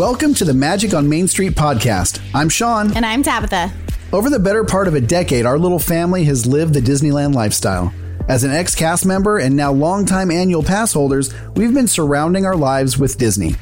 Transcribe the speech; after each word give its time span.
Welcome 0.00 0.32
to 0.36 0.46
the 0.46 0.54
Magic 0.54 0.94
on 0.94 1.10
Main 1.10 1.28
Street 1.28 1.52
podcast. 1.52 2.22
I'm 2.34 2.48
Sean. 2.48 2.96
And 2.96 3.04
I'm 3.04 3.22
Tabitha. 3.22 3.70
Over 4.14 4.30
the 4.30 4.38
better 4.38 4.64
part 4.64 4.88
of 4.88 4.94
a 4.94 5.00
decade, 5.02 5.44
our 5.44 5.58
little 5.58 5.78
family 5.78 6.24
has 6.24 6.46
lived 6.46 6.72
the 6.72 6.80
Disneyland 6.80 7.34
lifestyle. 7.34 7.92
As 8.26 8.42
an 8.42 8.50
ex 8.50 8.74
cast 8.74 9.04
member 9.04 9.36
and 9.36 9.54
now 9.54 9.70
longtime 9.70 10.30
annual 10.30 10.62
pass 10.62 10.94
holders, 10.94 11.34
we've 11.54 11.74
been 11.74 11.86
surrounding 11.86 12.46
our 12.46 12.56
lives 12.56 12.96
with 12.96 13.18
Disney. 13.18 13.56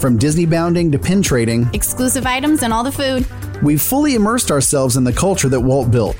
From 0.00 0.18
Disney 0.18 0.44
bounding 0.44 0.90
to 0.90 0.98
pin 0.98 1.22
trading, 1.22 1.70
Exclusive 1.72 2.26
items 2.26 2.64
and 2.64 2.72
all 2.72 2.82
the 2.82 2.90
food. 2.90 3.24
we've 3.62 3.80
fully 3.80 4.16
immersed 4.16 4.50
ourselves 4.50 4.96
in 4.96 5.04
the 5.04 5.12
culture 5.12 5.48
that 5.48 5.60
Walt 5.60 5.92
built. 5.92 6.16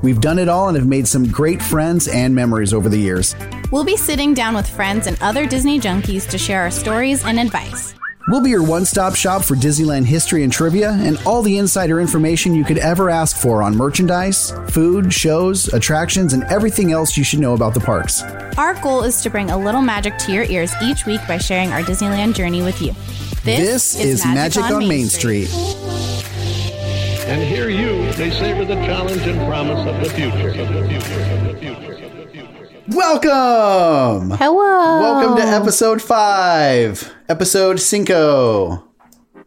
We've 0.00 0.22
done 0.22 0.38
it 0.38 0.48
all 0.48 0.68
and 0.68 0.76
have 0.78 0.88
made 0.88 1.06
some 1.06 1.28
great 1.28 1.60
friends 1.60 2.08
and 2.08 2.34
memories 2.34 2.72
over 2.72 2.88
the 2.88 2.96
years. 2.96 3.36
We'll 3.70 3.84
be 3.84 3.98
sitting 3.98 4.32
down 4.32 4.54
with 4.54 4.66
friends 4.66 5.06
and 5.06 5.20
other 5.20 5.46
Disney 5.46 5.78
junkies 5.78 6.26
to 6.30 6.38
share 6.38 6.62
our 6.62 6.70
stories 6.70 7.22
and 7.26 7.38
advice. 7.38 7.94
We'll 8.28 8.40
be 8.40 8.50
your 8.50 8.62
one 8.62 8.84
stop 8.84 9.16
shop 9.16 9.42
for 9.42 9.56
Disneyland 9.56 10.04
history 10.04 10.44
and 10.44 10.52
trivia 10.52 10.92
and 10.92 11.18
all 11.26 11.42
the 11.42 11.58
insider 11.58 12.00
information 12.00 12.54
you 12.54 12.64
could 12.64 12.78
ever 12.78 13.10
ask 13.10 13.36
for 13.36 13.62
on 13.62 13.76
merchandise, 13.76 14.52
food, 14.68 15.12
shows, 15.12 15.72
attractions, 15.72 16.32
and 16.32 16.44
everything 16.44 16.92
else 16.92 17.16
you 17.16 17.24
should 17.24 17.40
know 17.40 17.54
about 17.54 17.74
the 17.74 17.80
parks. 17.80 18.22
Our 18.56 18.74
goal 18.80 19.02
is 19.02 19.22
to 19.22 19.30
bring 19.30 19.50
a 19.50 19.58
little 19.58 19.82
magic 19.82 20.18
to 20.18 20.32
your 20.32 20.44
ears 20.44 20.72
each 20.82 21.04
week 21.04 21.20
by 21.26 21.38
sharing 21.38 21.72
our 21.72 21.80
Disneyland 21.80 22.34
journey 22.34 22.62
with 22.62 22.80
you. 22.80 22.94
This, 23.42 23.98
is, 23.98 24.24
Magic, 24.24 24.62
on, 24.62 24.86
Main 24.86 25.06
Street. 25.06 25.52
And 27.26 27.42
here 27.42 27.68
you 27.68 28.02
may 28.18 28.30
savor 28.30 28.64
the 28.64 28.76
challenge 28.86 29.22
and 29.22 29.38
promise 29.48 29.84
of 29.88 30.00
the 30.00 30.10
future. 30.10 30.50
Of 30.50 30.72
the 30.72 30.88
future. 30.88 31.20
Of 31.22 31.44
the 31.44 31.56
future. 31.58 31.91
Of 32.86 32.90
the 32.90 32.92
future. 32.92 32.96
Welcome! 32.98 34.30
Hello. 34.38 35.00
Welcome 35.00 35.36
to 35.36 35.42
episode 35.42 36.00
five, 36.02 37.12
episode 37.28 37.80
cinco. 37.80 38.84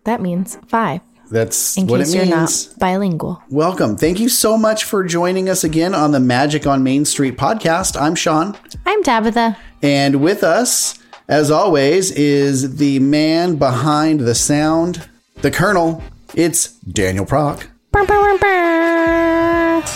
That 0.04 0.22
means 0.22 0.58
five. 0.68 1.02
That's 1.32 1.76
In 1.78 1.88
what 1.88 1.98
case 2.00 2.14
it 2.14 2.18
you're 2.28 2.38
means. 2.38 2.70
not 2.70 2.80
bilingual. 2.80 3.42
Welcome. 3.50 3.98
Thank 3.98 4.20
you 4.20 4.30
so 4.30 4.58
much 4.58 4.84
for 4.84 5.04
joining 5.04 5.50
us 5.50 5.64
again 5.64 5.96
on 5.96 6.12
the 6.12 6.20
Magic 6.20 6.68
on 6.68 6.84
Main 6.84 7.04
Street 7.04 7.36
podcast. 7.38 8.00
I'm 8.00 8.14
Sean. 8.14 8.56
I'm 8.86 9.02
Tabitha. 9.04 9.58
And 9.82 10.22
with 10.22 10.44
us, 10.44 11.00
as 11.28 11.50
always, 11.50 12.12
is 12.12 12.78
the 12.78 13.00
man 13.00 13.56
behind 13.56 14.20
the 14.22 14.36
sound, 14.36 15.10
the 15.42 15.50
Colonel. 15.50 16.04
It's 16.36 16.74
Daniel 16.82 17.26
Proc. 17.26 17.68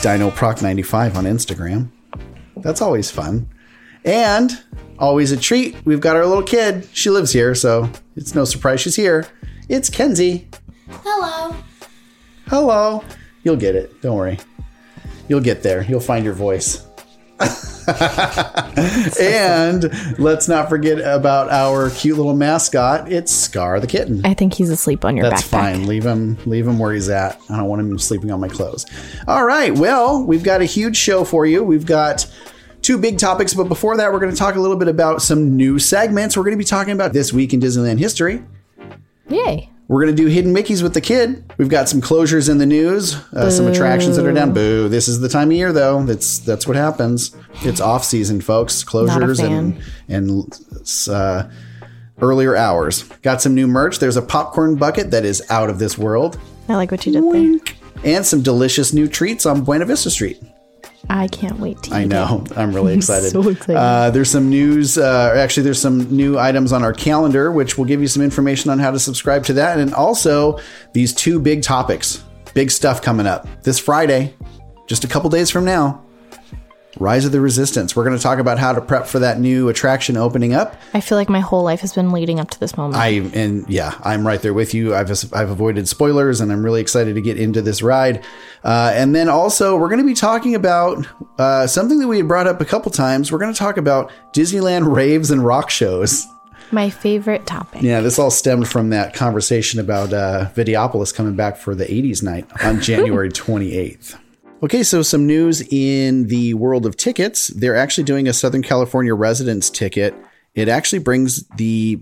Dino 0.02 0.32
Proc 0.32 0.62
95 0.62 1.18
on 1.18 1.26
Instagram. 1.26 1.90
That's 2.62 2.82
always 2.82 3.10
fun. 3.12 3.50
And 4.06 4.52
always 4.98 5.32
a 5.32 5.38
treat. 5.38 5.76
We've 5.86 6.00
got 6.00 6.16
our 6.16 6.26
little 6.26 6.44
kid. 6.44 6.88
She 6.94 7.10
lives 7.10 7.32
here, 7.34 7.54
so 7.56 7.90
it's 8.16 8.34
no 8.36 8.46
surprise 8.46 8.82
she's 8.82 8.96
here. 8.96 9.28
It's 9.68 9.90
Kenzie. 9.90 10.48
Hello. 10.90 11.56
Hello. 12.48 13.04
You'll 13.44 13.58
get 13.58 13.76
it. 13.76 14.02
Don't 14.02 14.16
worry. 14.16 14.40
You'll 15.28 15.42
get 15.42 15.62
there. 15.64 15.84
You'll 15.84 16.00
find 16.00 16.26
your 16.26 16.34
voice. 16.34 16.86
and 19.20 19.90
let's 20.20 20.48
not 20.48 20.70
forget 20.70 21.00
about 21.00 21.50
our 21.50 21.90
cute 21.92 22.18
little 22.18 22.36
mascot. 22.36 23.12
It's 23.12 23.32
Scar 23.32 23.80
the 23.80 23.88
kitten. 23.88 24.26
I 24.26 24.34
think 24.34 24.54
he's 24.54 24.70
asleep 24.70 25.06
on 25.06 25.16
your 25.16 25.30
That's 25.30 25.44
backpack. 25.44 25.50
fine. 25.50 25.88
Leave 25.88 26.06
him 26.06 26.38
leave 26.46 26.68
him 26.68 26.80
where 26.80 26.94
he's 26.94 27.10
at. 27.10 27.40
I 27.50 27.58
don't 27.58 27.68
want 27.68 27.82
him 27.82 27.98
sleeping 27.98 28.32
on 28.32 28.40
my 28.40 28.48
clothes. 28.50 28.86
All 29.28 29.46
right. 29.46 29.74
Well, 29.74 30.24
we've 30.24 30.44
got 30.44 30.62
a 30.62 30.66
huge 30.66 30.98
show 30.98 31.24
for 31.24 31.46
you. 31.46 31.64
We've 31.64 31.86
got 31.86 32.28
two 32.90 32.98
big 32.98 33.20
topics, 33.20 33.54
but 33.54 33.66
before 33.66 33.98
that, 33.98 34.12
we're 34.12 34.18
going 34.18 34.32
to 34.32 34.38
talk 34.38 34.56
a 34.56 34.60
little 34.60 34.76
bit 34.76 34.88
about 34.88 35.22
some 35.22 35.56
new 35.56 35.78
segments. 35.78 36.36
We're 36.36 36.42
going 36.42 36.56
to 36.56 36.58
be 36.58 36.64
talking 36.64 36.92
about 36.92 37.14
this 37.14 37.32
week 37.32 37.54
in 37.54 37.60
Disneyland 37.60 38.00
history. 38.00 38.42
Yay. 39.30 39.70
We're 39.88 40.04
going 40.04 40.16
to 40.16 40.20
do 40.20 40.28
Hidden 40.28 40.56
Mickeys 40.56 40.82
with 40.82 40.96
the 40.96 41.02
kid. 41.02 41.54
We've 41.60 41.70
got 41.70 41.88
some 41.88 42.02
closures 42.02 42.50
in 42.50 42.58
the 42.58 42.66
news, 42.66 43.14
uh, 43.34 43.52
some 43.52 43.68
attractions 43.68 44.16
that 44.18 44.26
are 44.26 44.34
down. 44.34 44.56
Boo. 44.56 44.90
This 44.90 45.08
is 45.08 45.20
the 45.20 45.30
time 45.30 45.50
of 45.50 45.54
year, 45.56 45.72
though. 45.72 46.04
That's 46.04 46.40
that's 46.40 46.66
what 46.66 46.76
happens. 46.76 47.36
It's 47.62 47.80
off 47.80 48.04
season, 48.04 48.42
folks. 48.42 48.84
Closures 48.84 49.40
and 49.40 49.80
and 50.08 50.52
uh, 51.16 51.48
earlier 52.24 52.56
hours. 52.56 53.04
Got 53.22 53.40
some 53.40 53.54
new 53.54 53.68
merch. 53.68 54.00
There's 54.00 54.18
a 54.18 54.24
popcorn 54.24 54.78
bucket 54.78 55.12
that 55.12 55.26
is 55.26 55.44
out 55.52 55.70
of 55.70 55.78
this 55.78 55.96
world, 55.96 56.40
I 56.68 56.74
like 56.74 56.90
what 56.90 57.06
you 57.06 57.14
did 57.14 57.64
there. 57.64 57.76
and 58.04 58.26
some 58.26 58.42
delicious 58.42 58.94
new 58.94 59.08
treats 59.08 59.46
on 59.46 59.64
Buena 59.64 59.86
Vista 59.86 60.10
Street. 60.10 60.42
I 61.10 61.28
can't 61.28 61.60
wait 61.60 61.82
to 61.84 61.94
I 61.94 62.04
know. 62.06 62.44
I'm 62.56 62.74
really 62.74 62.94
excited. 62.98 63.32
so 63.32 63.48
excited. 63.48 63.78
Uh, 63.78 64.10
there's 64.10 64.30
some 64.30 64.50
news. 64.50 64.98
Uh, 64.98 65.34
actually, 65.36 65.64
there's 65.64 65.82
some 65.82 66.14
new 66.16 66.38
items 66.38 66.74
on 66.74 66.84
our 66.84 66.94
calendar, 66.94 67.52
which 67.52 67.78
will 67.78 67.86
give 67.86 68.02
you 68.02 68.08
some 68.08 68.22
information 68.24 68.70
on 68.70 68.80
how 68.80 68.92
to 68.92 69.00
subscribe 69.00 69.46
to 69.46 69.54
that. 69.54 69.80
And 69.80 69.94
also, 69.94 70.60
these 70.94 71.14
two 71.14 71.40
big 71.40 71.64
topics, 71.64 72.24
big 72.54 72.70
stuff 72.72 73.02
coming 73.02 73.28
up 73.28 73.48
this 73.64 73.80
Friday, 73.80 74.34
just 74.88 75.04
a 75.04 75.08
couple 75.08 75.30
days 75.30 75.50
from 75.50 75.66
now. 75.66 76.04
Rise 77.00 77.26
of 77.26 77.32
the 77.32 77.42
Resistance. 77.42 77.96
We're 77.96 78.04
going 78.04 78.18
to 78.18 78.22
talk 78.22 78.40
about 78.40 78.60
how 78.60 78.74
to 78.74 78.82
prep 78.82 79.08
for 79.08 79.20
that 79.20 79.40
new 79.40 79.70
attraction 79.70 80.18
opening 80.18 80.54
up. 80.54 80.76
I 80.94 81.02
feel 81.02 81.18
like 81.18 81.30
my 81.30 81.40
whole 81.40 81.64
life 81.64 81.80
has 81.82 81.94
been 81.94 82.12
leading 82.12 82.40
up 82.40 82.50
to 82.52 82.60
this 82.60 82.76
moment. 82.76 82.96
I 83.02 83.08
and 83.34 83.68
yeah, 83.70 83.98
I'm 84.04 84.26
right 84.28 84.42
there 84.42 84.54
with 84.54 84.74
you. 84.74 84.94
I've 84.96 85.10
I've 85.34 85.50
avoided 85.50 85.88
spoilers, 85.88 86.42
and 86.42 86.52
I'm 86.52 86.64
really 86.64 86.82
excited 86.82 87.16
to 87.16 87.22
get 87.22 87.40
into 87.40 87.62
this 87.62 87.82
ride. 87.82 88.24
Uh, 88.64 88.92
and 88.94 89.16
then 89.16 89.30
also, 89.30 89.78
we're 89.78 89.88
going 89.90 90.02
to 90.02 90.06
be 90.06 90.14
talking 90.14 90.56
about 90.56 91.08
uh, 91.38 91.66
something 91.68 92.00
that 92.00 92.08
we 92.08 92.18
had 92.18 92.28
brought 92.28 92.48
up 92.48 92.60
a 92.60 92.66
couple 92.66 92.92
times. 92.92 93.32
We're 93.32 93.40
going 93.40 93.54
to 93.54 93.58
talk 93.60 93.78
about 93.78 94.12
Disneyland 94.34 94.94
raves 94.94 95.32
and 95.32 95.46
rock 95.46 95.70
shows. 95.70 96.28
my 96.72 96.90
favorite 96.90 97.48
topic. 97.48 97.82
Yeah, 97.82 98.02
this 98.02 98.20
all 98.20 98.30
stemmed 98.30 98.68
from 98.68 98.90
that 98.90 99.14
conversation 99.14 99.80
about 99.80 100.12
uh, 100.14 100.50
Videopolis 100.54 101.16
coming 101.16 101.36
back 101.36 101.58
for 101.58 101.74
the 101.74 101.86
80s 101.86 102.22
night 102.22 102.46
on 102.64 102.82
January 102.82 103.30
28th. 103.30 104.20
Okay, 104.62 104.84
so 104.84 105.02
some 105.02 105.26
news 105.26 105.62
in 105.72 106.28
the 106.28 106.54
world 106.54 106.86
of 106.86 106.98
tickets. 106.98 107.48
They're 107.48 107.78
actually 107.78 108.04
doing 108.04 108.28
a 108.28 108.34
Southern 108.34 108.62
California 108.62 109.14
residence 109.14 109.70
ticket. 109.70 110.14
It 110.54 110.68
actually 110.68 111.00
brings 111.00 111.48
the 111.56 111.98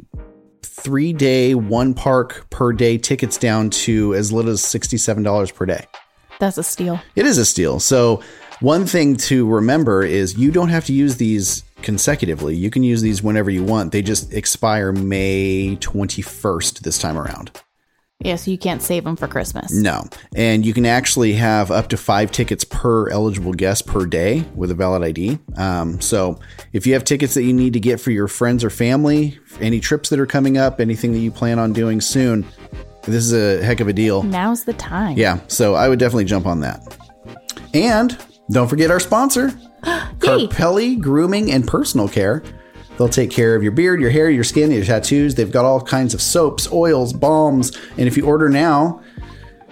three 0.63 1.13
day, 1.13 1.53
one 1.53 1.93
park 1.93 2.47
per 2.49 2.73
day 2.73 2.97
tickets 2.97 3.37
down 3.37 3.69
to 3.69 4.15
as 4.15 4.31
little 4.31 4.49
as 4.49 4.61
$67 4.61 5.53
per 5.53 5.67
day. 5.67 5.85
That's 6.39 6.57
a 6.57 6.63
steal. 6.63 6.99
It 7.15 7.27
is 7.27 7.37
a 7.37 7.45
steal. 7.45 7.79
So, 7.79 8.23
one 8.59 8.87
thing 8.87 9.17
to 9.17 9.47
remember 9.47 10.01
is 10.03 10.35
you 10.35 10.49
don't 10.51 10.69
have 10.69 10.85
to 10.85 10.93
use 10.93 11.17
these 11.17 11.63
consecutively. 11.83 12.55
You 12.55 12.71
can 12.71 12.81
use 12.81 13.03
these 13.03 13.21
whenever 13.21 13.51
you 13.51 13.63
want. 13.63 13.91
They 13.91 14.01
just 14.01 14.33
expire 14.33 14.91
May 14.91 15.77
21st 15.79 16.79
this 16.79 16.97
time 16.97 17.19
around. 17.19 17.51
Yeah, 18.19 18.35
so 18.35 18.49
you 18.49 18.57
can't 18.57 18.81
save 18.81 19.03
them 19.03 19.15
for 19.15 19.27
Christmas. 19.27 19.71
No. 19.71 20.03
And 20.35 20.65
you 20.65 20.73
can 20.73 20.87
actually 20.87 21.33
have 21.33 21.69
up 21.69 21.89
to 21.89 21.97
five 21.97 22.31
tickets 22.31 22.63
per 22.63 23.09
eligible 23.09 23.53
guest 23.53 23.85
per 23.85 24.07
day 24.07 24.43
with 24.55 24.71
a 24.71 24.73
valid 24.73 25.03
ID. 25.03 25.37
Um, 25.55 26.01
so 26.01 26.39
if 26.73 26.87
you 26.87 26.93
have 26.93 27.03
tickets 27.03 27.35
that 27.35 27.43
you 27.43 27.53
need 27.53 27.73
to 27.73 27.79
get 27.79 27.99
for 28.01 28.09
your 28.09 28.27
friends 28.27 28.63
or 28.63 28.71
family, 28.71 29.37
any 29.59 29.79
trips 29.79 30.09
that 30.09 30.19
are 30.19 30.25
coming 30.25 30.57
up, 30.57 30.79
anything 30.81 31.13
that 31.13 31.19
you 31.19 31.29
plan 31.29 31.59
on 31.59 31.73
doing 31.73 32.01
soon, 32.01 32.43
this 33.03 33.23
is 33.23 33.33
a 33.33 33.63
heck 33.63 33.81
of 33.81 33.87
a 33.87 33.93
deal. 33.93 34.23
Now's 34.23 34.63
the 34.63 34.73
time. 34.73 35.15
Yeah. 35.15 35.39
So 35.47 35.75
I 35.75 35.87
would 35.87 35.99
definitely 35.99 36.25
jump 36.25 36.47
on 36.47 36.61
that. 36.61 36.81
And 37.75 38.17
don't 38.49 38.67
forget 38.67 38.89
our 38.89 38.99
sponsor, 38.99 39.49
Carpelli 39.83 40.99
Grooming 40.99 41.51
and 41.51 41.67
Personal 41.67 42.09
Care. 42.09 42.41
They'll 42.97 43.09
take 43.09 43.29
care 43.29 43.55
of 43.55 43.63
your 43.63 43.71
beard, 43.71 44.01
your 44.01 44.09
hair, 44.09 44.29
your 44.29 44.43
skin, 44.43 44.71
your 44.71 44.83
tattoos. 44.83 45.35
They've 45.35 45.51
got 45.51 45.65
all 45.65 45.81
kinds 45.81 46.13
of 46.13 46.21
soaps, 46.21 46.71
oils, 46.71 47.13
balms. 47.13 47.77
And 47.91 48.07
if 48.07 48.17
you 48.17 48.25
order 48.25 48.49
now, 48.49 49.01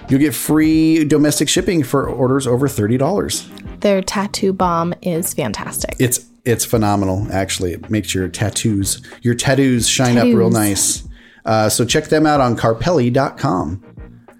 you'll 0.09 0.19
get 0.19 0.35
free 0.35 1.03
domestic 1.05 1.50
shipping 1.50 1.83
for 1.83 2.07
orders 2.07 2.45
over 2.45 2.67
$30. 2.67 3.79
Their 3.79 4.01
tattoo 4.01 4.53
bomb 4.53 4.94
is 5.01 5.33
fantastic. 5.33 5.95
It's 6.00 6.25
it's 6.45 6.63
phenomenal, 6.63 7.27
actually. 7.31 7.73
It 7.73 7.89
makes 7.89 8.13
your 8.13 8.27
tattoos, 8.27 9.01
your 9.23 9.33
tattoos 9.33 9.88
shine 9.88 10.17
up 10.19 10.25
real 10.25 10.51
nice. 10.51 11.03
Uh, 11.44 11.69
so 11.69 11.83
check 11.83 12.05
them 12.05 12.27
out 12.27 12.39
on 12.39 12.55
carpelli.com. 12.55 13.83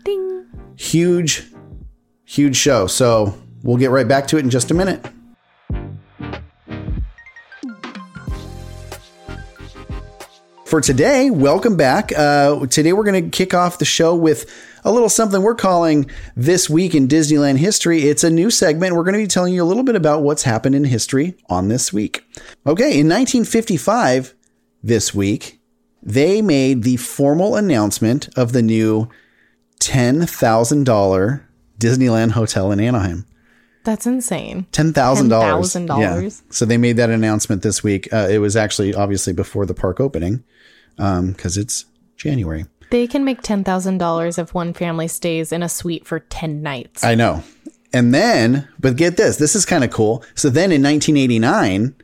Ding. 0.04 0.45
huge, 0.75 1.44
huge 2.24 2.56
show. 2.56 2.86
So 2.86 3.36
we'll 3.63 3.77
get 3.77 3.89
right 3.89 4.07
back 4.07 4.27
to 4.27 4.38
it 4.38 4.42
in 4.42 4.51
just 4.51 4.69
a 4.69 4.75
minute. 4.75 5.04
For 10.75 10.81
today, 10.81 11.30
welcome 11.30 11.77
back. 11.77 12.12
Uh, 12.12 12.66
today, 12.66 12.92
we're 12.92 13.06
going 13.06 13.24
to 13.24 13.30
kick 13.30 13.54
off 13.54 13.77
the 13.77 13.86
show 13.86 14.13
with 14.13 14.54
a 14.83 14.92
little 14.92 15.07
something 15.07 15.42
we're 15.42 15.56
calling 15.56 16.12
This 16.36 16.69
Week 16.69 16.94
in 16.94 17.07
Disneyland 17.07 17.60
History. 17.60 18.01
It's 18.01 18.25
a 18.25 18.30
new 18.30 18.51
segment. 18.51 18.94
We're 18.94 19.06
going 19.06 19.13
to 19.13 19.19
be 19.19 19.25
telling 19.25 19.54
you 19.54 19.63
a 19.63 19.69
little 19.69 19.83
bit 19.83 19.95
about 19.95 20.22
what's 20.22 20.44
happened 20.44 20.75
in 20.75 20.83
history 20.83 21.38
on 21.48 21.69
this 21.69 21.94
week. 21.94 22.25
Okay, 22.68 23.00
in 23.00 23.07
1955, 23.07 24.36
this 24.83 25.16
week, 25.16 25.62
they 26.04 26.42
made 26.42 26.83
the 26.83 26.98
formal 26.98 27.56
announcement 27.56 28.27
of 28.38 28.51
the 28.51 28.62
new 28.62 29.07
$10,000 29.80 31.44
Disneyland 31.80 32.31
hotel 32.31 32.74
in 32.74 32.81
Anaheim. 32.81 33.25
That's 33.86 34.07
insane. 34.07 34.66
Ten 34.72 34.92
thousand 34.94 35.30
dollars. 35.30 35.74
$10,000. 35.74 36.42
So 36.50 36.66
they 36.66 36.75
made 36.75 36.98
that 36.98 37.12
announcement 37.12 37.62
this 37.62 37.83
week. 37.83 38.12
Uh, 38.12 38.27
it 38.30 38.39
was 38.39 38.57
actually 38.57 38.95
obviously 38.95 39.31
before 39.31 39.68
the 39.68 39.75
park 39.75 40.00
opening, 40.00 40.44
Um, 40.97 41.31
because 41.31 41.57
it's 41.57 41.86
January. 42.15 42.65
They 42.92 43.07
can 43.07 43.25
make 43.25 43.42
$10,000 43.42 44.39
if 44.39 44.53
one 44.53 44.74
family 44.74 45.07
stays 45.07 45.51
in 45.51 45.63
a 45.63 45.69
suite 45.69 46.06
for 46.06 46.19
10 46.19 46.62
nights. 46.62 47.03
I 47.03 47.15
know. 47.15 47.44
And 47.92 48.13
then, 48.13 48.68
but 48.80 48.95
get 48.95 49.18
this, 49.18 49.38
this 49.38 49.56
is 49.56 49.65
kind 49.65 49.83
of 49.83 49.89
cool. 49.89 50.24
So 50.36 50.50
then 50.50 50.71
in 50.71 50.83
1989, 50.83 51.95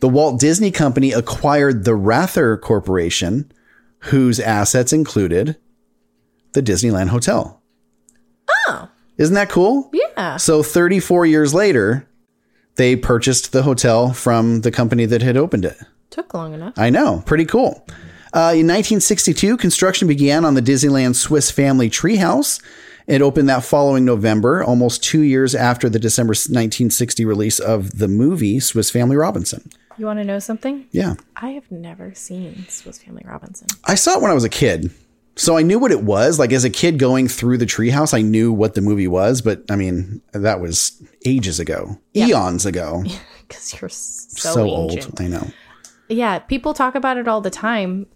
the 0.00 0.08
Walt 0.08 0.38
Disney 0.38 0.70
Company 0.70 1.12
acquired 1.12 1.84
the 1.84 1.94
Wrather 1.94 2.56
Corporation, 2.56 3.50
whose 4.00 4.38
assets 4.38 4.92
included 4.92 5.56
the 6.52 6.62
Disneyland 6.62 7.08
Hotel. 7.08 7.60
Oh. 8.68 8.88
Isn't 9.16 9.34
that 9.34 9.48
cool? 9.50 9.90
Yeah. 9.92 10.36
So 10.36 10.62
34 10.62 11.26
years 11.26 11.52
later, 11.52 12.06
they 12.76 12.94
purchased 12.94 13.52
the 13.52 13.62
hotel 13.64 14.12
from 14.12 14.60
the 14.60 14.70
company 14.70 15.04
that 15.06 15.22
had 15.22 15.36
opened 15.36 15.64
it. 15.64 15.76
Took 16.10 16.32
long 16.32 16.54
enough. 16.54 16.74
I 16.76 16.90
know, 16.90 17.22
pretty 17.26 17.44
cool. 17.44 17.86
Uh, 18.32 18.52
in 18.52 18.66
1962, 18.66 19.56
construction 19.56 20.06
began 20.08 20.44
on 20.44 20.54
the 20.54 20.62
Disneyland 20.62 21.16
Swiss 21.16 21.50
Family 21.50 21.88
Treehouse. 21.88 22.62
It 23.06 23.22
opened 23.22 23.48
that 23.48 23.64
following 23.64 24.04
November, 24.04 24.62
almost 24.62 25.02
two 25.02 25.22
years 25.22 25.54
after 25.54 25.88
the 25.88 25.98
December 25.98 26.32
1960 26.32 27.24
release 27.24 27.58
of 27.58 27.98
the 27.98 28.08
movie 28.08 28.60
Swiss 28.60 28.90
Family 28.90 29.16
Robinson. 29.16 29.70
You 29.96 30.04
want 30.06 30.18
to 30.18 30.24
know 30.24 30.38
something? 30.38 30.86
Yeah. 30.92 31.14
I 31.36 31.50
have 31.50 31.70
never 31.70 32.14
seen 32.14 32.66
Swiss 32.68 32.98
Family 32.98 33.24
Robinson. 33.26 33.66
I 33.86 33.94
saw 33.94 34.16
it 34.16 34.22
when 34.22 34.30
I 34.30 34.34
was 34.34 34.44
a 34.44 34.50
kid. 34.50 34.90
So 35.36 35.56
I 35.56 35.62
knew 35.62 35.78
what 35.78 35.90
it 35.90 36.02
was. 36.02 36.38
Like 36.38 36.52
as 36.52 36.64
a 36.64 36.70
kid 36.70 36.98
going 36.98 37.28
through 37.28 37.58
the 37.58 37.64
treehouse, 37.66 38.12
I 38.12 38.22
knew 38.22 38.52
what 38.52 38.74
the 38.74 38.80
movie 38.80 39.08
was, 39.08 39.40
but 39.40 39.62
I 39.70 39.76
mean, 39.76 40.20
that 40.32 40.60
was 40.60 41.00
ages 41.24 41.58
ago, 41.60 41.98
eons 42.14 42.66
ago. 42.66 43.04
Because 43.48 43.80
you're 43.80 43.88
so, 43.88 44.52
So, 44.52 44.68
old. 44.68 45.18
I 45.18 45.26
know. 45.26 45.48
Yeah, 46.10 46.38
people 46.38 46.74
talk 46.74 46.94
about 46.94 47.16
it 47.16 47.26
all 47.26 47.40
the 47.40 47.48
time. 47.48 48.06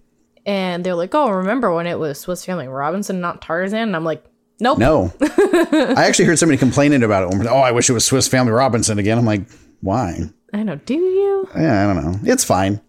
And 0.44 0.85
they're 0.85 0.94
like, 0.94 1.15
oh, 1.15 1.31
remember 1.31 1.73
when 1.73 1.87
it 1.87 1.99
was 1.99 2.19
Swiss 2.19 2.44
Family 2.44 2.67
Robinson, 2.67 3.21
not 3.21 3.43
Tarzan? 3.43 3.81
And 3.81 3.97
I'm 3.97 4.05
like, 4.05 4.25
nope. 4.61 4.79
No. 4.79 5.12
I 5.21 6.05
actually 6.06 6.25
heard 6.25 6.39
somebody 6.39 6.59
complaining 6.59 7.03
about 7.03 7.33
it. 7.33 7.47
Oh, 7.47 7.59
I 7.59 7.73
wish 7.73 7.89
it 7.89 7.93
was 7.93 8.05
Swiss 8.05 8.29
Family 8.29 8.53
Robinson 8.53 8.99
again. 8.99 9.19
I'm 9.19 9.25
like, 9.25 9.43
why? 9.81 10.31
I 10.53 10.62
know. 10.62 10.77
Do 10.77 10.94
you? 10.94 11.49
Yeah, 11.55 11.89
I 11.89 11.93
don't 11.94 12.05
know. 12.05 12.19
It's 12.25 12.44
fine. 12.44 12.81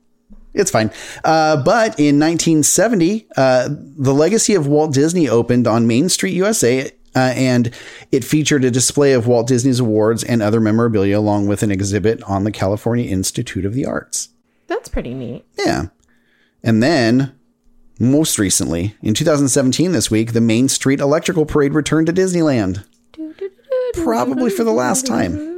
It's 0.53 0.69
fine. 0.69 0.91
Uh, 1.23 1.57
but 1.63 1.99
in 1.99 2.19
1970, 2.19 3.27
uh, 3.35 3.69
the 3.69 4.13
legacy 4.13 4.53
of 4.53 4.67
Walt 4.67 4.93
Disney 4.93 5.27
opened 5.27 5.67
on 5.67 5.87
Main 5.87 6.09
Street, 6.09 6.33
USA, 6.33 6.91
uh, 7.15 7.33
and 7.35 7.71
it 8.11 8.23
featured 8.23 8.63
a 8.63 8.71
display 8.71 9.13
of 9.13 9.27
Walt 9.27 9.47
Disney's 9.47 9.79
awards 9.79 10.23
and 10.23 10.41
other 10.41 10.59
memorabilia, 10.59 11.17
along 11.17 11.47
with 11.47 11.63
an 11.63 11.71
exhibit 11.71 12.21
on 12.23 12.43
the 12.43 12.51
California 12.51 13.09
Institute 13.09 13.65
of 13.65 13.73
the 13.73 13.85
Arts. 13.85 14.29
That's 14.67 14.89
pretty 14.89 15.13
neat. 15.13 15.45
Yeah. 15.57 15.87
And 16.63 16.81
then, 16.81 17.37
most 17.99 18.39
recently, 18.39 18.95
in 19.01 19.13
2017, 19.13 19.91
this 19.91 20.09
week, 20.09 20.33
the 20.33 20.41
Main 20.41 20.67
Street 20.67 20.99
Electrical 20.99 21.45
Parade 21.45 21.73
returned 21.73 22.07
to 22.07 22.13
Disneyland. 22.13 22.85
Probably 23.93 24.49
for 24.49 24.63
the 24.63 24.71
last 24.71 25.05
time. 25.05 25.53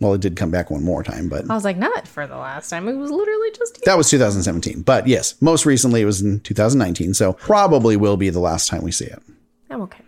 Well, 0.00 0.14
it 0.14 0.20
did 0.20 0.36
come 0.36 0.50
back 0.50 0.70
one 0.70 0.84
more 0.84 1.02
time, 1.02 1.28
but 1.28 1.48
I 1.48 1.54
was 1.54 1.64
like, 1.64 1.78
not 1.78 2.06
for 2.06 2.26
the 2.26 2.36
last 2.36 2.68
time. 2.68 2.88
It 2.88 2.96
was 2.96 3.10
literally 3.10 3.50
just 3.52 3.82
that 3.84 3.96
was 3.96 4.10
2017. 4.10 4.82
But 4.82 5.06
yes, 5.06 5.40
most 5.40 5.64
recently 5.64 6.02
it 6.02 6.04
was 6.04 6.20
in 6.20 6.40
2019. 6.40 7.14
So 7.14 7.32
probably 7.34 7.96
will 7.96 8.18
be 8.18 8.28
the 8.28 8.40
last 8.40 8.68
time 8.68 8.82
we 8.82 8.92
see 8.92 9.06
it. 9.06 9.22
I'm 9.70 9.80
okay. 9.82 10.02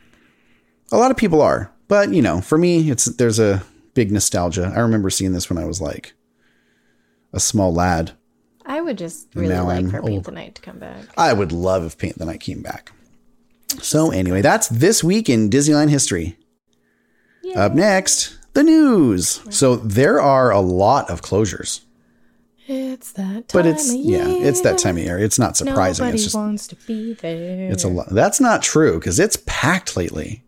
A 0.93 0.99
lot 0.99 1.11
of 1.11 1.17
people 1.17 1.41
are, 1.41 1.73
but 1.89 2.11
you 2.13 2.21
know, 2.21 2.41
for 2.41 2.59
me, 2.59 2.91
it's 2.91 3.07
there's 3.07 3.39
a 3.39 3.63
big 3.95 4.13
nostalgia. 4.13 4.73
I 4.77 4.81
remember 4.81 5.09
seeing 5.09 5.33
this 5.33 5.49
when 5.49 5.57
I 5.59 5.65
was 5.65 5.81
like 5.81 6.13
a 7.33 7.41
small 7.41 7.73
lad. 7.73 8.13
I 8.67 8.81
would 8.81 8.99
just 8.99 9.29
really 9.35 9.49
Now 9.49 9.67
like 9.67 9.79
I'm 9.79 9.91
for 9.91 10.03
Paint 10.03 10.25
the 10.25 10.33
Night 10.33 10.55
to 10.57 10.63
come 10.63 10.79
back. 10.79 11.05
I 11.17 11.33
would 11.33 11.53
love 11.53 11.85
if 11.85 11.97
Paint 11.97 12.19
the 12.19 12.25
Night 12.27 12.41
came 12.41 12.63
back. 12.63 12.93
So 13.81 14.11
anyway, 14.11 14.43
that's 14.43 14.69
this 14.69 15.05
week 15.05 15.29
in 15.29 15.51
Disneyland 15.51 15.91
history. 15.91 16.37
Up 17.55 17.73
next, 17.73 18.37
the 18.55 18.65
news. 18.65 19.41
So 19.51 19.77
there 19.77 20.21
are 20.21 20.51
a 20.51 20.61
lot 20.61 21.09
of 21.09 21.23
closures, 21.23 21.83
It's 22.67 23.13
that 23.13 23.49
time 23.49 23.63
but 23.63 23.67
it's 23.67 23.91
of 23.91 23.97
yeah, 23.97 24.27
it's 24.27 24.61
that 24.63 24.79
time 24.79 24.97
of 24.97 25.05
year. 25.05 25.19
It's 25.19 25.39
not 25.39 25.57
surprising. 25.57 26.05
Nobody 26.05 26.17
it's 26.17 26.25
just 26.25 26.35
wants 26.35 26.67
to 26.69 26.77
be 26.77 27.15
there. 27.15 27.71
it's 27.71 27.85
a 27.85 27.89
lot. 27.89 28.09
That's 28.11 28.41
not 28.41 28.63
true 28.63 28.99
because 28.99 29.21
it's 29.21 29.39
packed 29.47 29.97
lately. 29.97 30.43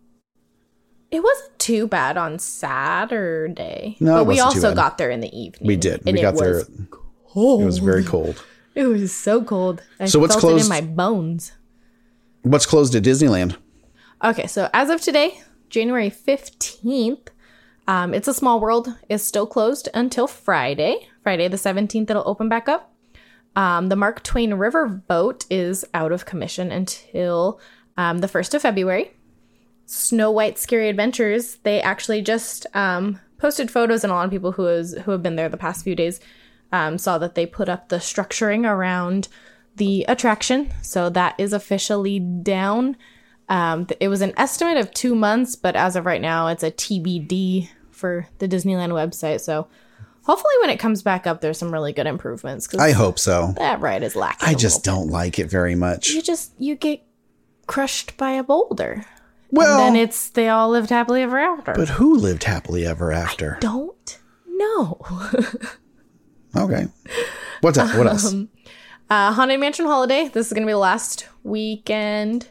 It 1.10 1.22
wasn't 1.22 1.58
too 1.58 1.86
bad 1.86 2.18
on 2.18 2.38
Saturday. 2.38 3.96
No, 4.00 4.16
it 4.16 4.18
but 4.20 4.24
we 4.24 4.40
also 4.40 4.74
got 4.74 4.98
there 4.98 5.10
in 5.10 5.20
the 5.20 5.34
evening. 5.34 5.66
We 5.66 5.76
did. 5.76 6.04
we 6.04 6.20
got 6.20 6.36
there. 6.36 6.64
Was 7.38 7.60
It 7.62 7.66
was 7.66 7.78
very 7.78 8.04
cold. 8.04 8.44
It 8.74 8.86
was 8.86 9.12
so 9.12 9.42
cold. 9.42 9.82
I 9.98 10.06
So 10.06 10.20
what's 10.20 10.34
felt 10.34 10.44
it 10.44 10.46
closed? 10.46 10.64
in 10.66 10.68
my 10.68 10.80
bones. 10.80 11.50
What's 12.42 12.64
closed 12.66 12.94
at 12.94 13.02
Disneyland? 13.02 13.56
Okay, 14.22 14.46
so 14.46 14.70
as 14.72 14.88
of 14.88 15.00
today, 15.00 15.40
January 15.68 16.10
15th, 16.10 17.28
um, 17.88 18.14
It's 18.14 18.28
a 18.28 18.34
Small 18.34 18.60
World 18.60 18.94
is 19.08 19.24
still 19.26 19.46
closed 19.46 19.88
until 19.94 20.28
Friday. 20.28 21.08
Friday 21.24 21.48
the 21.48 21.56
17th, 21.56 22.08
it'll 22.08 22.22
open 22.28 22.48
back 22.48 22.68
up. 22.68 22.92
Um, 23.56 23.88
the 23.88 23.96
Mark 23.96 24.22
Twain 24.22 24.54
River 24.54 24.86
boat 24.86 25.44
is 25.50 25.84
out 25.92 26.12
of 26.12 26.24
commission 26.26 26.70
until 26.70 27.58
um, 27.96 28.18
the 28.18 28.28
1st 28.28 28.54
of 28.54 28.62
February. 28.62 29.10
Snow 29.86 30.30
White 30.30 30.58
Scary 30.58 30.88
Adventures, 30.88 31.56
they 31.64 31.80
actually 31.80 32.22
just 32.22 32.66
um, 32.74 33.18
posted 33.38 33.70
photos, 33.70 34.04
and 34.04 34.12
a 34.12 34.14
lot 34.14 34.26
of 34.26 34.30
people 34.30 34.52
who, 34.52 34.66
is, 34.68 34.94
who 35.04 35.10
have 35.10 35.22
been 35.22 35.34
there 35.36 35.48
the 35.48 35.56
past 35.56 35.82
few 35.82 35.96
days 35.96 36.20
um, 36.72 36.98
saw 36.98 37.18
that 37.18 37.34
they 37.34 37.46
put 37.46 37.68
up 37.68 37.88
the 37.88 37.96
structuring 37.96 38.68
around 38.68 39.28
the 39.76 40.04
attraction. 40.08 40.72
So 40.82 41.08
that 41.10 41.34
is 41.38 41.52
officially 41.52 42.18
down. 42.20 42.96
Um, 43.48 43.86
it 44.00 44.08
was 44.08 44.20
an 44.20 44.34
estimate 44.36 44.76
of 44.76 44.92
two 44.92 45.14
months, 45.14 45.56
but 45.56 45.76
as 45.76 45.96
of 45.96 46.04
right 46.04 46.20
now, 46.20 46.48
it's 46.48 46.62
a 46.62 46.70
TBD 46.70 47.68
for 47.90 48.28
the 48.38 48.48
Disneyland 48.48 48.90
website. 48.90 49.40
So 49.40 49.68
hopefully, 50.22 50.54
when 50.60 50.70
it 50.70 50.78
comes 50.78 51.02
back 51.02 51.26
up, 51.26 51.40
there's 51.40 51.58
some 51.58 51.72
really 51.72 51.92
good 51.92 52.06
improvements 52.06 52.72
I 52.74 52.92
hope 52.92 53.18
so. 53.18 53.54
that 53.56 53.80
ride 53.80 54.02
is 54.02 54.14
lacking. 54.14 54.48
I 54.48 54.54
just 54.54 54.84
don't 54.84 55.08
like 55.08 55.38
it 55.38 55.48
very 55.48 55.74
much. 55.74 56.10
You 56.10 56.20
just 56.22 56.52
you 56.58 56.74
get 56.76 57.02
crushed 57.66 58.16
by 58.16 58.32
a 58.32 58.42
boulder. 58.42 59.04
Well, 59.50 59.86
and 59.86 59.96
then 59.96 60.02
it's 60.02 60.28
they 60.30 60.48
all 60.50 60.68
lived 60.68 60.90
happily 60.90 61.22
ever 61.22 61.38
after. 61.38 61.72
but 61.72 61.88
who 61.88 62.14
lived 62.16 62.44
happily 62.44 62.84
ever 62.84 63.12
after? 63.12 63.56
don't 63.60 64.18
know. 64.46 65.00
Okay. 66.56 66.86
What's 67.60 67.78
up? 67.78 67.96
What 67.96 68.06
else? 68.06 68.34
Uh, 69.10 69.32
Haunted 69.32 69.60
Mansion 69.60 69.86
Holiday. 69.86 70.28
This 70.28 70.46
is 70.46 70.52
going 70.52 70.62
to 70.62 70.66
be 70.66 70.72
the 70.72 70.78
last 70.78 71.28
weekend 71.44 72.48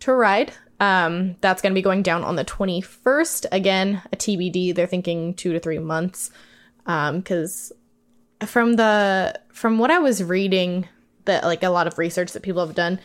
to 0.00 0.12
ride. 0.12 0.52
Um, 0.80 1.36
that's 1.40 1.60
going 1.60 1.72
to 1.72 1.78
be 1.78 1.82
going 1.82 2.02
down 2.02 2.22
on 2.24 2.36
the 2.36 2.44
21st. 2.44 3.46
Again, 3.50 4.02
a 4.12 4.16
TBD. 4.16 4.74
They're 4.74 4.86
thinking 4.86 5.34
two 5.34 5.52
to 5.52 5.60
three 5.60 5.78
months. 5.78 6.30
Because 6.84 7.72
from 8.46 8.76
the 8.76 9.38
from 9.52 9.78
what 9.78 9.90
I 9.90 9.98
was 9.98 10.22
reading, 10.22 10.88
that 11.24 11.44
like 11.44 11.62
a 11.62 11.70
lot 11.70 11.86
of 11.86 11.98
research 11.98 12.32
that 12.32 12.42
people 12.42 12.64
have 12.64 12.74
done, 12.74 13.00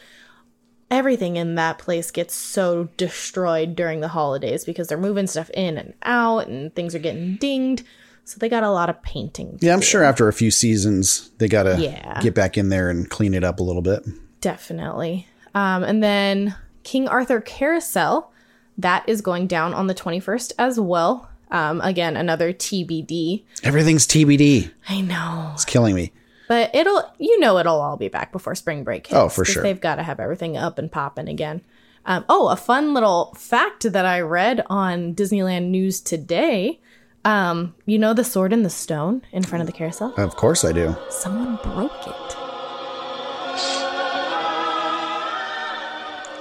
everything 0.89 1.35
in 1.35 1.55
that 1.55 1.79
place 1.79 2.11
gets 2.11 2.35
so 2.35 2.89
destroyed 2.95 3.75
during 3.75 3.99
the 3.99 4.07
holidays 4.09 4.63
because 4.63 4.87
they're 4.87 4.97
moving 4.97 5.27
stuff 5.27 5.49
in 5.51 5.77
and 5.77 5.93
out, 6.03 6.47
and 6.47 6.73
things 6.75 6.95
are 6.95 6.99
getting 6.99 7.35
dinged. 7.35 7.83
So 8.25 8.37
they 8.39 8.47
got 8.49 8.63
a 8.63 8.71
lot 8.71 8.89
of 8.89 9.01
painting. 9.03 9.57
Yeah, 9.61 9.73
I'm 9.73 9.79
do. 9.79 9.85
sure 9.85 10.03
after 10.03 10.27
a 10.27 10.33
few 10.33 10.49
seasons, 10.51 11.29
they 11.39 11.47
got 11.47 11.63
to 11.63 11.77
Yeah. 11.79 12.19
get 12.21 12.33
back 12.33 12.57
in 12.57 12.69
there 12.69 12.89
and 12.89 13.09
clean 13.09 13.33
it 13.33 13.43
up 13.43 13.59
a 13.59 13.63
little 13.63 13.81
bit. 13.81 14.03
Definitely. 14.41 15.27
Um, 15.55 15.83
and 15.83 16.03
then 16.03 16.55
King 16.83 17.07
Arthur 17.07 17.41
Carousel, 17.41 18.31
that 18.77 19.03
is 19.07 19.21
going 19.21 19.47
down 19.47 19.73
on 19.73 19.87
the 19.87 19.93
21st 19.93 20.53
as 20.57 20.79
well. 20.79 21.29
Um, 21.51 21.81
again, 21.81 22.17
another 22.17 22.51
TBD. 22.53 23.43
Everything's 23.63 24.07
TBD. 24.07 24.71
I 24.89 25.01
know. 25.01 25.51
It's 25.53 25.65
killing 25.65 25.95
me. 25.95 26.11
But 26.47 26.73
it'll, 26.73 27.03
you 27.19 27.39
know, 27.39 27.57
it'll 27.57 27.79
all 27.79 27.95
be 27.97 28.07
back 28.09 28.31
before 28.31 28.55
spring 28.55 28.83
break 28.83 29.07
hits. 29.07 29.15
Oh, 29.17 29.29
for 29.29 29.45
sure. 29.45 29.63
They've 29.63 29.79
got 29.79 29.95
to 29.95 30.03
have 30.03 30.19
everything 30.19 30.57
up 30.57 30.77
and 30.77 30.91
popping 30.91 31.27
again. 31.29 31.61
Um, 32.05 32.25
oh, 32.27 32.49
a 32.49 32.55
fun 32.55 32.93
little 32.93 33.33
fact 33.37 33.89
that 33.91 34.05
I 34.05 34.19
read 34.21 34.63
on 34.67 35.13
Disneyland 35.15 35.69
News 35.69 36.01
today. 36.01 36.81
Um, 37.25 37.73
you 37.85 37.97
know 37.97 38.13
the 38.13 38.23
sword 38.23 38.51
and 38.51 38.65
the 38.65 38.69
stone 38.69 39.21
in 39.31 39.43
front 39.43 39.61
of 39.61 39.67
the 39.67 39.73
carousel? 39.73 40.13
Of 40.17 40.35
course 40.35 40.65
I 40.65 40.73
do. 40.73 40.95
Someone 41.09 41.57
broke 41.63 42.07
it. 42.07 42.37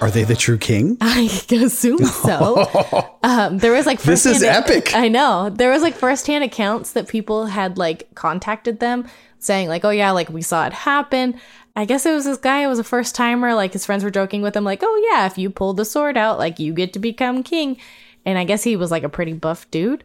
Are 0.02 0.10
they 0.10 0.24
the 0.24 0.34
true 0.34 0.58
king? 0.58 0.96
I 1.00 1.30
assume 1.52 2.04
so. 2.04 3.14
um, 3.22 3.58
there 3.58 3.70
was 3.70 3.86
like 3.86 4.02
This 4.02 4.26
is 4.26 4.42
epic. 4.42 4.96
I 4.96 5.06
know 5.06 5.48
there 5.48 5.70
was 5.70 5.82
like 5.82 5.94
firsthand 5.94 6.42
accounts 6.42 6.94
that 6.94 7.06
people 7.06 7.46
had 7.46 7.78
like 7.78 8.12
contacted 8.16 8.80
them 8.80 9.06
saying 9.38 9.68
like, 9.68 9.84
"Oh 9.84 9.90
yeah, 9.90 10.10
like 10.10 10.28
we 10.28 10.42
saw 10.42 10.66
it 10.66 10.72
happen." 10.72 11.38
I 11.76 11.84
guess 11.84 12.04
it 12.04 12.12
was 12.12 12.24
this 12.24 12.38
guy. 12.38 12.62
It 12.64 12.66
was 12.66 12.80
a 12.80 12.84
first 12.84 13.14
timer. 13.14 13.54
Like 13.54 13.72
his 13.74 13.86
friends 13.86 14.02
were 14.02 14.10
joking 14.10 14.42
with 14.42 14.56
him, 14.56 14.64
like, 14.64 14.80
"Oh 14.82 15.10
yeah, 15.12 15.26
if 15.26 15.38
you 15.38 15.50
pull 15.50 15.72
the 15.72 15.84
sword 15.84 16.16
out, 16.16 16.36
like 16.36 16.58
you 16.58 16.74
get 16.74 16.92
to 16.94 16.98
become 16.98 17.44
king." 17.44 17.76
And 18.24 18.38
I 18.38 18.42
guess 18.44 18.64
he 18.64 18.74
was 18.74 18.90
like 18.90 19.04
a 19.04 19.08
pretty 19.08 19.34
buff 19.34 19.70
dude. 19.70 20.02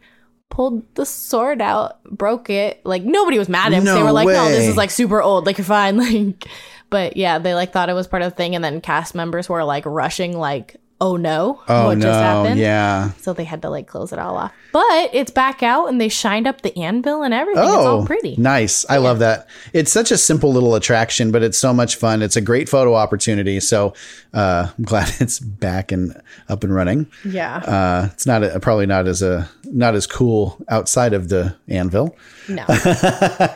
Pulled 0.50 0.94
the 0.94 1.06
sword 1.06 1.60
out, 1.60 2.02
broke 2.04 2.50
it. 2.50 2.80
Like 2.84 3.04
nobody 3.04 3.38
was 3.38 3.48
mad 3.48 3.72
at 3.72 3.78
him. 3.78 3.84
No 3.84 3.94
they 3.94 4.02
were 4.02 4.12
like, 4.12 4.26
"No, 4.26 4.48
this 4.48 4.66
is 4.66 4.76
like 4.76 4.90
super 4.90 5.22
old. 5.22 5.46
Like 5.46 5.58
you're 5.58 5.64
fine." 5.64 5.96
Like, 5.98 6.48
But 6.90 7.16
yeah, 7.18 7.38
they 7.38 7.54
like 7.54 7.72
thought 7.72 7.90
it 7.90 7.94
was 7.94 8.06
part 8.06 8.22
of 8.22 8.32
the 8.32 8.36
thing, 8.36 8.54
and 8.54 8.64
then 8.64 8.80
cast 8.80 9.14
members 9.14 9.48
were 9.48 9.62
like 9.62 9.84
rushing, 9.84 10.38
like, 10.38 10.76
"Oh 11.00 11.16
no, 11.16 11.62
Oh 11.68 11.86
what 11.86 11.98
no, 11.98 12.06
just 12.06 12.20
happened?" 12.20 12.58
yeah. 12.60 13.12
So 13.20 13.32
they 13.32 13.44
had 13.44 13.62
to 13.62 13.70
like 13.70 13.86
close 13.86 14.12
it 14.12 14.18
all 14.18 14.36
off. 14.36 14.52
But 14.72 15.10
it's 15.12 15.30
back 15.30 15.62
out, 15.62 15.86
and 15.88 16.00
they 16.00 16.08
shined 16.08 16.46
up 16.46 16.60
the 16.62 16.76
anvil 16.78 17.22
and 17.22 17.32
everything. 17.32 17.64
it's 17.64 17.72
all 17.72 18.04
pretty. 18.04 18.34
Oh, 18.38 18.42
Nice. 18.42 18.84
I 18.88 18.98
love 18.98 19.18
that. 19.20 19.46
It's 19.72 19.90
such 19.90 20.10
a 20.10 20.18
simple 20.18 20.52
little 20.52 20.74
attraction, 20.74 21.30
but 21.30 21.42
it's 21.42 21.56
so 21.58 21.72
much 21.72 21.96
fun. 21.96 22.20
It's 22.22 22.36
a 22.36 22.40
great 22.40 22.68
photo 22.68 22.94
opportunity. 22.94 23.60
So 23.60 23.94
uh, 24.34 24.68
I'm 24.76 24.84
glad 24.84 25.10
it's 25.20 25.38
back 25.40 25.90
and 25.92 26.20
up 26.48 26.64
and 26.64 26.74
running. 26.74 27.06
Yeah. 27.24 27.56
Uh, 27.58 28.08
it's 28.12 28.26
not 28.26 28.42
a, 28.44 28.60
probably 28.60 28.86
not 28.86 29.06
as 29.08 29.22
a 29.22 29.48
not 29.64 29.94
as 29.94 30.06
cool 30.06 30.58
outside 30.68 31.12
of 31.14 31.28
the 31.28 31.56
anvil. 31.68 32.16
no. 32.48 32.64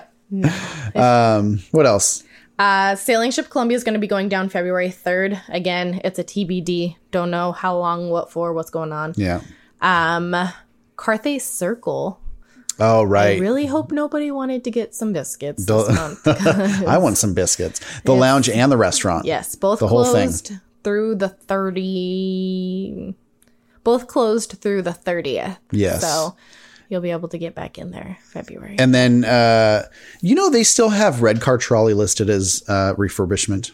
Um. 0.95 1.63
What 1.73 1.85
else? 1.87 2.25
Uh, 2.59 2.95
sailing 2.97 3.31
ship 3.31 3.49
Columbia 3.51 3.77
is 3.77 3.83
going 3.85 3.95
to 3.95 3.99
be 4.01 4.07
going 4.07 4.29
down 4.29 4.49
February 4.49 4.89
3rd. 4.91 5.41
Again, 5.49 6.01
it's 6.05 6.19
a 6.19 6.25
TBD. 6.25 6.97
Don't 7.11 7.31
know 7.31 7.53
how 7.53 7.77
long, 7.77 8.11
what 8.11 8.31
for, 8.31 8.53
what's 8.53 8.71
going 8.71 8.93
on. 8.93 9.15
Yeah. 9.17 9.41
Um, 9.81 10.35
Carthay 10.97 11.41
Circle. 11.41 12.21
Oh 12.79 13.01
I 13.03 13.05
right. 13.05 13.41
really 13.41 13.67
hope 13.67 13.93
nobody 13.93 14.31
wanted 14.31 14.65
to 14.65 14.71
get 14.71 14.95
some 14.95 15.13
biscuits 15.13 15.65
this 15.67 15.89
month. 15.95 16.27
I 16.87 16.99
want 16.99 17.19
some 17.19 17.35
biscuits. 17.35 17.81
The 18.05 18.15
lounge 18.15 18.49
and 18.49 18.71
the 18.73 18.77
restaurant. 18.77 19.25
yes, 19.27 19.55
both 19.55 19.81
The 19.81 19.89
whole 19.89 20.05
thing. 20.05 20.29
closed 20.29 20.53
through 20.83 21.17
the 21.17 21.29
30. 21.29 23.15
Both 23.85 24.07
closed 24.07 24.53
through 24.53 24.83
the 24.83 24.91
30th. 24.93 25.59
Yes. 25.71 26.01
So 26.03 26.37
you'll 26.93 27.01
be 27.01 27.11
able 27.11 27.29
to 27.31 27.39
get 27.39 27.55
back 27.55 27.79
in 27.79 27.91
there 27.91 28.19
February. 28.23 28.77
And 28.79 28.95
then 28.95 29.25
uh, 29.25 29.85
you 30.21 30.35
know 30.35 30.51
they 30.51 30.63
still 30.63 30.91
have 30.91 31.23
Red 31.23 31.41
Car 31.41 31.59
Trolley 31.59 31.95
listed 31.95 32.29
as 32.31 32.63
uh, 32.69 32.95
refurbishment. 32.97 33.73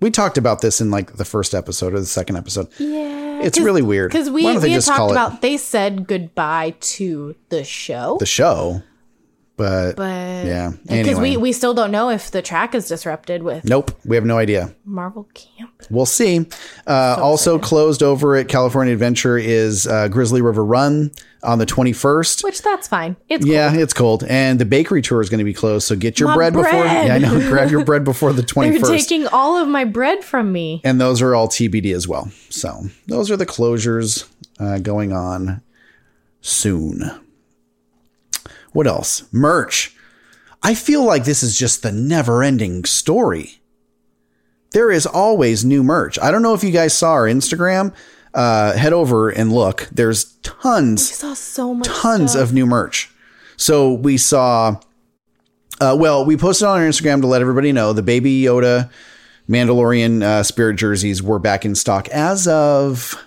We 0.00 0.10
talked 0.10 0.38
about 0.38 0.60
this 0.62 0.80
in 0.80 0.90
like 0.90 1.16
the 1.16 1.24
first 1.24 1.54
episode 1.54 1.92
or 1.92 2.00
the 2.00 2.06
second 2.06 2.36
episode. 2.36 2.68
yeah. 2.78 3.16
It's 3.40 3.60
really 3.60 3.82
weird. 3.82 4.10
Because 4.10 4.30
we, 4.30 4.44
we 4.44 4.52
had 4.52 4.62
just 4.62 4.88
talked 4.88 4.96
call 4.96 5.08
it 5.10 5.12
about, 5.12 5.42
they 5.42 5.56
said 5.56 6.08
goodbye 6.08 6.74
to 6.80 7.36
the 7.50 7.62
show. 7.62 8.16
the 8.18 8.26
show? 8.26 8.82
But, 9.58 9.96
but 9.96 10.06
yeah. 10.46 10.70
because 10.82 10.90
Anyway. 11.18 11.30
we 11.32 11.36
we 11.36 11.52
still 11.52 11.74
don't 11.74 11.90
know 11.90 12.08
if 12.08 12.30
the 12.30 12.40
track 12.40 12.74
is 12.74 12.88
disrupted 12.88 13.42
with 13.42 13.64
nope, 13.64 13.90
we 14.06 14.16
have 14.16 14.24
no 14.24 14.38
idea. 14.38 14.74
Marvel 14.86 15.28
Camp. 15.34 15.70
We'll 15.90 16.06
see. 16.06 16.46
Uh, 16.86 17.16
also 17.20 17.58
closed 17.58 18.02
over 18.02 18.36
at 18.36 18.48
California 18.48 18.92
Adventure 18.94 19.36
is 19.36 19.86
uh, 19.86 20.08
Grizzly 20.08 20.40
River 20.42 20.64
Run 20.64 21.10
on 21.42 21.58
the 21.58 21.66
21st. 21.66 22.42
Which 22.44 22.62
that's 22.62 22.88
fine. 22.88 23.16
It's 23.28 23.44
Yeah, 23.46 23.70
cool. 23.72 23.80
it's 23.82 23.92
cold, 23.94 24.24
and 24.24 24.58
the 24.60 24.64
bakery 24.64 25.02
tour 25.02 25.20
is 25.20 25.28
going 25.28 25.38
to 25.38 25.44
be 25.44 25.52
closed. 25.54 25.86
So 25.86 25.94
get 25.96 26.18
your 26.20 26.28
My 26.30 26.34
bread, 26.36 26.52
before. 26.52 26.70
bread! 26.70 27.06
Yeah, 27.08 27.14
I 27.14 27.18
know. 27.18 27.38
Grab 27.50 27.70
your 27.70 27.84
bread 27.84 28.04
before 28.04 28.32
the 28.32 28.42
twenty 28.42 28.78
first. 28.78 29.08
taking 29.08 29.26
all 29.28 29.56
of 29.56 29.66
my 29.68 29.84
bread 29.84 30.22
from 30.24 30.52
me. 30.52 30.80
and 30.84 31.00
those 31.00 31.20
are 31.20 31.34
all 31.34 31.48
TBD 31.48 31.94
as 31.94 32.06
well. 32.08 32.30
So 32.48 32.84
those 33.08 33.28
are 33.30 33.36
the 33.36 33.46
closures 33.46 34.28
uh, 34.60 34.78
going 34.78 35.12
on 35.12 35.62
soon. 36.40 37.10
What 38.78 38.86
else? 38.86 39.24
Merch. 39.32 39.92
I 40.62 40.76
feel 40.76 41.04
like 41.04 41.24
this 41.24 41.42
is 41.42 41.58
just 41.58 41.82
the 41.82 41.90
never 41.90 42.44
ending 42.44 42.84
story. 42.84 43.58
There 44.70 44.92
is 44.92 45.04
always 45.04 45.64
new 45.64 45.82
merch. 45.82 46.16
I 46.20 46.30
don't 46.30 46.42
know 46.42 46.54
if 46.54 46.62
you 46.62 46.70
guys 46.70 46.96
saw 46.96 47.10
our 47.10 47.24
Instagram. 47.24 47.92
Uh, 48.32 48.74
head 48.74 48.92
over 48.92 49.30
and 49.30 49.52
look. 49.52 49.88
There's 49.90 50.26
tons 50.44 51.10
so 51.10 51.74
much 51.74 51.88
tons 51.88 52.30
stuff. 52.30 52.42
of 52.44 52.52
new 52.52 52.66
merch. 52.66 53.10
So 53.56 53.94
we 53.94 54.16
saw, 54.16 54.76
uh, 55.80 55.96
well, 55.98 56.24
we 56.24 56.36
posted 56.36 56.68
on 56.68 56.78
our 56.78 56.86
Instagram 56.86 57.20
to 57.22 57.26
let 57.26 57.40
everybody 57.40 57.72
know 57.72 57.92
the 57.92 58.04
Baby 58.04 58.42
Yoda 58.42 58.90
Mandalorian 59.48 60.22
uh, 60.22 60.44
spirit 60.44 60.76
jerseys 60.76 61.20
were 61.20 61.40
back 61.40 61.64
in 61.64 61.74
stock 61.74 62.08
as 62.10 62.46
of 62.46 63.20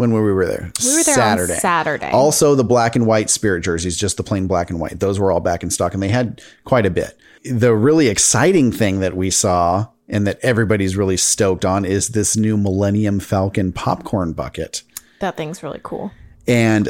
when 0.00 0.12
we 0.12 0.20
were 0.20 0.46
there. 0.46 0.72
We 0.82 0.96
were 0.96 1.02
there 1.04 1.20
on 1.22 1.46
Saturday. 1.46 2.10
Also, 2.10 2.54
the 2.54 2.64
black 2.64 2.96
and 2.96 3.06
white 3.06 3.28
spirit 3.28 3.62
jerseys, 3.62 3.96
just 3.98 4.16
the 4.16 4.22
plain 4.22 4.46
black 4.46 4.70
and 4.70 4.80
white, 4.80 4.98
those 4.98 5.20
were 5.20 5.30
all 5.30 5.40
back 5.40 5.62
in 5.62 5.70
stock, 5.70 5.92
and 5.92 6.02
they 6.02 6.08
had 6.08 6.42
quite 6.64 6.86
a 6.86 6.90
bit. 6.90 7.16
The 7.44 7.74
really 7.74 8.08
exciting 8.08 8.72
thing 8.72 9.00
that 9.00 9.14
we 9.14 9.30
saw 9.30 9.88
and 10.08 10.26
that 10.26 10.40
everybody's 10.42 10.96
really 10.96 11.18
stoked 11.18 11.64
on 11.64 11.84
is 11.84 12.08
this 12.08 12.36
new 12.36 12.56
Millennium 12.56 13.20
Falcon 13.20 13.72
popcorn 13.72 14.32
bucket. 14.32 14.82
that 15.20 15.36
thing's 15.36 15.62
really 15.62 15.80
cool. 15.82 16.10
And 16.48 16.88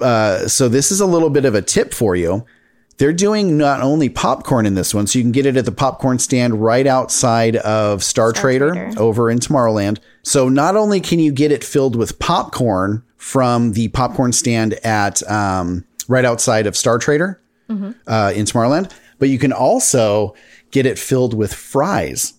uh, 0.00 0.48
so 0.48 0.68
this 0.68 0.90
is 0.90 1.00
a 1.00 1.06
little 1.06 1.30
bit 1.30 1.44
of 1.44 1.54
a 1.54 1.62
tip 1.62 1.92
for 1.94 2.16
you. 2.16 2.44
They're 2.98 3.12
doing 3.12 3.58
not 3.58 3.82
only 3.82 4.08
popcorn 4.08 4.64
in 4.64 4.74
this 4.74 4.94
one, 4.94 5.06
so 5.06 5.18
you 5.18 5.24
can 5.24 5.32
get 5.32 5.44
it 5.44 5.56
at 5.56 5.66
the 5.66 5.72
popcorn 5.72 6.18
stand 6.18 6.62
right 6.62 6.86
outside 6.86 7.56
of 7.56 8.02
Star, 8.02 8.32
Trader, 8.32 8.70
Trader. 8.72 9.00
over 9.00 9.30
in 9.30 9.38
Tomorrowland. 9.38 9.98
So 10.22 10.48
not 10.48 10.76
only 10.76 11.00
can 11.00 11.18
you 11.18 11.30
get 11.30 11.52
it 11.52 11.62
filled 11.62 11.94
with 11.94 12.18
popcorn 12.18 13.02
from 13.16 13.72
the 13.72 13.88
popcorn 13.88 14.32
stand 14.32 14.74
at 14.84 15.28
um, 15.30 15.84
right 16.08 16.24
outside 16.24 16.66
of 16.66 16.76
Star 16.76 16.98
Trader 16.98 17.40
uh, 18.06 18.32
in 18.34 18.46
Tomorrowland, 18.46 18.90
but 19.18 19.28
you 19.28 19.38
can 19.38 19.52
also 19.52 20.34
get 20.70 20.86
it 20.86 20.98
filled 20.98 21.34
with 21.34 21.52
fries. 21.52 22.34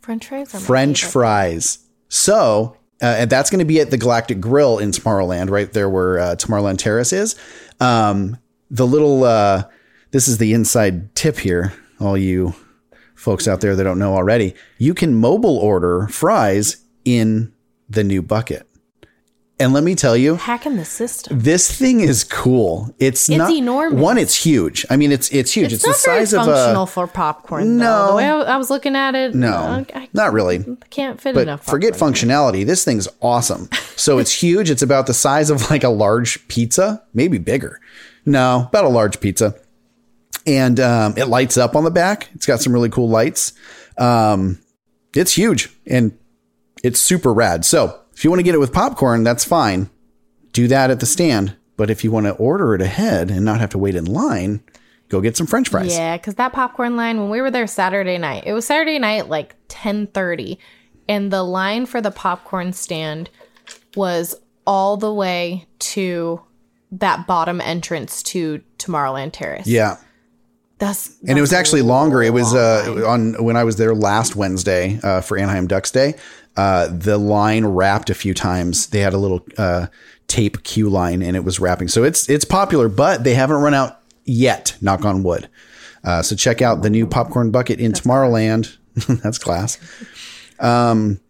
French 0.00 0.26
fries. 0.26 0.66
French 0.66 1.04
fries. 1.04 1.78
So, 2.08 2.76
uh, 3.02 3.16
and 3.18 3.30
that's 3.30 3.50
going 3.50 3.60
to 3.60 3.64
be 3.64 3.80
at 3.80 3.90
the 3.90 3.98
Galactic 3.98 4.40
Grill 4.40 4.78
in 4.78 4.90
Tomorrowland, 4.90 5.50
right 5.50 5.72
there 5.72 5.88
where 5.88 6.18
uh, 6.18 6.36
Tomorrowland 6.36 6.78
Terrace 6.78 7.12
is. 7.12 7.36
Um, 7.78 8.36
the 8.70 8.86
little, 8.86 9.24
uh, 9.24 9.64
this 10.10 10.28
is 10.28 10.38
the 10.38 10.52
inside 10.52 11.14
tip 11.14 11.38
here, 11.38 11.72
all 12.00 12.16
you 12.16 12.54
folks 13.14 13.46
out 13.46 13.60
there 13.60 13.76
that 13.76 13.84
don't 13.84 13.98
know 13.98 14.14
already. 14.14 14.54
You 14.78 14.94
can 14.94 15.14
mobile 15.14 15.58
order 15.58 16.06
fries 16.08 16.82
in 17.04 17.52
the 17.88 18.04
new 18.04 18.22
bucket. 18.22 18.66
And 19.58 19.74
let 19.74 19.84
me 19.84 19.94
tell 19.94 20.16
you, 20.16 20.36
Hacking 20.36 20.76
the 20.76 20.86
system. 20.86 21.38
this 21.40 21.70
thing 21.70 22.00
is 22.00 22.24
cool. 22.24 22.94
It's, 22.98 23.28
not 23.28 23.52
enormous. 23.52 24.00
One, 24.00 24.16
it's 24.16 24.34
huge. 24.34 24.86
I 24.88 24.96
mean, 24.96 25.12
it's 25.12 25.28
it's 25.30 25.52
huge. 25.52 25.74
It's, 25.74 25.84
It's, 25.84 25.86
not 25.86 25.92
the 25.96 25.98
size 26.18 26.30
very 26.30 26.42
of 26.44 26.48
a 26.48 26.54
functional 26.54 26.86
for 26.86 27.06
popcorn. 27.06 27.76
No. 27.76 27.84
though. 27.84 28.10
the 28.12 28.16
way 28.16 28.24
I, 28.24 28.54
I 28.54 28.56
was 28.56 28.70
looking 28.70 28.96
at 28.96 29.14
it, 29.14 29.34
no, 29.34 29.52
I, 29.52 29.86
I 29.94 30.08
not 30.14 30.32
really. 30.32 30.64
can't 30.88 31.20
fit 31.20 31.34
but 31.34 31.42
enough. 31.42 31.66
forget 31.66 31.92
functionality. 31.92 32.64
This 32.64 32.86
thing's 32.86 33.06
awesome. 33.20 33.68
So 33.96 34.16
it's 34.16 34.32
huge. 34.42 34.70
It's 34.70 34.80
about 34.80 35.06
the 35.06 35.12
size 35.12 35.50
of 35.50 35.70
like 35.70 35.84
a 35.84 35.90
large 35.90 36.48
pizza, 36.48 37.02
maybe 37.12 37.36
bigger. 37.36 37.80
No, 38.24 38.66
about 38.68 38.84
a 38.84 38.88
large 38.88 39.20
pizza. 39.20 39.54
And 40.46 40.80
um, 40.80 41.14
it 41.16 41.26
lights 41.26 41.56
up 41.56 41.76
on 41.76 41.84
the 41.84 41.90
back. 41.90 42.28
It's 42.34 42.46
got 42.46 42.60
some 42.60 42.72
really 42.72 42.88
cool 42.88 43.08
lights. 43.08 43.52
Um, 43.98 44.58
it's 45.14 45.34
huge 45.34 45.68
and 45.86 46.16
it's 46.82 47.00
super 47.00 47.32
rad. 47.32 47.64
So 47.64 48.00
if 48.14 48.24
you 48.24 48.30
want 48.30 48.40
to 48.40 48.44
get 48.44 48.54
it 48.54 48.58
with 48.58 48.72
popcorn, 48.72 49.22
that's 49.24 49.44
fine. 49.44 49.90
Do 50.52 50.68
that 50.68 50.90
at 50.90 51.00
the 51.00 51.06
stand. 51.06 51.56
But 51.76 51.90
if 51.90 52.04
you 52.04 52.10
want 52.10 52.26
to 52.26 52.32
order 52.32 52.74
it 52.74 52.82
ahead 52.82 53.30
and 53.30 53.44
not 53.44 53.60
have 53.60 53.70
to 53.70 53.78
wait 53.78 53.94
in 53.94 54.04
line, 54.04 54.62
go 55.08 55.20
get 55.20 55.36
some 55.36 55.46
French 55.46 55.68
fries. 55.70 55.94
Yeah, 55.94 56.16
because 56.16 56.34
that 56.34 56.52
popcorn 56.52 56.96
line 56.96 57.18
when 57.18 57.30
we 57.30 57.40
were 57.40 57.50
there 57.50 57.66
Saturday 57.66 58.18
night, 58.18 58.44
it 58.46 58.52
was 58.52 58.66
Saturday 58.66 58.98
night 58.98 59.28
like 59.30 59.56
ten 59.68 60.06
thirty, 60.06 60.58
and 61.08 61.30
the 61.30 61.42
line 61.42 61.86
for 61.86 62.02
the 62.02 62.10
popcorn 62.10 62.74
stand 62.74 63.30
was 63.96 64.34
all 64.66 64.98
the 64.98 65.12
way 65.12 65.66
to 65.78 66.42
that 66.92 67.26
bottom 67.26 67.60
entrance 67.60 68.22
to 68.24 68.62
Tomorrowland 68.78 69.32
Terrace. 69.32 69.66
Yeah. 69.66 69.96
that's 70.78 71.16
and 71.28 71.38
it 71.38 71.40
was 71.40 71.52
actually 71.52 71.82
longer. 71.82 72.22
It 72.22 72.32
was 72.32 72.54
uh, 72.54 73.04
on 73.06 73.42
when 73.42 73.56
I 73.56 73.64
was 73.64 73.76
there 73.76 73.94
last 73.94 74.36
Wednesday 74.36 74.98
uh, 75.02 75.20
for 75.20 75.38
Anaheim 75.38 75.66
Ducks 75.66 75.90
Day. 75.90 76.14
Uh, 76.56 76.88
the 76.90 77.16
line 77.16 77.64
wrapped 77.64 78.10
a 78.10 78.14
few 78.14 78.34
times. 78.34 78.88
They 78.88 79.00
had 79.00 79.12
a 79.12 79.18
little 79.18 79.46
uh, 79.56 79.86
tape 80.26 80.62
queue 80.64 80.88
line, 80.88 81.22
and 81.22 81.36
it 81.36 81.44
was 81.44 81.60
wrapping. 81.60 81.88
So 81.88 82.02
it's 82.02 82.28
it's 82.28 82.44
popular, 82.44 82.88
but 82.88 83.24
they 83.24 83.34
haven't 83.34 83.56
run 83.56 83.74
out 83.74 84.00
yet. 84.24 84.76
Knock 84.80 85.04
on 85.04 85.22
wood. 85.22 85.48
Uh, 86.02 86.22
so 86.22 86.34
check 86.34 86.62
out 86.62 86.82
the 86.82 86.90
new 86.90 87.06
popcorn 87.06 87.50
bucket 87.50 87.78
in 87.78 87.92
Tomorrowland. 87.92 88.76
That's 89.22 89.38
class. 89.38 89.78
Um, 90.60 91.20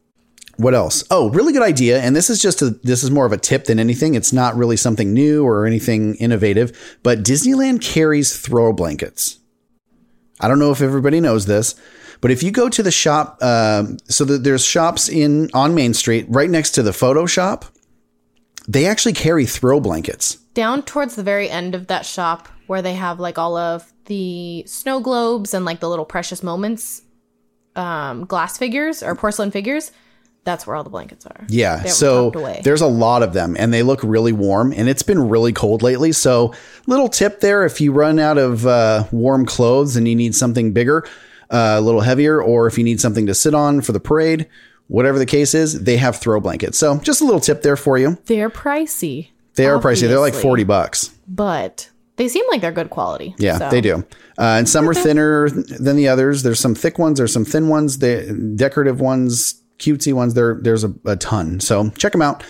what 0.61 0.75
else? 0.75 1.03
Oh, 1.11 1.31
really 1.31 1.53
good 1.53 1.63
idea. 1.63 2.01
And 2.01 2.15
this 2.15 2.29
is 2.31 2.41
just 2.41 2.63
a 2.63 2.71
this 2.83 3.03
is 3.03 3.11
more 3.11 3.27
of 3.27 3.33
a 3.33 3.39
tip 3.39 3.65
than 3.65 3.79
anything. 3.79 4.15
It's 4.15 4.33
not 4.33 4.57
really 4.57 4.77
something 4.77 5.13
new 5.13 5.45
or 5.45 5.67
anything 5.67 6.15
innovative. 6.17 6.99
But 7.03 7.21
Disneyland 7.23 7.81
carries 7.83 8.37
throw 8.37 8.73
blankets. 8.73 9.39
I 10.41 10.49
don't 10.49 10.59
know 10.59 10.71
if 10.71 10.81
everybody 10.81 11.21
knows 11.21 11.47
this, 11.47 11.75
but 12.21 12.31
if 12.31 12.43
you 12.43 12.51
go 12.51 12.69
to 12.69 12.83
the 12.83 12.91
shop, 12.91 13.43
um, 13.43 13.99
so 14.09 14.25
that 14.25 14.43
there's 14.45 14.65
shops 14.65 15.09
in 15.09 15.51
on 15.55 15.75
Main 15.75 15.93
Street 15.95 16.27
right 16.29 16.49
next 16.49 16.71
to 16.73 16.83
the 16.83 16.93
photo 16.93 17.27
shop, 17.27 17.67
they 18.69 18.87
actually 18.87 19.13
carry 19.13 19.47
throw 19.47 19.81
blankets. 19.81 20.37
down 20.55 20.83
towards 20.83 21.15
the 21.17 21.23
very 21.23 21.49
end 21.49 21.75
of 21.75 21.87
that 21.87 22.05
shop 22.07 22.49
where 22.67 22.83
they 22.83 22.95
have 22.95 23.21
like 23.21 23.39
all 23.39 23.57
of 23.57 23.93
the 24.07 24.65
snow 24.67 25.01
globes 25.01 25.55
and 25.55 25.65
like 25.65 25.81
the 25.81 25.89
little 25.89 26.05
precious 26.05 26.43
moments 26.43 27.03
um 27.77 28.25
glass 28.27 28.59
figures 28.59 29.03
or 29.03 29.15
porcelain 29.15 29.51
figures 29.51 29.93
that's 30.45 30.67
where 30.67 30.75
all 30.75 30.85
the 30.85 30.91
blankets 30.91 31.27
are 31.27 31.45
Yeah. 31.49 31.85
So 31.85 32.31
there's 32.65 32.81
a 32.81 32.87
lot 32.87 33.23
of 33.23 33.33
them 33.33 33.57
and 33.59 33.73
they 33.73 33.83
look 33.83 34.01
really 34.03 34.33
warm 34.33 34.73
and 34.73 34.89
it's 34.89 35.03
been 35.03 35.29
really 35.29 35.53
cold 35.53 35.83
lately. 35.83 36.13
So 36.13 36.55
little 36.87 37.09
tip 37.09 37.41
there, 37.41 37.65
if 37.65 37.81
you 37.81 37.93
run 37.93 38.19
out 38.19 38.39
of 38.39 38.67
uh, 38.67 39.05
warm 39.13 39.45
clothes 39.47 39.97
and 39.97 40.09
you 40.09 40.17
need 40.17 40.35
something 40.35 40.73
bigger, 40.73 41.07
uh, 41.51 41.77
a 41.79 41.81
little 41.81 42.01
heavier, 42.01 42.41
or 42.43 42.67
if 42.67 42.79
you 42.79 42.85
need 42.85 43.01
something 43.01 43.27
to 43.27 43.35
sit 43.35 43.55
on 43.55 43.81
for 43.81 43.93
the 43.93 44.01
parade, 44.01 44.49
whatever 44.87 45.19
the 45.19 45.27
case 45.27 45.55
is, 45.55 45.83
they 45.83 45.97
have 45.97 46.17
throw 46.17 46.41
blankets. 46.41 46.79
So 46.79 46.99
just 46.99 47.21
a 47.21 47.25
little 47.25 47.41
tip 47.41 47.63
there 47.63 47.77
for 47.77 47.99
you. 47.99 48.19
They're 48.27 48.51
pricey. 48.51 49.29
They 49.55 49.67
are 49.67 49.79
pricey. 49.79 50.09
They're 50.09 50.21
like 50.21 50.35
40 50.35 50.65
bucks. 50.65 51.15
But 51.27 51.91
they 52.17 52.29
seem 52.29 52.47
like 52.49 52.61
they're 52.61 52.73
good 52.73 52.91
quality. 52.91 53.35
Yeah, 53.39 53.59
so. 53.59 53.71
they 53.71 53.81
do. 53.81 54.07
Uh, 54.39 54.59
and 54.59 54.69
some 54.69 54.89
are 54.89 54.95
thinner 55.07 55.51
than 55.51 55.97
the 55.97 56.09
others. 56.09 56.43
There's 56.43 56.61
some 56.61 56.75
thick 56.75 56.99
ones. 56.99 57.19
There's 57.19 57.33
some 57.33 57.45
thin 57.45 57.69
ones. 57.69 57.99
The 57.99 58.55
decorative 58.57 59.01
ones, 59.01 59.60
cutesy 59.81 60.13
ones. 60.13 60.35
There, 60.35 60.59
there's 60.63 60.85
a, 60.85 60.95
a 61.05 61.17
ton. 61.17 61.59
So 61.59 61.91
check 61.91 62.13
them 62.13 62.23
out. 62.23 62.43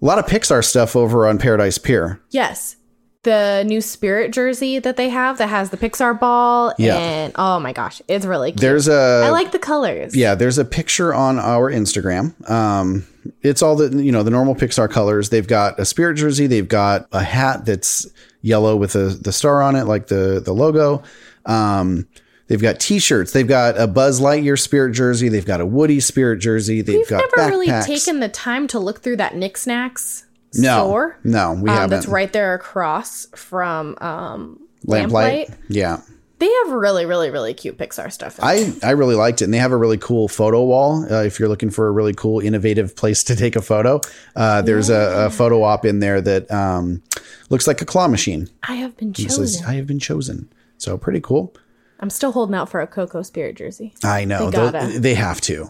A 0.00 0.04
lot 0.04 0.18
of 0.18 0.26
Pixar 0.26 0.64
stuff 0.64 0.94
over 0.94 1.26
on 1.26 1.38
Paradise 1.38 1.78
Pier. 1.78 2.20
Yes. 2.30 2.76
The 3.24 3.62
new 3.64 3.80
Spirit 3.80 4.32
jersey 4.32 4.80
that 4.80 4.96
they 4.96 5.08
have 5.08 5.38
that 5.38 5.48
has 5.48 5.70
the 5.70 5.76
Pixar 5.76 6.18
ball. 6.18 6.74
Yeah. 6.76 6.96
And 6.98 7.32
oh 7.36 7.60
my 7.60 7.72
gosh, 7.72 8.02
it's 8.08 8.26
really 8.26 8.50
cute. 8.50 8.60
There's 8.60 8.88
a 8.88 9.22
I 9.26 9.30
like 9.30 9.52
the 9.52 9.60
colors. 9.60 10.16
yeah. 10.16 10.34
There's 10.34 10.58
a 10.58 10.64
picture 10.64 11.14
on 11.14 11.38
our 11.38 11.70
Instagram. 11.70 12.34
Um, 12.50 13.06
it's 13.42 13.62
all 13.62 13.76
the 13.76 14.02
you 14.02 14.10
know 14.10 14.24
the 14.24 14.30
normal 14.32 14.56
Pixar 14.56 14.90
colors. 14.90 15.28
They've 15.28 15.46
got 15.46 15.78
a 15.78 15.84
Spirit 15.84 16.14
jersey. 16.16 16.48
They've 16.48 16.66
got 16.66 17.06
a 17.12 17.22
hat 17.22 17.64
that's 17.64 18.08
yellow 18.40 18.74
with 18.74 18.94
the 18.94 19.16
the 19.22 19.32
star 19.32 19.62
on 19.62 19.76
it, 19.76 19.84
like 19.84 20.08
the 20.08 20.40
the 20.44 20.52
logo. 20.52 21.04
Um, 21.46 22.08
they've 22.48 22.62
got 22.62 22.80
T-shirts. 22.80 23.32
They've 23.32 23.46
got 23.46 23.78
a 23.78 23.86
Buzz 23.86 24.20
Lightyear 24.20 24.58
Spirit 24.58 24.92
jersey. 24.92 25.28
They've 25.28 25.46
got 25.46 25.60
a 25.60 25.66
Woody 25.66 26.00
Spirit 26.00 26.38
jersey. 26.38 26.82
They've 26.82 26.96
We've 26.96 27.08
got 27.08 27.24
never 27.36 27.50
really 27.50 27.82
taken 27.82 28.20
the 28.20 28.28
time 28.28 28.66
to 28.68 28.78
look 28.78 29.00
through 29.00 29.16
that 29.16 29.36
Knick's 29.36 29.66
Knacks 29.66 30.26
no, 30.54 30.84
store. 30.84 31.18
no, 31.24 31.52
we 31.52 31.70
um, 31.70 31.76
haven't. 31.76 31.90
That's 31.90 32.06
right 32.06 32.32
there 32.32 32.54
across 32.54 33.26
from 33.34 33.96
um, 34.00 34.60
Lamplight. 34.86 35.48
Lamplight. 35.48 35.58
Yeah. 35.68 36.00
They 36.38 36.52
have 36.64 36.72
really, 36.72 37.06
really, 37.06 37.30
really 37.30 37.54
cute 37.54 37.78
Pixar 37.78 38.10
stuff. 38.10 38.40
I, 38.42 38.74
I 38.82 38.90
really 38.90 39.14
liked 39.14 39.42
it. 39.42 39.44
And 39.44 39.54
they 39.54 39.58
have 39.58 39.70
a 39.70 39.76
really 39.76 39.96
cool 39.96 40.26
photo 40.26 40.64
wall. 40.64 41.06
Uh, 41.08 41.22
if 41.22 41.38
you're 41.38 41.48
looking 41.48 41.70
for 41.70 41.86
a 41.86 41.92
really 41.92 42.14
cool, 42.14 42.40
innovative 42.40 42.96
place 42.96 43.22
to 43.24 43.36
take 43.36 43.54
a 43.54 43.62
photo, 43.62 44.00
uh, 44.34 44.60
there's 44.60 44.90
a, 44.90 45.26
a 45.26 45.30
photo 45.30 45.62
op 45.62 45.84
in 45.84 46.00
there 46.00 46.20
that 46.20 46.50
um, 46.50 47.00
looks 47.48 47.68
like 47.68 47.80
a 47.80 47.84
claw 47.84 48.08
machine. 48.08 48.48
I 48.64 48.74
have 48.74 48.96
been 48.96 49.12
chosen. 49.12 49.46
says, 49.46 49.62
I 49.64 49.74
have 49.74 49.86
been 49.86 50.00
chosen. 50.00 50.52
So 50.78 50.98
pretty 50.98 51.20
cool. 51.20 51.54
I'm 52.02 52.10
still 52.10 52.32
holding 52.32 52.54
out 52.54 52.68
for 52.68 52.80
a 52.80 52.86
Coco 52.86 53.22
Spirit 53.22 53.56
jersey. 53.56 53.94
I 54.02 54.24
know. 54.24 54.50
They. 54.50 54.98
They 54.98 55.14
have 55.14 55.40
to. 55.42 55.68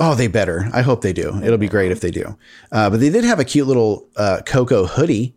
Oh, 0.00 0.14
they 0.16 0.26
better. 0.26 0.68
I 0.72 0.82
hope 0.82 1.02
they 1.02 1.12
do. 1.12 1.40
It'll 1.42 1.58
be 1.58 1.68
great 1.68 1.92
if 1.92 2.00
they 2.00 2.10
do. 2.10 2.36
Uh, 2.70 2.90
but 2.90 3.00
they 3.00 3.10
did 3.10 3.24
have 3.24 3.38
a 3.38 3.44
cute 3.44 3.66
little 3.66 4.08
uh, 4.16 4.40
Coco 4.44 4.86
hoodie 4.86 5.34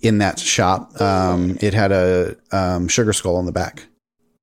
in 0.00 0.18
that 0.18 0.38
shop. 0.38 1.00
Um, 1.00 1.58
it 1.60 1.74
had 1.74 1.90
a 1.90 2.36
um, 2.52 2.88
sugar 2.88 3.12
skull 3.12 3.36
on 3.36 3.46
the 3.46 3.52
back 3.52 3.86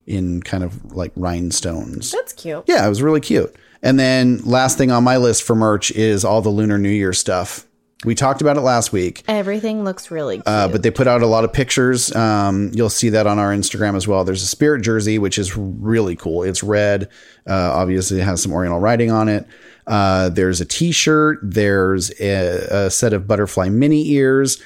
in 0.05 0.41
kind 0.41 0.63
of 0.63 0.93
like 0.93 1.11
rhinestones. 1.15 2.11
That's 2.11 2.33
cute. 2.33 2.63
Yeah, 2.67 2.85
it 2.85 2.89
was 2.89 3.01
really 3.01 3.21
cute. 3.21 3.55
And 3.81 3.99
then 3.99 4.41
last 4.43 4.77
thing 4.77 4.91
on 4.91 5.03
my 5.03 5.17
list 5.17 5.43
for 5.43 5.55
merch 5.55 5.91
is 5.91 6.23
all 6.25 6.41
the 6.41 6.49
Lunar 6.49 6.77
New 6.77 6.89
Year 6.89 7.13
stuff. 7.13 7.65
We 8.03 8.15
talked 8.15 8.41
about 8.41 8.57
it 8.57 8.61
last 8.61 8.91
week, 8.91 9.23
Everything 9.27 9.83
looks 9.83 10.09
really 10.09 10.37
cute. 10.37 10.47
uh, 10.47 10.67
but 10.69 10.81
they 10.81 10.89
put 10.89 11.07
out 11.07 11.21
a 11.21 11.27
lot 11.27 11.43
of 11.43 11.53
pictures. 11.53 12.11
Um, 12.15 12.71
you'll 12.73 12.89
see 12.89 13.09
that 13.09 13.27
on 13.27 13.37
our 13.37 13.51
Instagram 13.53 13.95
as 13.95 14.07
well. 14.07 14.23
There's 14.23 14.41
a 14.41 14.47
spirit 14.47 14.81
jersey, 14.81 15.19
which 15.19 15.37
is 15.37 15.55
really 15.55 16.15
cool. 16.15 16.41
It's 16.41 16.63
red. 16.63 17.09
Uh, 17.47 17.71
obviously, 17.73 18.19
it 18.19 18.23
has 18.23 18.41
some 18.41 18.53
Oriental 18.53 18.79
writing 18.79 19.11
on 19.11 19.29
it. 19.29 19.45
Uh, 19.85 20.29
there's 20.29 20.61
a 20.61 20.65
T-shirt. 20.65 21.39
There's 21.43 22.11
a, 22.19 22.85
a 22.85 22.89
set 22.89 23.13
of 23.13 23.27
butterfly 23.27 23.69
mini 23.69 24.09
ears. 24.13 24.61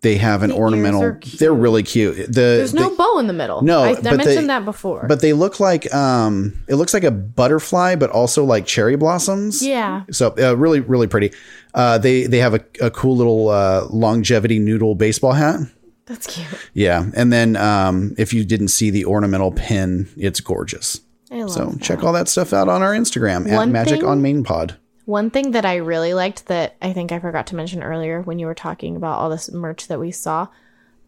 They 0.00 0.16
have 0.16 0.44
an 0.44 0.50
ears 0.50 0.58
ornamental. 0.60 1.18
They're 1.38 1.52
really 1.52 1.82
cute. 1.82 2.16
The, 2.16 2.30
There's 2.32 2.72
no 2.72 2.88
the- 2.90 2.94
bow 2.96 3.18
in 3.18 3.26
the 3.26 3.32
middle. 3.32 3.62
No, 3.62 3.80
I, 3.82 3.88
I 3.88 4.00
mentioned 4.02 4.26
they- 4.26 4.46
that 4.46 4.64
before. 4.64 5.06
but 5.08 5.20
they 5.20 5.32
look 5.32 5.58
like 5.58 5.92
um, 5.92 6.60
it 6.68 6.76
looks 6.76 6.94
like 6.94 7.02
a 7.04 7.10
butterfly, 7.10 7.96
but 7.96 8.10
also 8.10 8.44
like 8.44 8.64
cherry 8.64 8.94
blossoms. 8.96 9.60
yeah, 9.60 10.04
So 10.12 10.34
uh, 10.38 10.56
really, 10.56 10.78
really 10.80 11.08
pretty. 11.08 11.32
Uh, 11.74 11.98
they 11.98 12.24
they 12.26 12.38
have 12.38 12.54
a, 12.54 12.64
a 12.80 12.90
cool 12.92 13.16
little 13.16 13.48
uh, 13.48 13.86
longevity 13.90 14.58
noodle 14.60 14.94
baseball 14.94 15.32
hat. 15.32 15.60
that's 16.06 16.26
cute. 16.28 16.46
Yeah, 16.74 17.06
and 17.14 17.32
then 17.32 17.56
um, 17.56 18.14
if 18.18 18.32
you 18.32 18.44
didn't 18.44 18.68
see 18.68 18.90
the 18.90 19.04
ornamental 19.04 19.50
pin, 19.50 20.08
it's 20.16 20.40
gorgeous. 20.40 21.00
I 21.30 21.42
love 21.42 21.50
So 21.50 21.64
that. 21.66 21.82
check 21.82 22.04
all 22.04 22.12
that 22.12 22.28
stuff 22.28 22.52
out 22.52 22.68
on 22.68 22.82
our 22.82 22.92
Instagram 22.94 23.50
at 23.50 23.68
Magic 23.68 24.00
thing- 24.00 24.08
on 24.08 24.22
Main 24.22 24.44
Pod. 24.44 24.76
One 25.08 25.30
thing 25.30 25.52
that 25.52 25.64
I 25.64 25.76
really 25.76 26.12
liked 26.12 26.48
that 26.48 26.76
I 26.82 26.92
think 26.92 27.12
I 27.12 27.18
forgot 27.18 27.46
to 27.46 27.56
mention 27.56 27.82
earlier 27.82 28.20
when 28.20 28.38
you 28.38 28.44
were 28.44 28.54
talking 28.54 28.94
about 28.94 29.18
all 29.18 29.30
this 29.30 29.50
merch 29.50 29.88
that 29.88 29.98
we 29.98 30.10
saw, 30.10 30.48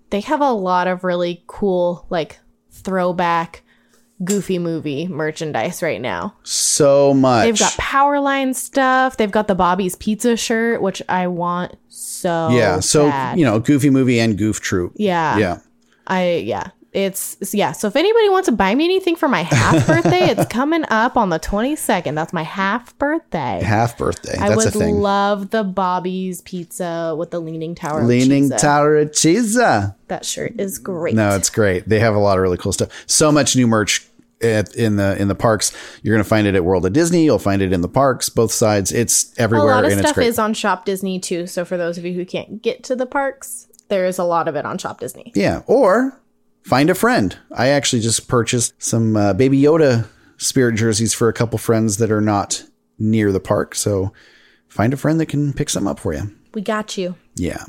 they 0.08 0.20
have 0.20 0.40
a 0.40 0.52
lot 0.52 0.88
of 0.88 1.04
really 1.04 1.44
cool, 1.46 2.06
like 2.08 2.38
throwback, 2.70 3.62
goofy 4.24 4.58
movie 4.58 5.06
merchandise 5.06 5.82
right 5.82 6.00
now. 6.00 6.34
So 6.44 7.12
much. 7.12 7.44
They've 7.44 7.58
got 7.58 7.72
Powerline 7.72 8.54
stuff. 8.54 9.18
They've 9.18 9.30
got 9.30 9.48
the 9.48 9.54
Bobby's 9.54 9.96
Pizza 9.96 10.34
shirt, 10.34 10.80
which 10.80 11.02
I 11.06 11.26
want 11.26 11.76
so 11.88 12.48
yeah. 12.52 12.80
So 12.80 13.06
bad. 13.10 13.38
you 13.38 13.44
know, 13.44 13.60
Goofy 13.60 13.90
movie 13.90 14.18
and 14.18 14.38
Goof 14.38 14.62
Troop. 14.62 14.94
yeah, 14.96 15.36
Yeah. 15.36 15.58
I 16.06 16.36
yeah. 16.36 16.70
It's 16.92 17.34
it's- 17.34 17.54
yeah. 17.54 17.72
So 17.72 17.86
if 17.88 17.94
anybody 17.96 18.28
wants 18.28 18.46
to 18.46 18.52
buy 18.52 18.74
me 18.74 18.84
anything 18.84 19.14
for 19.16 19.28
my 19.28 19.42
half 19.42 19.86
birthday, 19.86 20.30
it's 20.30 20.46
coming 20.46 20.84
up 20.88 21.16
on 21.16 21.28
the 21.30 21.38
twenty 21.38 21.76
second. 21.76 22.16
That's 22.16 22.32
my 22.32 22.42
half 22.42 22.98
birthday. 22.98 23.60
Half 23.62 23.96
birthday. 23.98 24.36
I 24.38 24.48
That's 24.48 24.74
would 24.74 24.86
love 24.92 25.50
the 25.50 25.62
Bobby's 25.62 26.40
pizza 26.40 27.14
with 27.16 27.30
the 27.30 27.40
leaning 27.40 27.74
tower. 27.74 28.02
Leaning 28.04 28.50
cheese. 28.50 28.60
Tower 28.60 28.96
of 28.98 29.12
Cheese. 29.12 29.54
That 29.54 30.24
shirt 30.24 30.58
is 30.58 30.78
great. 30.78 31.14
No, 31.14 31.36
it's 31.36 31.50
great. 31.50 31.88
They 31.88 32.00
have 32.00 32.14
a 32.14 32.18
lot 32.18 32.38
of 32.38 32.42
really 32.42 32.56
cool 32.56 32.72
stuff. 32.72 32.90
So 33.06 33.30
much 33.30 33.54
new 33.54 33.68
merch 33.68 34.06
at, 34.42 34.74
in 34.74 34.96
the 34.96 35.16
in 35.20 35.28
the 35.28 35.34
parks. 35.34 35.72
You're 36.02 36.14
going 36.14 36.24
to 36.24 36.28
find 36.28 36.46
it 36.46 36.54
at 36.54 36.64
World 36.64 36.86
of 36.86 36.92
Disney. 36.92 37.24
You'll 37.24 37.38
find 37.38 37.62
it 37.62 37.72
in 37.72 37.82
the 37.82 37.88
parks, 37.88 38.28
both 38.28 38.50
sides. 38.52 38.90
It's 38.90 39.38
everywhere. 39.38 39.68
a 39.68 39.74
lot 39.74 39.84
of 39.84 39.92
stuff 39.92 40.18
is 40.18 40.38
on 40.38 40.54
Shop 40.54 40.84
Disney 40.84 41.20
too. 41.20 41.46
So 41.46 41.64
for 41.64 41.76
those 41.76 41.98
of 41.98 42.04
you 42.04 42.14
who 42.14 42.24
can't 42.24 42.60
get 42.62 42.82
to 42.84 42.96
the 42.96 43.06
parks, 43.06 43.68
there 43.88 44.06
is 44.06 44.18
a 44.18 44.24
lot 44.24 44.48
of 44.48 44.56
it 44.56 44.64
on 44.64 44.78
Shop 44.78 44.98
Disney. 44.98 45.30
yeah, 45.34 45.62
or 45.66 46.18
find 46.62 46.90
a 46.90 46.94
friend. 46.94 47.36
I 47.52 47.68
actually 47.68 48.02
just 48.02 48.28
purchased 48.28 48.80
some 48.82 49.16
uh, 49.16 49.32
Baby 49.34 49.60
Yoda 49.60 50.06
spirit 50.38 50.76
jerseys 50.76 51.12
for 51.14 51.28
a 51.28 51.32
couple 51.32 51.58
friends 51.58 51.98
that 51.98 52.10
are 52.10 52.20
not 52.20 52.64
near 52.98 53.32
the 53.32 53.40
park. 53.40 53.74
So 53.74 54.12
find 54.68 54.92
a 54.92 54.96
friend 54.96 55.20
that 55.20 55.26
can 55.26 55.52
pick 55.52 55.70
some 55.70 55.86
up 55.86 55.98
for 55.98 56.14
you. 56.14 56.34
We 56.54 56.62
got 56.62 56.96
you. 56.96 57.16
Yeah. 57.36 57.64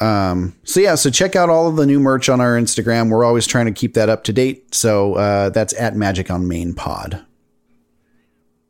Um, 0.00 0.54
so 0.64 0.80
yeah, 0.80 0.94
so 0.94 1.10
check 1.10 1.36
out 1.36 1.48
all 1.48 1.68
of 1.68 1.76
the 1.76 1.86
new 1.86 1.98
merch 2.00 2.28
on 2.28 2.40
our 2.40 2.56
Instagram. 2.56 3.08
We're 3.10 3.24
always 3.24 3.46
trying 3.46 3.66
to 3.66 3.72
keep 3.72 3.94
that 3.94 4.08
up 4.08 4.24
to 4.24 4.32
date. 4.32 4.74
So 4.74 5.14
uh, 5.14 5.50
that's 5.50 5.72
at 5.80 5.96
Magic 5.96 6.30
on 6.30 6.48
Main 6.48 6.74
Pod. 6.74 7.24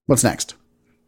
What's 0.07 0.23
next? 0.23 0.55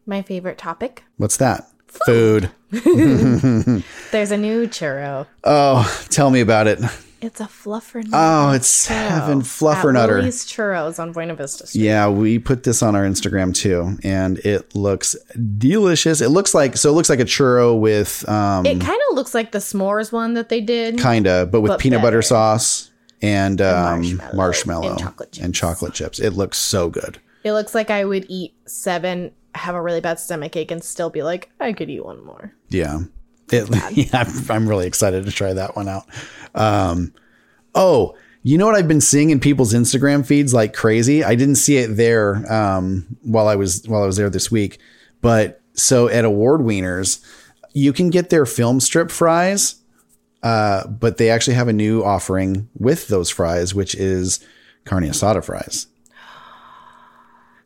My 0.05 0.21
favorite 0.21 0.57
topic. 0.57 1.03
What's 1.17 1.37
that? 1.37 1.69
Food. 1.87 2.51
There's 2.71 4.31
a 4.31 4.37
new 4.37 4.67
churro. 4.67 5.25
Oh, 5.43 6.05
tell 6.09 6.29
me 6.29 6.41
about 6.41 6.67
it. 6.67 6.79
It's 7.21 7.41
a 7.41 7.45
fluffernutter. 7.45 8.09
Oh, 8.13 8.51
it's 8.51 8.87
heaven 8.87 9.39
At 9.39 9.43
fluffernutter. 9.45 10.17
Willie's 10.19 10.45
Churros 10.45 10.99
on 10.99 11.11
Buena 11.11 11.35
Vista 11.35 11.67
Street. 11.67 11.81
Yeah, 11.83 12.07
we 12.09 12.39
put 12.39 12.63
this 12.63 12.81
on 12.81 12.95
our 12.95 13.03
Instagram 13.03 13.53
too, 13.53 13.97
and 14.03 14.37
it 14.39 14.73
looks 14.75 15.15
delicious. 15.57 16.21
It 16.21 16.29
looks 16.29 16.53
like 16.53 16.77
so. 16.77 16.89
It 16.89 16.93
looks 16.93 17.09
like 17.09 17.19
a 17.19 17.25
churro 17.25 17.77
with 17.79 18.27
um, 18.29 18.65
It 18.65 18.79
kind 18.79 18.99
of 19.09 19.15
looks 19.15 19.33
like 19.33 19.51
the 19.51 19.59
s'mores 19.59 20.11
one 20.11 20.33
that 20.35 20.49
they 20.49 20.61
did. 20.61 20.97
kinda, 20.99 21.45
but 21.47 21.61
with 21.61 21.71
But 21.71 21.79
peanut 21.79 22.01
butter 22.01 22.21
sauce 22.21 22.89
and, 23.21 23.59
um, 23.61 24.01
marshmallow 24.01 24.33
marshmallow, 24.35 24.89
and 24.91 24.99
chocolate 24.99 25.37
and 25.39 25.53
chocolate 25.55 25.93
chips. 25.93 26.19
It 26.19 26.31
looks 26.33 26.57
so 26.57 26.89
good. 26.89 27.19
It 27.43 27.51
looks 27.53 27.75
like 27.75 27.89
I 27.89 28.05
would 28.05 28.25
eat 28.29 28.53
seven, 28.65 29.31
have 29.55 29.75
a 29.75 29.81
really 29.81 30.01
bad 30.01 30.19
stomach 30.19 30.55
ache, 30.55 30.71
and 30.71 30.83
still 30.83 31.09
be 31.09 31.21
like, 31.23 31.49
I 31.59 31.73
could 31.73 31.89
eat 31.89 32.03
one 32.05 32.23
more. 32.25 32.53
Yeah. 32.69 32.99
It, 33.51 33.69
yeah, 33.91 34.31
I'm, 34.49 34.67
really 34.67 34.87
excited 34.87 35.25
to 35.25 35.31
try 35.31 35.53
that 35.53 35.75
one 35.75 35.87
out. 35.87 36.05
Um, 36.55 37.13
oh, 37.75 38.15
you 38.43 38.57
know 38.57 38.65
what 38.65 38.75
I've 38.75 38.87
been 38.87 39.01
seeing 39.01 39.29
in 39.31 39.39
people's 39.39 39.73
Instagram 39.73 40.25
feeds 40.25 40.53
like 40.53 40.73
crazy? 40.73 41.23
I 41.23 41.35
didn't 41.35 41.55
see 41.55 41.77
it 41.77 41.95
there 41.95 42.51
um, 42.51 43.17
while 43.23 43.47
I 43.47 43.55
was 43.55 43.87
while 43.87 44.03
I 44.03 44.05
was 44.05 44.17
there 44.17 44.29
this 44.29 44.49
week, 44.49 44.79
but 45.21 45.61
so 45.73 46.07
at 46.09 46.25
Award 46.25 46.61
Wieners, 46.61 47.23
you 47.73 47.93
can 47.93 48.09
get 48.09 48.29
their 48.29 48.45
film 48.45 48.79
strip 48.79 49.11
fries, 49.11 49.75
uh, 50.43 50.87
but 50.87 51.17
they 51.17 51.29
actually 51.29 51.55
have 51.55 51.67
a 51.67 51.73
new 51.73 52.03
offering 52.03 52.69
with 52.77 53.07
those 53.07 53.29
fries, 53.29 53.75
which 53.75 53.95
is 53.95 54.39
carne 54.85 55.03
asada 55.03 55.43
fries. 55.43 55.87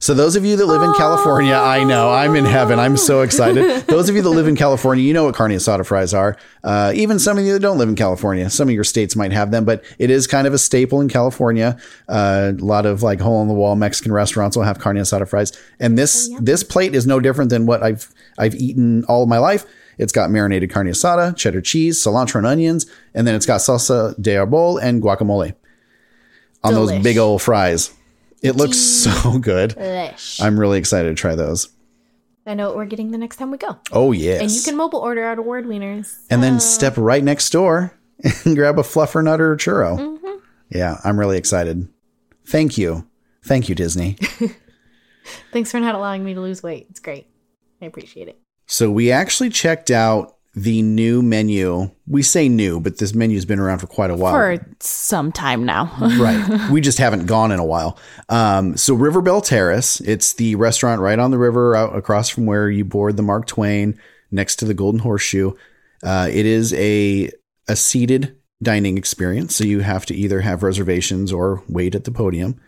So 0.04 0.14
those 0.14 0.36
of 0.36 0.44
you 0.44 0.58
that 0.58 0.66
live 0.66 0.82
in 0.82 0.92
California, 0.96 1.54
I 1.54 1.86
know 1.86 2.12
I'm 2.12 2.36
in 2.36 2.44
heaven. 2.44 2.78
I'm 2.78 2.98
so 2.98 3.22
excited. 3.22 3.84
those 3.88 4.10
of 4.10 4.18
you 4.18 4.22
that 4.22 4.30
live 4.30 4.50
in 4.50 4.58
California, 4.58 5.02
you 5.02 5.14
know 5.14 5.24
what 5.24 5.34
carne 5.34 5.52
asada 5.52 5.86
fries 5.86 6.14
are. 6.14 6.36
Uh, 6.62 6.92
even 6.94 7.20
some 7.20 7.38
of 7.38 7.46
you 7.46 7.54
that 7.54 7.62
don't 7.62 7.78
live 7.78 7.88
in 7.88 7.96
California, 7.96 8.50
some 8.50 8.68
of 8.68 8.74
your 8.74 8.84
states 8.84 9.16
might 9.16 9.32
have 9.32 9.52
them, 9.52 9.64
but 9.64 9.82
it 10.00 10.10
is 10.10 10.28
kind 10.28 10.46
of 10.46 10.54
a 10.54 10.58
staple 10.58 11.00
in 11.00 11.08
California. 11.08 11.78
Uh, 12.10 12.52
a 12.52 12.62
lot 12.62 12.86
of 12.86 13.02
like 13.02 13.22
hole 13.22 13.42
in 13.44 13.48
the 13.48 13.54
wall 13.54 13.78
Mexican 13.78 14.12
restaurants 14.12 14.58
will 14.58 14.66
have 14.66 14.78
carne 14.78 14.98
asada 14.98 15.26
fries, 15.26 15.54
and 15.80 15.98
this 15.98 16.30
this 16.42 16.66
plate 16.66 16.94
is 16.94 17.08
no 17.08 17.22
different 17.22 17.50
than 17.50 17.66
what 17.66 17.82
I've 17.82 18.14
I've 18.38 18.56
eaten 18.56 19.06
all 19.06 19.24
of 19.24 19.30
my 19.30 19.38
life. 19.38 19.64
It's 19.98 20.12
got 20.12 20.30
marinated 20.30 20.70
carne 20.70 20.88
asada, 20.88 21.34
cheddar 21.38 21.62
cheese, 21.62 22.04
cilantro 22.04 22.40
and 22.40 22.46
onions, 22.46 22.92
and 23.14 23.26
then 23.26 23.36
it's 23.36 23.46
got 23.46 23.62
salsa 23.62 24.22
de 24.22 24.36
arbol 24.36 24.84
and 24.84 25.02
guacamole 25.02 25.56
on 26.62 26.74
those 26.74 26.92
big 27.02 27.18
old 27.18 27.42
fries 27.42 27.94
It 28.44 28.56
looks 28.56 28.78
so 28.78 29.40
good. 29.40 29.72
Delish. 29.72 30.42
I'm 30.42 30.60
really 30.60 30.78
excited 30.78 31.10
to 31.10 31.16
try 31.16 31.34
those. 31.36 31.70
I 32.46 32.54
know 32.56 32.68
what 32.68 32.76
we're 32.76 32.86
getting 32.86 33.12
the 33.12 33.18
next 33.18 33.38
time 33.38 33.52
we 33.52 33.58
go. 33.58 33.78
Oh 33.94 34.12
yes. 34.12 34.42
And 34.42 34.52
you 34.52 34.62
can 34.62 34.76
mobile 34.76 35.00
order 35.00 35.24
out 35.24 35.40
award 35.40 35.66
wieners. 35.66 36.14
and 36.30 36.44
then 36.44 36.60
step 36.60 36.94
right 36.98 37.24
next 37.24 37.50
door 37.52 37.98
and 38.46 38.56
grab 38.56 38.78
a 38.78 38.82
fluffer 38.84 39.24
nut 39.24 39.40
or 39.40 39.56
churro. 39.56 39.98
Mm-hmm. 39.98 40.38
Yeah, 40.70 40.98
I'm 41.06 41.18
really 41.20 41.38
excited. 41.38 41.88
Thank 42.46 42.78
you. 42.78 43.08
Thank 43.46 43.70
you, 43.70 43.76
Disney. 43.76 44.18
Thanks 45.54 45.72
for 45.72 45.80
not 45.80 45.96
allowing 45.96 46.24
me 46.26 46.34
to 46.34 46.42
lose 46.42 46.62
weight. 46.62 46.88
It's 46.90 47.00
great. 47.00 47.28
I 47.82 47.86
appreciate 47.86 48.28
it. 48.28 48.40
so 48.66 48.92
we 48.92 49.12
actually 49.12 49.50
checked 49.50 49.92
out 49.92 50.33
the 50.56 50.82
new 50.82 51.22
menu. 51.22 51.90
We 52.08 52.22
say 52.22 52.48
new, 52.48 52.80
but 52.80 53.00
this 53.00 53.14
menu's 53.14 53.46
been 53.46 53.60
around 53.60 53.80
for 53.80 53.88
quite 53.88 54.12
a 54.12 54.16
while. 54.16 54.34
For 54.34 54.66
some 54.80 55.32
time 55.32 55.66
now. 55.66 55.92
right. 56.20 56.70
We 56.70 56.80
just 56.80 57.00
haven't 57.00 57.26
gone 57.26 57.52
in 57.52 57.60
a 57.60 57.66
while. 57.66 57.98
Um, 58.30 58.78
so 58.78 58.94
River 58.94 59.22
Belle 59.22 59.42
Terrace, 59.42 60.00
it's 60.02 60.34
the 60.34 60.56
restaurant 60.56 61.02
right 61.02 61.18
on 61.18 61.32
the 61.32 61.40
river 61.40 61.76
out 61.76 61.96
across 61.96 62.30
from 62.30 62.46
where 62.46 62.70
you 62.70 62.86
board 62.86 63.18
the 63.18 63.24
Mark 63.24 63.48
Twain 63.48 64.00
next 64.32 64.58
to 64.58 64.66
the 64.66 64.74
Golden 64.74 65.00
Horseshoe. 65.00 65.54
Uh, 66.04 66.30
it 66.32 66.46
is 66.46 66.74
a 66.74 67.32
a 67.68 67.76
seated 67.76 68.36
dining 68.62 68.98
experience, 68.98 69.56
so 69.56 69.64
you 69.64 69.80
have 69.80 70.06
to 70.06 70.16
either 70.16 70.42
have 70.42 70.64
reservations 70.64 71.32
or 71.32 71.64
wait 71.68 71.96
at 71.96 72.04
the 72.04 72.12
podium. 72.12 72.60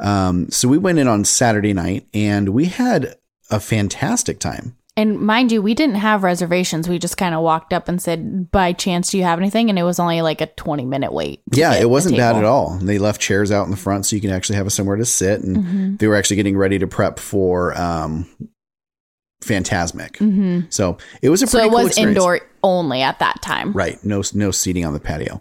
Um, 0.00 0.48
so 0.50 0.68
we 0.68 0.78
went 0.78 0.98
in 0.98 1.08
on 1.08 1.24
Saturday 1.24 1.72
night 1.72 2.06
and 2.14 2.50
we 2.50 2.66
had 2.66 3.16
a 3.50 3.58
fantastic 3.60 4.38
time. 4.38 4.76
And 4.98 5.20
mind 5.20 5.52
you, 5.52 5.62
we 5.62 5.74
didn't 5.74 5.94
have 5.94 6.24
reservations. 6.24 6.88
We 6.88 6.98
just 6.98 7.16
kind 7.16 7.32
of 7.32 7.40
walked 7.40 7.72
up 7.72 7.88
and 7.88 8.02
said, 8.02 8.50
"By 8.50 8.72
chance, 8.72 9.10
do 9.12 9.16
you 9.18 9.22
have 9.22 9.38
anything?" 9.38 9.70
And 9.70 9.78
it 9.78 9.84
was 9.84 10.00
only 10.00 10.22
like 10.22 10.40
a 10.40 10.46
twenty 10.46 10.84
minute 10.84 11.12
wait. 11.12 11.40
Yeah, 11.52 11.74
it 11.74 11.88
wasn't 11.88 12.16
bad 12.16 12.34
at 12.34 12.42
all. 12.44 12.76
They 12.82 12.98
left 12.98 13.20
chairs 13.20 13.52
out 13.52 13.64
in 13.64 13.70
the 13.70 13.76
front 13.76 14.06
so 14.06 14.16
you 14.16 14.20
can 14.20 14.30
actually 14.30 14.56
have 14.56 14.72
somewhere 14.72 14.96
to 14.96 15.04
sit. 15.04 15.40
And 15.40 16.00
they 16.00 16.08
were 16.08 16.16
actually 16.16 16.34
getting 16.36 16.56
ready 16.56 16.80
to 16.80 16.88
prep 16.88 17.20
for 17.20 17.78
um, 17.80 18.26
Fantasmic. 19.40 20.72
So 20.72 20.98
it 21.22 21.28
was 21.30 21.42
a 21.42 21.46
So 21.46 21.60
it 21.60 21.70
was 21.70 21.86
experience. 21.88 22.16
indoor 22.16 22.40
only 22.64 23.02
at 23.02 23.20
that 23.20 23.40
time. 23.40 23.72
Right. 23.72 24.02
No, 24.04 24.22
no 24.34 24.50
seating 24.50 24.84
on 24.84 24.94
the 24.94 25.00
patio. 25.00 25.40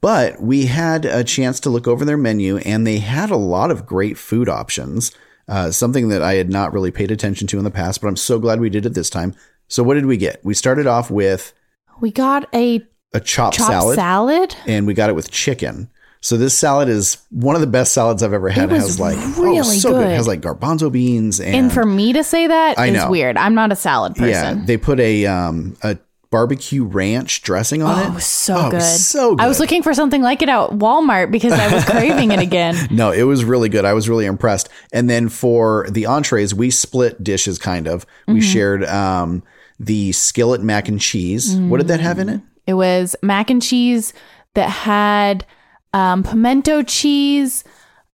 But 0.00 0.42
we 0.42 0.66
had 0.66 1.04
a 1.04 1.22
chance 1.22 1.60
to 1.60 1.70
look 1.70 1.86
over 1.86 2.04
their 2.04 2.16
menu 2.18 2.58
and 2.58 2.86
they 2.86 2.98
had 2.98 3.30
a 3.30 3.36
lot 3.36 3.70
of 3.70 3.86
great 3.86 4.18
food 4.18 4.48
options. 4.48 5.12
Uh, 5.48 5.70
something 5.70 6.08
that 6.08 6.22
I 6.22 6.34
had 6.34 6.50
not 6.50 6.72
really 6.72 6.90
paid 6.90 7.10
attention 7.10 7.46
to 7.48 7.58
in 7.58 7.64
the 7.64 7.70
past, 7.70 8.00
but 8.00 8.08
I'm 8.08 8.16
so 8.16 8.38
glad 8.38 8.58
we 8.60 8.68
did 8.70 8.84
it 8.84 8.94
this 8.94 9.08
time. 9.10 9.34
So 9.68 9.82
what 9.82 9.94
did 9.94 10.06
we 10.06 10.16
get? 10.16 10.40
We 10.44 10.54
started 10.54 10.86
off 10.86 11.10
with 11.10 11.52
We 12.00 12.10
got 12.10 12.48
a 12.54 12.84
a 13.14 13.20
chopped 13.20 13.56
chopped 13.56 13.70
salad, 13.70 13.96
salad. 13.96 14.56
and 14.66 14.86
we 14.86 14.94
got 14.94 15.08
it 15.08 15.14
with 15.14 15.30
chicken. 15.30 15.88
So 16.20 16.36
this 16.36 16.58
salad 16.58 16.88
is 16.88 17.18
one 17.30 17.54
of 17.54 17.60
the 17.60 17.66
best 17.68 17.92
salads 17.92 18.22
I've 18.24 18.32
ever 18.32 18.48
had. 18.48 18.70
It 18.70 18.74
was 18.74 18.82
has 18.82 19.00
like 19.00 19.16
oh, 19.18 19.42
really 19.42 19.78
so 19.78 19.92
good. 19.92 20.08
It 20.08 20.16
has 20.16 20.26
like 20.26 20.40
garbanzo 20.40 20.90
beans 20.90 21.38
and, 21.40 21.54
And 21.54 21.72
for 21.72 21.86
me 21.86 22.12
to 22.14 22.24
say 22.24 22.48
that 22.48 22.78
I 22.78 22.86
is 22.88 22.94
know. 22.94 23.10
weird. 23.10 23.36
I'm 23.36 23.54
not 23.54 23.70
a 23.70 23.76
salad 23.76 24.16
person. 24.16 24.58
yeah, 24.58 24.64
they 24.64 24.76
put 24.76 24.98
a 24.98 25.26
um 25.26 25.76
a 25.82 25.96
barbecue 26.36 26.84
ranch 26.84 27.40
dressing 27.40 27.82
on 27.82 27.98
it. 27.98 28.14
Oh, 28.14 28.18
so 28.18 28.54
Oh, 28.56 28.66
it 28.66 28.70
good. 28.72 28.76
was 28.76 29.06
so 29.06 29.36
I 29.38 29.48
was 29.48 29.58
looking 29.58 29.82
for 29.82 29.94
something 29.94 30.20
like 30.20 30.42
it 30.42 30.50
at 30.50 30.68
Walmart 30.70 31.30
because 31.30 31.52
I 31.54 31.72
was 31.72 31.82
craving 31.92 32.30
it 32.30 32.40
again. 32.40 32.74
No, 32.90 33.10
it 33.10 33.22
was 33.22 33.42
really 33.42 33.70
good. 33.70 33.86
I 33.86 33.94
was 33.94 34.06
really 34.06 34.26
impressed. 34.26 34.68
And 34.92 35.08
then 35.08 35.30
for 35.30 35.86
the 35.90 36.04
entrees, 36.04 36.54
we 36.54 36.70
split 36.70 37.24
dishes 37.24 37.58
kind 37.58 37.88
of. 37.88 38.04
Mm-hmm. 38.04 38.34
We 38.34 38.40
shared 38.42 38.84
um 38.84 39.42
the 39.80 40.12
skillet 40.12 40.62
mac 40.62 40.88
and 40.88 41.00
cheese. 41.00 41.56
What 41.56 41.78
did 41.78 41.88
that 41.88 42.00
have 42.00 42.18
in 42.18 42.28
it? 42.28 42.40
It 42.66 42.74
was 42.74 43.16
mac 43.22 43.48
and 43.48 43.62
cheese 43.62 44.12
that 44.54 44.68
had 44.68 45.46
um, 45.94 46.22
pimento 46.22 46.82
cheese. 46.82 47.64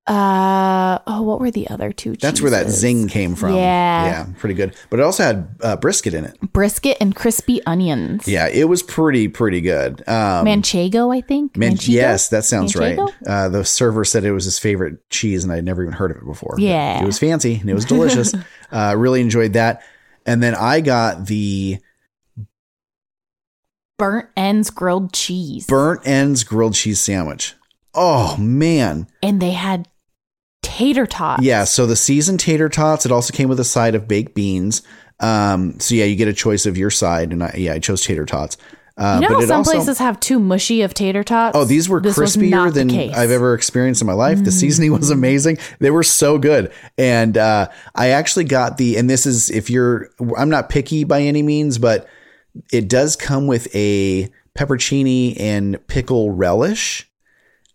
Uh, 0.08 0.98
oh, 1.06 1.22
what 1.22 1.38
were 1.38 1.50
the 1.50 1.68
other 1.68 1.92
two? 1.92 2.16
That's 2.16 2.40
where 2.40 2.50
that 2.50 2.70
zing 2.70 3.08
came 3.08 3.34
from. 3.34 3.54
Yeah. 3.54 4.06
Yeah, 4.06 4.26
pretty 4.38 4.54
good. 4.54 4.74
But 4.88 5.00
it 5.00 5.02
also 5.02 5.22
had 5.22 5.48
uh, 5.62 5.76
brisket 5.76 6.14
in 6.14 6.24
it. 6.24 6.38
brisket 6.52 6.96
and 7.00 7.14
crispy 7.14 7.60
onions. 7.66 8.26
Yeah, 8.26 8.48
it 8.48 8.64
was 8.68 8.82
pretty 8.82 9.28
pretty 9.28 9.60
good. 9.60 10.00
Um 10.08 10.46
Manchego, 10.46 11.14
I 11.14 11.20
think. 11.20 11.56
Man- 11.56 11.72
Manchego? 11.76 11.88
yes, 11.88 12.28
that 12.30 12.44
sounds 12.44 12.72
Manchego? 12.72 13.06
right. 13.06 13.14
Uh, 13.26 13.48
the 13.50 13.64
server 13.64 14.04
said 14.04 14.24
it 14.24 14.32
was 14.32 14.44
his 14.46 14.58
favorite 14.58 15.08
cheese, 15.10 15.44
and 15.44 15.52
I'd 15.52 15.64
never 15.64 15.82
even 15.82 15.92
heard 15.92 16.10
of 16.10 16.16
it 16.16 16.24
before. 16.24 16.54
Yeah. 16.58 17.02
it 17.02 17.06
was 17.06 17.18
fancy 17.18 17.56
and 17.56 17.68
it 17.68 17.74
was 17.74 17.84
delicious. 17.84 18.34
uh, 18.72 18.94
really 18.96 19.20
enjoyed 19.20 19.52
that. 19.52 19.82
And 20.24 20.42
then 20.42 20.54
I 20.54 20.80
got 20.80 21.26
the 21.26 21.78
Burnt 23.98 24.28
ends 24.36 24.70
grilled 24.70 25.12
cheese. 25.12 25.66
burnt 25.66 26.06
ends 26.06 26.44
grilled 26.44 26.74
cheese 26.74 27.00
sandwich. 27.00 27.54
Oh 27.94 28.36
man, 28.36 29.08
and 29.22 29.40
they 29.42 29.50
had 29.50 29.88
tater 30.62 31.06
tots. 31.06 31.42
yeah. 31.42 31.64
So 31.64 31.86
the 31.86 31.96
seasoned 31.96 32.40
tater 32.40 32.68
tots. 32.68 33.06
It 33.06 33.12
also 33.12 33.32
came 33.32 33.48
with 33.48 33.60
a 33.60 33.64
side 33.64 33.94
of 33.94 34.08
baked 34.08 34.34
beans. 34.34 34.82
Um, 35.20 35.78
so 35.80 35.94
yeah, 35.94 36.04
you 36.04 36.16
get 36.16 36.28
a 36.28 36.32
choice 36.32 36.66
of 36.66 36.78
your 36.78 36.90
side, 36.90 37.32
and 37.32 37.42
I, 37.42 37.54
yeah, 37.56 37.72
I 37.74 37.78
chose 37.78 38.02
tater 38.02 38.24
tots. 38.24 38.56
Uh, 38.96 39.20
You 39.22 39.28
know 39.28 39.40
some 39.42 39.58
also, 39.58 39.72
places 39.72 39.98
have 39.98 40.18
too 40.18 40.40
mushy 40.40 40.82
of 40.82 40.92
tater 40.92 41.22
tots? 41.22 41.56
Oh, 41.56 41.64
these 41.64 41.88
were 41.88 42.00
This 42.00 42.18
crispier 42.18 42.72
than. 42.72 42.88
Mm. 42.88 43.14
I've 43.14 43.30
ever 43.30 43.54
experienced 43.54 44.00
in 44.00 44.08
my 44.08 44.12
life. 44.12 44.42
The 44.42 44.50
seasoning 44.50 44.92
was 44.98 45.10
amazing. 45.10 45.58
They 45.78 45.90
were 45.90 46.02
so 46.02 46.36
good. 46.36 46.72
And 46.96 47.38
uh, 47.38 47.68
I 47.94 48.08
actually 48.08 48.44
got 48.44 48.76
the, 48.76 48.96
and 48.96 49.08
this 49.08 49.24
is 49.24 49.50
if 49.50 49.70
you're, 49.70 50.10
I'm 50.36 50.48
not 50.50 50.68
picky 50.68 51.04
by 51.04 51.22
any 51.22 51.42
means, 51.42 51.78
but 51.78 52.08
it 52.72 52.88
does 52.88 53.14
come 53.14 53.46
with 53.46 53.68
a 53.72 54.28
peppercini 54.58 55.38
and 55.38 55.84
pickle 55.86 56.32
relish. 56.32 57.08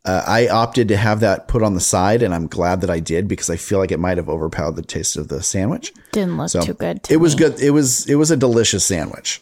Uh, 0.05 0.21
I 0.27 0.47
opted 0.49 0.89
to 0.89 0.97
have 0.97 1.21
that 1.21 1.47
put 1.47 1.63
on 1.63 1.75
the 1.75 1.79
side, 1.79 2.23
and 2.23 2.35
I'm 2.35 2.47
glad 2.47 2.81
that 2.81 2.89
I 2.89 2.99
did 2.99 3.27
because 3.27 3.49
I 3.49 3.55
feel 3.55 3.79
like 3.79 3.91
it 3.91 3.99
might 3.99 4.17
have 4.17 4.27
overpowered 4.27 4.75
the 4.75 4.81
taste 4.81 5.15
of 5.15 5.29
the 5.29 5.41
sandwich. 5.41 5.93
Didn't 6.11 6.37
look 6.37 6.49
So 6.49 6.61
too 6.61 6.73
good. 6.73 7.03
To 7.03 7.13
it 7.13 7.17
was 7.17 7.35
good. 7.35 7.59
It 7.61 7.69
was 7.71 8.05
it 8.09 8.15
was 8.15 8.29
a 8.29 8.35
delicious 8.37 8.83
sandwich. 8.83 9.41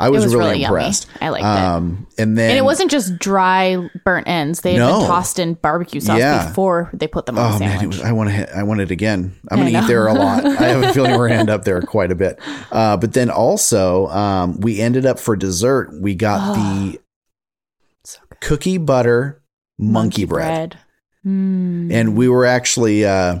I 0.00 0.08
was, 0.08 0.24
was 0.24 0.34
really, 0.34 0.46
really 0.52 0.60
yummy. 0.62 0.76
impressed. 0.78 1.06
I 1.20 1.28
liked 1.28 1.42
it. 1.44 1.46
um, 1.46 2.06
And 2.16 2.36
then 2.38 2.48
And 2.52 2.58
it 2.58 2.64
wasn't 2.64 2.90
just 2.90 3.18
dry 3.18 3.86
burnt 4.02 4.26
ends. 4.26 4.62
They 4.62 4.72
had 4.72 4.78
No. 4.78 5.00
been 5.00 5.08
tossed 5.08 5.38
in 5.38 5.54
barbecue 5.54 6.00
sauce 6.00 6.18
Yeah. 6.18 6.48
before 6.48 6.88
they 6.94 7.06
put 7.06 7.26
them 7.26 7.38
on 7.38 7.52
Oh 7.52 7.58
the 7.58 7.66
man, 7.66 7.86
was, 7.86 8.00
I 8.00 8.12
want 8.12 8.30
to. 8.30 8.56
I 8.56 8.62
want 8.62 8.80
it 8.80 8.90
again. 8.90 9.36
I'm 9.50 9.58
going 9.60 9.70
to 9.70 9.78
eat 9.78 9.86
there 9.88 10.06
a 10.06 10.14
lot. 10.14 10.46
I 10.46 10.68
have 10.68 10.82
a 10.84 10.92
feeling 10.94 11.10
we're 11.12 11.28
going 11.28 11.32
to 11.34 11.40
end 11.40 11.50
up 11.50 11.64
there 11.64 11.82
quite 11.82 12.10
a 12.10 12.14
bit. 12.14 12.40
Uh, 12.72 12.96
but 12.96 13.12
then 13.12 13.28
also, 13.28 14.06
um, 14.06 14.58
we 14.60 14.80
ended 14.80 15.04
up 15.04 15.18
for 15.20 15.36
dessert. 15.36 15.90
We 16.00 16.14
got 16.14 16.54
the 16.54 16.98
So 18.04 18.20
cookie 18.40 18.78
butter 18.78 19.39
monkey, 19.80 20.24
bread. 20.24 20.78
Mm. 21.26 21.92
and 21.92 22.16
we 22.16 22.28
were 22.28 22.46
actually 22.46 23.04
uh, 23.04 23.40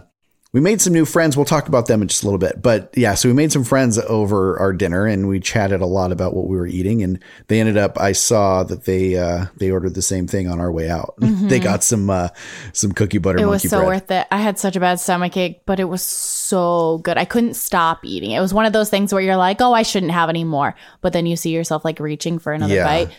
we 0.52 0.60
made 0.60 0.80
some 0.80 0.92
new 0.92 1.04
friends. 1.04 1.36
We'll 1.36 1.46
talk 1.46 1.68
about 1.68 1.86
them 1.86 2.02
in 2.02 2.08
just 2.08 2.24
a 2.24 2.26
little 2.26 2.38
bit. 2.38 2.60
But 2.60 2.92
yeah, 2.96 3.14
so 3.14 3.28
we 3.28 3.34
made 3.34 3.52
some 3.52 3.62
friends 3.64 3.98
over 3.98 4.58
our 4.58 4.72
dinner, 4.72 5.06
and 5.06 5.28
we 5.28 5.38
chatted 5.40 5.80
a 5.80 5.86
lot 5.86 6.10
about 6.12 6.34
what 6.34 6.48
we 6.48 6.56
were 6.56 6.66
eating. 6.66 7.02
And 7.02 7.20
they 7.46 7.60
ended 7.60 7.78
up. 7.78 7.98
I 8.00 8.12
saw 8.12 8.64
that 8.64 8.84
they 8.84 9.16
uh, 9.16 9.46
they 9.58 9.70
ordered 9.70 9.94
the 9.94 10.02
same 10.02 10.26
thing 10.26 10.48
on 10.48 10.60
our 10.60 10.70
way 10.72 10.90
out. 10.90 11.14
they 11.18 11.60
got 11.60 11.82
some 11.84 12.10
uh, 12.10 12.28
some 12.72 12.92
cookie 12.92 13.18
butter 13.18 13.38
Mm-hmm. 13.38 13.46
It 13.48 13.50
was 13.50 13.62
so 13.62 13.78
bread. 13.78 13.86
worth 13.86 14.10
it. 14.10 14.26
I 14.30 14.38
had 14.38 14.58
such 14.58 14.74
a 14.76 14.80
bad 14.80 14.98
stomach 15.00 15.36
ache, 15.36 15.62
but 15.66 15.78
it 15.80 15.84
was 15.84 16.02
so 16.02 16.98
good. 17.04 17.16
I 17.16 17.24
couldn't 17.24 17.54
stop 17.54 18.04
eating. 18.04 18.32
It 18.32 18.40
was 18.40 18.52
one 18.52 18.66
of 18.66 18.72
those 18.72 18.90
things 18.90 19.12
where 19.12 19.22
you're 19.22 19.36
like, 19.36 19.60
"Oh, 19.60 19.72
I 19.72 19.82
shouldn't 19.84 20.12
have 20.12 20.28
any 20.28 20.44
more," 20.44 20.74
but 21.00 21.12
then 21.12 21.26
you 21.26 21.36
see 21.36 21.50
yourself 21.50 21.84
like 21.84 22.00
reaching 22.00 22.38
for 22.40 22.52
another 22.52 22.74
Yeah. 22.74 22.84
bite. 22.84 23.10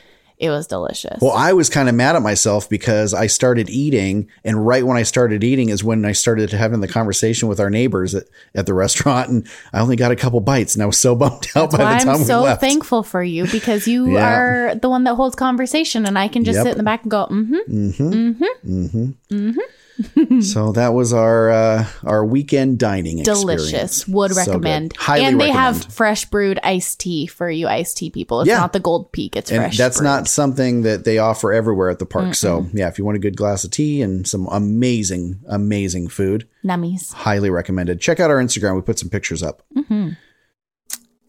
It 0.42 0.50
was 0.50 0.66
delicious. 0.66 1.20
Well, 1.22 1.34
I 1.34 1.54
was 1.54 1.70
kind 1.70 1.88
of 1.88 1.94
mad 1.94 2.16
at 2.16 2.24
myself 2.24 2.68
because 2.68 3.14
I 3.14 3.28
started 3.28 3.70
eating, 3.70 4.28
and 4.44 4.66
right 4.66 4.84
when 4.84 4.98
I 4.98 5.04
started 5.04 5.44
eating 5.44 5.70
is 5.70 5.84
when 5.84 6.04
I 6.04 6.14
started 6.14 6.52
having 6.52 6.80
the 6.82 6.88
conversation 6.88 7.48
with 7.48 7.60
our 7.60 7.70
neighbors 7.70 8.16
at, 8.16 8.24
at 8.56 8.66
the 8.66 8.74
restaurant, 8.84 9.30
and 9.30 9.48
I 9.72 9.80
only 9.82 9.96
got 9.96 10.12
a 10.12 10.16
couple 10.16 10.40
bites, 10.40 10.74
and 10.74 10.82
I 10.82 10.88
was 10.88 10.98
so 10.98 11.14
bummed 11.22 11.46
out 11.56 11.70
by 11.70 11.78
the 11.78 11.84
time 12.04 12.10
I'm 12.10 12.18
we 12.20 12.26
so 12.26 12.42
left. 12.42 12.60
thankful 12.60 13.04
for 13.04 13.22
you 13.24 13.46
because 13.52 13.88
you 13.88 14.12
Yeah. 14.16 14.28
are 14.36 14.76
the 14.76 14.90
one 14.90 15.04
that 15.04 15.14
holds 15.14 15.36
conversation, 15.36 16.08
and 16.08 16.18
I 16.18 16.28
can 16.28 16.44
just 16.44 16.56
Yep. 16.58 16.64
sit 16.66 16.72
in 16.72 16.78
the 16.80 16.84
back 16.84 17.04
and 17.04 17.12
go, 17.12 17.28
mm-hmm, 17.30 17.56
mm-hmm, 17.72 18.44
mm-hmm, 18.66 19.12
"Mm-hmm." 19.32 19.60
so 20.42 20.72
that 20.74 20.94
was 20.94 21.14
our 21.14 21.50
uh, 21.50 21.88
our 22.04 22.26
weekend 22.26 22.80
dining. 22.80 23.22
delicious. 23.24 23.64
experience. 23.64 24.08
Would 24.08 24.32
So 24.32 24.38
recommend. 24.46 24.96
Highly 24.98 25.26
and 25.26 25.40
they 25.40 25.46
recommend. 25.48 25.76
have 25.84 25.94
fresh 25.94 26.26
brewed 26.26 26.60
iced 26.64 27.00
tea 27.00 27.28
for 27.28 27.50
you 27.50 27.68
iced 27.68 27.98
tea 27.98 28.10
people. 28.10 28.42
It's 28.42 28.48
Yeah. 28.50 28.58
not 28.60 28.74
the 28.74 28.80
gold 28.80 29.12
peak. 29.12 29.36
It's 29.36 29.52
and 29.52 29.60
fresh. 29.62 29.78
that's 29.78 29.98
brewed. 29.98 30.06
not 30.06 30.28
something 30.28 30.82
that 30.84 31.04
they 31.06 31.18
offer 31.18 31.52
everywhere 31.54 31.90
at 31.90 32.00
the 32.00 32.06
park. 32.06 32.36
So 32.36 32.68
yeah, 32.74 32.88
if 32.88 32.98
you 32.98 33.06
want 33.06 33.18
a 33.18 33.20
good 33.20 33.36
glass 33.38 33.64
of 33.64 33.72
tea 33.72 34.02
and 34.02 34.28
some 34.28 34.48
amazing, 34.52 35.40
amazing 35.48 36.08
food, 36.10 36.48
nummies. 36.64 37.14
highly 37.14 37.50
recommended. 37.50 38.00
Check 38.02 38.20
out 38.20 38.30
our 38.30 38.38
Instagram. 38.42 38.76
We 38.76 38.82
put 38.82 39.00
some 39.00 39.10
pictures 39.10 39.42
up. 39.44 39.64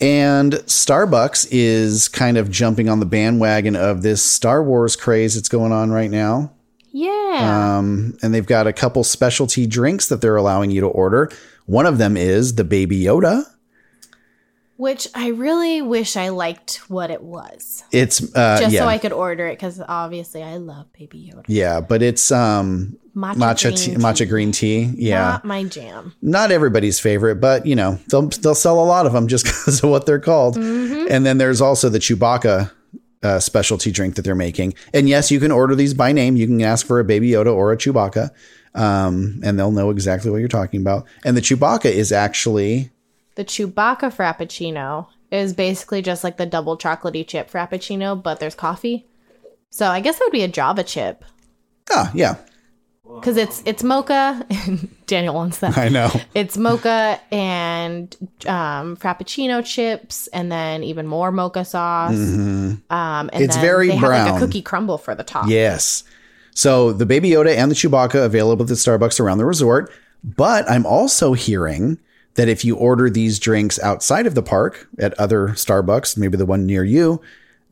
And 0.00 0.52
Starbucks 0.54 1.46
is 1.52 2.08
kind 2.08 2.36
of 2.36 2.50
jumping 2.50 2.88
on 2.88 2.98
the 2.98 3.06
bandwagon 3.06 3.76
of 3.76 4.02
this 4.02 4.20
Star 4.22 4.62
Wars 4.64 4.96
craze 4.96 5.36
that's 5.36 5.48
going 5.48 5.70
on 5.70 5.92
right 5.92 6.10
now. 6.10 6.52
Yeah. 6.92 7.76
Um, 7.78 8.16
and 8.22 8.34
they've 8.34 8.46
got 8.46 8.66
a 8.66 8.72
couple 8.72 9.02
specialty 9.04 9.66
drinks 9.66 10.08
that 10.08 10.20
they're 10.20 10.36
allowing 10.36 10.70
you 10.70 10.80
to 10.82 10.86
order. 10.88 11.30
One 11.66 11.86
of 11.86 11.98
them 11.98 12.16
is 12.16 12.54
the 12.56 12.64
Baby 12.64 13.02
Yoda. 13.02 13.44
Which 14.78 15.06
I 15.14 15.28
really 15.28 15.80
wish 15.80 16.16
I 16.16 16.30
liked 16.30 16.76
what 16.88 17.10
it 17.10 17.22
was. 17.22 17.84
It's 17.92 18.34
uh, 18.34 18.58
Just 18.58 18.72
yeah, 18.72 18.80
so 18.80 18.88
I 18.88 18.98
could 18.98 19.12
order 19.12 19.46
it 19.46 19.52
because 19.56 19.80
obviously 19.86 20.42
I 20.42 20.56
love 20.56 20.92
Baby 20.92 21.30
Yoda. 21.32 21.44
yeah, 21.46 21.80
but 21.80 22.02
it's 22.02 22.32
um, 22.32 22.96
Matcha, 23.14 23.36
matcha 23.36 23.62
green 23.68 23.76
tea, 23.76 23.90
tea. 23.92 23.96
matcha 23.96 24.28
green 24.28 24.52
tea. 24.52 24.80
Yeah, 24.96 25.20
Not 25.22 25.44
my 25.44 25.64
jam. 25.64 26.14
not 26.20 26.50
everybody's 26.50 26.98
favorite, 26.98 27.36
but 27.36 27.64
you 27.64 27.76
know 27.76 28.00
they'll 28.10 28.26
they'll 28.28 28.54
sell 28.56 28.80
a 28.82 28.86
lot 28.86 29.06
of 29.06 29.12
them 29.12 29.28
just 29.28 29.44
because 29.46 29.84
of 29.84 29.90
what 29.90 30.04
they're 30.06 30.18
called. 30.18 30.56
And 30.56 31.24
then 31.24 31.38
there's 31.38 31.60
also 31.60 31.88
the 31.88 31.98
Chewbacca 32.00 32.72
uh, 33.22 33.40
specialty 33.40 33.90
drink 33.90 34.14
that 34.16 34.22
they're 34.22 34.34
making. 34.34 34.74
And 34.92 35.08
yes, 35.08 35.30
you 35.30 35.40
can 35.40 35.50
order 35.50 35.74
these 35.74 35.94
by 35.94 36.12
name. 36.12 36.36
You 36.36 36.46
can 36.46 36.60
ask 36.62 36.86
for 36.86 37.00
a 37.00 37.04
Baby 37.04 37.30
Yoda 37.30 37.54
or 37.54 37.72
a 37.72 37.76
Chewbacca, 37.76 38.30
um, 38.74 39.40
and 39.44 39.58
they'll 39.58 39.70
know 39.70 39.90
exactly 39.90 40.30
what 40.30 40.38
you're 40.38 40.48
talking 40.48 40.80
about. 40.80 41.06
And 41.24 41.36
the 41.36 41.40
Chewbacca 41.40 41.90
is 41.90 42.12
actually 42.12 42.90
The 43.34 43.44
Chewbacca 43.44 44.14
Frappuccino 44.14 45.06
is 45.30 45.54
basically 45.54 46.02
just 46.02 46.24
like 46.24 46.36
the 46.36 46.46
double 46.46 46.76
chocolatey 46.76 47.26
chip 47.26 47.50
Frappuccino, 47.50 48.20
but 48.20 48.38
there's 48.40 48.54
coffee. 48.54 49.06
So 49.70 49.86
I 49.86 50.00
guess 50.00 50.20
it 50.20 50.24
would 50.24 50.32
be 50.32 50.42
a 50.42 50.48
Java 50.48 50.84
chip 50.84 51.24
ah 51.92 52.10
yeah, 52.14 52.36
because 53.20 53.36
it's 53.36 53.62
it's 53.66 53.82
mocha. 53.82 54.44
And 54.50 54.88
Daniel 55.06 55.34
wants 55.34 55.58
that. 55.58 55.76
I 55.78 55.88
know. 55.88 56.10
It's 56.34 56.56
mocha 56.56 57.20
and 57.30 58.14
um, 58.46 58.96
Frappuccino 58.96 59.64
chips, 59.64 60.26
and 60.28 60.50
then 60.50 60.82
even 60.84 61.06
more 61.06 61.30
mocha 61.32 61.64
sauce. 61.64 62.12
Um, 62.12 62.82
and 62.90 63.30
Mm-hmm. 63.30 63.42
It's 63.42 63.54
then 63.56 63.64
very 63.64 63.88
they 63.88 63.94
have 63.96 64.10
like 64.10 64.24
brown. 64.26 64.36
a 64.36 64.38
cookie 64.44 64.62
crumble 64.62 64.98
for 64.98 65.14
the 65.14 65.24
top. 65.24 65.48
Yes. 65.48 66.04
So 66.54 66.92
the 66.92 67.06
Baby 67.06 67.30
Yoda 67.30 67.56
and 67.56 67.70
the 67.70 67.74
Chewbacca 67.74 68.24
available 68.24 68.62
at 68.64 68.68
the 68.68 68.74
Starbucks 68.74 69.18
around 69.20 69.38
the 69.38 69.46
resort. 69.46 69.90
But 70.22 70.70
I'm 70.70 70.84
also 70.86 71.32
hearing 71.32 71.98
that 72.34 72.48
if 72.48 72.64
you 72.64 72.76
order 72.76 73.10
these 73.10 73.38
drinks 73.38 73.78
outside 73.80 74.26
of 74.26 74.34
the 74.34 74.42
park 74.42 74.86
at 74.98 75.12
other 75.18 75.48
Starbucks, 75.48 76.16
maybe 76.16 76.36
the 76.36 76.46
one 76.46 76.64
near 76.66 76.84
you, 76.84 77.20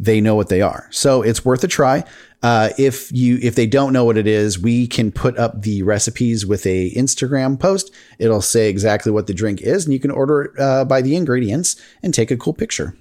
they 0.00 0.20
know 0.20 0.34
what 0.34 0.48
they 0.48 0.62
are. 0.62 0.88
So 0.90 1.22
it's 1.22 1.44
worth 1.44 1.62
a 1.62 1.68
try. 1.68 2.04
Uh, 2.42 2.70
if 2.78 3.12
you 3.12 3.38
if 3.42 3.54
they 3.54 3.66
don't 3.66 3.92
know 3.92 4.06
what 4.06 4.16
it 4.16 4.26
is, 4.26 4.58
we 4.58 4.86
can 4.86 5.12
put 5.12 5.38
up 5.38 5.60
the 5.60 5.82
recipes 5.82 6.46
with 6.46 6.64
a 6.66 6.90
Instagram 6.94 7.60
post. 7.60 7.92
It'll 8.18 8.40
say 8.40 8.70
exactly 8.70 9.12
what 9.12 9.26
the 9.26 9.34
drink 9.34 9.60
is, 9.60 9.84
and 9.84 9.92
you 9.92 10.00
can 10.00 10.10
order 10.10 10.42
it 10.42 10.58
uh, 10.58 10.84
by 10.86 11.02
the 11.02 11.14
ingredients 11.14 11.80
and 12.02 12.14
take 12.14 12.30
a 12.30 12.36
cool 12.36 12.54
picture. 12.54 12.96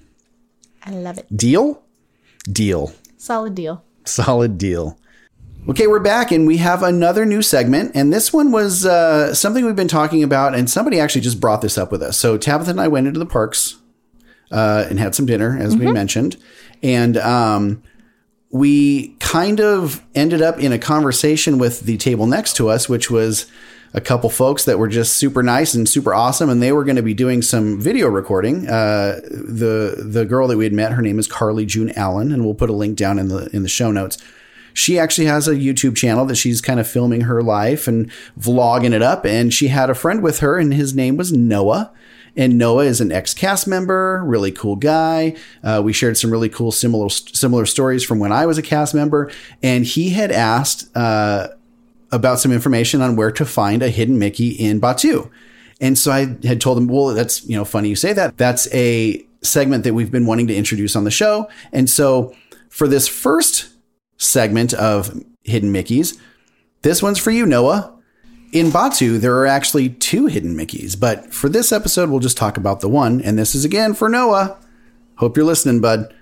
I 0.84 0.90
love 0.90 1.16
it. 1.16 1.34
Deal? 1.34 1.82
Deal. 2.44 2.92
Solid 3.16 3.54
deal. 3.54 3.82
Solid 4.04 4.58
deal. 4.58 4.98
Okay, 5.68 5.86
we're 5.86 6.00
back 6.00 6.32
and 6.32 6.46
we 6.46 6.56
have 6.56 6.82
another 6.82 7.26
new 7.26 7.42
segment. 7.42 7.92
And 7.94 8.12
this 8.12 8.32
one 8.32 8.50
was 8.50 8.86
uh, 8.86 9.34
something 9.34 9.64
we've 9.64 9.76
been 9.76 9.88
talking 9.88 10.22
about, 10.22 10.54
and 10.54 10.68
somebody 10.70 10.98
actually 10.98 11.20
just 11.20 11.38
brought 11.38 11.60
this 11.60 11.76
up 11.76 11.92
with 11.92 12.02
us. 12.02 12.18
So 12.18 12.38
Tabitha 12.38 12.70
and 12.70 12.80
I 12.80 12.88
went 12.88 13.06
into 13.06 13.18
the 13.18 13.26
parks 13.26 13.76
uh, 14.50 14.86
and 14.88 14.98
had 14.98 15.14
some 15.14 15.26
dinner, 15.26 15.58
as 15.58 15.76
we 15.76 15.90
mentioned. 15.92 16.36
And 16.82 17.16
um, 17.16 17.82
we 18.50 19.08
kind 19.20 19.60
of 19.60 20.04
ended 20.14 20.42
up 20.42 20.58
in 20.58 20.72
a 20.72 20.78
conversation 20.78 21.58
with 21.58 21.80
the 21.80 21.96
table 21.96 22.26
next 22.26 22.56
to 22.56 22.68
us, 22.68 22.88
which 22.88 23.10
was 23.10 23.46
a 23.92 24.00
couple 24.00 24.30
folks 24.30 24.64
that 24.64 24.78
were 24.78 24.88
just 24.88 25.14
super 25.14 25.42
nice 25.42 25.74
and 25.74 25.88
super 25.88 26.14
awesome, 26.14 26.48
and 26.48 26.62
they 26.62 26.72
were 26.72 26.84
going 26.84 26.96
to 26.96 27.02
be 27.02 27.14
doing 27.14 27.42
some 27.42 27.80
video 27.80 28.08
recording. 28.08 28.68
Uh, 28.68 29.20
the 29.30 30.04
the 30.06 30.24
girl 30.24 30.46
that 30.48 30.56
we 30.56 30.64
had 30.64 30.72
met, 30.72 30.92
her 30.92 31.02
name 31.02 31.18
is 31.18 31.26
Carly 31.26 31.66
June 31.66 31.90
Allen, 31.96 32.32
and 32.32 32.44
we'll 32.44 32.54
put 32.54 32.70
a 32.70 32.74
link 32.74 32.96
down 32.96 33.18
in 33.18 33.28
the 33.28 33.48
in 33.52 33.62
the 33.62 33.68
show 33.68 33.90
notes. 33.90 34.18
She 34.72 34.98
actually 34.98 35.26
has 35.26 35.48
a 35.48 35.54
YouTube 35.54 35.96
channel 35.96 36.24
that 36.26 36.36
she's 36.36 36.60
kind 36.60 36.78
of 36.78 36.88
filming 36.88 37.22
her 37.22 37.42
life 37.42 37.88
and 37.88 38.10
vlogging 38.38 38.92
it 38.92 39.02
up, 39.02 39.26
and 39.26 39.52
she 39.52 39.68
had 39.68 39.90
a 39.90 39.94
friend 39.94 40.22
with 40.22 40.38
her, 40.38 40.58
and 40.58 40.72
his 40.72 40.94
name 40.94 41.16
was 41.16 41.32
Noah. 41.32 41.92
And 42.36 42.58
Noah 42.58 42.84
is 42.84 43.00
an 43.00 43.12
ex 43.12 43.34
cast 43.34 43.66
member, 43.66 44.22
really 44.24 44.52
cool 44.52 44.76
guy. 44.76 45.36
Uh, 45.62 45.80
we 45.84 45.92
shared 45.92 46.16
some 46.16 46.30
really 46.30 46.48
cool 46.48 46.72
similar 46.72 47.08
similar 47.08 47.66
stories 47.66 48.04
from 48.04 48.18
when 48.18 48.32
I 48.32 48.46
was 48.46 48.58
a 48.58 48.62
cast 48.62 48.94
member, 48.94 49.30
and 49.62 49.84
he 49.84 50.10
had 50.10 50.30
asked 50.30 50.94
uh, 50.96 51.48
about 52.12 52.38
some 52.38 52.52
information 52.52 53.00
on 53.00 53.16
where 53.16 53.32
to 53.32 53.44
find 53.44 53.82
a 53.82 53.88
hidden 53.88 54.18
Mickey 54.18 54.50
in 54.50 54.80
Batuu. 54.80 55.30
And 55.80 55.96
so 55.96 56.12
I 56.12 56.36
had 56.46 56.60
told 56.60 56.76
him, 56.76 56.88
well, 56.88 57.08
that's, 57.08 57.44
you 57.46 57.56
know, 57.56 57.64
funny 57.64 57.88
you 57.88 57.96
say 57.96 58.12
that. 58.12 58.36
That's 58.36 58.72
a 58.74 59.24
segment 59.42 59.84
that 59.84 59.94
we've 59.94 60.10
been 60.10 60.26
wanting 60.26 60.46
to 60.48 60.54
introduce 60.54 60.94
on 60.94 61.04
the 61.04 61.10
show. 61.10 61.48
And 61.72 61.88
so 61.88 62.34
for 62.68 62.86
this 62.86 63.08
first 63.08 63.70
segment 64.18 64.74
of 64.74 65.24
Hidden 65.42 65.72
Mickeys, 65.72 66.18
this 66.82 67.02
one's 67.02 67.18
for 67.18 67.30
you, 67.30 67.46
Noah. 67.46 67.96
In 68.52 68.66
Batuu, 68.66 69.20
there 69.20 69.36
are 69.36 69.46
actually 69.46 69.90
two 69.90 70.26
hidden 70.26 70.56
Mickeys, 70.56 70.98
but 70.98 71.32
for 71.32 71.48
this 71.48 71.70
episode, 71.70 72.10
we'll 72.10 72.18
just 72.18 72.36
talk 72.36 72.56
about 72.56 72.80
the 72.80 72.88
one. 72.88 73.20
And 73.20 73.38
this 73.38 73.54
is 73.54 73.64
again 73.64 73.94
for 73.94 74.08
Noah. 74.08 74.58
Hope 75.16 75.36
you're 75.36 75.46
listening, 75.46 75.80
bud. 75.80 76.12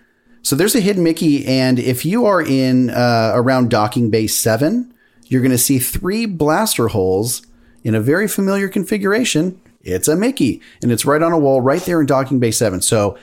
So 0.43 0.55
there's 0.55 0.75
a 0.75 0.81
hidden 0.81 1.03
Mickey, 1.03 1.47
and 1.47 1.79
if 1.79 2.05
you 2.05 2.27
are 2.27 2.43
in 2.43 2.91
uh, 2.91 3.33
around 3.35 3.71
Docking 3.71 4.11
Bay 4.11 4.27
7, 4.27 4.93
you're 5.27 5.41
going 5.41 5.53
to 5.53 5.59
see 5.59 5.79
three 5.79 6.27
blaster 6.27 6.89
holes 6.89 7.43
in 7.83 7.95
a 7.95 8.01
very 8.01 8.29
familiar 8.29 8.69
configuration. 8.69 9.59
It's 9.81 10.07
a 10.07 10.15
Mickey, 10.15 10.61
and 10.83 10.93
it's 10.93 11.07
right 11.07 11.23
on 11.23 11.33
a 11.33 11.39
wall 11.39 11.63
right 11.63 11.83
there 11.83 12.01
in 12.01 12.07
Docking 12.07 12.41
Bay 12.41 12.51
7. 12.51 12.83
So 12.83 13.19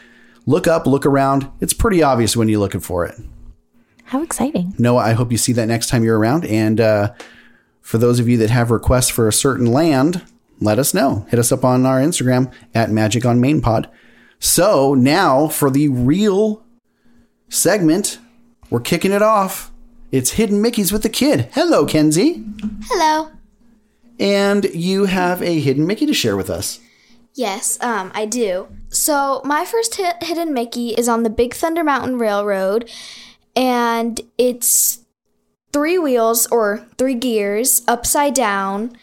look 0.48 0.65
up, 0.65 0.88
look 0.88 1.06
around. 1.06 1.48
It's 1.62 1.74
pretty 1.74 2.02
obvious 2.02 2.36
when 2.36 2.50
you're 2.50 2.60
looking 2.60 2.82
for 2.82 3.06
it. 3.06 3.15
How 4.06 4.24
exciting. 4.24 4.74
Noah, 4.80 5.02
I 5.02 5.13
hope 5.13 5.32
you 5.32 5.38
see 5.38 5.54
that 5.54 5.68
next 5.68 5.89
time 5.89 6.04
you're 6.04 6.18
around. 6.18 6.46
And 6.46 6.82
uh, 6.82 7.13
for 7.86 8.00
those 8.00 8.19
of 8.19 8.28
you 8.28 8.36
that 8.38 8.50
have 8.50 8.71
requests 8.71 9.12
for 9.12 9.28
a 9.28 9.32
certain 9.32 9.67
land, 9.67 10.26
let 10.60 10.80
us 10.80 10.95
know. 10.95 11.28
Hit 11.30 11.38
us 11.38 11.52
up 11.52 11.63
on 11.63 11.86
our 11.86 12.00
Instagram 12.00 12.52
at 12.74 12.89
Magic 12.89 13.28
on 13.28 13.39
Main 13.39 13.62
Pod. 13.62 13.88
So 14.39 14.95
now 14.95 15.48
for 15.48 15.69
the 15.69 15.89
real 15.89 16.63
segment, 17.48 18.17
we're 18.71 18.80
kicking 18.80 19.12
it 19.12 19.21
off. 19.21 19.71
It's 20.12 20.32
Hidden 20.32 20.63
Mickeys 20.63 20.91
with 20.91 21.04
the 21.04 21.10
Kid. 21.10 21.50
Hello, 21.54 21.86
Kenzie. 21.86 22.43
Hello. 22.86 23.30
And 24.19 24.65
you 24.74 25.06
have 25.06 25.43
a 25.43 25.60
hidden 25.60 25.86
Mickey 25.86 26.08
to 26.08 26.13
share 26.15 26.36
with 26.36 26.50
us. 26.50 26.80
Yes, 27.36 27.78
um, 27.84 28.12
I 28.15 28.26
do. 28.26 28.67
So 28.89 29.41
my 29.45 29.63
first 29.63 29.93
hit, 29.93 30.24
hidden 30.24 30.56
Mickey 30.56 30.95
is 30.95 31.08
on 31.08 31.21
the 31.21 31.30
Big 31.30 31.54
Thunder 31.54 31.84
Mountain 31.84 32.17
Railroad, 32.17 32.89
and 33.56 34.19
it's 34.39 35.05
three 35.76 35.98
wheels 35.98 36.48
or 36.48 36.88
three 36.98 37.16
gears 37.16 37.82
upside 37.86 38.34
down 38.34 38.96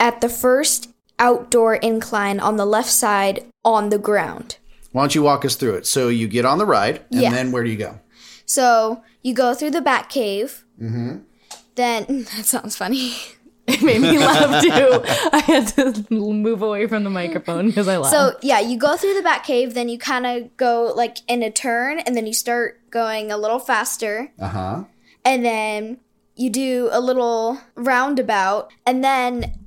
at 0.00 0.20
the 0.20 0.28
first 0.28 0.90
outdoor 1.20 1.76
incline 1.76 2.40
on 2.40 2.56
the 2.56 2.66
left 2.66 2.90
side 2.90 3.44
on 3.64 3.90
the 3.90 3.98
ground. 3.98 4.56
Why 4.90 5.02
don't 5.02 5.14
you 5.14 5.22
walk 5.22 5.44
us 5.44 5.54
through 5.54 5.74
it? 5.76 5.86
So 5.86 6.08
you 6.08 6.26
get 6.26 6.44
on 6.44 6.58
the 6.58 6.66
ride, 6.66 6.96
and 7.12 7.20
Yeah. 7.22 7.30
then 7.30 7.52
where 7.52 7.62
do 7.62 7.70
you 7.70 7.76
go? 7.76 8.00
So 8.44 9.02
you 9.22 9.34
go 9.34 9.54
through 9.54 9.70
the 9.70 9.80
Bat 9.80 10.08
Cave. 10.08 10.64
Mm-hmm. 10.82 11.18
Then 11.76 12.06
that 12.36 12.44
sounds 12.44 12.76
funny. 12.76 13.14
It 13.66 13.80
made 13.82 14.02
me 14.02 14.18
laugh 14.18 14.62
too. 14.68 15.00
I 15.32 15.38
had 15.46 15.68
to 15.68 16.04
move 16.10 16.60
away 16.60 16.86
from 16.86 17.02
the 17.02 17.08
microphone 17.08 17.68
because 17.68 17.88
I 17.88 17.96
laughed. 17.96 18.12
So 18.14 18.36
yeah, 18.42 18.60
you 18.60 18.76
go 18.76 18.94
through 18.98 19.14
the 19.14 19.22
Bat 19.22 19.44
Cave, 19.44 19.72
then 19.72 19.88
you 19.88 19.96
kind 19.98 20.26
of 20.26 20.54
go 20.58 20.92
like 20.94 21.16
in 21.28 21.42
a 21.42 21.50
turn, 21.50 22.00
and 22.00 22.14
then 22.14 22.26
you 22.26 22.34
start 22.34 22.82
going 22.90 23.32
a 23.32 23.38
little 23.38 23.58
faster. 23.58 24.30
Uh 24.38 24.48
huh. 24.48 24.84
And 25.24 25.44
then 25.44 25.98
you 26.36 26.50
do 26.50 26.88
a 26.92 27.00
little 27.00 27.58
roundabout 27.74 28.70
and 28.86 29.02
then 29.04 29.58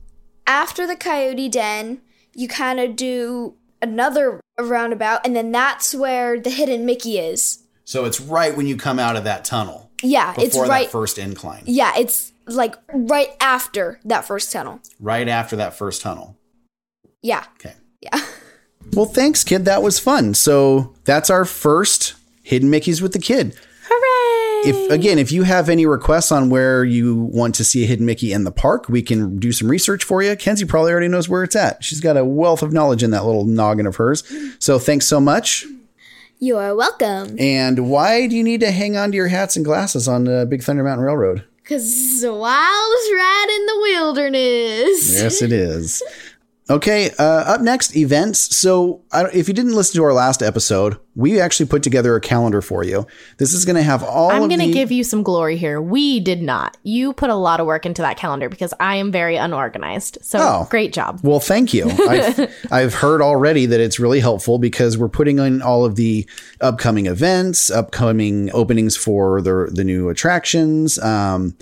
after 0.46 0.86
the 0.88 0.96
coyote 0.96 1.50
den 1.50 2.02
you 2.36 2.48
kind 2.48 2.80
of 2.80 2.96
do 2.96 3.56
another 3.82 4.40
roundabout 4.60 5.22
and 5.26 5.36
then 5.36 5.52
that's 5.52 5.94
where 5.96 6.40
the 6.40 6.50
hidden 6.50 6.86
mickey 6.86 7.18
is 7.20 7.64
So 7.86 8.06
it's 8.06 8.20
right 8.20 8.56
when 8.56 8.68
you 8.68 8.76
come 8.78 9.00
out 9.00 9.16
of 9.16 9.24
that 9.24 9.46
tunnel 9.46 9.90
yeah 10.04 10.34
it's 10.38 10.58
right 10.58 10.86
that 10.86 10.92
first 10.92 11.18
incline, 11.18 11.64
yeah 11.66 11.94
it's 11.98 12.32
like 12.46 12.76
right 12.94 13.30
after 13.40 14.00
that 14.06 14.26
first 14.26 14.52
tunnel 14.52 14.80
right 15.00 15.28
after 15.28 15.56
that 15.58 15.74
first 15.76 16.02
tunnel. 16.02 16.38
yeah 17.22 17.46
Okay. 17.60 17.76
yeah 18.02 18.20
Well, 18.94 19.06
thanks, 19.06 19.44
kid. 19.44 19.66
That 19.66 19.84
was 19.84 20.00
fun. 20.00 20.34
So 20.34 20.94
that's 21.04 21.30
our 21.30 21.44
first 21.44 22.14
Hidden 22.44 22.72
Mickeys 22.72 23.02
with 23.02 23.12
the 23.12 23.20
Kid. 23.20 23.54
If 24.66 24.92
again, 24.92 25.18
if 25.20 25.32
you 25.32 25.44
have 25.44 25.70
any 25.70 25.86
requests 25.86 26.32
on 26.32 26.50
where 26.50 26.84
you 26.84 27.16
want 27.16 27.56
to 27.56 27.64
see 27.64 27.84
a 27.84 27.88
hidden 27.88 28.06
Mickey 28.06 28.34
in 28.34 28.44
the 28.44 28.52
park, 28.52 28.90
we 28.90 29.02
can 29.02 29.38
do 29.40 29.52
some 29.52 29.70
research 29.70 30.04
for 30.04 30.22
you. 30.24 30.36
Kenzie 30.36 30.66
probably 30.66 30.92
already 30.92 31.08
knows 31.08 31.30
where 31.30 31.44
it's 31.44 31.56
at. 31.56 31.84
She's 31.84 32.00
got 32.02 32.18
a 32.18 32.26
wealth 32.26 32.62
of 32.64 32.74
knowledge 32.74 33.04
in 33.04 33.12
that 33.12 33.26
little 33.26 33.46
noggin 33.46 33.86
of 33.88 33.96
hers. 33.98 34.24
So 34.60 34.80
thanks 34.80 35.06
so 35.08 35.20
much. 35.20 35.66
you 36.40 36.58
are 36.58 36.76
welcome 36.76 37.36
And 37.40 37.90
why 37.90 38.28
do 38.28 38.36
you 38.36 38.44
need 38.44 38.60
to 38.62 38.72
hang 38.72 38.96
on 38.98 39.12
to 39.12 39.16
your 39.16 39.28
hats 39.28 39.56
and 39.56 39.66
glasses 39.66 40.08
on 40.08 40.26
the 40.26 40.46
Big 40.50 40.64
Thunder 40.64 40.84
Mountain 40.84 41.06
Railroad? 41.06 41.44
because 41.64 41.84
it's 41.92 42.22
the 42.22 42.34
wildest 42.34 43.12
ride 43.14 43.48
in 43.58 43.66
the 43.66 43.80
wilderness 43.82 45.14
Yes, 45.14 45.42
it 45.42 45.52
is. 45.52 46.02
Okay, 46.70 47.12
uh, 47.18 47.24
up 47.24 47.62
next, 47.62 47.96
events. 47.96 48.58
So, 48.58 49.02
I, 49.14 49.26
if 49.34 49.48
you 49.48 49.54
didn't 49.54 49.74
listen 49.74 49.96
to 49.96 50.04
our 50.04 50.12
last 50.12 50.44
episode, 50.44 50.98
we 51.16 51.40
actually 51.40 51.68
put 51.68 51.82
together 51.82 52.14
a 52.18 52.20
calendar 52.22 52.62
for 52.62 52.84
you. 52.84 53.08
This 53.38 53.54
is 53.54 53.64
going 53.64 53.78
to 53.78 53.82
have 53.84 54.04
all 54.04 54.30
I'm 54.32 54.50
going 54.50 54.60
to 54.60 54.66
the- 54.68 54.74
give 54.74 54.92
you 54.92 55.06
some 55.06 55.24
glory 55.24 55.56
here. 55.56 55.82
We 55.82 56.20
did 56.20 56.42
not. 56.42 56.76
You 56.84 57.14
put 57.14 57.30
a 57.30 57.36
lot 57.36 57.62
of 57.62 57.68
work 57.68 57.86
into 57.86 58.02
that 58.02 58.18
calendar 58.18 58.50
because 58.50 58.74
I 58.82 58.98
am 58.98 59.14
very 59.14 59.38
unorganized. 59.38 60.18
So 60.22 60.40
Oh. 60.42 60.68
great 60.70 60.92
job. 60.92 61.22
Well, 61.24 61.40
thank 61.40 61.74
you. 61.74 61.90
I've, 62.10 62.54
I've 62.70 62.94
heard 62.96 63.22
already 63.22 63.66
that 63.66 63.80
it's 63.80 63.98
really 63.98 64.20
helpful 64.20 64.60
because 64.60 64.98
we're 64.98 65.08
putting 65.08 65.40
in 65.40 65.62
all 65.62 65.86
of 65.86 65.96
the 65.96 66.28
upcoming 66.60 67.06
events, 67.06 67.72
upcoming 67.72 68.52
openings 68.54 68.98
for 68.98 69.42
the 69.42 69.70
the 69.72 69.86
new 69.86 70.10
attractions, 70.10 71.00
um, 71.00 71.56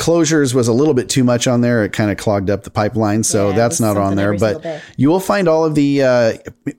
closures 0.00 0.54
was 0.54 0.66
a 0.66 0.72
little 0.72 0.94
bit 0.94 1.08
too 1.10 1.22
much 1.22 1.46
on 1.46 1.60
there. 1.60 1.84
It 1.84 1.92
kind 1.92 2.10
of 2.10 2.16
clogged 2.16 2.48
up 2.48 2.64
the 2.64 2.70
pipeline, 2.70 3.22
so 3.22 3.50
Yeah, 3.50 3.56
that's 3.56 3.80
not 3.80 3.98
on 3.98 4.16
there. 4.16 4.36
But 4.36 4.82
you 4.96 5.10
will 5.10 5.20
find 5.20 5.46
all 5.46 5.64
of 5.64 5.74
the 5.74 6.02
uh, 6.02 6.32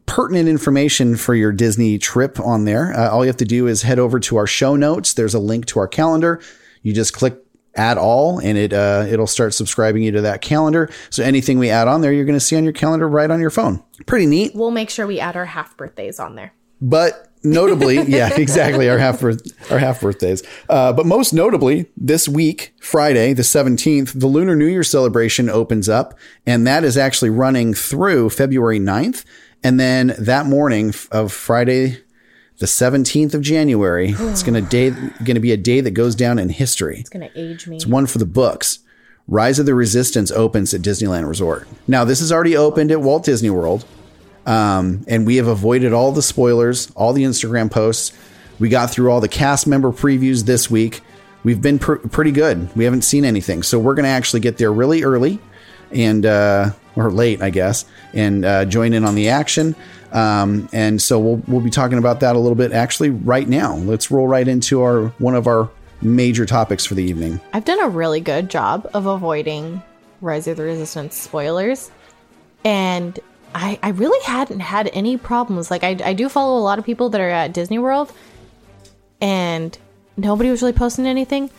pertinent 0.08 0.50
information 0.50 1.16
for 1.16 1.36
your 1.36 1.52
Disney 1.52 2.00
trip 2.00 2.40
on 2.40 2.66
there. 2.66 2.92
Uh, 2.94 3.10
all 3.12 3.24
you 3.24 3.28
have 3.28 3.38
to 3.38 3.46
do 3.46 3.68
is 3.68 3.84
head 3.84 4.00
over 4.00 4.20
to 4.22 4.38
our 4.38 4.48
show 4.48 4.76
notes. 4.76 5.14
There's 5.14 5.36
a 5.36 5.40
link 5.40 5.68
to 5.68 5.80
our 5.80 5.88
calendar. 5.88 6.42
You 6.82 6.94
just 6.94 7.14
click 7.14 7.38
add 7.76 7.98
all 7.98 8.40
and 8.40 8.58
it 8.58 8.74
uh, 8.74 9.06
it'll 9.08 9.28
start 9.28 9.54
subscribing 9.54 10.04
you 10.04 10.12
to 10.12 10.20
that 10.20 10.42
calendar 10.42 10.90
so 11.10 11.24
anything 11.24 11.58
we 11.58 11.70
add 11.70 11.88
on 11.88 12.02
there 12.02 12.12
you're 12.12 12.26
going 12.26 12.38
to 12.38 12.46
see 12.46 12.58
on 12.58 12.66
your 12.66 12.74
calendar 12.74 13.08
right 13.08 13.32
on 13.32 13.40
your 13.40 13.50
phone 13.50 13.82
pretty 14.06 14.26
neat 14.26 14.54
We'll 14.54 14.72
make 14.72 14.90
sure 14.90 15.08
we 15.08 15.22
add 15.22 15.38
our 15.38 15.46
half 15.46 15.78
birthdays 15.78 16.20
on 16.20 16.36
there. 16.36 16.52
but 16.82 17.31
notably, 17.44 18.02
yeah, 18.08 18.30
exactly, 18.36 18.90
our 18.90 18.98
half 18.98 19.22
birth, 19.22 19.42
our 19.72 19.80
half 19.80 20.02
birthdays. 20.02 20.44
Uh, 20.70 20.94
but 20.94 21.06
most 21.06 21.34
notably, 21.34 21.88
this 21.98 22.28
week, 22.28 22.74
Friday, 22.80 23.34
the 23.34 23.44
seventeenth, 23.44 24.14
the 24.14 24.28
Lunar 24.28 24.56
New 24.56 24.68
Year 24.68 24.84
celebration 24.84 25.50
opens 25.50 25.90
up, 25.90 26.18
and 26.46 26.66
that 26.68 26.84
is 26.84 26.98
actually 26.98 27.30
running 27.30 27.74
through 27.74 28.30
February 28.30 28.80
9th. 28.80 29.24
and 29.64 29.80
then 29.80 30.16
that 30.18 30.46
morning 30.46 30.94
of 31.12 31.32
Friday, 31.32 31.98
the 32.60 32.68
seventeenth 32.68 33.34
of 33.34 33.42
January, 33.42 34.10
it's 34.20 34.44
gonna 34.44 34.62
day 34.62 34.92
gonna 35.24 35.40
be 35.40 35.52
a 35.52 35.58
day 35.58 35.82
that 35.82 35.92
goes 35.92 36.16
down 36.16 36.40
in 36.40 36.50
history. 36.50 37.00
It's 37.00 37.10
gonna 37.10 37.30
age 37.36 37.68
me. 37.68 37.76
It's 37.76 37.86
one 37.86 38.06
for 38.08 38.18
the 38.18 38.26
books. 38.26 38.80
Rise 39.28 39.60
of 39.60 39.66
the 39.66 39.76
Resistance 39.76 40.32
opens 40.32 40.74
at 40.74 40.82
Disneyland 40.82 41.28
Resort. 41.28 41.68
Now, 41.88 42.04
this 42.04 42.20
has 42.20 42.32
already 42.32 42.58
opened 42.58 42.92
at 42.92 43.02
Walt 43.02 43.24
Disney 43.24 43.50
World, 43.52 43.86
um, 44.46 45.04
and 45.08 45.26
we 45.26 45.38
have 45.38 45.48
avoided 45.48 45.94
all 45.94 46.12
the 46.12 46.22
spoilers, 46.22 46.92
all 46.96 47.14
the 47.14 47.24
Instagram 47.24 47.70
posts. 47.70 48.18
We 48.60 48.70
got 48.70 48.92
through 48.92 49.12
all 49.12 49.22
the 49.22 49.28
cast 49.28 49.68
member 49.68 49.92
previews 49.92 50.46
this 50.46 50.70
week. 50.70 51.02
We've 51.44 51.62
been 51.62 51.80
pr- 51.80 51.96
pretty 51.96 52.32
good. 52.32 52.76
We 52.76 52.84
haven't 52.84 53.04
seen 53.04 53.26
anything, 53.26 53.64
so 53.64 53.80
we're 53.80 53.96
going 53.96 54.04
to 54.04 54.10
actually 54.10 54.42
get 54.42 54.58
there 54.58 54.72
really 54.72 55.04
early, 55.04 55.40
and 55.92 56.26
uh, 56.26 56.72
or 56.96 57.12
late, 57.12 57.42
I 57.42 57.50
guess, 57.50 57.86
and 58.14 58.46
uh, 58.46 58.66
join 58.66 58.94
in 58.94 59.04
on 59.04 59.16
the 59.16 59.30
action. 59.30 59.76
Um, 60.12 60.70
and 60.74 61.02
so 61.02 61.20
we'll 61.20 61.42
we'll 61.48 61.62
be 61.62 61.70
talking 61.70 61.98
about 61.98 62.20
that 62.20 62.36
a 62.36 62.40
little 62.40 62.56
bit 62.56 62.72
actually 62.72 63.10
right 63.10 63.48
now. 63.48 63.76
Let's 63.76 64.12
roll 64.12 64.28
right 64.28 64.48
into 64.48 64.82
our 64.82 65.08
one 65.18 65.36
of 65.36 65.48
our 65.48 65.70
major 66.02 66.46
topics 66.46 66.86
for 66.86 66.96
the 66.96 67.04
evening. 67.04 67.40
I've 67.54 67.66
done 67.66 67.82
a 67.82 67.90
really 67.90 68.20
good 68.20 68.50
job 68.50 68.90
of 68.94 69.06
avoiding 69.06 69.82
Rise 70.20 70.48
of 70.48 70.58
the 70.58 70.64
Resistance 70.64 71.16
spoilers. 71.16 71.92
And 72.64 73.20
I, 73.54 73.80
I 73.84 73.90
really 73.90 74.24
hadn't 74.26 74.60
had 74.62 74.90
any 74.94 75.18
problems. 75.18 75.70
Like, 75.70 75.84
I, 75.84 75.98
I 76.04 76.14
do 76.14 76.30
follow 76.30 76.58
a 76.58 76.64
lot 76.64 76.80
of 76.80 76.86
people 76.86 77.10
that 77.10 77.22
are 77.22 77.30
at 77.30 77.54
Disney 77.54 77.80
World, 77.80 78.12
and 79.20 79.78
nobody 80.18 80.50
was 80.50 80.62
really 80.62 80.74
posting 80.74 81.06
anything. 81.06 81.50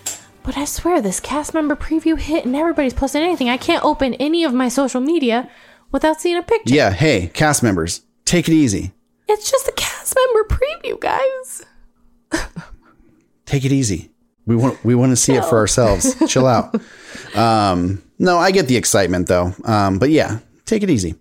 But 0.43 0.57
I 0.57 0.65
swear, 0.65 1.01
this 1.01 1.21
cast 1.21 1.55
member 1.55 1.77
preview 1.77 2.19
hit, 2.19 2.45
and 2.45 2.57
everybody's 2.57 2.95
posting 2.95 3.23
anything. 3.23 3.49
I 3.49 3.57
can't 3.57 3.85
open 3.85 4.15
any 4.15 4.45
of 4.45 4.53
my 4.53 4.69
social 4.69 5.01
media 5.01 5.49
without 5.93 6.21
seeing 6.21 6.37
a 6.37 6.43
picture. 6.43 6.75
Yeah, 6.75 6.91
hey, 6.91 7.29
cast 7.29 7.63
members, 7.63 8.03
take 8.25 8.49
it 8.49 8.55
easy. 8.55 8.93
It's 9.29 9.51
just 9.51 9.69
a 9.69 9.73
cast 9.73 10.17
member 10.17 10.49
preview, 10.57 11.01
guys. 11.01 11.65
Take 13.47 13.65
it 13.65 13.73
easy. 13.73 14.11
We 14.47 14.57
want 14.57 14.85
we 14.85 14.95
want 14.95 15.11
to 15.11 15.17
see 15.17 15.35
it 15.35 15.45
for 15.45 15.59
ourselves. 15.59 16.17
Chill 16.29 16.47
out. 16.47 16.81
Um, 17.35 18.03
no, 18.19 18.37
I 18.37 18.51
get 18.51 18.69
the 18.69 18.77
excitement 18.77 19.27
though. 19.27 19.55
Um, 19.65 19.99
but 19.99 20.11
yeah, 20.11 20.41
take 20.65 20.83
it 20.83 20.91
easy. 20.91 21.15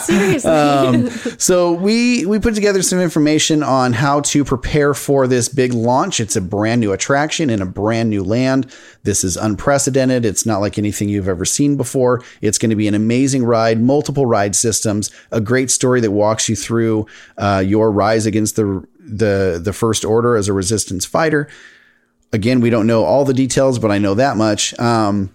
Seriously. 0.00 1.10
so 1.38 1.72
we 1.72 2.26
we 2.26 2.38
put 2.38 2.54
together 2.54 2.82
some 2.82 3.00
information 3.00 3.62
on 3.62 3.92
how 3.92 4.20
to 4.20 4.44
prepare 4.44 4.94
for 4.94 5.26
this 5.26 5.48
big 5.48 5.72
launch. 5.72 6.20
It's 6.20 6.36
a 6.36 6.40
brand 6.40 6.80
new 6.80 6.92
attraction 6.92 7.50
in 7.50 7.62
a 7.62 7.66
brand 7.66 8.10
new 8.10 8.22
land. 8.22 8.72
This 9.02 9.24
is 9.24 9.36
unprecedented. 9.36 10.24
It's 10.24 10.44
not 10.44 10.60
like 10.60 10.78
anything 10.78 11.08
you've 11.08 11.28
ever 11.28 11.44
seen 11.44 11.76
before. 11.76 12.22
It's 12.40 12.58
going 12.58 12.70
to 12.70 12.76
be 12.76 12.88
an 12.88 12.94
amazing 12.94 13.44
ride, 13.44 13.80
multiple 13.80 14.26
ride 14.26 14.54
systems, 14.56 15.10
a 15.30 15.40
great 15.40 15.70
story 15.70 16.00
that 16.00 16.10
walks 16.10 16.48
you 16.48 16.56
through 16.56 17.06
uh, 17.38 17.62
your 17.64 17.90
rise 17.90 18.26
against 18.26 18.56
the 18.56 18.86
the 18.98 19.60
the 19.62 19.72
first 19.72 20.04
order 20.04 20.36
as 20.36 20.48
a 20.48 20.52
resistance 20.52 21.04
fighter. 21.04 21.48
Again, 22.32 22.60
we 22.60 22.70
don't 22.70 22.86
know 22.86 23.04
all 23.04 23.24
the 23.24 23.34
details, 23.34 23.78
but 23.80 23.90
I 23.90 23.98
know 23.98 24.14
that 24.14 24.36
much. 24.36 24.78
Um, 24.78 25.34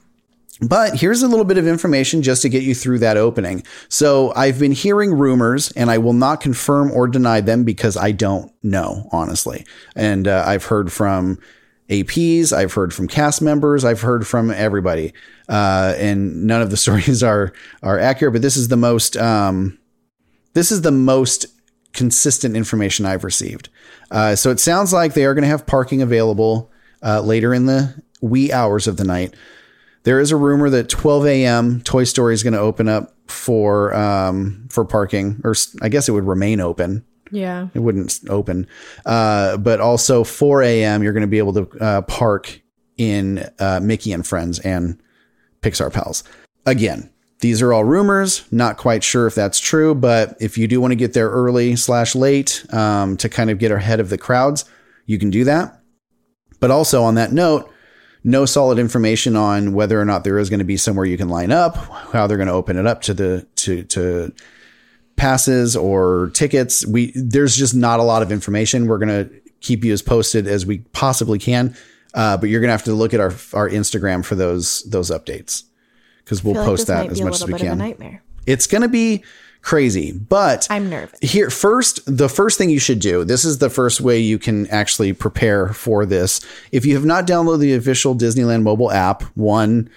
but 0.61 0.99
here's 0.99 1.21
a 1.21 1.27
little 1.27 1.45
bit 1.45 1.57
of 1.57 1.67
information 1.67 2.21
just 2.21 2.41
to 2.43 2.49
get 2.49 2.63
you 2.63 2.73
through 2.73 2.99
that 2.99 3.17
opening. 3.17 3.63
So 3.89 4.31
I've 4.35 4.57
been 4.57 4.71
hearing 4.71 5.13
rumors, 5.13 5.71
and 5.73 5.91
I 5.91 5.97
will 5.97 6.13
not 6.13 6.39
confirm 6.39 6.91
or 6.91 7.07
deny 7.07 7.41
them 7.41 7.63
because 7.65 7.97
I 7.97 8.11
don't 8.11 8.51
know, 8.63 9.09
honestly. 9.11 9.65
And 9.95 10.27
uh, 10.27 10.43
I've 10.47 10.65
heard 10.65 10.93
from 10.93 11.39
APs, 11.89 12.53
I've 12.53 12.73
heard 12.73 12.93
from 12.93 13.07
cast 13.07 13.41
members, 13.41 13.83
I've 13.83 14.01
heard 14.01 14.25
from 14.25 14.49
everybody, 14.49 15.13
uh, 15.49 15.93
and 15.97 16.45
none 16.45 16.61
of 16.61 16.71
the 16.71 16.77
stories 16.85 17.21
are 17.21 17.53
are 17.83 17.99
accurate. 17.99 18.33
But 18.33 18.41
this 18.41 18.57
is 18.57 18.69
the 18.69 18.77
most 18.77 19.17
um, 19.17 19.77
this 20.53 20.71
is 20.71 20.81
the 20.81 20.91
most 20.91 21.45
consistent 21.93 22.55
information 22.55 23.05
I've 23.05 23.23
received. 23.23 23.69
Uh, 24.09 24.35
so 24.35 24.51
it 24.51 24.59
sounds 24.59 24.93
like 24.93 25.13
they 25.13 25.25
are 25.25 25.33
going 25.33 25.43
to 25.43 25.49
have 25.49 25.65
parking 25.65 26.01
available 26.01 26.71
uh, 27.03 27.21
later 27.21 27.53
in 27.53 27.65
the 27.65 28.01
wee 28.21 28.51
hours 28.51 28.87
of 28.87 28.97
the 28.97 29.03
night. 29.03 29.33
There 30.05 30.19
is 30.19 30.31
a 30.31 30.37
rumor 30.37 30.69
that 30.69 30.87
12 30.87 31.25
a.m. 31.25 31.81
Toy 31.81 32.03
Story 32.03 32.35
is 32.35 32.43
going 32.43 32.53
to 32.53 32.59
open 32.59 32.87
up 32.87 33.13
for 33.27 33.93
um, 33.95 34.67
for 34.69 34.85
parking, 34.85 35.41
or 35.43 35.55
I 35.81 35.89
guess 35.89 36.07
it 36.07 36.11
would 36.11 36.27
remain 36.27 36.61
open. 36.61 37.03
yeah. 37.31 37.67
It 37.73 37.79
wouldn't 37.79 38.19
open, 38.29 38.67
uh, 39.05 39.57
but 39.57 39.81
also 39.81 40.23
4 40.23 40.61
a.m. 40.61 41.03
You're 41.03 41.13
going 41.13 41.21
to 41.21 41.27
be 41.27 41.39
able 41.39 41.53
to 41.53 41.79
uh, 41.79 42.01
park 42.03 42.61
in 42.97 43.49
uh, 43.59 43.79
Mickey 43.81 44.13
and 44.13 44.25
Friends 44.25 44.59
and 44.59 45.01
Pixar 45.61 45.91
Pals. 45.91 46.23
Again, 46.67 47.11
these 47.39 47.61
are 47.63 47.73
all 47.73 47.83
rumors. 47.83 48.45
Not 48.51 48.77
quite 48.77 49.03
sure 49.03 49.25
if 49.25 49.33
that's 49.33 49.59
true, 49.59 49.95
but 49.95 50.37
if 50.39 50.55
you 50.55 50.67
do 50.67 50.79
want 50.79 50.91
to 50.91 50.95
get 50.95 51.13
there 51.13 51.29
early 51.29 51.75
slash 51.75 52.15
late 52.15 52.63
um, 52.71 53.17
to 53.17 53.27
kind 53.27 53.49
of 53.49 53.57
get 53.57 53.71
ahead 53.71 53.99
of 53.99 54.09
the 54.09 54.17
crowds, 54.19 54.65
you 55.07 55.17
can 55.17 55.31
do 55.31 55.43
that. 55.45 55.81
But 56.59 56.69
also 56.69 57.03
on 57.03 57.15
that 57.15 57.33
note, 57.33 57.71
no 58.25 58.43
solid 58.43 58.79
information 58.79 59.35
on 59.35 59.73
whether 59.73 60.01
or 60.01 60.03
not 60.03 60.23
there 60.23 60.39
is 60.39 60.49
going 60.49 60.59
to 60.59 60.65
be 60.65 60.77
somewhere 60.77 61.05
you 61.05 61.15
can 61.15 61.29
line 61.29 61.51
up, 61.51 61.77
how 62.11 62.25
they're 62.25 62.37
going 62.37 62.47
to 62.47 62.53
open 62.53 62.75
it 62.75 62.87
up 62.87 63.03
to 63.03 63.13
the 63.13 63.47
to 63.55 63.83
to 63.83 64.33
passes 65.15 65.75
or 65.75 66.31
tickets. 66.33 66.85
We 66.85 67.13
there's 67.15 67.55
just 67.55 67.75
not 67.75 67.99
a 67.99 68.03
lot 68.03 68.23
of 68.23 68.31
information. 68.31 68.87
We're 68.87 68.97
going 68.97 69.29
to 69.29 69.41
keep 69.61 69.85
you 69.85 69.93
as 69.93 70.01
posted 70.01 70.47
as 70.47 70.65
we 70.65 70.79
possibly 70.79 71.37
can, 71.37 71.77
uh, 72.15 72.35
but 72.37 72.49
you're 72.49 72.61
going 72.61 72.69
to 72.69 72.73
have 72.73 72.83
to 72.85 72.93
look 72.93 73.13
at 73.13 73.19
our 73.19 73.33
our 73.53 73.69
Instagram 73.69 74.25
for 74.25 74.33
those 74.33 74.81
those 74.83 75.11
updates 75.11 75.63
because 76.23 76.43
we'll 76.43 76.55
feel 76.55 76.63
like 76.63 76.69
post 76.69 76.87
that 76.87 77.11
as 77.11 77.21
much 77.21 77.35
as 77.35 77.45
we 77.45 77.53
bit 77.53 77.61
of 77.61 77.67
a 77.67 77.69
can. 77.69 77.77
nightmare. 77.77 78.23
It's 78.47 78.65
going 78.65 78.81
to 78.81 78.89
be 78.89 79.23
crazy, 79.65 80.11
but 80.11 80.67
I'm 80.69 80.89
nervous. 80.89 81.17
here 81.21 81.49
first 81.49 81.99
the 82.05 82.29
first 82.29 82.57
thing 82.57 82.69
you 82.69 82.79
should 82.79 82.99
do 82.99 83.25
this 83.25 83.43
is 83.43 83.57
the 83.57 83.69
first 83.69 83.99
way 83.99 84.19
you 84.19 84.37
can 84.37 84.67
actually 84.67 85.11
prepare 85.11 85.73
for 85.73 86.05
this. 86.05 86.39
If 86.71 86.85
you 86.85 86.93
have 86.93 87.03
not 87.03 87.25
downloaded 87.25 87.59
the 87.59 87.73
official 87.73 88.15
disneyland 88.15 88.61
mobile 88.61 88.91
app 88.91 89.23
one 89.35 89.89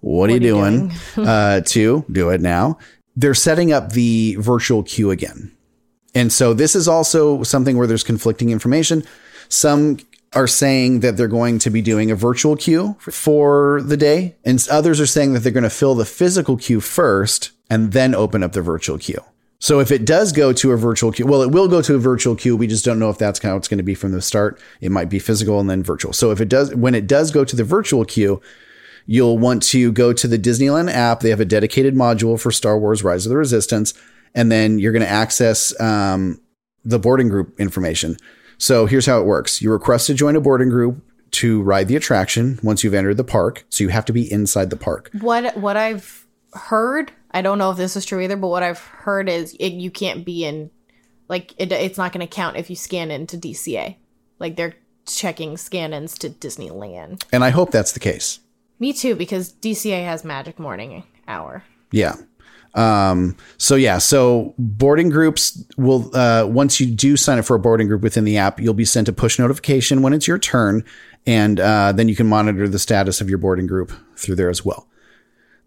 what, 0.00 0.30
are 0.30 0.32
you 0.32 0.40
doing, 0.40 0.92
uh, 1.16 1.60
two 1.60 2.04
do 2.10 2.30
it 2.30 2.40
now. 2.40 2.78
They're 3.14 3.34
setting 3.34 3.70
up 3.72 3.92
the 3.92 4.36
virtual 4.40 4.82
queue 4.82 5.12
again. 5.12 5.52
And 6.14 6.32
so 6.32 6.54
this 6.54 6.74
is 6.74 6.88
also 6.88 7.42
something 7.44 7.76
where 7.76 7.86
there's 7.86 8.02
conflicting 8.02 8.50
information. 8.50 9.04
Some 9.48 9.98
are 10.34 10.46
saying 10.46 11.00
that 11.00 11.16
they're 11.16 11.28
going 11.28 11.58
to 11.58 11.70
be 11.70 11.82
doing 11.82 12.10
a 12.10 12.16
virtual 12.16 12.56
queue 12.56 12.96
for 13.00 13.82
the 13.82 13.96
day 13.96 14.34
and 14.44 14.66
others 14.70 15.00
are 15.00 15.06
saying 15.06 15.32
that 15.34 15.40
they're 15.40 15.52
going 15.52 15.62
to 15.62 15.70
fill 15.70 15.94
the 15.94 16.04
physical 16.04 16.56
queue 16.56 16.80
first 16.80 17.50
and 17.68 17.92
then 17.92 18.14
open 18.14 18.42
up 18.42 18.52
the 18.52 18.62
virtual 18.62 18.98
queue 18.98 19.22
so 19.62 19.78
if 19.78 19.92
it 19.92 20.04
does 20.04 20.32
go 20.32 20.52
to 20.54 20.72
a 20.72 20.76
virtual 20.76 21.12
queue, 21.12 21.24
well, 21.24 21.40
it 21.40 21.52
will 21.52 21.68
go 21.68 21.80
to 21.82 21.94
a 21.94 21.98
virtual 21.98 22.34
queue. 22.34 22.56
We 22.56 22.66
just 22.66 22.84
don't 22.84 22.98
know 22.98 23.10
if 23.10 23.18
that's 23.18 23.40
how 23.40 23.56
it's 23.56 23.68
going 23.68 23.78
to 23.78 23.84
be 23.84 23.94
from 23.94 24.10
the 24.10 24.20
start. 24.20 24.60
It 24.80 24.90
might 24.90 25.08
be 25.08 25.20
physical 25.20 25.60
and 25.60 25.70
then 25.70 25.84
virtual. 25.84 26.12
So 26.12 26.32
if 26.32 26.40
it 26.40 26.48
does, 26.48 26.74
when 26.74 26.96
it 26.96 27.06
does 27.06 27.30
go 27.30 27.44
to 27.44 27.54
the 27.54 27.62
virtual 27.62 28.04
queue, 28.04 28.42
you'll 29.06 29.38
want 29.38 29.62
to 29.68 29.92
go 29.92 30.12
to 30.12 30.26
the 30.26 30.36
Disneyland 30.36 30.90
app. 30.90 31.20
They 31.20 31.30
have 31.30 31.38
a 31.38 31.44
dedicated 31.44 31.94
module 31.94 32.40
for 32.40 32.50
Star 32.50 32.76
Wars 32.76 33.04
Rise 33.04 33.24
of 33.24 33.30
the 33.30 33.36
Resistance. 33.36 33.94
And 34.34 34.50
then 34.50 34.80
you're 34.80 34.90
going 34.90 35.04
to 35.04 35.08
access 35.08 35.80
um, 35.80 36.40
the 36.84 36.98
boarding 36.98 37.28
group 37.28 37.54
information. 37.60 38.16
So 38.58 38.86
here's 38.86 39.06
how 39.06 39.20
it 39.20 39.24
works. 39.24 39.60
You 39.62 39.70
request 39.70 40.06
to 40.08 40.14
join 40.14 40.36
a 40.36 40.40
boarding 40.40 40.68
group 40.68 41.02
to 41.32 41.62
ride 41.62 41.88
the 41.88 41.96
attraction 41.96 42.58
once 42.62 42.84
you've 42.84 42.94
entered 42.94 43.16
the 43.16 43.24
park. 43.24 43.64
So 43.70 43.84
you 43.84 43.88
have 43.88 44.04
to 44.06 44.12
be 44.12 44.30
inside 44.30 44.70
the 44.70 44.76
park. 44.76 45.10
what 45.20 45.56
what 45.56 45.76
I've 45.76 46.26
heard, 46.52 47.12
I 47.30 47.42
don't 47.42 47.58
know 47.58 47.70
if 47.70 47.76
this 47.76 47.96
is 47.96 48.04
true 48.04 48.20
either, 48.20 48.36
but 48.36 48.48
what 48.48 48.62
I've 48.62 48.78
heard 48.78 49.28
is 49.28 49.56
it, 49.58 49.72
you 49.72 49.90
can't 49.90 50.24
be 50.24 50.44
in 50.44 50.70
like 51.28 51.54
it, 51.56 51.72
it's 51.72 51.98
not 51.98 52.12
going 52.12 52.26
to 52.26 52.32
count 52.32 52.56
if 52.56 52.68
you 52.68 52.76
scan 52.76 53.10
into 53.10 53.38
DCA. 53.38 53.96
Like 54.38 54.56
they're 54.56 54.74
checking 55.06 55.56
scan-ins 55.56 56.18
to 56.18 56.30
Disneyland. 56.30 57.24
And 57.32 57.42
I 57.42 57.50
hope 57.50 57.70
that's 57.70 57.92
the 57.92 58.00
case. 58.00 58.40
Me 58.78 58.92
too, 58.92 59.14
because 59.14 59.52
DCA 59.52 60.04
has 60.04 60.24
Magic 60.24 60.58
Morning 60.58 61.04
Hour. 61.26 61.64
Yeah. 61.90 62.16
Um, 62.74 63.36
so 63.58 63.74
yeah, 63.74 63.98
so 63.98 64.54
boarding 64.58 65.10
groups 65.10 65.62
will 65.76 66.14
uh, 66.16 66.46
once 66.46 66.80
you 66.80 66.86
do 66.86 67.16
sign 67.16 67.38
up 67.38 67.44
for 67.44 67.54
a 67.54 67.58
boarding 67.58 67.88
group 67.88 68.02
within 68.02 68.24
the 68.24 68.38
app, 68.38 68.60
you'll 68.60 68.74
be 68.74 68.84
sent 68.84 69.08
a 69.08 69.12
push 69.12 69.38
notification 69.38 70.02
when 70.02 70.12
it's 70.12 70.26
your 70.26 70.38
turn, 70.38 70.84
and 71.26 71.60
uh, 71.60 71.92
then 71.92 72.08
you 72.08 72.16
can 72.16 72.26
monitor 72.26 72.68
the 72.68 72.78
status 72.78 73.20
of 73.20 73.28
your 73.28 73.38
boarding 73.38 73.66
group 73.66 73.92
through 74.16 74.36
there 74.36 74.48
as 74.50 74.64
well. 74.64 74.88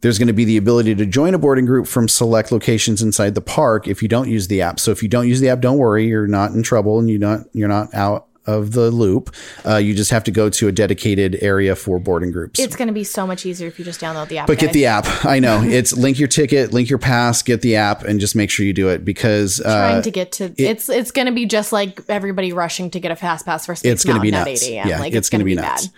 There's 0.01 0.19
going 0.19 0.27
to 0.27 0.33
be 0.33 0.45
the 0.45 0.57
ability 0.57 0.93
to 0.95 1.05
join 1.05 1.33
a 1.33 1.39
boarding 1.39 1.65
group 1.65 1.87
from 1.87 2.07
select 2.07 2.51
locations 2.51 3.01
inside 3.01 3.33
the 3.33 3.41
park 3.41 3.87
if 3.87 4.01
you 4.03 4.07
don't 4.07 4.29
use 4.29 4.47
the 4.47 4.61
app. 4.61 4.79
So 4.79 4.91
if 4.91 5.01
you 5.01 5.09
don't 5.09 5.27
use 5.27 5.39
the 5.39 5.49
app, 5.49 5.61
don't 5.61 5.77
worry, 5.77 6.05
you're 6.07 6.27
not 6.27 6.51
in 6.51 6.63
trouble 6.63 6.99
and 6.99 7.09
you're 7.09 7.19
not 7.19 7.41
you're 7.53 7.67
not 7.69 7.93
out 7.93 8.27
of 8.45 8.71
the 8.71 8.91
loop. 8.91 9.33
Uh, 9.65 9.77
you 9.77 9.93
just 9.93 10.11
have 10.11 10.23
to 10.25 10.31
go 10.31 10.49
to 10.49 10.67
a 10.67 10.71
dedicated 10.71 11.37
area 11.41 11.75
for 11.75 11.99
boarding 11.99 12.31
groups. 12.31 12.59
It's 12.59 12.75
going 12.75 12.87
to 12.87 12.93
be 12.93 13.03
so 13.03 13.25
much 13.25 13.45
easier 13.45 13.67
if 13.67 13.79
you 13.79 13.85
just 13.85 14.01
download 14.01 14.27
the 14.27 14.39
app. 14.39 14.47
But 14.47 14.59
get 14.59 14.73
the 14.73 14.85
app. 14.85 15.05
I 15.25 15.39
know 15.39 15.61
it's 15.63 15.93
link 15.93 16.19
your 16.19 16.27
ticket, 16.27 16.73
link 16.73 16.89
your 16.89 16.99
pass, 16.99 17.41
get 17.41 17.61
the 17.61 17.75
app, 17.75 18.03
and 18.03 18.19
just 18.19 18.35
make 18.35 18.49
sure 18.49 18.65
you 18.65 18.73
do 18.73 18.89
it 18.89 19.03
because 19.03 19.59
trying 19.59 19.97
uh, 19.97 20.01
to 20.01 20.11
get 20.11 20.31
to 20.33 20.53
it's 20.57 20.89
it's 20.89 21.11
going 21.11 21.27
to 21.27 21.33
be 21.33 21.45
just 21.45 21.71
like 21.71 22.01
everybody 22.09 22.53
rushing 22.53 22.89
to 22.91 22.99
get 22.99 23.11
a 23.11 23.15
fast 23.15 23.45
pass 23.45 23.65
for 23.65 23.75
Space 23.75 23.91
it's 23.91 24.05
going 24.05 24.15
to 24.15 24.21
be 24.21 24.31
nuts. 24.31 24.63
at 24.63 24.69
8 24.69 24.73
a.m. 24.73 24.87
Yeah, 24.87 24.99
like 24.99 25.13
it's, 25.13 25.29
going 25.29 25.39
to 25.39 25.45
be 25.45 25.55
gonna 25.55 25.67
nuts. 25.67 25.89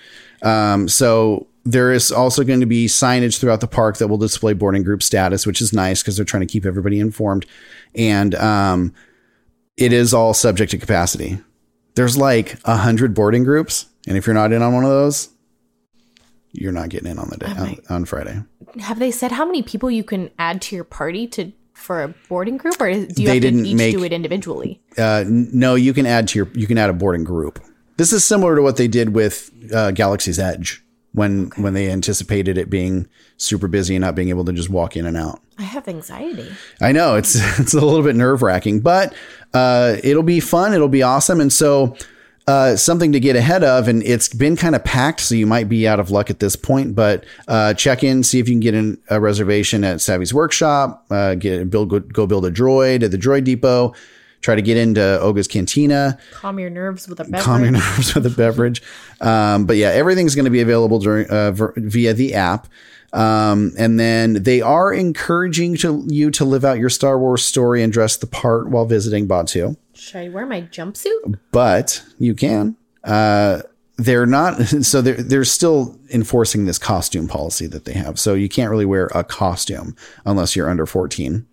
Um, 0.41 0.87
so 0.87 1.47
there 1.65 1.91
is 1.91 2.11
also 2.11 2.43
going 2.43 2.61
to 2.61 2.65
be 2.65 2.87
signage 2.87 3.39
throughout 3.39 3.59
the 3.59 3.67
park 3.67 3.97
that 3.97 4.07
will 4.07 4.17
display 4.17 4.53
boarding 4.53 4.83
group 4.83 5.03
status, 5.03 5.45
which 5.45 5.61
is 5.61 5.73
nice 5.73 6.01
because 6.01 6.15
they're 6.15 6.25
trying 6.25 6.47
to 6.47 6.51
keep 6.51 6.65
everybody 6.65 6.99
informed. 6.99 7.45
And 7.93 8.33
um, 8.35 8.93
it 9.75 9.91
is 9.91 10.13
all 10.13 10.33
subject 10.33 10.71
to 10.71 10.77
capacity. 10.77 11.39
There's 11.97 12.15
like 12.15 12.59
a 12.63 12.77
hundred 12.77 13.15
boarding 13.15 13.43
groups, 13.43 13.87
and 14.07 14.15
if 14.17 14.27
you're 14.27 14.35
not 14.35 14.53
in 14.53 14.61
on 14.61 14.71
one 14.71 14.83
of 14.83 14.91
those, 14.91 15.29
you're 16.51 16.71
not 16.71 16.89
getting 16.89 17.09
in 17.09 17.17
on 17.17 17.27
the 17.29 17.37
day 17.37 17.47
on, 17.47 17.77
on 17.89 18.05
Friday. 18.05 18.39
Have 18.79 18.99
they 18.99 19.09
said 19.09 19.31
how 19.31 19.45
many 19.45 19.63
people 19.63 19.89
you 19.89 20.03
can 20.03 20.29
add 20.37 20.61
to 20.61 20.75
your 20.75 20.83
party 20.83 21.25
to 21.29 21.51
for 21.73 22.03
a 22.03 22.09
boarding 22.29 22.57
group, 22.57 22.79
or 22.79 22.91
do 22.93 22.99
you 22.99 23.07
They 23.07 23.23
have 23.33 23.41
didn't 23.41 23.63
to 23.63 23.69
each 23.69 23.75
make- 23.77 23.95
do 23.97 24.03
it 24.03 24.13
individually? 24.13 24.79
Uh, 24.95 25.23
no, 25.27 25.73
you 25.73 25.91
can 25.91 26.05
add 26.05 26.27
to 26.27 26.37
your 26.37 26.47
you 26.53 26.67
can 26.67 26.77
add 26.77 26.91
a 26.91 26.93
boarding 26.93 27.23
group. 27.23 27.59
This 27.97 28.13
is 28.13 28.23
similar 28.23 28.55
to 28.55 28.61
what 28.61 28.77
they 28.77 28.87
did 28.87 29.15
with 29.15 29.49
uh, 29.73 29.89
Galaxy's 29.89 30.37
Edge 30.37 30.83
when 31.13 31.49
when 31.55 31.73
they 31.73 31.89
anticipated 31.89 32.59
it 32.59 32.69
being 32.69 33.07
super 33.37 33.67
busy 33.67 33.95
and 33.95 34.01
not 34.03 34.13
being 34.13 34.29
able 34.29 34.45
to 34.45 34.53
just 34.53 34.69
walk 34.69 34.95
in 34.95 35.07
and 35.07 35.17
out. 35.17 35.41
I 35.59 35.63
have 35.63 35.87
anxiety. 35.87 36.51
I 36.81 36.91
know 36.91 37.15
it's 37.15 37.35
it's 37.59 37.73
a 37.73 37.81
little 37.81 38.03
bit 38.03 38.15
nerve 38.15 38.41
wracking, 38.41 38.79
but 38.81 39.13
uh, 39.53 39.97
it'll 40.03 40.23
be 40.23 40.39
fun. 40.39 40.73
It'll 40.73 40.87
be 40.87 41.03
awesome, 41.03 41.41
and 41.41 41.51
so 41.51 41.95
uh, 42.47 42.75
something 42.75 43.11
to 43.11 43.19
get 43.19 43.35
ahead 43.35 43.63
of. 43.63 43.87
And 43.87 44.03
it's 44.03 44.29
been 44.29 44.55
kind 44.55 44.75
of 44.75 44.83
packed, 44.83 45.21
so 45.21 45.35
you 45.35 45.45
might 45.45 45.67
be 45.67 45.87
out 45.87 45.99
of 45.99 46.11
luck 46.11 46.29
at 46.29 46.39
this 46.39 46.55
point. 46.55 46.95
But 46.95 47.25
uh, 47.47 47.73
check 47.73 48.03
in, 48.03 48.23
see 48.23 48.39
if 48.39 48.47
you 48.47 48.53
can 48.53 48.61
get 48.61 48.73
in 48.73 48.97
a 49.09 49.19
reservation 49.19 49.83
at 49.83 49.97
Savi's 49.97 50.33
workshop. 50.33 51.05
Uh, 51.09 51.35
get 51.35 51.69
build 51.69 51.89
go, 51.89 51.99
go 51.99 52.27
build 52.27 52.45
a 52.45 52.51
droid 52.51 53.03
at 53.03 53.11
the 53.11 53.17
Droid 53.17 53.43
Depot. 53.43 53.93
Try 54.39 54.55
to 54.55 54.61
get 54.61 54.77
into 54.77 55.01
Oga's 55.19 55.47
Cantina 55.47 56.19
Calm 56.31 56.59
your 56.59 56.69
nerves 56.69 57.07
with 57.07 57.19
a 57.19 57.23
beverage. 57.23 57.43
calm 57.43 57.63
your 57.63 57.71
nerves 57.71 58.13
with 58.13 58.25
a 58.27 58.29
beverage. 58.29 58.83
Um, 59.19 59.65
but 59.65 59.77
yeah, 59.77 59.89
everything's 59.89 60.35
going 60.35 60.45
to 60.45 60.51
be 60.51 60.61
available 60.61 60.99
during 60.99 61.27
uh, 61.27 61.51
via 61.75 62.13
the 62.13 62.35
app. 62.35 62.67
Um, 63.17 63.73
and 63.77 63.99
then 63.99 64.43
they 64.43 64.61
are 64.61 64.93
encouraging 64.93 65.75
to 65.77 66.03
you 66.07 66.29
to 66.31 66.45
live 66.45 66.63
out 66.63 66.77
your 66.77 66.89
Star 66.89 67.17
Wars 67.17 67.43
story 67.43 67.81
and 67.81 67.91
dress 67.91 68.17
the 68.17 68.27
part 68.27 68.69
while 68.69 68.85
visiting 68.85 69.27
Batuu, 69.27 69.75
Should 69.95 70.17
I 70.17 70.29
wear 70.29 70.45
my 70.45 70.61
jumpsuit? 70.61 71.39
but 71.51 72.03
you 72.19 72.35
can. 72.35 72.75
Uh, 73.03 73.61
they're 73.97 74.27
not 74.27 74.61
so 74.83 75.01
they're 75.01 75.15
they're 75.15 75.43
still 75.45 75.97
enforcing 76.13 76.65
this 76.65 76.77
costume 76.77 77.27
policy 77.27 77.65
that 77.67 77.85
they 77.85 77.93
have. 77.93 78.19
So 78.19 78.35
you 78.35 78.49
can't 78.49 78.69
really 78.69 78.85
wear 78.85 79.07
a 79.15 79.23
costume 79.23 79.95
unless 80.25 80.55
you're 80.55 80.69
under 80.69 80.85
14. 80.85 81.47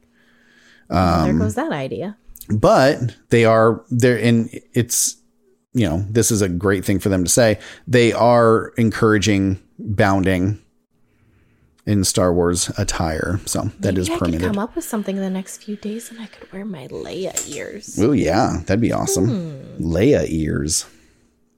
there 0.90 1.32
goes 1.38 1.54
that 1.54 1.72
idea. 1.72 2.16
but 2.50 3.16
they 3.30 3.46
are 3.46 3.82
there 3.90 4.18
and 4.18 4.50
it's 4.74 5.16
you 5.72 5.88
know 5.88 6.04
this 6.10 6.30
is 6.30 6.42
a 6.42 6.48
great 6.48 6.84
thing 6.84 6.98
for 6.98 7.08
them 7.08 7.24
to 7.24 7.30
say 7.30 7.58
they 7.88 8.12
are 8.12 8.68
encouraging 8.76 9.58
bounding 9.78 10.60
in 11.86 12.04
Star 12.04 12.32
Wars 12.32 12.70
attire. 12.78 13.40
So 13.46 13.70
that 13.80 13.98
is 13.98 14.08
Maybe 14.08 14.22
I 14.22 14.30
could 14.30 14.40
come 14.40 14.58
up 14.58 14.74
with 14.74 14.84
something 14.84 15.16
in 15.16 15.22
the 15.22 15.30
next 15.30 15.62
few 15.62 15.76
days, 15.76 16.10
and 16.10 16.20
I 16.20 16.26
could 16.26 16.50
wear 16.52 16.64
my 16.64 16.88
Leia 16.88 17.48
ears. 17.48 17.98
oh 18.00 18.12
yeah. 18.12 18.60
That'd 18.66 18.80
be 18.80 18.92
awesome. 18.92 19.28
Hmm. 19.28 19.84
Leia 19.94 20.26
ears. 20.28 20.86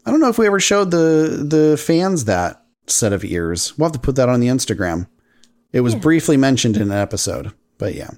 I 0.05 0.11
don't 0.11 0.21
know 0.21 0.29
if 0.29 0.39
we 0.39 0.47
ever 0.47 0.61
showed 0.61 0.91
the 0.91 1.45
the 1.49 1.77
fans 1.77 2.25
that 2.27 2.63
set 2.87 3.13
of 3.13 3.25
ears. 3.25 3.77
We'll 3.77 3.89
have 3.89 3.93
to 3.95 3.99
put 3.99 4.17
that 4.17 4.29
on 4.29 4.41
the 4.41 4.49
Instagram. 4.49 5.09
It 5.73 5.81
was 5.81 5.95
briefly 5.95 6.37
mentioned 6.37 6.77
in 6.77 6.91
an 6.91 6.93
episode 6.93 7.53
but 7.79 7.95
yeah. 7.95 8.11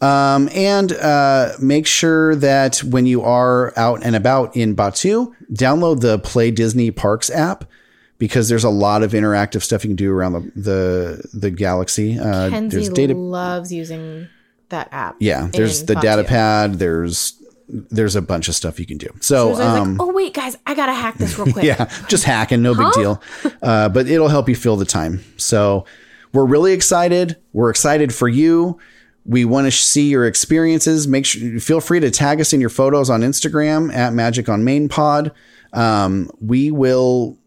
Um, 0.00 0.48
and 0.54 0.92
uh, 0.92 1.52
make 1.60 1.86
sure 1.86 2.34
that 2.36 2.78
when 2.78 3.06
you 3.06 3.22
are 3.22 3.72
out 3.76 4.02
and 4.02 4.16
about 4.16 4.56
in 4.56 4.74
Batuu, 4.74 5.32
download 5.52 6.00
the 6.00 6.18
Play 6.18 6.50
Disney 6.50 6.90
Parks 6.90 7.30
app 7.30 7.64
because 8.22 8.48
there's 8.48 8.62
a 8.62 8.70
lot 8.70 9.02
of 9.02 9.10
interactive 9.10 9.62
stuff 9.64 9.82
you 9.82 9.88
can 9.88 9.96
do 9.96 10.12
around 10.14 10.34
the 10.34 10.52
the, 10.54 11.28
the 11.36 11.50
galaxy. 11.50 12.16
Uh, 12.20 12.50
Kenzie 12.50 12.76
there's 12.76 12.88
data, 12.90 13.14
loves 13.14 13.72
using 13.72 14.28
that 14.68 14.86
app. 14.92 15.16
yeah. 15.18 15.48
There's 15.52 15.86
the 15.86 15.96
data 15.96 16.22
pad. 16.22 16.74
There's 16.74 17.36
there's 17.68 18.14
a 18.14 18.22
bunch 18.22 18.46
of 18.46 18.54
stuff 18.54 18.78
you 18.78 18.86
can 18.86 18.96
do. 18.96 19.08
So 19.20 19.56
So 19.56 19.60
um, 19.60 19.96
like, 19.96 20.06
oh 20.06 20.12
wait, 20.12 20.34
guys, 20.34 20.56
I 20.64 20.74
gotta 20.74 20.92
hack 20.92 21.18
this 21.18 21.36
real 21.36 21.52
quick. 21.52 21.64
yeah, 21.64 21.90
just 22.06 22.22
hacking, 22.22 22.62
no 22.62 22.76
big 22.76 22.92
deal. 22.92 23.20
Uh, 23.60 23.88
but 23.88 24.06
it'll 24.06 24.28
help 24.28 24.48
you 24.48 24.54
fill 24.54 24.76
the 24.76 24.84
time. 24.84 25.24
So 25.36 25.84
we're 26.32 26.46
really 26.46 26.72
excited. 26.72 27.36
We're 27.52 27.70
excited 27.70 28.14
for 28.14 28.28
you. 28.28 28.78
We 29.24 29.44
want 29.44 29.66
to 29.66 29.72
see 29.72 30.08
your 30.10 30.26
experiences. 30.26 31.08
Make 31.08 31.26
sure 31.26 31.58
feel 31.58 31.80
free 31.80 31.98
to 31.98 32.10
tag 32.12 32.40
us 32.40 32.52
in 32.52 32.60
your 32.60 32.70
photos 32.70 33.10
on 33.10 33.22
Instagram 33.22 33.92
at 33.92 34.12
Magic 34.12 34.48
on 34.48 34.64
Main 34.64 34.88
Pod. 34.88 35.32
Um, 35.72 36.30
we 36.40 36.70
will 36.70 37.38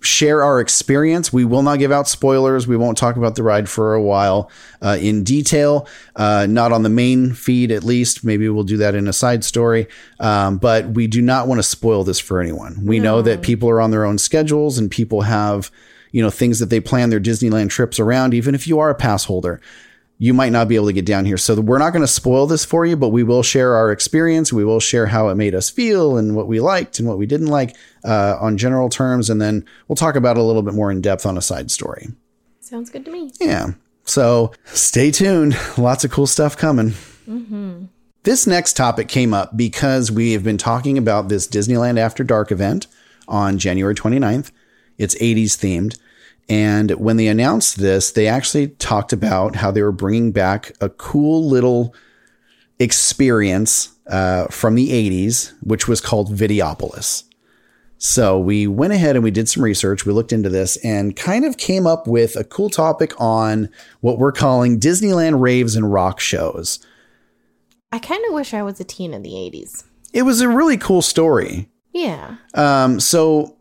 share 0.00 0.42
our 0.42 0.60
experience. 0.60 1.32
We 1.32 1.44
will 1.44 1.62
not 1.62 1.78
give 1.78 1.92
out 1.92 2.08
spoilers. 2.08 2.66
We 2.66 2.76
won't 2.76 2.98
talk 2.98 3.16
about 3.16 3.36
the 3.36 3.42
ride 3.42 3.68
for 3.68 3.94
a 3.94 4.02
while 4.02 4.50
uh, 4.82 4.98
in 5.00 5.24
detail, 5.24 5.86
uh, 6.16 6.46
not 6.48 6.72
on 6.72 6.82
the 6.82 6.88
main 6.88 7.32
feed 7.32 7.70
at 7.70 7.84
least. 7.84 8.24
Maybe 8.24 8.48
we'll 8.48 8.64
do 8.64 8.76
that 8.78 8.94
in 8.94 9.08
a 9.08 9.12
side 9.12 9.44
story. 9.44 9.86
Um, 10.20 10.58
but 10.58 10.90
we 10.90 11.06
do 11.06 11.22
not 11.22 11.46
want 11.46 11.58
to 11.58 11.62
spoil 11.62 12.04
this 12.04 12.18
for 12.18 12.40
anyone. 12.40 12.84
We 12.84 12.98
know 12.98 13.22
that 13.22 13.42
people 13.42 13.70
are 13.70 13.80
on 13.80 13.90
their 13.90 14.04
own 14.04 14.18
schedules 14.18 14.78
and 14.78 14.90
people 14.90 15.22
have, 15.22 15.70
you 16.10 16.22
know, 16.22 16.30
things 16.30 16.58
that 16.58 16.66
they 16.66 16.80
plan 16.80 17.10
their 17.10 17.20
Disneyland 17.20 17.70
trips 17.70 17.98
around. 17.98 18.34
Even 18.34 18.54
if 18.54 18.66
you 18.66 18.78
are 18.78 18.90
a 18.90 18.94
pass 18.94 19.24
holder, 19.24 19.60
you 20.22 20.32
might 20.32 20.52
not 20.52 20.68
be 20.68 20.76
able 20.76 20.86
to 20.86 20.92
get 20.92 21.04
down 21.04 21.24
here. 21.24 21.36
So 21.36 21.60
we're 21.60 21.78
not 21.78 21.92
going 21.92 22.04
to 22.04 22.06
spoil 22.06 22.46
this 22.46 22.64
for 22.64 22.86
you, 22.86 22.94
but 22.94 23.08
we 23.08 23.24
will 23.24 23.42
share 23.42 23.74
our 23.74 23.90
experience. 23.90 24.52
We 24.52 24.64
will 24.64 24.78
share 24.78 25.06
how 25.06 25.30
it 25.30 25.34
made 25.34 25.52
us 25.52 25.68
feel 25.68 26.16
and 26.16 26.36
what 26.36 26.46
we 26.46 26.60
liked 26.60 27.00
and 27.00 27.08
what 27.08 27.18
we 27.18 27.26
didn't 27.26 27.48
like 27.48 27.74
uh, 28.04 28.36
on 28.40 28.56
general 28.56 28.88
terms. 28.88 29.28
And 29.28 29.42
then 29.42 29.66
we'll 29.88 29.96
talk 29.96 30.14
about 30.14 30.36
it 30.36 30.40
a 30.40 30.44
little 30.44 30.62
bit 30.62 30.74
more 30.74 30.92
in 30.92 31.00
depth 31.00 31.26
on 31.26 31.36
a 31.36 31.42
side 31.42 31.72
story. 31.72 32.06
Sounds 32.60 32.88
good 32.88 33.04
to 33.06 33.10
me. 33.10 33.32
Yeah. 33.40 33.72
So 34.04 34.52
stay 34.66 35.10
tuned. 35.10 35.56
Lots 35.76 36.04
of 36.04 36.12
cool 36.12 36.28
stuff 36.28 36.56
coming. 36.56 36.94
This 38.22 38.46
next 38.46 38.74
topic 38.76 39.08
came 39.08 39.34
up 39.34 39.56
because 39.56 40.12
we 40.12 40.34
have 40.34 40.44
been 40.44 40.56
talking 40.56 40.98
about 40.98 41.30
this 41.30 41.48
Disneyland 41.48 41.98
After 41.98 42.22
Dark 42.22 42.52
event 42.52 42.86
on 43.26 43.58
January 43.58 43.96
29th. 43.96 44.52
It's 44.98 45.16
80s 45.16 45.56
themed. 45.58 45.98
And 46.48 46.90
when 46.92 47.16
they 47.16 47.28
announced 47.28 47.78
this, 47.78 48.12
they 48.12 48.26
actually 48.26 48.68
talked 48.68 49.12
about 49.12 49.56
how 49.56 49.70
they 49.70 49.82
were 49.82 49.92
bringing 49.92 50.32
back 50.32 50.72
a 50.80 50.88
cool 50.88 51.48
little 51.48 51.94
experience 52.78 53.90
uh, 54.08 54.46
from 54.46 54.74
the 54.74 54.90
80s, 54.90 55.52
which 55.62 55.86
was 55.86 56.00
called 56.00 56.34
Videopolis. 56.34 57.24
So 58.04 58.36
we 58.36 58.66
went 58.66 58.92
ahead 58.92 59.14
and 59.14 59.22
we 59.22 59.30
did 59.30 59.48
some 59.48 59.62
research. 59.62 60.04
We 60.04 60.12
looked 60.12 60.32
into 60.32 60.48
this 60.48 60.76
and 60.78 61.14
kind 61.14 61.44
of 61.44 61.56
came 61.56 61.86
up 61.86 62.08
with 62.08 62.34
a 62.34 62.42
cool 62.42 62.68
topic 62.68 63.12
on 63.20 63.68
what 64.00 64.18
we're 64.18 64.32
calling 64.32 64.80
Disneyland 64.80 65.40
raves 65.40 65.76
and 65.76 65.92
rock 65.92 66.18
shows. 66.18 66.84
I 67.92 68.00
kind 68.00 68.24
of 68.26 68.34
wish 68.34 68.54
I 68.54 68.62
was 68.64 68.80
a 68.80 68.84
teen 68.84 69.14
in 69.14 69.22
the 69.22 69.30
80s. 69.30 69.84
It 70.12 70.22
was 70.22 70.40
a 70.40 70.48
really 70.48 70.76
cool 70.76 71.00
story. 71.00 71.68
Yeah. 71.92 72.38
Um, 72.54 72.98
so 72.98 73.56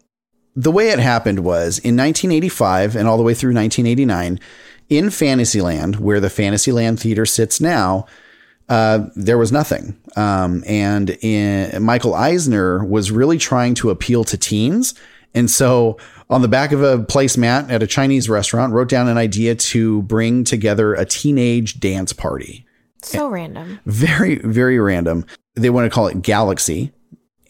the 0.56 0.72
way 0.72 0.89
it 0.89 0.99
happened 0.99 1.39
was 1.39 1.80
in 1.80 1.95
1985 1.95 2.95
and 2.95 3.08
all 3.08 3.18
the 3.18 3.24
way 3.24 3.34
through 3.34 3.54
1989 3.54 4.39
in 4.89 5.10
Fantasyland, 5.10 5.97
where 5.97 6.20
the 6.20 6.30
Fantasyland 6.30 6.99
Theater 6.99 7.26
sits 7.26 7.62
now, 7.62 8.06
uh, 8.68 9.08
there 9.16 9.38
was 9.38 9.52
nothing. 9.52 9.97
Um, 10.16 10.64
and 10.68 11.12
in, 11.22 11.82
Michael 11.82 12.14
Eisner 12.14 12.84
was 12.84 13.12
really 13.12 13.38
trying 13.38 13.74
to 13.76 13.89
appeal 13.89 14.24
to 14.26 14.38
teens. 14.38 14.93
And 15.34 15.49
so 15.49 15.97
on 16.30 16.41
the 16.41 16.47
back 16.47 16.72
of 16.72 16.84
a 16.84 16.99
placemat 16.99 17.70
at 17.70 17.84
a 17.84 17.88
Chinese 17.88 18.30
restaurant, 18.30 18.74
wrote 18.74 18.89
down 18.89 19.08
an 19.08 19.18
idea 19.18 19.56
to 19.56 20.02
bring 20.04 20.43
together 20.43 20.93
a 20.93 21.06
teenage 21.06 21.80
dance 21.80 22.14
party 22.14 22.66
So 23.02 23.30
random. 23.30 23.80
very 23.86 24.36
very 24.36 24.80
random 24.80 25.26
they 25.56 25.70
want 25.70 25.86
to 25.86 25.93
call 25.93 26.08
it 26.08 26.22
galaxy 26.22 26.91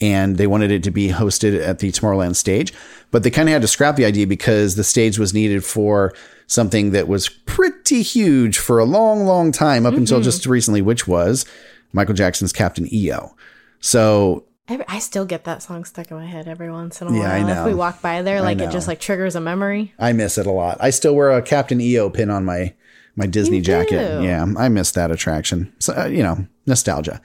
and 0.01 0.37
they 0.37 0.47
wanted 0.47 0.71
it 0.71 0.83
to 0.83 0.91
be 0.91 1.09
hosted 1.09 1.65
at 1.65 1.79
the 1.79 1.91
Tomorrowland 1.91 2.35
stage. 2.35 2.73
But 3.11 3.23
they 3.23 3.29
kind 3.29 3.47
of 3.47 3.53
had 3.53 3.61
to 3.61 3.67
scrap 3.67 3.95
the 3.95 4.05
idea 4.05 4.25
because 4.27 4.75
the 4.75 4.83
stage 4.83 5.19
was 5.19 5.33
needed 5.33 5.63
for 5.63 6.13
something 6.47 6.91
that 6.91 7.07
was 7.07 7.29
pretty 7.29 8.01
huge 8.01 8.57
for 8.57 8.79
a 8.79 8.85
long, 8.85 9.25
long 9.25 9.51
time 9.51 9.85
up 9.85 9.93
until 9.93 10.19
just 10.21 10.45
recently, 10.45 10.81
which 10.81 11.07
was 11.07 11.45
Michael 11.93 12.15
Jackson's 12.15 12.51
Captain 12.51 12.91
EO. 12.93 13.35
So 13.79 14.45
I, 14.87 14.99
still 14.99 15.25
get 15.25 15.43
that 15.45 15.61
song 15.63 15.83
stuck 15.85 16.11
in 16.11 16.17
my 16.17 16.25
head 16.25 16.47
every 16.47 16.71
once 16.71 17.01
in 17.01 17.07
a 17.07 17.11
while. 17.11 17.19
Yeah. 17.21 17.33
I 17.33 17.43
know. 17.43 17.61
If 17.61 17.67
we 17.67 17.73
walk 17.73 18.01
by 18.01 18.21
there, 18.21 18.41
like 18.41 18.59
it 18.59 18.71
just 18.71 18.87
like 18.87 18.99
triggers 18.99 19.35
a 19.35 19.41
memory. 19.41 19.93
I 19.99 20.13
miss 20.13 20.37
it 20.37 20.45
a 20.45 20.51
lot. 20.51 20.77
I 20.79 20.89
still 20.91 21.15
wear 21.15 21.31
a 21.31 21.41
Captain 21.41 21.81
EO 21.81 22.09
pin 22.09 22.29
on 22.29 22.45
my 22.45 22.73
my 23.15 23.25
Disney 23.25 23.57
You 23.57 23.63
jacket. 23.63 24.19
do. 24.19 24.23
Yeah, 24.23 24.45
I 24.57 24.69
miss 24.69 24.91
that 24.91 25.11
attraction. 25.11 25.73
So 25.79 25.93
uh, 25.97 26.05
you 26.05 26.23
know, 26.23 26.47
nostalgia. 26.65 27.21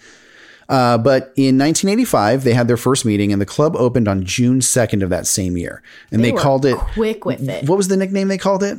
Uh, 0.68 0.98
but 0.98 1.32
in 1.36 1.58
1985, 1.58 2.44
they 2.44 2.54
had 2.54 2.68
their 2.68 2.76
first 2.76 3.04
meeting, 3.04 3.32
and 3.32 3.40
the 3.40 3.46
club 3.46 3.76
opened 3.76 4.08
on 4.08 4.24
June 4.24 4.60
2nd 4.60 5.02
of 5.02 5.10
that 5.10 5.26
same 5.26 5.56
year. 5.56 5.82
And 6.10 6.24
they, 6.24 6.32
were 6.32 6.40
called 6.40 6.64
it 6.64 6.76
quick 6.76 7.24
with 7.24 7.48
it. 7.48 7.68
what 7.68 7.76
was 7.76 7.88
the 7.88 7.96
nickname 7.96 8.28
they 8.28 8.38
called 8.38 8.62
it? 8.62 8.78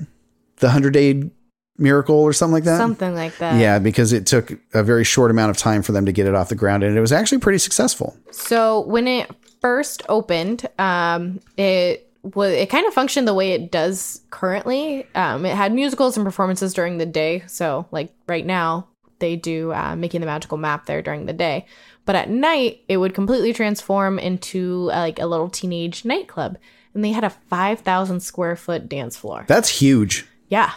The 0.57 0.69
Hundred 0.69 0.91
Day 0.91 1.29
Miracle 1.77 2.15
or 2.15 2.33
something 2.33 2.53
like 2.53 2.63
that. 2.63 2.77
Something 2.77 3.13
like 3.13 3.37
that. 3.37 3.59
Yeah, 3.59 3.79
because 3.79 4.11
it 4.11 4.25
took 4.25 4.51
a 4.73 4.83
very 4.83 5.03
short 5.03 5.29
amount 5.29 5.51
of 5.51 5.57
time 5.57 5.83
for 5.83 5.91
them 5.91 6.05
to 6.05 6.11
get 6.11 6.25
it 6.25 6.33
off 6.33 6.49
the 6.49 6.55
ground, 6.55 6.83
and 6.83 6.97
it 6.97 7.01
was 7.01 7.11
actually 7.11 7.37
pretty 7.37 7.59
successful. 7.59 8.17
So 8.31 8.81
when 8.81 9.07
it 9.07 9.29
first 9.61 10.01
opened, 10.09 10.67
um, 10.79 11.39
it 11.55 12.11
was 12.35 12.51
it 12.51 12.69
kind 12.69 12.85
of 12.87 12.93
functioned 12.93 13.27
the 13.27 13.33
way 13.33 13.51
it 13.51 13.71
does 13.71 14.21
currently. 14.31 15.05
Um, 15.15 15.45
it 15.45 15.55
had 15.55 15.73
musicals 15.73 16.17
and 16.17 16.25
performances 16.25 16.73
during 16.73 16.97
the 16.97 17.05
day. 17.05 17.43
So 17.47 17.87
like 17.91 18.11
right 18.27 18.45
now, 18.45 18.87
they 19.19 19.35
do 19.35 19.73
uh, 19.73 19.95
making 19.95 20.21
the 20.21 20.27
magical 20.27 20.57
map 20.57 20.85
there 20.85 21.01
during 21.01 21.25
the 21.25 21.33
day. 21.33 21.65
But 22.05 22.15
at 22.15 22.29
night, 22.29 22.81
it 22.87 22.97
would 22.97 23.13
completely 23.13 23.51
transform 23.53 24.17
into 24.19 24.89
uh, 24.93 24.99
like 24.99 25.19
a 25.19 25.25
little 25.25 25.49
teenage 25.49 26.05
nightclub, 26.05 26.57
and 26.93 27.03
they 27.03 27.11
had 27.11 27.23
a 27.23 27.29
five 27.29 27.81
thousand 27.81 28.21
square 28.21 28.55
foot 28.55 28.87
dance 28.87 29.17
floor. 29.17 29.45
That's 29.47 29.69
huge. 29.69 30.25
yeah, 30.47 30.71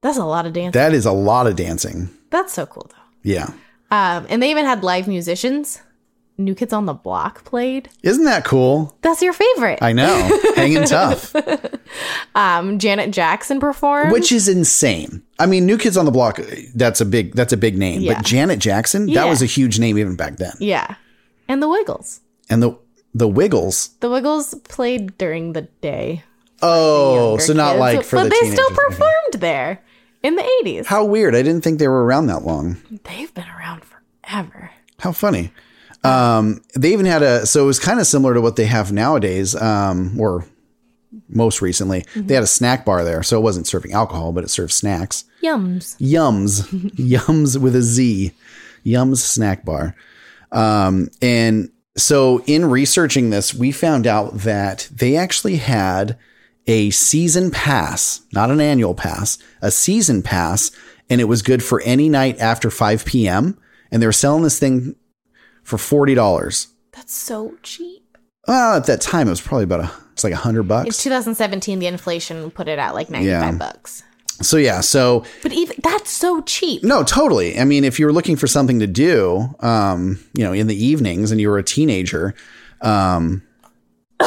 that's 0.00 0.16
a 0.18 0.24
lot 0.24 0.46
of 0.46 0.52
dance. 0.52 0.74
That 0.74 0.94
is 0.94 1.04
a 1.06 1.12
lot 1.12 1.46
of 1.46 1.56
dancing. 1.56 2.08
that's 2.30 2.52
so 2.52 2.66
cool 2.66 2.86
though. 2.90 3.04
Yeah. 3.22 3.50
Um, 3.90 4.26
and 4.28 4.42
they 4.42 4.50
even 4.50 4.64
had 4.64 4.82
live 4.82 5.08
musicians. 5.08 5.80
New 6.38 6.54
Kids 6.54 6.72
on 6.72 6.86
the 6.86 6.94
Block 6.94 7.44
played. 7.44 7.88
Isn't 8.04 8.24
that 8.24 8.44
cool? 8.44 8.96
That's 9.02 9.20
your 9.20 9.32
favorite. 9.32 9.80
I 9.82 9.92
know. 9.92 10.40
Hanging 10.54 10.84
tough. 10.84 11.34
um, 12.34 12.78
Janet 12.78 13.10
Jackson 13.10 13.58
performed. 13.60 14.12
Which 14.12 14.30
is 14.30 14.48
insane. 14.48 15.22
I 15.40 15.46
mean, 15.46 15.66
New 15.66 15.76
Kids 15.78 15.96
on 15.96 16.04
the 16.04 16.10
Block, 16.12 16.38
that's 16.74 17.00
a 17.00 17.04
big 17.04 17.34
that's 17.34 17.52
a 17.52 17.56
big 17.56 17.76
name. 17.76 18.02
Yeah. 18.02 18.14
But 18.14 18.24
Janet 18.24 18.60
Jackson, 18.60 19.06
that 19.06 19.12
Yeah. 19.12 19.24
was 19.24 19.42
a 19.42 19.46
huge 19.46 19.78
name 19.78 19.98
even 19.98 20.14
back 20.16 20.36
then. 20.36 20.52
yeah, 20.60 20.94
and 21.48 21.62
the 21.62 21.68
Wiggles. 21.68 22.20
And 22.48 22.62
the 22.62 22.78
the 23.14 23.28
Wiggles. 23.28 23.88
The 24.00 24.08
Wiggles 24.10 24.54
played 24.64 25.18
during 25.18 25.52
the 25.54 25.62
day. 25.80 26.22
Oh, 26.62 27.38
so 27.38 27.52
not 27.52 27.72
kids, 27.72 27.80
like 27.80 28.04
for 28.04 28.16
but 28.16 28.24
the 28.24 28.28
they 28.30 28.50
still 28.50 28.68
teenagers. 28.68 28.84
Performed 28.88 29.34
there 29.38 29.82
in 30.22 30.36
the 30.36 30.48
eighties. 30.60 30.86
How 30.86 31.04
weird. 31.04 31.34
I 31.34 31.42
didn't 31.42 31.62
think 31.62 31.78
they 31.78 31.88
were 31.88 32.04
around 32.04 32.26
that 32.26 32.42
long. 32.44 32.76
They've 33.04 33.32
been 33.34 33.48
around 33.48 33.82
forever. 33.84 34.70
How 35.00 35.12
funny. 35.12 35.52
Um, 36.04 36.62
they 36.74 36.92
even 36.92 37.06
had 37.06 37.22
a 37.22 37.46
so 37.46 37.64
it 37.64 37.66
was 37.66 37.80
kind 37.80 37.98
of 37.98 38.06
similar 38.06 38.34
to 38.34 38.40
what 38.40 38.56
they 38.56 38.66
have 38.66 38.92
nowadays, 38.92 39.54
um, 39.54 40.18
or 40.20 40.46
most 41.28 41.60
recently. 41.60 42.04
They 42.14 42.34
had 42.34 42.42
a 42.42 42.48
snack 42.48 42.84
bar 42.84 43.04
there, 43.04 43.22
so 43.22 43.38
it 43.38 43.42
wasn't 43.42 43.66
serving 43.66 43.92
alcohol, 43.92 44.32
but 44.32 44.44
it 44.44 44.48
served 44.48 44.72
snacks. 44.72 45.24
Yums. 45.42 45.96
Yums, 45.98 46.62
Yums 46.94 47.60
with 47.60 47.74
a 47.74 47.82
Z, 47.82 48.32
Yums 48.84 49.18
snack 49.18 49.64
bar. 49.64 49.94
Um, 50.52 51.08
and 51.20 51.70
so 51.96 52.42
in 52.46 52.64
researching 52.64 53.30
this, 53.30 53.54
we 53.54 53.72
found 53.72 54.06
out 54.06 54.34
that 54.38 54.88
they 54.92 55.16
actually 55.16 55.56
had 55.56 56.16
a 56.66 56.90
season 56.90 57.50
pass, 57.50 58.22
not 58.32 58.50
an 58.50 58.60
annual 58.60 58.94
pass, 58.94 59.38
a 59.62 59.70
season 59.70 60.22
pass, 60.22 60.70
and 61.10 61.20
it 61.20 61.24
was 61.24 61.42
good 61.42 61.62
for 61.62 61.80
any 61.82 62.08
night 62.08 62.38
after 62.38 62.70
5 62.70 63.04
p.m. 63.04 63.58
And 63.90 64.02
they 64.02 64.06
were 64.06 64.12
selling 64.12 64.42
this 64.42 64.58
thing 64.58 64.94
for 65.68 65.78
forty 65.78 66.14
dollars. 66.14 66.68
That's 66.92 67.14
so 67.14 67.54
cheap. 67.62 68.16
Well, 68.46 68.76
at 68.76 68.86
that 68.86 69.00
time, 69.02 69.26
it 69.26 69.30
was 69.30 69.40
probably 69.40 69.64
about 69.64 69.80
a 69.80 69.90
it's 70.12 70.24
like 70.24 70.32
a 70.32 70.36
hundred 70.36 70.64
bucks. 70.64 70.88
It's 70.88 71.02
2017. 71.02 71.78
The 71.78 71.86
inflation 71.86 72.50
put 72.50 72.66
it 72.66 72.78
at 72.78 72.94
like 72.94 73.10
95 73.10 73.24
Yeah. 73.26 73.52
bucks. 73.58 74.02
So 74.40 74.56
yeah, 74.56 74.80
so 74.80 75.24
But 75.42 75.52
even 75.52 75.76
that's 75.82 76.10
so 76.10 76.40
cheap. 76.42 76.82
No, 76.82 77.02
totally. 77.04 77.58
I 77.58 77.64
mean, 77.64 77.84
if 77.84 77.98
you 77.98 78.06
were 78.06 78.12
looking 78.12 78.36
for 78.36 78.46
something 78.46 78.78
to 78.80 78.86
do, 78.86 79.54
um, 79.60 80.18
you 80.32 80.44
know, 80.44 80.52
in 80.52 80.66
the 80.68 80.74
evenings 80.84 81.30
and 81.30 81.40
you 81.40 81.48
were 81.50 81.58
a 81.58 81.62
teenager, 81.62 82.34
um, 82.80 83.42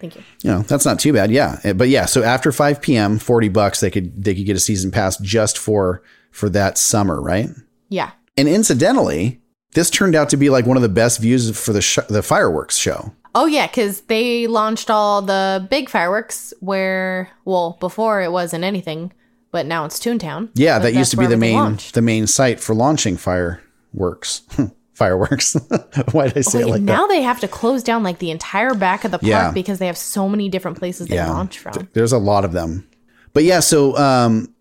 Thank 0.00 0.16
you. 0.16 0.22
you 0.42 0.50
know, 0.50 0.62
that's 0.62 0.84
not 0.84 0.98
too 0.98 1.12
bad. 1.12 1.30
Yeah. 1.30 1.60
Uh, 1.64 1.74
But 1.74 1.88
yeah, 1.88 2.06
so 2.06 2.22
after 2.24 2.50
5 2.50 2.80
p.m., 2.82 3.18
40 3.18 3.48
bucks, 3.50 3.80
they 3.80 3.90
could, 3.90 4.24
they 4.24 4.34
could 4.34 4.46
get 4.46 4.56
a 4.56 4.60
season 4.60 4.90
pass 4.90 5.16
just 5.18 5.56
for, 5.58 6.02
for 6.32 6.48
that 6.48 6.76
summer. 6.78 7.20
Right. 7.22 7.50
Yeah. 7.88 8.10
And 8.36 8.48
incidentally, 8.48 9.41
this 9.74 9.90
turned 9.90 10.14
out 10.14 10.28
to 10.30 10.36
be 10.36 10.50
like 10.50 10.66
one 10.66 10.76
of 10.76 10.82
the 10.82 10.88
best 10.88 11.20
views 11.20 11.58
for 11.58 11.72
the, 11.72 11.82
sh- 11.82 11.98
the 12.08 12.22
fireworks 12.22 12.76
show. 12.76 13.12
Oh 13.34 13.46
yeah, 13.46 13.66
because 13.66 14.02
they 14.02 14.46
launched 14.46 14.90
all 14.90 15.22
the 15.22 15.66
big 15.70 15.88
fireworks 15.88 16.52
where, 16.60 17.30
well, 17.46 17.78
before 17.80 18.20
it 18.20 18.30
wasn't 18.30 18.62
anything, 18.64 19.12
but 19.50 19.64
now 19.66 19.84
it's 19.86 19.98
Toontown. 19.98 20.50
Yeah. 20.54 20.78
That 20.78 20.92
used 20.94 21.10
to 21.12 21.16
be 21.16 21.26
the 21.26 21.36
main, 21.38 21.54
launched. 21.54 21.94
the 21.94 22.02
main 22.02 22.26
site 22.26 22.60
for 22.60 22.74
launching 22.74 23.16
fireworks. 23.16 24.42
fireworks. 24.94 25.54
Why 26.12 26.28
did 26.28 26.36
I 26.38 26.40
say 26.42 26.60
it 26.60 26.66
like 26.66 26.80
and 26.80 26.88
that? 26.88 26.92
now 26.92 27.06
they 27.06 27.22
have 27.22 27.40
to 27.40 27.48
close 27.48 27.82
down 27.82 28.02
like 28.02 28.18
the 28.18 28.30
entire 28.30 28.74
back 28.74 29.04
of 29.04 29.10
the 29.10 29.18
park 29.18 29.28
Yeah. 29.28 29.50
because 29.50 29.78
they 29.78 29.86
have 29.86 29.96
so 29.96 30.28
many 30.28 30.48
different 30.50 30.78
places 30.78 31.08
they 31.08 31.18
launch 31.18 31.58
from. 31.58 31.88
There's 31.94 32.12
a 32.12 32.18
lot 32.18 32.44
of 32.44 32.52
them. 32.52 32.86
But 33.32 33.44
yeah, 33.44 33.60
so 33.60 33.96
um, 33.96 34.51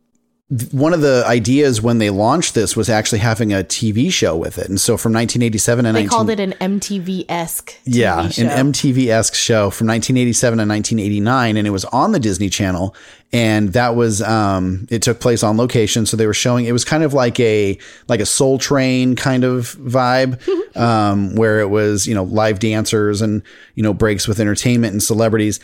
one 0.71 0.93
of 0.93 0.99
the 0.99 1.23
ideas 1.27 1.81
when 1.81 1.99
they 1.99 2.09
launched 2.09 2.55
this 2.55 2.75
was 2.75 2.89
actually 2.89 3.19
having 3.19 3.53
a 3.53 3.63
TV 3.63 4.11
show 4.11 4.35
with 4.35 4.57
it. 4.57 4.67
And 4.67 4.81
so 4.81 4.97
from 4.97 5.13
1987 5.13 5.85
and 5.85 5.95
They 5.95 6.03
19- 6.03 6.09
called 6.09 6.29
it 6.29 6.41
an 6.41 6.53
MTV 6.59 7.23
esque. 7.29 7.73
yeah, 7.85 8.27
show. 8.27 8.43
an 8.43 8.73
MTV 8.73 9.07
esque 9.07 9.33
show 9.33 9.69
from 9.69 9.87
1987 9.87 10.57
to 10.57 10.65
1989, 10.65 11.55
and 11.55 11.65
it 11.65 11.69
was 11.69 11.85
on 11.85 12.11
the 12.11 12.19
Disney 12.19 12.49
Channel. 12.49 12.93
And 13.31 13.71
that 13.71 13.95
was 13.95 14.21
um, 14.21 14.87
it 14.91 15.01
took 15.01 15.21
place 15.21 15.41
on 15.41 15.55
location, 15.55 16.05
so 16.05 16.17
they 16.17 16.27
were 16.27 16.33
showing. 16.33 16.65
It 16.65 16.73
was 16.73 16.83
kind 16.83 17.03
of 17.03 17.13
like 17.13 17.39
a 17.39 17.77
like 18.09 18.19
a 18.19 18.25
Soul 18.25 18.57
Train 18.57 19.15
kind 19.15 19.45
of 19.45 19.73
vibe, 19.77 20.37
um, 20.75 21.33
where 21.37 21.61
it 21.61 21.69
was 21.69 22.05
you 22.07 22.13
know 22.13 22.23
live 22.23 22.59
dancers 22.59 23.21
and 23.21 23.41
you 23.75 23.83
know 23.83 23.93
breaks 23.93 24.27
with 24.27 24.41
entertainment 24.41 24.91
and 24.91 25.01
celebrities. 25.01 25.61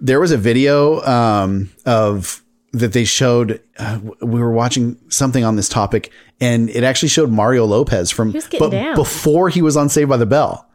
There 0.00 0.18
was 0.18 0.32
a 0.32 0.36
video 0.36 1.00
um, 1.02 1.70
of 1.86 2.42
that 2.74 2.92
they 2.92 3.04
showed. 3.04 3.60
Uh, 3.78 4.00
we 4.20 4.40
were 4.40 4.52
watching 4.52 4.98
something 5.08 5.44
on 5.44 5.56
this 5.56 5.68
topic, 5.68 6.10
and 6.40 6.68
it 6.70 6.82
actually 6.84 7.08
showed 7.08 7.30
Mario 7.30 7.64
Lopez 7.64 8.10
from 8.10 8.32
but 8.58 8.70
down. 8.70 8.94
before 8.94 9.48
he 9.48 9.62
was 9.62 9.76
on 9.76 9.88
Saved 9.88 10.08
by 10.10 10.16
the 10.16 10.26
Bell. 10.26 10.68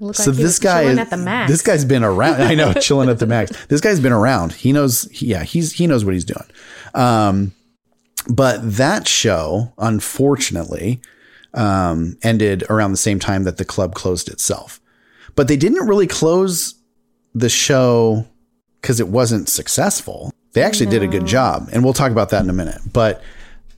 Looked 0.00 0.18
So 0.18 0.30
like 0.30 0.40
this 0.40 0.58
guy 0.58 0.82
is, 0.82 0.98
at 0.98 1.10
the 1.10 1.16
max. 1.16 1.50
this 1.50 1.60
guy's 1.62 1.84
been 1.84 2.04
around. 2.04 2.40
I 2.42 2.54
know, 2.54 2.72
chilling 2.80 3.08
at 3.08 3.18
the 3.18 3.26
max. 3.26 3.50
This 3.66 3.80
guy's 3.80 4.00
been 4.00 4.12
around. 4.12 4.52
He 4.52 4.72
knows. 4.72 5.08
Yeah, 5.20 5.42
he's 5.42 5.72
he 5.72 5.86
knows 5.86 6.04
what 6.04 6.14
he's 6.14 6.24
doing. 6.24 6.44
Um, 6.94 7.52
but 8.28 8.58
that 8.76 9.08
show, 9.08 9.72
unfortunately, 9.78 11.00
um, 11.54 12.16
ended 12.22 12.62
around 12.70 12.92
the 12.92 12.96
same 12.96 13.18
time 13.18 13.44
that 13.44 13.56
the 13.56 13.64
club 13.64 13.94
closed 13.94 14.28
itself. 14.28 14.80
But 15.34 15.48
they 15.48 15.56
didn't 15.56 15.86
really 15.86 16.06
close 16.06 16.74
the 17.34 17.48
show 17.48 18.26
because 18.80 19.00
it 19.00 19.08
wasn't 19.08 19.48
successful. 19.48 20.32
They 20.58 20.64
actually 20.64 20.86
did 20.86 21.04
a 21.04 21.06
good 21.06 21.24
job, 21.24 21.68
and 21.72 21.84
we'll 21.84 21.92
talk 21.92 22.10
about 22.10 22.30
that 22.30 22.42
in 22.42 22.50
a 22.50 22.52
minute. 22.52 22.80
But 22.92 23.22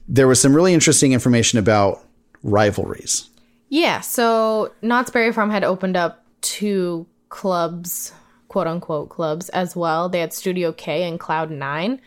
there 0.07 0.27
was 0.27 0.41
some 0.41 0.55
really 0.55 0.73
interesting 0.73 1.13
information 1.13 1.59
about 1.59 2.03
rivalries. 2.41 3.29
Yeah, 3.69 3.99
so 3.99 4.71
Knott's 4.81 5.11
Berry 5.11 5.31
Farm 5.31 5.51
had 5.51 5.63
opened 5.63 5.95
up 5.95 6.25
two 6.41 7.05
clubs, 7.29 8.13
quote 8.47 8.65
unquote 8.65 9.09
clubs 9.09 9.49
as 9.49 9.75
well. 9.75 10.09
They 10.09 10.21
had 10.21 10.33
Studio 10.33 10.71
K 10.71 11.03
and 11.03 11.19
Cloud 11.19 11.51
Nine. 11.51 12.01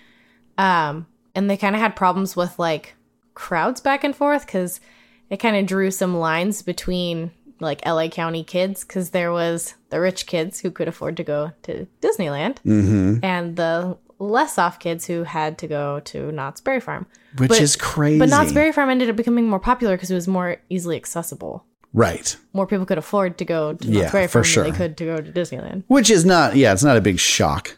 Um, 0.59 1.07
and 1.37 1.49
they 1.49 1.57
kind 1.57 1.77
of 1.77 1.81
had 1.81 1.95
problems 1.95 2.35
with 2.35 2.59
like 2.59 2.97
crowds 3.35 3.81
back 3.81 4.03
and 4.03 4.17
forth 4.17 4.45
because 4.45 4.81
it 5.31 5.37
kind 5.37 5.55
of 5.55 5.67
drew 5.67 5.93
some 5.93 6.17
lines 6.17 6.63
between 6.63 7.31
like 7.61 7.87
LA 7.87 8.09
County 8.09 8.43
kids 8.43 8.85
because 8.85 9.11
there 9.11 9.31
was 9.31 9.75
the 9.91 10.01
rich 10.01 10.27
kids 10.27 10.59
who 10.59 10.73
could 10.73 10.89
afford 10.89 11.17
to 11.19 11.23
go 11.23 11.53
to 11.63 11.87
Disneyland 12.03 12.59
and 13.23 13.55
the 13.55 13.97
less 14.25 14.59
off 14.59 14.79
kids 14.79 15.07
who 15.07 15.23
had 15.25 15.59
to 15.59 15.67
go 15.67 16.01
to 16.01 16.33
Knott's 16.33 16.61
Berry 16.61 16.81
Farm. 16.81 17.07
Which 17.37 17.49
But- 17.49 17.61
is 17.61 17.77
crazy. 17.77 18.19
But 18.19 18.29
Knott's 18.29 18.53
Berry 18.53 18.73
Farm 18.73 18.91
ended 18.91 19.11
up 19.11 19.17
becoming 19.17 19.49
more 19.49 19.61
popular 19.61 19.97
because 19.97 20.11
it 20.11 20.15
was 20.15 20.29
more 20.29 20.57
easily 20.71 20.97
accessible 20.97 21.65
right. 21.93 22.37
more 22.53 22.67
people 22.67 22.85
could 22.85 22.99
afford 22.99 23.39
to 23.39 23.45
go 23.45 23.75
to 23.75 23.89
Yeah, 23.89 24.01
Knott's 24.03 24.13
Berry 24.13 24.27
for 24.27 24.33
Farm 24.33 24.45
sure. 24.45 24.65
than 24.65 24.73
they 24.73 24.79
could 24.79 24.97
to 24.99 25.05
go 25.05 25.17
to 25.21 25.33
Disneyland. 25.33 25.85
Which 25.87 26.11
is 26.11 26.25
not, 26.25 26.57
yeah, 26.57 26.73
it's 26.73 26.85
not 26.85 26.97
a 26.97 27.01
big 27.01 27.19
shock. 27.19 27.77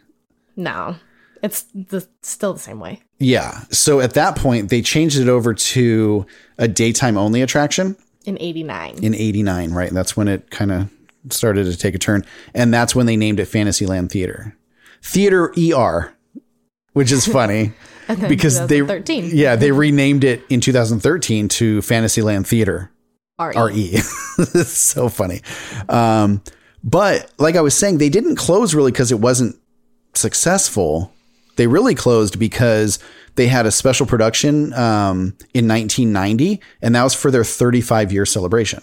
No, 0.57 0.97
it's 1.43 1.65
the, 1.75 2.07
still 2.23 2.55
the 2.55 2.59
same 2.59 2.81
way. 2.81 3.03
Yeah. 3.19 3.63
So 3.71 4.01
at 4.01 4.15
that 4.15 4.37
point, 4.37 4.71
they 4.71 4.83
changed 4.83 5.19
it 5.19 5.29
over 5.29 5.55
to 5.55 6.27
a 6.59 6.67
daytime 6.69 7.17
only 7.17 7.43
attraction. 7.43 7.97
In 8.25 8.37
89. 8.41 9.05
in 9.05 9.15
89, 9.15 9.71
right? 9.73 9.91
That's 9.93 10.17
when 10.17 10.27
it 10.27 10.51
kind 10.51 10.73
of 10.73 10.91
started 11.31 11.65
to 11.65 11.77
take 11.77 11.95
a 11.95 11.99
turn. 11.99 12.25
And 12.55 12.75
that's 12.75 12.95
when 12.95 13.07
they 13.07 13.17
named 13.17 13.39
it 13.39 13.47
Fantasyland 13.47 14.11
Theater. 14.11 14.57
Theater 15.03 15.53
ER, 15.57 16.13
which 16.97 17.13
is 17.13 17.27
funny 17.27 17.75
because 18.27 18.59
they 18.69 18.79
2013. 18.79 19.31
yeah, 19.35 19.55
they 19.55 19.71
renamed 19.71 20.25
it 20.25 20.43
in 20.49 20.63
2013 20.63 21.47
to 21.47 21.83
Fantasyland 21.83 22.47
Theater. 22.47 22.91
RE. 23.39 23.53
RE. 23.55 23.91
it's 24.39 24.69
so 24.95 25.11
funny. 25.11 25.43
Um, 25.91 26.43
but 26.83 27.31
like 27.39 27.55
I 27.55 27.61
was 27.61 27.75
saying, 27.75 27.99
they 27.99 28.09
didn't 28.09 28.37
close 28.37 28.75
really 28.75 28.93
because 28.93 29.13
it 29.13 29.21
wasn't 29.21 29.57
successful. 30.15 31.13
They 31.57 31.67
really 31.67 31.95
closed 31.95 32.39
because 32.39 32.99
they 33.35 33.47
had 33.47 33.67
a 33.67 33.71
special 33.71 34.07
production 34.07 34.73
um, 34.73 35.37
in 35.53 35.69
1990, 35.69 36.63
and 36.81 36.95
that 36.95 37.03
was 37.05 37.13
for 37.13 37.31
their 37.31 37.45
35 37.45 38.11
year 38.11 38.25
celebration. 38.25 38.83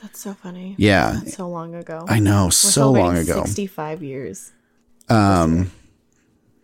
That's 0.00 0.18
so 0.18 0.34
funny. 0.34 0.74
Yeah, 0.78 1.20
So 1.20 1.48
long 1.48 1.76
ago. 1.76 2.06
I 2.08 2.18
know, 2.18 2.46
We're 2.46 2.50
so 2.50 2.90
long 2.90 3.16
ago. 3.16 3.44
65 3.44 4.02
years. 4.02 4.50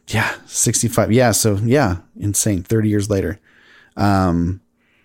Yeah, 0.09 0.34
65. 0.46 1.12
Yeah, 1.12 1.32
so 1.32 1.56
yeah, 1.56 1.98
insane. 2.18 2.62
30 2.62 2.88
years 2.88 3.11
later. 3.11 3.38
Um, 3.96 4.61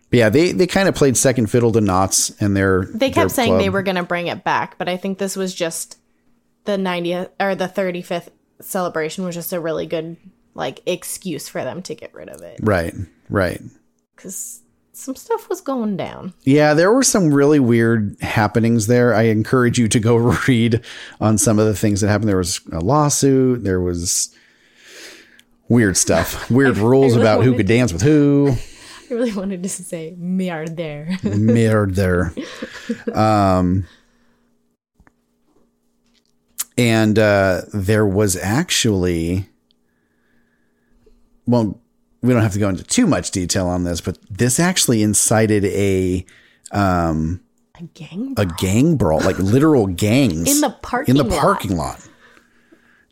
but 0.10 0.18
yeah, 0.18 0.30
they 0.30 0.52
they 0.52 0.68
kind 0.68 0.88
of 0.88 0.96
played 0.96 1.18
second 1.18 1.48
fiddle 1.48 1.72
to 1.72 1.82
Knots 1.82 2.30
and 2.40 2.56
their 2.56 2.86
They 2.86 3.10
kept 3.10 3.32
saying 3.32 3.58
they 3.58 3.70
were 3.70 3.82
going 3.82 3.96
to 3.96 4.04
bring 4.04 4.28
it 4.28 4.44
back, 4.44 4.78
but 4.78 4.88
I 4.88 4.96
think 4.96 5.18
this 5.18 5.36
was 5.36 5.56
just 5.56 5.98
the 6.66 6.74
90th 6.74 7.30
or 7.40 7.56
the 7.56 7.68
35th 7.68 8.30
celebration 8.62 9.26
was 9.26 9.36
just 9.36 9.54
a 9.54 9.60
really 9.60 9.88
good 9.88 10.18
like 10.54 10.82
excuse 10.86 11.50
for 11.50 11.64
them 11.64 11.82
to 11.82 11.96
get 11.96 12.14
rid 12.14 12.30
of 12.30 12.42
it 12.44 12.60
right, 12.62 12.94
right. 13.28 13.60
cuz 14.16 14.62
some 14.94 15.16
stuff 15.16 15.50
was 15.50 15.60
going 15.60 15.98
down. 15.98 16.34
Yeah, 16.44 16.76
there 16.76 16.94
were 16.94 17.04
some 17.04 17.34
really 17.34 17.60
weird 17.60 18.16
happenings 18.22 18.86
there. 18.86 19.16
I 19.16 19.24
encourage 19.24 19.80
you 19.80 19.88
to 19.88 20.00
go 20.00 20.16
read 20.48 20.82
on 21.20 21.40
some 21.40 21.58
of 21.58 21.66
the 21.66 21.76
things 21.76 22.02
that 22.02 22.10
happened. 22.10 22.30
There 22.30 22.38
was 22.38 22.62
a 22.72 22.80
lawsuit. 22.80 23.64
There 23.64 23.82
was 23.82 24.30
weird 25.70 25.98
stuff, 25.98 26.50
weird 26.52 26.78
rules 26.78 27.14
really 27.14 27.22
about 27.24 27.44
who 27.44 27.56
could 27.56 27.68
dance 27.68 27.92
with 27.94 28.02
who. 28.02 28.56
I 29.10 29.14
really 29.14 29.34
wanted 29.34 29.62
to 29.64 29.70
say 29.70 30.16
there. 30.66 31.18
Murder. 31.24 32.34
Um, 33.14 33.86
and 36.78 37.18
uh, 37.18 37.62
there 37.74 38.06
was 38.06 38.36
actually, 38.36 39.48
well, 41.46 41.80
we 42.22 42.34
don't 42.34 42.42
have 42.42 42.54
to 42.54 42.60
go 42.60 42.70
into 42.70 42.84
too 42.84 43.06
much 43.08 43.32
detail 43.32 43.68
on 43.68 43.84
this, 43.84 44.02
but 44.02 44.18
this 44.30 44.60
actually 44.60 45.02
incited 45.04 45.64
a 45.66 46.26
a 47.76 47.84
gang 47.94 48.34
a 48.38 48.46
gang 48.46 48.96
brawl, 48.98 49.20
like 49.22 49.38
literal 49.40 49.88
gangs 49.88 50.54
In 50.54 50.62
the 50.62 50.72
parking 50.82 51.16
in 51.16 51.18
the 51.18 51.30
lot. 51.30 51.40
parking 51.42 51.78
lot. 51.78 52.06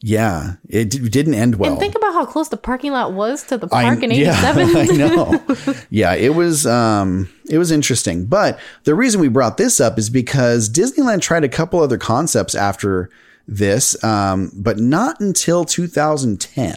Yeah, 0.03 0.55
it 0.67 0.89
didn't 0.89 1.35
end 1.35 1.55
well. 1.55 1.71
And 1.71 1.79
think 1.79 1.95
about 1.95 2.13
how 2.13 2.25
close 2.25 2.49
the 2.49 2.57
parking 2.57 2.91
lot 2.91 3.13
was 3.13 3.43
to 3.43 3.57
the 3.57 3.67
I- 3.71 3.83
park 3.83 4.01
in 4.01 4.09
yeah, 4.11 4.51
87. 4.55 4.75
I 4.75 4.85
know. 4.97 5.75
yeah, 5.91 6.15
it 6.15 6.33
was 6.33 6.65
um 6.65 7.29
it 7.49 7.59
was 7.59 7.71
interesting. 7.71 8.25
But 8.25 8.59
the 8.83 8.95
reason 8.95 9.21
we 9.21 9.27
brought 9.27 9.57
this 9.57 9.79
up 9.79 9.99
is 9.99 10.09
because 10.09 10.69
Disneyland 10.69 11.21
tried 11.21 11.43
a 11.43 11.49
couple 11.49 11.79
other 11.79 11.99
concepts 11.99 12.55
after 12.55 13.11
this, 13.47 14.01
um, 14.03 14.51
but 14.55 14.79
not 14.79 15.19
until 15.19 15.65
2010. 15.65 16.75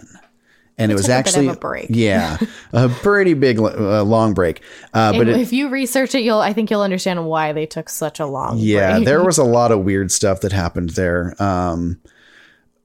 And 0.76 0.90
it 0.90 0.94
was 0.94 1.06
bit 1.06 1.12
of 1.12 1.18
actually 1.18 1.48
a 1.48 1.54
break. 1.54 1.86
yeah, 1.90 2.36
a 2.72 2.88
pretty 2.88 3.32
big 3.32 3.58
uh, 3.58 4.02
long 4.02 4.34
break. 4.34 4.60
Uh, 4.92 5.12
but 5.12 5.28
it, 5.28 5.40
if 5.40 5.52
you 5.52 5.68
research 5.70 6.14
it, 6.14 6.24
you'll 6.24 6.40
I 6.40 6.52
think 6.52 6.70
you'll 6.70 6.82
understand 6.82 7.24
why 7.26 7.52
they 7.52 7.64
took 7.64 7.88
such 7.88 8.20
a 8.20 8.26
long 8.26 8.58
yeah, 8.58 8.96
break. 8.96 9.06
there 9.06 9.24
was 9.24 9.38
a 9.38 9.44
lot 9.44 9.72
of 9.72 9.80
weird 9.80 10.12
stuff 10.12 10.42
that 10.42 10.52
happened 10.52 10.90
there. 10.90 11.40
Um, 11.42 12.00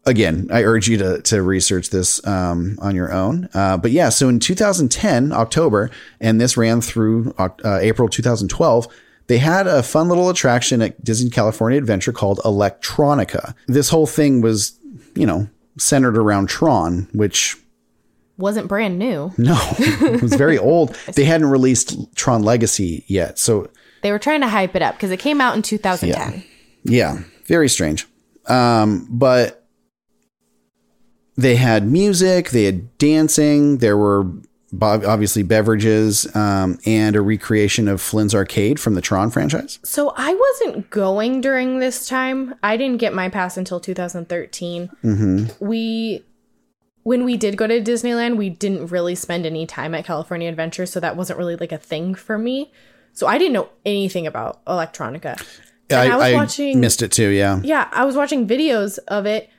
again, 0.10 0.48
I 0.52 0.64
urge 0.64 0.88
you 0.88 0.98
to 0.98 1.22
to 1.22 1.42
research 1.42 1.90
this 1.90 2.26
um, 2.28 2.78
on 2.82 2.96
your 2.96 3.14
own. 3.14 3.48
Uh, 3.54 3.78
but 3.78 3.92
yeah, 3.92 4.10
so 4.10 4.28
in 4.28 4.40
2010 4.40 5.32
October, 5.32 5.92
and 6.20 6.42
this 6.42 6.58
ran 6.58 6.82
through 6.82 7.34
uh, 7.38 7.80
April 7.82 8.10
2012. 8.10 8.88
They 9.28 9.38
had 9.38 9.68
a 9.68 9.84
fun 9.84 10.10
little 10.10 10.28
attraction 10.32 10.82
at 10.82 11.04
Disney 11.04 11.30
California 11.30 11.78
Adventure 11.78 12.12
called 12.12 12.40
Electronica. 12.40 13.54
This 13.68 13.90
whole 13.90 14.08
thing 14.08 14.42
was, 14.42 14.78
you 15.14 15.28
know, 15.28 15.48
centered 15.78 16.18
around 16.18 16.50
Tron, 16.50 17.08
which 17.14 17.56
wasn't 18.40 18.68
brand 18.68 18.98
new. 18.98 19.32
no, 19.38 19.56
it 19.78 20.24
was 20.24 20.34
very 20.34 20.58
old. 20.58 20.96
They 21.14 21.26
hadn't 21.26 21.52
released 21.52 21.96
Tron 22.16 22.42
Legacy 22.42 23.04
yet, 23.06 23.38
so 23.38 23.70
They 24.02 24.12
were 24.12 24.18
trying 24.18 24.42
to 24.42 24.48
hype 24.48 24.76
it 24.76 24.82
up 24.82 24.96
because 24.96 25.12
it 25.12 25.20
came 25.20 25.42
out 25.42 25.56
in 25.56 25.62
2010. 25.62 26.44
Yeah, 26.84 27.22
very 27.46 27.70
strange. 27.70 28.08
Um, 28.48 29.06
but 29.12 29.59
they 31.42 31.56
had 31.56 31.88
music, 31.88 32.50
they 32.50 32.66
had 32.66 32.98
dancing, 32.98 33.78
there 33.78 33.98
were 33.98 34.26
obviously 34.82 35.44
beverages, 35.44 36.34
um, 36.36 36.78
and 36.86 37.16
a 37.16 37.22
recreation 37.22 37.88
of 37.88 38.02
Flynn's 38.02 38.36
Arcade 38.36 38.80
from 38.80 38.96
the 38.96 39.02
Tron 39.02 39.32
franchise. 39.32 39.80
So 39.84 40.14
I 40.16 40.34
wasn't 40.34 40.90
going 40.90 41.42
during 41.42 41.80
this 41.80 42.08
time. 42.08 42.56
I 42.62 42.78
didn't 42.78 42.98
get 42.98 43.14
my 43.14 43.30
pass 43.30 43.58
until 43.58 43.80
2013. 43.80 44.90
Mm-hmm. 45.04 45.66
We 45.66 46.26
when 47.04 47.24
we 47.24 47.38
did 47.38 47.58
go 47.58 47.66
to 47.66 47.82
Disneyland, 47.82 48.36
we 48.36 48.50
didn't 48.50 48.88
really 48.88 49.16
spend 49.16 49.46
any 49.46 49.66
time 49.66 49.96
at 49.96 50.06
California 50.06 50.50
Adventure, 50.50 50.86
so 50.86 51.00
that 51.00 51.16
wasn't 51.16 51.40
really 51.40 51.56
like 51.56 51.72
a 51.72 51.78
thing 51.78 52.14
for 52.14 52.38
me. 52.38 52.72
So 53.14 53.26
I 53.26 53.38
didn't 53.38 53.54
know 53.54 53.70
anything 53.86 54.28
about 54.28 54.64
electronica. 54.66 55.42
I, 55.92 56.10
I 56.10 56.16
was 56.16 56.26
I 56.26 56.34
watching 56.34 56.80
missed 56.80 57.02
it 57.02 57.12
too. 57.12 57.30
Yeah, 57.30 57.62
yeah, 57.64 57.90
I 57.92 58.06
was 58.06 58.16
watching 58.16 58.48
videos 58.48 59.00
of 59.08 59.26
it 59.26 59.50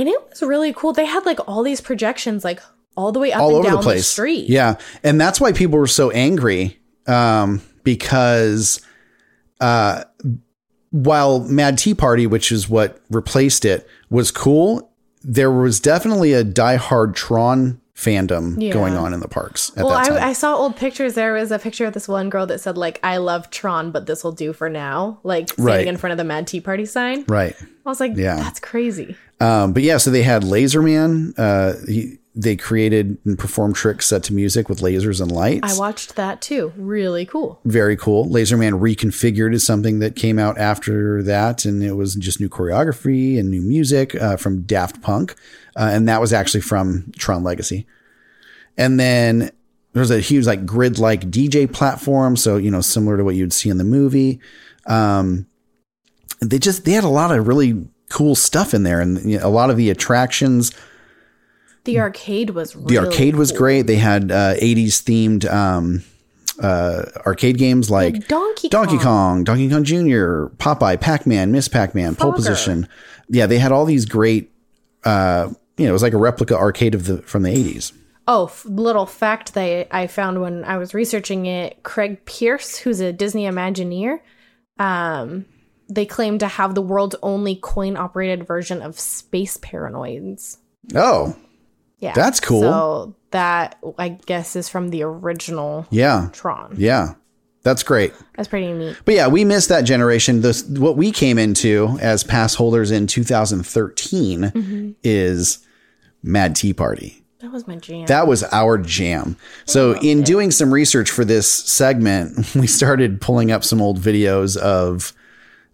and 0.00 0.08
it 0.08 0.28
was 0.28 0.42
really 0.42 0.72
cool. 0.72 0.92
They 0.92 1.04
had 1.04 1.26
like 1.26 1.38
all 1.46 1.62
these 1.62 1.80
projections 1.80 2.44
like 2.44 2.60
all 2.96 3.12
the 3.12 3.18
way 3.18 3.32
up 3.32 3.42
all 3.42 3.48
and 3.48 3.58
over 3.58 3.68
down 3.68 3.76
the 3.76 3.82
place. 3.82 4.06
street. 4.06 4.48
Yeah, 4.48 4.76
and 5.02 5.20
that's 5.20 5.40
why 5.40 5.52
people 5.52 5.78
were 5.78 5.86
so 5.86 6.10
angry 6.10 6.78
um, 7.06 7.62
because 7.84 8.84
uh, 9.60 10.04
while 10.90 11.40
Mad 11.40 11.78
Tea 11.78 11.94
Party, 11.94 12.26
which 12.26 12.50
is 12.50 12.68
what 12.68 13.00
replaced 13.10 13.64
it, 13.64 13.88
was 14.08 14.30
cool, 14.30 14.92
there 15.22 15.50
was 15.50 15.80
definitely 15.80 16.32
a 16.32 16.44
diehard 16.44 17.14
Tron 17.14 17.79
fandom 18.00 18.54
Yeah. 18.58 18.72
going 18.72 18.94
on 18.94 19.12
in 19.12 19.20
the 19.20 19.28
parks 19.28 19.70
at 19.76 19.84
Well, 19.84 19.94
that 19.94 20.06
time. 20.06 20.16
I, 20.22 20.28
I 20.28 20.32
saw 20.32 20.56
old 20.56 20.76
pictures. 20.76 21.14
There 21.14 21.34
was 21.34 21.50
a 21.50 21.58
picture 21.58 21.84
of 21.84 21.92
this 21.92 22.08
one 22.08 22.30
girl 22.30 22.46
that 22.46 22.60
said 22.60 22.78
like 22.78 22.98
"I 23.02 23.18
love 23.18 23.50
Tron, 23.50 23.90
but 23.90 24.06
this 24.06 24.24
will 24.24 24.32
do 24.32 24.52
for 24.52 24.68
now." 24.70 25.18
Like 25.22 25.48
standing 25.50 25.64
Right. 25.66 25.86
in 25.86 25.96
front 25.96 26.12
of 26.12 26.16
the 26.18 26.24
Mad 26.24 26.46
Tea 26.46 26.60
Party 26.60 26.86
sign. 26.86 27.24
right. 27.28 27.54
I 27.84 27.88
was 27.88 28.00
like, 28.00 28.12
Yeah. 28.16 28.36
"That's 28.36 28.60
crazy." 28.60 29.16
Um, 29.40 29.72
but 29.72 29.82
yeah, 29.82 29.96
so 29.98 30.10
they 30.10 30.22
had 30.22 30.42
Laserman. 30.42 31.34
Uh, 31.38 31.74
he, 31.86 32.18
they 32.36 32.54
created 32.54 33.18
and 33.24 33.36
performed 33.38 33.74
tricks 33.74 34.06
set 34.06 34.22
to 34.22 34.32
music 34.32 34.68
with 34.68 34.78
lasers 34.80 35.20
and 35.20 35.32
lights. 35.32 35.74
I 35.74 35.78
watched 35.78 36.14
that 36.14 36.40
too. 36.40 36.72
Really 36.76 37.26
cool. 37.26 37.58
very 37.64 37.96
cool. 37.96 38.26
Laserman 38.28 38.78
reconfigured 38.80 39.52
is 39.52 39.66
something 39.66 39.98
that 39.98 40.14
came 40.14 40.38
out 40.38 40.56
after 40.56 41.22
that, 41.24 41.64
and 41.64 41.82
it 41.82 41.94
was 41.96 42.14
just 42.14 42.38
new 42.40 42.48
choreography 42.48 43.38
and 43.38 43.50
new 43.50 43.60
music 43.60 44.14
uh, 44.14 44.36
from 44.36 44.62
Daft 44.62 45.02
Punk, 45.02 45.34
uh, 45.80 45.88
and 45.90 46.06
that 46.08 46.20
was 46.20 46.34
actually 46.34 46.60
from 46.60 47.10
Tron 47.16 47.42
Legacy. 47.42 47.86
And 48.76 49.00
then 49.00 49.50
there 49.94 50.00
was 50.00 50.10
a 50.10 50.20
huge 50.20 50.46
like 50.46 50.66
grid-like 50.66 51.30
DJ 51.30 51.72
platform, 51.72 52.36
so 52.36 52.58
you 52.58 52.70
know 52.70 52.82
similar 52.82 53.16
to 53.16 53.24
what 53.24 53.34
you'd 53.34 53.52
see 53.54 53.70
in 53.70 53.78
the 53.78 53.84
movie. 53.84 54.40
Um, 54.86 55.46
they 56.40 56.58
just 56.58 56.84
they 56.84 56.92
had 56.92 57.04
a 57.04 57.08
lot 57.08 57.36
of 57.36 57.48
really 57.48 57.88
cool 58.10 58.34
stuff 58.34 58.74
in 58.74 58.82
there, 58.82 59.00
and 59.00 59.18
you 59.24 59.38
know, 59.38 59.46
a 59.46 59.48
lot 59.48 59.70
of 59.70 59.78
the 59.78 59.88
attractions. 59.88 60.72
The 61.84 61.98
arcade 61.98 62.50
was 62.50 62.74
The 62.74 62.98
arcade 62.98 63.36
was 63.36 63.50
cool. 63.50 63.58
great. 63.58 63.82
They 63.86 63.96
had 63.96 64.30
uh, 64.30 64.54
80s 64.56 65.02
themed 65.02 65.50
um, 65.50 66.04
uh, 66.62 67.06
arcade 67.26 67.56
games 67.56 67.90
like 67.90 68.28
Donkey 68.28 68.68
Donkey 68.68 68.98
Kong. 68.98 69.04
Kong, 69.04 69.44
Donkey 69.44 69.70
Kong 69.70 69.84
Jr., 69.84 70.54
Popeye, 70.58 71.00
Pac 71.00 71.26
Man, 71.26 71.52
Miss 71.52 71.68
Pac 71.68 71.94
Man, 71.94 72.14
Pole 72.14 72.34
Position. 72.34 72.86
Yeah, 73.30 73.46
they 73.46 73.58
had 73.58 73.72
all 73.72 73.86
these 73.86 74.04
great. 74.04 74.52
Uh, 75.04 75.54
you 75.80 75.86
know, 75.86 75.90
it 75.90 75.92
was 75.94 76.02
like 76.02 76.12
a 76.12 76.18
replica 76.18 76.56
arcade 76.56 76.94
of 76.94 77.06
the 77.06 77.22
from 77.22 77.42
the 77.42 77.50
80s. 77.50 77.92
Oh, 78.28 78.44
f- 78.46 78.64
little 78.66 79.06
fact 79.06 79.54
that 79.54 79.88
I 79.90 80.06
found 80.06 80.40
when 80.40 80.62
I 80.64 80.76
was 80.78 80.94
researching 80.94 81.46
it: 81.46 81.82
Craig 81.82 82.24
Pierce, 82.26 82.76
who's 82.76 83.00
a 83.00 83.12
Disney 83.12 83.44
Imagineer, 83.46 84.20
um, 84.78 85.46
they 85.88 86.06
claim 86.06 86.38
to 86.38 86.46
have 86.46 86.74
the 86.74 86.82
world's 86.82 87.16
only 87.22 87.56
coin-operated 87.56 88.46
version 88.46 88.82
of 88.82 88.98
Space 89.00 89.56
Paranoids. 89.56 90.58
Oh, 90.94 91.34
Yeah, 91.98 92.12
That's 92.14 92.40
cool. 92.40 92.60
So 92.62 93.16
that 93.32 93.78
I 93.98 94.10
guess 94.10 94.54
is 94.56 94.68
from 94.68 94.88
the 94.90 95.02
original 95.02 95.86
yeah, 95.90 96.28
Tron. 96.32 96.74
yeah, 96.76 97.14
that's 97.62 97.82
great. 97.82 98.12
That's 98.36 98.48
pretty 98.48 98.72
neat. 98.72 98.96
But 99.04 99.14
yeah, 99.14 99.28
we 99.28 99.44
missed 99.44 99.68
that 99.70 99.82
generation. 99.82 100.40
This 100.42 100.62
what 100.64 100.96
we 100.96 101.10
came 101.10 101.38
into 101.38 101.96
as 102.00 102.22
pass 102.22 102.54
holders 102.54 102.90
in 102.90 103.06
2013 103.06 104.40
Mm-hmm. 104.42 104.90
is 105.02 105.58
Mad 106.22 106.56
Tea 106.56 106.72
Party. 106.72 107.20
That 107.40 107.52
was 107.52 107.66
my 107.66 107.76
jam. 107.76 108.06
That 108.06 108.26
was 108.26 108.44
our 108.52 108.76
jam. 108.76 109.36
So, 109.64 109.98
in 110.00 110.22
doing 110.22 110.50
some 110.50 110.72
research 110.72 111.10
for 111.10 111.24
this 111.24 111.50
segment, 111.50 112.54
we 112.54 112.66
started 112.66 113.20
pulling 113.20 113.50
up 113.50 113.64
some 113.64 113.80
old 113.80 113.98
videos 113.98 114.58
of, 114.58 115.14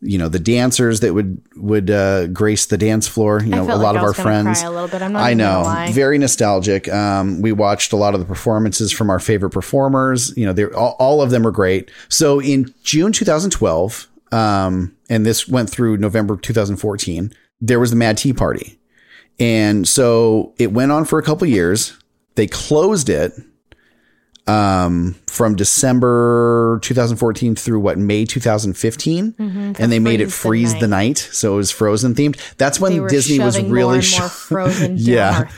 you 0.00 0.16
know, 0.16 0.28
the 0.28 0.38
dancers 0.38 1.00
that 1.00 1.12
would 1.12 1.42
would 1.56 1.90
uh, 1.90 2.28
grace 2.28 2.66
the 2.66 2.78
dance 2.78 3.08
floor. 3.08 3.42
You 3.42 3.50
know, 3.50 3.64
a 3.64 3.66
felt 3.66 3.80
lot 3.80 3.96
like 3.96 4.02
of 4.02 4.04
I 4.04 4.06
our 4.06 4.14
friends. 4.14 4.62
a 4.62 4.70
little 4.70 4.86
bit. 4.86 5.02
I'm 5.02 5.12
not 5.12 5.24
I 5.24 5.34
know, 5.34 5.86
very 5.90 6.18
nostalgic. 6.18 6.88
Um, 6.88 7.42
we 7.42 7.50
watched 7.50 7.92
a 7.92 7.96
lot 7.96 8.14
of 8.14 8.20
the 8.20 8.26
performances 8.26 8.92
from 8.92 9.10
our 9.10 9.18
favorite 9.18 9.50
performers. 9.50 10.36
You 10.36 10.46
know, 10.46 10.52
they 10.52 10.66
all, 10.66 10.94
all 11.00 11.20
of 11.20 11.30
them 11.30 11.42
were 11.42 11.50
great. 11.50 11.90
So, 12.08 12.40
in 12.40 12.72
June 12.84 13.10
2012, 13.10 14.06
um, 14.30 14.96
and 15.10 15.26
this 15.26 15.48
went 15.48 15.68
through 15.68 15.96
November 15.96 16.36
2014, 16.36 17.32
there 17.60 17.80
was 17.80 17.90
the 17.90 17.96
Mad 17.96 18.18
Tea 18.18 18.32
Party. 18.32 18.75
And 19.38 19.86
so 19.86 20.54
it 20.58 20.72
went 20.72 20.92
on 20.92 21.04
for 21.04 21.18
a 21.18 21.22
couple 21.22 21.46
years. 21.46 21.98
They 22.34 22.46
closed 22.46 23.08
it 23.08 23.32
um, 24.46 25.16
from 25.26 25.56
December 25.56 26.78
2014 26.82 27.56
through 27.56 27.80
what 27.80 27.98
May 27.98 28.24
2015, 28.24 29.34
and 29.38 29.74
they 29.92 29.98
made 29.98 30.20
it 30.20 30.30
freeze 30.30 30.72
the 30.72 30.78
freeze 30.78 30.80
the 30.80 30.88
night. 30.88 31.18
so 31.18 31.54
it 31.54 31.56
was 31.56 31.70
Frozen 31.70 32.14
themed. 32.14 32.38
That's 32.56 32.78
when 32.80 33.06
Disney 33.08 33.38
was 33.38 33.60
really 33.60 34.00
sho- 34.02 34.20
more 34.20 34.28
Frozen 34.28 34.96
yeah, 34.98 35.48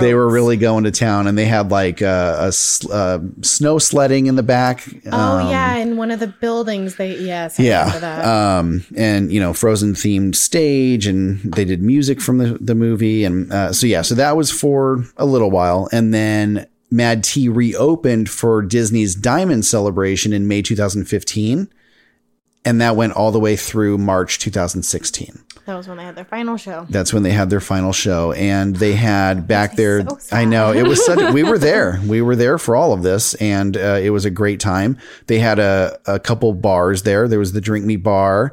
they 0.00 0.14
were 0.14 0.28
really 0.28 0.56
going 0.56 0.84
to 0.84 0.90
town, 0.90 1.26
and 1.26 1.36
they 1.36 1.44
had 1.44 1.70
like 1.70 2.00
uh, 2.02 2.36
a 2.40 2.46
s- 2.48 2.88
uh, 2.90 3.18
snow 3.42 3.78
sledding 3.78 4.26
in 4.26 4.36
the 4.36 4.42
back. 4.42 4.88
Oh 5.12 5.50
yeah, 5.50 5.76
in 5.76 5.96
one 5.96 6.10
of 6.10 6.20
the 6.20 6.26
buildings. 6.28 6.96
They 6.96 7.16
yes. 7.18 7.60
I 7.60 7.62
Yeah. 7.64 7.98
that. 7.98 8.24
Um, 8.24 8.84
and 8.96 9.30
you 9.32 9.40
know, 9.40 9.52
Frozen 9.52 9.94
themed 9.94 10.34
stage 10.34 11.06
and 11.06 11.40
they 11.54 11.64
did 11.64 11.82
music 11.82 12.20
from 12.20 12.38
the, 12.38 12.58
the 12.60 12.74
movie. 12.74 13.24
And, 13.24 13.52
uh, 13.52 13.72
so 13.72 13.86
yeah, 13.86 14.02
so 14.02 14.14
that 14.14 14.36
was 14.36 14.50
for 14.50 15.04
a 15.16 15.26
little 15.26 15.50
while. 15.50 15.88
And 15.92 16.12
then 16.14 16.66
Mad 16.90 17.22
Tea 17.24 17.48
reopened 17.48 18.30
for 18.30 18.62
Disney's 18.62 19.14
Diamond 19.14 19.64
celebration 19.64 20.32
in 20.32 20.48
May 20.48 20.62
2015. 20.62 21.68
And 22.64 22.80
that 22.80 22.96
went 22.96 23.12
all 23.14 23.30
the 23.30 23.38
way 23.40 23.56
through 23.56 23.98
March 23.98 24.38
2016. 24.40 25.42
that 25.64 25.74
was 25.74 25.86
when 25.88 25.96
they 25.96 26.04
had 26.04 26.16
their 26.16 26.24
final 26.24 26.56
show. 26.56 26.86
That's 26.90 27.12
when 27.14 27.22
they 27.22 27.30
had 27.30 27.50
their 27.50 27.60
final 27.60 27.92
show, 27.92 28.32
and 28.32 28.76
they 28.76 28.92
had 28.94 29.46
back 29.46 29.76
there. 29.76 30.06
so. 30.18 30.36
I 30.36 30.44
know 30.44 30.72
it 30.72 30.82
was 30.82 31.04
such. 31.04 31.32
we 31.32 31.44
were 31.44 31.56
there. 31.70 32.00
We 32.06 32.20
were 32.20 32.36
there 32.36 32.58
for 32.58 32.74
all 32.76 32.92
of 32.92 33.02
this, 33.02 33.34
and 33.34 33.76
uh, 33.76 34.00
it 34.02 34.10
was 34.10 34.24
a 34.24 34.30
great 34.30 34.60
time. 34.60 34.98
They 35.28 35.38
had 35.38 35.58
a 35.58 35.98
a 36.06 36.18
couple 36.18 36.52
bars 36.52 37.04
there. 37.04 37.28
There 37.28 37.38
was 37.38 37.52
the 37.52 37.60
Drink 37.60 37.86
Me 37.86 37.96
Bar, 37.96 38.52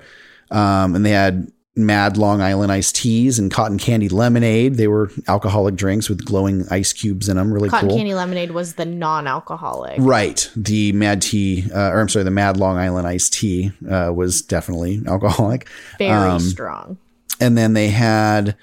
um, 0.51 0.95
and 0.95 1.05
they 1.05 1.11
had 1.11 1.51
Mad 1.78 2.15
Long 2.17 2.41
Island 2.41 2.71
iced 2.71 2.95
teas 2.95 3.38
and 3.38 3.51
cotton 3.51 3.78
candy 3.78 4.07
lemonade. 4.07 4.76
They 4.76 4.88
were 4.88 5.11
alcoholic 5.28 5.76
drinks 5.76 6.07
with 6.07 6.23
glowing 6.23 6.65
ice 6.71 6.93
cubes 6.93 7.28
in 7.28 7.36
them. 7.38 7.53
Really 7.53 7.67
Cotton 7.69 7.89
cool. 7.89 7.97
candy 7.97 8.13
lemonade 8.13 8.51
was 8.51 8.76
the 8.76 8.86
non-alcoholic. 8.86 9.95
Right. 9.99 10.49
The 10.55 10.93
Mad 10.93 11.21
Tea, 11.21 11.65
uh, 11.73 11.89
or 11.89 11.99
I'm 11.99 12.07
sorry, 12.07 12.23
the 12.23 12.32
Mad 12.32 12.55
Long 12.57 12.78
Island 12.78 13.07
iced 13.07 13.34
tea 13.34 13.71
uh, 13.89 14.11
was 14.15 14.41
definitely 14.41 15.01
alcoholic. 15.07 15.67
Very 15.99 16.11
Um, 16.11 16.39
strong. 16.39 16.97
and 17.41 17.57
then 17.57 17.73
they 17.73 17.89
had 17.89 18.55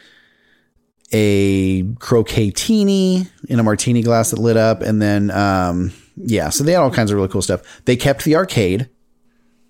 a 1.12 1.82
croquet 1.98 2.50
teeny 2.50 3.26
in 3.48 3.58
a 3.58 3.62
martini 3.62 4.00
glass 4.02 4.30
that 4.30 4.38
lit 4.38 4.56
up 4.56 4.80
and 4.80 5.02
then 5.02 5.30
um 5.30 5.92
yeah 6.16 6.48
so 6.48 6.64
they 6.64 6.72
had 6.72 6.80
all 6.80 6.90
kinds 6.90 7.10
of 7.10 7.16
really 7.16 7.28
cool 7.28 7.42
stuff 7.42 7.60
they 7.84 7.96
kept 7.96 8.24
the 8.24 8.34
arcade 8.34 8.88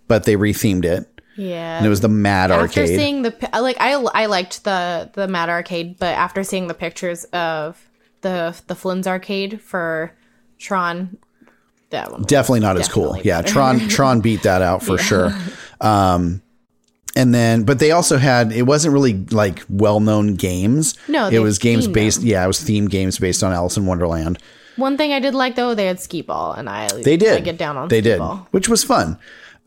but 0.06 0.22
they 0.22 0.36
rethemed 0.36 0.84
it 0.84 1.08
Yeah. 1.36 1.78
and 1.78 1.86
it 1.86 1.88
was 1.88 2.00
the 2.00 2.08
mad 2.08 2.50
Arcade. 2.50 2.68
after 2.68 2.86
seeing 2.86 3.22
the 3.22 3.34
like 3.58 3.76
I 3.80 3.92
I 3.94 4.26
liked 4.26 4.64
the 4.64 5.10
the 5.14 5.26
Mad 5.28 5.48
Arcade, 5.48 5.98
but 5.98 6.14
after 6.16 6.42
seeing 6.44 6.66
the 6.66 6.74
pictures 6.74 7.24
of 7.32 7.88
the 8.20 8.54
the 8.66 8.74
Flynn's 8.74 9.06
arcade 9.06 9.60
for 9.60 10.12
Tron, 10.58 11.16
that 11.90 12.10
one 12.10 12.20
was 12.20 12.26
definitely 12.26 12.60
not 12.60 12.76
as 12.78 12.88
cool 12.88 13.14
definitely 13.14 13.28
yeah 13.28 13.42
tron 13.42 13.78
tron 13.88 14.20
beat 14.20 14.42
that 14.44 14.62
out 14.62 14.82
for 14.82 14.96
sure 14.96 15.30
um 15.80 16.40
and 17.14 17.34
then 17.34 17.64
but 17.64 17.78
they 17.80 17.90
also 17.90 18.16
had 18.16 18.50
it 18.52 18.62
wasn't 18.62 18.92
really 18.94 19.14
like 19.30 19.62
well-known 19.68 20.34
games 20.34 20.94
No, 21.08 21.28
it 21.28 21.40
was 21.40 21.58
games 21.58 21.86
based 21.88 22.20
them. 22.20 22.28
yeah 22.28 22.44
it 22.44 22.46
was 22.46 22.60
themed 22.60 22.88
games 22.90 23.18
based 23.18 23.42
on 23.42 23.52
alice 23.52 23.76
in 23.76 23.84
wonderland 23.84 24.38
One 24.76 24.96
thing 24.96 25.12
I 25.12 25.20
did 25.20 25.34
like 25.34 25.54
though, 25.56 25.74
they 25.74 25.84
had 25.86 26.00
skee 26.00 26.22
ball, 26.22 26.52
and 26.54 26.66
I 26.70 26.88
They 26.88 27.18
did. 27.18 27.36
I 27.36 27.40
get 27.40 27.58
down 27.58 27.76
on 27.76 27.88
They 27.88 28.00
did, 28.00 28.18
ball. 28.20 28.48
which 28.52 28.70
was 28.70 28.82
fun. 28.82 29.18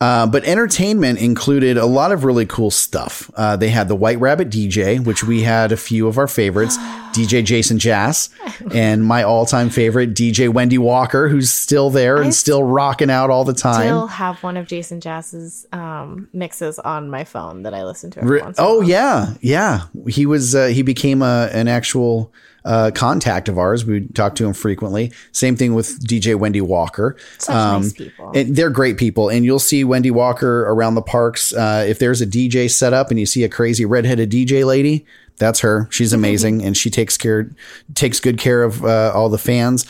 Uh, 0.01 0.27
but 0.27 0.43
entertainment 0.43 1.19
included 1.19 1.77
a 1.77 1.85
lot 1.85 2.11
of 2.11 2.25
really 2.25 2.45
cool 2.45 2.69
stuff. 2.69 3.31
Uh, 3.35 3.55
they 3.55 3.69
had 3.69 3.87
the 3.87 3.95
White 3.95 4.19
Rabbit 4.19 4.49
DJ, 4.49 5.03
which 5.03 5.23
we 5.23 5.43
had 5.43 5.71
a 5.71 5.77
few 5.77 6.07
of 6.07 6.17
our 6.17 6.27
favorites, 6.27 6.77
DJ 7.13 7.45
Jason 7.45 7.79
Jass, 7.79 8.29
and 8.73 9.05
my 9.05 9.23
all-time 9.23 9.69
favorite 9.69 10.13
DJ 10.13 10.49
Wendy 10.49 10.77
Walker, 10.77 11.29
who's 11.29 11.49
still 11.49 11.89
there 11.89 12.21
and 12.21 12.35
still 12.35 12.61
rocking 12.61 13.09
out 13.09 13.29
all 13.29 13.45
the 13.45 13.53
time. 13.53 13.81
I 13.81 13.85
Still 13.85 14.07
have 14.07 14.43
one 14.43 14.57
of 14.57 14.67
Jason 14.67 14.99
Jass's 14.99 15.65
um, 15.71 16.27
mixes 16.33 16.77
on 16.79 17.09
my 17.09 17.23
phone 17.23 17.63
that 17.63 17.73
I 17.73 17.85
listen 17.85 18.11
to. 18.11 18.19
Every 18.19 18.39
Re- 18.39 18.41
once 18.41 18.59
in 18.59 18.65
a 18.65 18.67
oh 18.67 18.81
yeah, 18.81 19.33
yeah. 19.39 19.83
He 20.09 20.25
was 20.25 20.53
uh, 20.55 20.67
he 20.67 20.81
became 20.81 21.21
a, 21.21 21.49
an 21.53 21.69
actual 21.69 22.33
uh, 22.65 22.91
contact 22.93 23.47
of 23.47 23.57
ours. 23.57 23.85
We 23.85 24.07
talked 24.07 24.37
to 24.37 24.45
him 24.45 24.53
frequently. 24.53 25.11
Same 25.31 25.55
thing 25.55 25.73
with 25.73 26.05
DJ 26.05 26.35
Wendy 26.35 26.61
Walker. 26.61 27.15
Such 27.37 27.53
nice 27.53 27.93
people. 27.93 28.31
And 28.35 28.55
they're 28.55 28.69
great 28.71 28.97
people, 28.97 29.29
and 29.29 29.45
you'll 29.45 29.59
see 29.59 29.83
Wendy 29.86 30.11
Walker 30.11 30.63
around 30.63 30.95
the 30.95 31.01
parks. 31.01 31.53
Uh, 31.53 31.86
if 31.88 31.99
there's 31.99 32.21
a 32.21 32.27
DJ 32.27 32.69
set 32.69 32.93
up 32.93 33.09
and 33.09 33.19
you 33.19 33.25
see 33.25 33.43
a 33.43 33.49
crazy 33.49 33.86
redheaded 33.86 34.31
DJ 34.31 34.65
lady, 34.65 35.05
that's 35.38 35.59
her. 35.61 35.88
She's 35.91 36.13
amazing, 36.13 36.63
and 36.63 36.75
she 36.75 36.89
takes 36.89 37.17
care 37.17 37.51
takes 37.93 38.19
good 38.19 38.38
care 38.38 38.63
of 38.63 38.83
uh, 38.83 39.11
all 39.13 39.29
the 39.29 39.38
fans. 39.38 39.86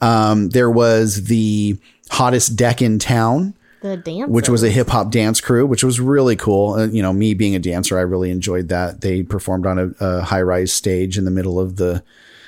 Um, 0.00 0.50
there 0.50 0.70
was 0.70 1.24
the 1.24 1.78
hottest 2.10 2.56
deck 2.56 2.82
in 2.82 2.98
town 2.98 3.54
the 3.80 3.96
dance, 3.96 4.30
which 4.30 4.48
was 4.48 4.62
a 4.62 4.70
hip 4.70 4.88
hop 4.88 5.10
dance 5.10 5.40
crew, 5.40 5.66
which 5.66 5.82
was 5.82 6.00
really 6.00 6.36
cool. 6.36 6.74
Uh, 6.74 6.86
you 6.86 7.02
know, 7.02 7.12
me 7.12 7.34
being 7.34 7.54
a 7.54 7.58
dancer, 7.58 7.98
I 7.98 8.02
really 8.02 8.30
enjoyed 8.30 8.68
that. 8.68 9.00
They 9.00 9.22
performed 9.22 9.66
on 9.66 9.78
a, 9.78 10.04
a 10.04 10.22
high 10.22 10.42
rise 10.42 10.72
stage 10.72 11.16
in 11.16 11.24
the 11.24 11.30
middle 11.30 11.58
of 11.58 11.76
the, 11.76 12.02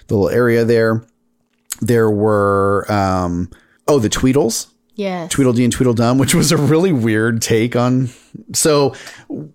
the 0.08 0.14
little 0.14 0.30
area 0.30 0.64
there. 0.64 1.04
There 1.80 2.10
were, 2.10 2.90
um, 2.90 3.50
oh, 3.88 3.98
the 3.98 4.10
Tweedles, 4.10 4.71
yes 4.94 5.30
Tweedledee 5.32 5.64
and 5.64 5.72
Tweedledum, 5.72 6.18
which 6.18 6.34
was 6.34 6.52
a 6.52 6.56
really 6.56 6.92
weird 6.92 7.40
take 7.42 7.76
on. 7.76 8.08
So, 8.54 8.94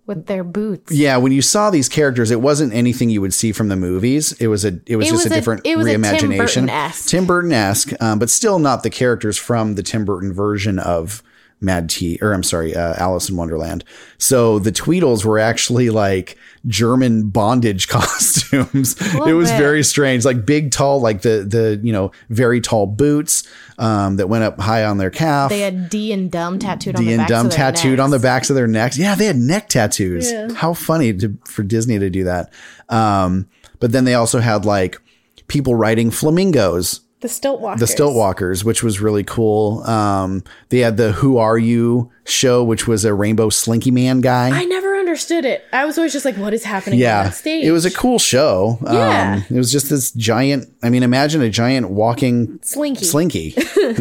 with 0.05 0.27
their 0.27 0.43
boots. 0.43 0.91
yeah, 0.91 1.17
when 1.17 1.31
you 1.31 1.41
saw 1.41 1.69
these 1.71 1.89
characters, 1.89 2.29
it 2.29 2.41
wasn't 2.41 2.73
anything 2.73 3.09
you 3.09 3.21
would 3.21 3.33
see 3.33 3.51
from 3.51 3.69
the 3.69 3.75
movies. 3.75 4.33
It 4.33 4.47
was 4.47 4.65
a, 4.65 4.79
it 4.85 4.95
was 4.97 5.07
It 5.07 5.11
just 5.11 5.23
was 5.25 5.31
a 5.31 5.33
a- 5.33 5.37
different 5.37 5.61
it 5.65 5.77
was 5.77 5.87
a 5.87 5.91
Tim 5.93 6.01
reimagination. 6.03 6.37
Burton-esque. 6.37 7.09
Tim 7.09 7.25
Burton 7.25 7.51
esque, 7.53 7.93
um, 8.01 8.19
but 8.19 8.29
still 8.29 8.59
not 8.59 8.83
the 8.83 8.89
characters 8.91 9.37
from 9.37 9.75
the 9.75 9.83
Tim 9.83 10.05
Burton 10.05 10.31
version 10.33 10.77
of 10.79 11.23
Mad 11.59 11.89
Tea, 11.89 12.19
or 12.21 12.33
I'm 12.33 12.43
sorry, 12.43 12.75
uh, 12.75 12.93
Alice 12.97 13.29
in 13.29 13.35
Wonderland. 13.35 13.83
So 14.19 14.59
the 14.59 14.71
Tweedles 14.71 15.25
were 15.25 15.39
actually 15.39 15.89
like 15.89 16.37
German 16.67 17.29
bondage 17.29 17.87
costumes. 17.89 18.95
it 18.99 19.33
was 19.33 19.49
bit. 19.49 19.57
very 19.57 19.83
strange, 19.83 20.23
like 20.23 20.45
big, 20.45 20.71
tall, 20.71 21.01
like 21.01 21.21
the 21.21 21.45
the 21.49 21.79
you 21.83 21.91
know 21.91 22.11
very 22.29 22.61
tall 22.61 22.85
boots 22.85 23.47
um, 23.79 24.17
that 24.17 24.27
went 24.27 24.43
up 24.43 24.59
high 24.59 24.83
on 24.85 24.97
their 24.97 25.09
calf. 25.09 25.49
They 25.49 25.61
had 25.61 25.89
D 25.89 26.11
and 26.11 26.29
Dumb 26.31 26.59
tattooed 26.59 26.95
on 26.95 27.05
the 27.05 27.11
and 27.11 27.19
backs 27.21 27.29
Dumb 27.29 27.45
of 27.47 27.51
their 27.51 27.57
tattooed 27.57 27.99
on 27.99 28.09
the 28.11 28.17
necks. 28.17 28.23
backs 28.23 28.49
of 28.51 28.55
their 28.55 28.67
necks. 28.67 28.97
Yeah, 28.97 29.15
they 29.15 29.25
had 29.25 29.37
neck 29.37 29.69
tattoos. 29.69 30.31
How 30.55 30.73
funny 30.73 31.13
to, 31.13 31.37
for 31.45 31.63
Disney 31.63 31.97
to 31.97 32.09
do 32.09 32.23
that. 32.25 32.51
Um, 32.89 33.47
but 33.79 33.91
then 33.91 34.05
they 34.05 34.13
also 34.13 34.39
had 34.39 34.65
like 34.65 34.99
people 35.47 35.75
riding 35.75 36.11
flamingos, 36.11 37.01
The 37.19 37.29
stilt 37.29 37.61
walkers. 37.61 37.79
the 37.79 37.87
stilt 37.87 38.15
walkers, 38.15 38.63
which 38.63 38.83
was 38.83 39.01
really 39.01 39.23
cool. 39.23 39.81
Um, 39.83 40.43
they 40.69 40.79
had 40.79 40.97
the 40.97 41.13
Who 41.13 41.37
Are 41.39 41.57
You 41.57 42.11
show, 42.25 42.63
which 42.63 42.87
was 42.87 43.05
a 43.05 43.13
rainbow 43.13 43.49
slinky 43.49 43.89
man 43.89 44.21
guy. 44.21 44.49
I 44.55 44.65
never 44.65 44.95
understood 44.95 45.43
it. 45.43 45.63
I 45.73 45.85
was 45.85 45.97
always 45.97 46.13
just 46.13 46.25
like, 46.25 46.37
what 46.37 46.53
is 46.53 46.63
happening 46.63 46.97
on 46.97 47.01
yeah, 47.01 47.23
that 47.23 47.33
stage? 47.33 47.65
it 47.65 47.71
was 47.71 47.85
a 47.85 47.91
cool 47.91 48.19
show. 48.19 48.77
Yeah. 48.83 49.37
Um, 49.37 49.55
it 49.55 49.57
was 49.57 49.71
just 49.71 49.89
this 49.89 50.11
giant. 50.11 50.71
I 50.83 50.91
mean, 50.91 51.01
imagine 51.01 51.41
a 51.41 51.49
giant 51.49 51.89
walking 51.89 52.59
slinky. 52.61 53.05
slinky. 53.05 53.53
it 53.57 53.99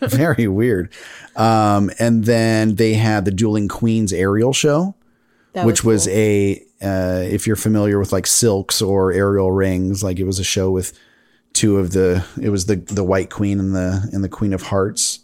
was 0.00 0.12
very 0.14 0.48
weird. 0.48 0.90
Um, 1.36 1.90
and 1.98 2.24
then 2.24 2.76
they 2.76 2.94
had 2.94 3.26
the 3.26 3.30
Dueling 3.30 3.68
Queens 3.68 4.10
aerial 4.10 4.54
show, 4.54 4.94
That 5.52 5.66
which 5.66 5.84
was, 5.84 6.06
cool. 6.06 6.14
a 6.14 6.62
uh, 6.80 7.24
if 7.28 7.46
you're 7.46 7.56
familiar 7.56 7.98
with 7.98 8.12
like 8.12 8.26
silks 8.26 8.80
or 8.80 9.12
aerial 9.12 9.52
rings, 9.52 10.02
like 10.02 10.18
it 10.18 10.24
was 10.24 10.38
a 10.38 10.44
show 10.44 10.70
with 10.70 10.98
two 11.54 11.78
of 11.78 11.92
the 11.92 12.24
it 12.40 12.50
was 12.50 12.66
the 12.66 12.76
the 12.76 13.04
White 13.04 13.30
Queen 13.30 13.58
and 13.58 13.74
the 13.74 14.08
and 14.12 14.22
the 14.22 14.28
Queen 14.28 14.52
of 14.52 14.62
Hearts. 14.62 15.20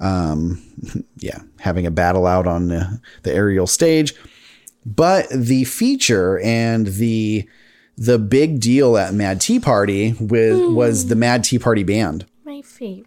Um, 0.00 0.62
yeah, 1.18 1.40
having 1.60 1.86
a 1.86 1.90
battle 1.90 2.26
out 2.26 2.46
on 2.46 2.68
the, 2.68 3.00
the 3.22 3.32
aerial 3.32 3.66
stage. 3.66 4.14
But 4.86 5.28
the 5.30 5.64
feature 5.64 6.40
and 6.40 6.86
the 6.86 7.48
the 7.96 8.18
big 8.18 8.60
deal 8.60 8.96
at 8.96 9.14
Mad 9.14 9.40
Tea 9.40 9.60
Party 9.60 10.14
with 10.14 10.72
was 10.72 11.08
the 11.08 11.16
Mad 11.16 11.44
Tea 11.44 11.58
Party 11.58 11.82
band. 11.82 12.26
my 12.44 12.62
favorite. 12.62 13.06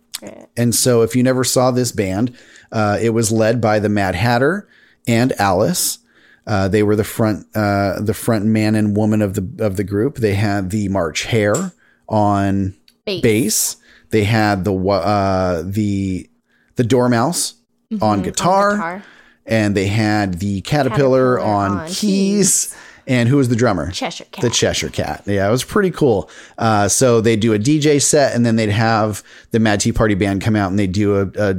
And 0.55 0.73
so, 0.73 1.03
if 1.03 1.15
you 1.15 1.21
never 1.21 1.43
saw 1.43 1.69
this 1.69 1.91
band, 1.91 2.35
uh, 2.71 2.97
it 2.99 3.11
was 3.11 3.31
led 3.31 3.61
by 3.61 3.77
the 3.77 3.89
Mad 3.89 4.15
Hatter 4.15 4.67
and 5.07 5.31
Alice. 5.39 5.99
Uh, 6.47 6.67
they 6.67 6.81
were 6.81 6.95
the 6.95 7.03
front, 7.03 7.45
uh, 7.53 7.99
the 8.01 8.15
front 8.15 8.45
man 8.45 8.73
and 8.73 8.97
woman 8.97 9.21
of 9.21 9.35
the 9.35 9.63
of 9.63 9.75
the 9.75 9.83
group. 9.83 10.15
They 10.15 10.33
had 10.33 10.71
the 10.71 10.89
March 10.89 11.25
Hare 11.25 11.73
on 12.09 12.75
Bass. 13.05 13.21
bass. 13.21 13.75
They 14.09 14.23
had 14.23 14.63
the 14.63 14.73
uh, 14.75 15.63
the 15.65 16.29
the 16.75 16.83
dormouse 16.83 17.55
on, 18.01 18.21
guitar, 18.21 18.71
Mm-hmm. 18.73 18.79
guitar. 18.81 19.03
and 19.45 19.75
they 19.75 19.87
had 19.87 20.35
the 20.35 20.61
caterpillar, 20.61 21.37
Caterpillar 21.37 21.39
on, 21.39 21.71
on 21.79 21.87
keys. 21.89 22.75
And 23.09 23.29
who 23.29 23.37
was 23.37 23.47
the 23.47 23.55
drummer? 23.55 23.89
Cheshire 23.91 24.25
Cat. 24.31 24.41
The 24.41 24.49
Cheshire 24.49 24.89
Cat. 24.89 25.23
Yeah, 25.25 25.47
it 25.47 25.51
was 25.51 25.63
pretty 25.63 25.91
cool. 25.91 26.29
Uh, 26.57 26.89
so 26.89 27.21
they 27.21 27.37
do 27.37 27.53
a 27.53 27.59
DJ 27.59 28.01
set, 28.01 28.35
and 28.35 28.45
then 28.45 28.57
they'd 28.57 28.69
have 28.69 29.23
the 29.51 29.59
Mad 29.59 29.79
Tea 29.79 29.93
Party 29.93 30.13
band 30.13 30.41
come 30.41 30.57
out, 30.57 30.69
and 30.69 30.77
they'd 30.77 30.91
do 30.91 31.15
a, 31.21 31.31
a 31.51 31.55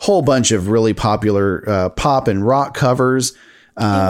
whole 0.00 0.20
bunch 0.22 0.50
of 0.50 0.66
really 0.68 0.92
popular 0.92 1.62
uh, 1.68 1.88
pop 1.90 2.26
and 2.26 2.44
rock 2.44 2.74
covers. 2.76 3.34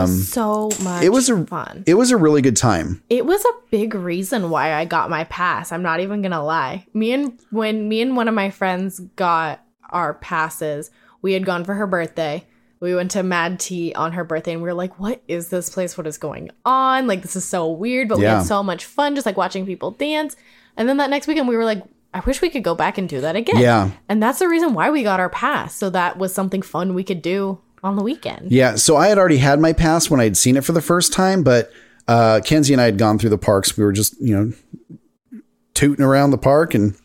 So 0.07 0.69
much 0.81 0.97
Um, 0.99 1.03
It 1.03 1.11
was 1.11 1.29
a 1.29 1.45
fun. 1.45 1.83
it 1.85 1.93
was 1.95 2.11
a 2.11 2.17
really 2.17 2.41
good 2.41 2.57
time. 2.57 3.01
It 3.09 3.25
was 3.25 3.43
a 3.45 3.53
big 3.69 3.93
reason 3.95 4.49
why 4.49 4.73
I 4.73 4.85
got 4.85 5.09
my 5.09 5.23
pass. 5.25 5.71
I'm 5.71 5.83
not 5.83 5.99
even 5.99 6.21
gonna 6.21 6.43
lie. 6.43 6.85
Me 6.93 7.11
and 7.13 7.39
when 7.51 7.87
me 7.87 8.01
and 8.01 8.15
one 8.15 8.27
of 8.27 8.33
my 8.33 8.49
friends 8.49 8.99
got 9.15 9.61
our 9.89 10.13
passes, 10.15 10.89
we 11.21 11.33
had 11.33 11.45
gone 11.45 11.63
for 11.63 11.73
her 11.75 11.87
birthday. 11.87 12.45
We 12.79 12.95
went 12.95 13.11
to 13.11 13.21
Mad 13.21 13.59
Tea 13.59 13.93
on 13.93 14.13
her 14.13 14.23
birthday 14.23 14.53
and 14.53 14.61
we 14.63 14.67
were 14.67 14.73
like, 14.73 14.99
what 14.99 15.21
is 15.27 15.49
this 15.49 15.69
place? 15.69 15.97
What 15.97 16.07
is 16.07 16.17
going 16.17 16.49
on? 16.65 17.05
Like 17.05 17.21
this 17.21 17.35
is 17.35 17.45
so 17.45 17.69
weird, 17.69 18.07
but 18.09 18.17
we 18.17 18.23
had 18.25 18.41
so 18.43 18.63
much 18.63 18.85
fun 18.85 19.13
just 19.13 19.25
like 19.27 19.37
watching 19.37 19.65
people 19.67 19.91
dance. 19.91 20.35
And 20.75 20.89
then 20.89 20.97
that 20.97 21.09
next 21.11 21.27
weekend 21.27 21.47
we 21.47 21.55
were 21.55 21.65
like, 21.65 21.83
I 22.13 22.21
wish 22.21 22.41
we 22.41 22.49
could 22.49 22.63
go 22.63 22.73
back 22.73 22.97
and 22.97 23.07
do 23.07 23.21
that 23.21 23.35
again. 23.35 23.57
Yeah. 23.59 23.91
And 24.09 24.21
that's 24.21 24.39
the 24.39 24.49
reason 24.49 24.73
why 24.73 24.89
we 24.89 25.03
got 25.03 25.19
our 25.19 25.29
pass. 25.29 25.75
So 25.75 25.89
that 25.91 26.17
was 26.17 26.33
something 26.33 26.61
fun 26.63 26.93
we 26.95 27.03
could 27.03 27.21
do 27.21 27.59
on 27.83 27.95
the 27.95 28.03
weekend. 28.03 28.51
Yeah, 28.51 28.75
so 28.75 28.95
I 28.95 29.07
had 29.07 29.17
already 29.17 29.37
had 29.37 29.59
my 29.59 29.73
pass 29.73 30.09
when 30.09 30.19
I'd 30.19 30.37
seen 30.37 30.57
it 30.57 30.63
for 30.63 30.71
the 30.71 30.81
first 30.81 31.13
time, 31.13 31.43
but 31.43 31.71
uh, 32.07 32.41
Kenzie 32.43 32.73
and 32.73 32.81
I 32.81 32.85
had 32.85 32.97
gone 32.97 33.17
through 33.19 33.29
the 33.31 33.37
parks. 33.37 33.77
We 33.77 33.83
were 33.83 33.91
just, 33.91 34.19
you 34.19 34.35
know, 34.35 35.41
tooting 35.73 36.03
around 36.05 36.31
the 36.31 36.37
park 36.37 36.73
and 36.73 36.95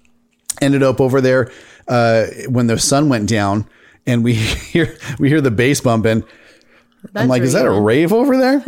ended 0.61 0.83
up 0.83 1.01
over 1.01 1.21
there 1.21 1.51
uh, 1.89 2.27
when 2.49 2.67
the 2.67 2.79
sun 2.79 3.09
went 3.09 3.29
down, 3.29 3.69
and 4.07 4.25
we 4.25 4.35
hear 4.35 4.97
we 5.19 5.29
hear 5.29 5.41
the 5.41 5.51
bass 5.51 5.81
bumping. 5.81 6.23
I'm 6.23 7.11
That's 7.13 7.29
like, 7.29 7.43
is 7.43 7.53
that 7.53 7.67
a 7.67 7.71
rave 7.81 8.13
over 8.13 8.37
there? 8.37 8.65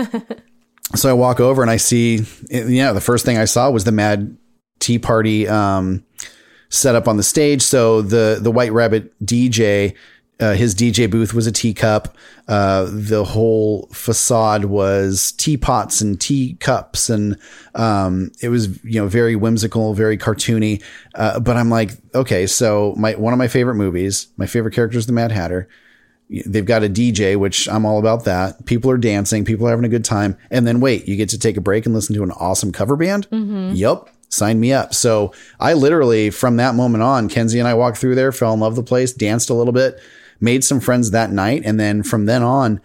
so 0.94 1.11
I 1.11 1.12
walk 1.12 1.40
over 1.40 1.61
and 1.61 1.70
I 1.70 1.76
see, 1.76 2.24
yeah, 2.50 2.92
the 2.92 3.00
first 3.00 3.24
thing 3.24 3.36
I 3.36 3.44
saw 3.46 3.70
was 3.70 3.84
the 3.84 3.92
Mad 3.92 4.36
Tea 4.78 4.98
Party 4.98 5.48
um, 5.48 6.04
set 6.68 6.94
up 6.94 7.09
on 7.09 7.16
the 7.16 7.22
stage. 7.22 7.62
So 7.62 8.00
the 8.02 8.38
the 8.40 8.50
White 8.50 8.72
Rabbit 8.72 9.12
DJ, 9.24 9.94
uh, 10.41 10.55
his 10.55 10.74
DJ 10.74 11.11
booth 11.11 11.34
was 11.34 11.47
a 11.47 11.53
teacup. 11.53 12.16
Uh, 12.47 12.86
the 12.91 13.24
whole 13.24 13.89
facade 13.93 14.66
was 14.66 15.32
teapots 15.32 16.01
and 16.01 16.20
teacups, 16.20 17.11
and 17.11 17.36
um, 17.74 18.30
it 18.41 18.49
was 18.49 18.82
you 18.84 19.01
know 19.01 19.09
very 19.09 19.34
whimsical, 19.34 19.95
very 19.95 20.16
cartoony. 20.16 20.82
Uh, 21.14 21.41
but 21.41 21.57
I'm 21.57 21.70
like, 21.70 21.93
okay, 22.14 22.47
so 22.47 22.95
my 22.97 23.14
one 23.14 23.32
of 23.32 23.39
my 23.39 23.49
favorite 23.49 23.74
movies, 23.74 24.28
my 24.36 24.47
favorite 24.47 24.74
character 24.74 24.99
is 24.99 25.07
the 25.07 25.12
Mad 25.12 25.32
Hatter. 25.32 25.68
They've 26.30 26.64
got 26.64 26.84
a 26.84 26.91
DJ, 26.91 27.36
which 27.36 27.68
I'm 27.68 27.86
all 27.86 27.99
about 27.99 28.24
that. 28.26 28.66
People 28.66 28.91
are 28.91 28.99
dancing, 28.99 29.45
people 29.45 29.66
are 29.66 29.70
having 29.70 29.86
a 29.86 29.89
good 29.89 30.05
time. 30.05 30.36
And 30.51 30.66
then 30.66 30.78
wait, 30.78 31.09
you 31.09 31.16
get 31.16 31.30
to 31.30 31.39
take 31.39 31.57
a 31.57 31.61
break 31.62 31.86
and 31.86 31.95
listen 31.95 32.14
to 32.16 32.22
an 32.22 32.32
awesome 32.32 32.70
cover 32.70 32.97
band? 32.97 33.26
Yep, 33.74 34.11
Sign 34.30 34.61
me 34.61 34.72
up. 34.72 34.93
So 34.95 35.32
I 35.59 35.72
literally, 35.72 36.28
from 36.30 36.57
that 36.57 36.74
moment 36.74 37.03
on, 37.03 37.28
Kenzie 37.30 37.59
and 37.59 37.66
I 37.66 37.72
walked 37.74 37.97
through 37.97 38.14
there, 38.14 38.30
fell 38.30 38.53
in 38.53 38.61
love 38.61 38.76
with 38.76 38.84
the 38.84 38.89
place, 38.89 39.12
danced 39.12 39.49
a 39.49 39.55
little 39.55 39.72
bit, 39.72 39.99
made 40.41 40.64
some 40.64 40.80
friends 40.80 41.11
that 41.11 41.30
night. 41.30 41.62
And 41.64 41.78
then 41.78 42.03
from 42.03 42.26
then 42.26 42.43
on, 42.43 42.80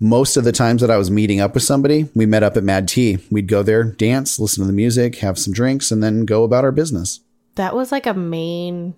most 0.00 0.36
of 0.36 0.44
the 0.44 0.52
times 0.52 0.80
that 0.80 0.90
I 0.90 0.96
was 0.96 1.10
meeting 1.10 1.40
up 1.40 1.54
with 1.54 1.62
somebody, 1.62 2.08
we 2.14 2.26
met 2.26 2.42
up 2.42 2.56
at 2.56 2.62
Mad 2.62 2.86
Tea. 2.88 3.18
We'd 3.30 3.48
go 3.48 3.62
there, 3.62 3.82
dance, 3.82 4.38
listen 4.38 4.62
to 4.62 4.66
the 4.66 4.72
music, 4.72 5.16
have 5.16 5.38
some 5.38 5.52
drinks, 5.52 5.90
and 5.90 6.02
then 6.02 6.24
go 6.24 6.44
about 6.44 6.64
our 6.64 6.72
business. 6.72 7.20
That 7.56 7.74
was 7.74 7.90
like 7.90 8.06
a 8.06 8.14
main 8.14 8.94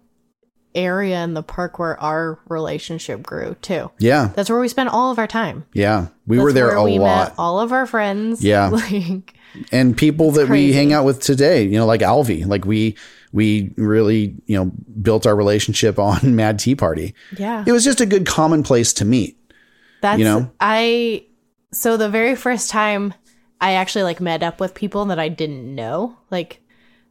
area 0.75 1.25
in 1.25 1.35
the 1.35 1.43
park 1.43 1.79
where 1.79 1.99
our 2.01 2.39
relationship 2.49 3.23
grew 3.23 3.57
too. 3.63 3.91
Yeah. 3.99 4.31
That's 4.35 4.51
where 4.51 4.61
we 4.61 4.69
spent 4.69 4.91
all 4.91 5.11
of 5.11 5.19
our 5.19 5.27
time. 5.27 5.65
Yeah. 5.73 6.09
We 6.27 6.37
That's 6.37 6.45
were 6.45 6.53
there 6.53 6.71
a 6.73 6.85
we 6.85 6.99
lot. 6.99 7.31
Met 7.31 7.35
all 7.39 7.61
of 7.61 7.73
our 7.73 7.87
friends. 7.87 8.45
Yeah. 8.45 8.71
Like 8.81 9.35
and 9.73 9.97
people 9.97 10.31
that 10.33 10.49
we 10.49 10.73
hang 10.73 10.93
out 10.93 11.05
with 11.05 11.21
today, 11.21 11.65
you 11.65 11.77
know, 11.77 11.87
like 11.87 12.03
Alvi, 12.03 12.47
like 12.47 12.65
we 12.65 12.97
we 13.33 13.73
really, 13.77 14.35
you 14.47 14.57
know, 14.57 14.73
built 15.03 15.27
our 15.27 15.37
relationship 15.37 15.99
on 15.99 16.35
Mad 16.37 16.59
Tea 16.59 16.75
Party. 16.75 17.15
yeah. 17.37 17.65
It 17.67 17.73
was 17.73 17.85
just 17.85 18.01
a 18.01 18.07
good 18.07 18.27
common 18.27 18.63
place 18.63 18.93
to 18.95 19.05
meet. 19.05 19.37
That's 20.01 20.19
you 20.19 20.25
know? 20.25 20.51
I 20.61 21.27
so 21.73 21.97
the 21.97 22.09
very 22.09 22.35
first 22.35 22.71
time 22.71 23.15
I 23.61 23.73
actually 23.75 24.05
like 24.05 24.21
met 24.21 24.43
up 24.43 24.59
with 24.61 24.75
people 24.75 25.05
that 25.07 25.19
I 25.19 25.29
didn't 25.29 25.75
know, 25.75 26.17
like 26.31 26.61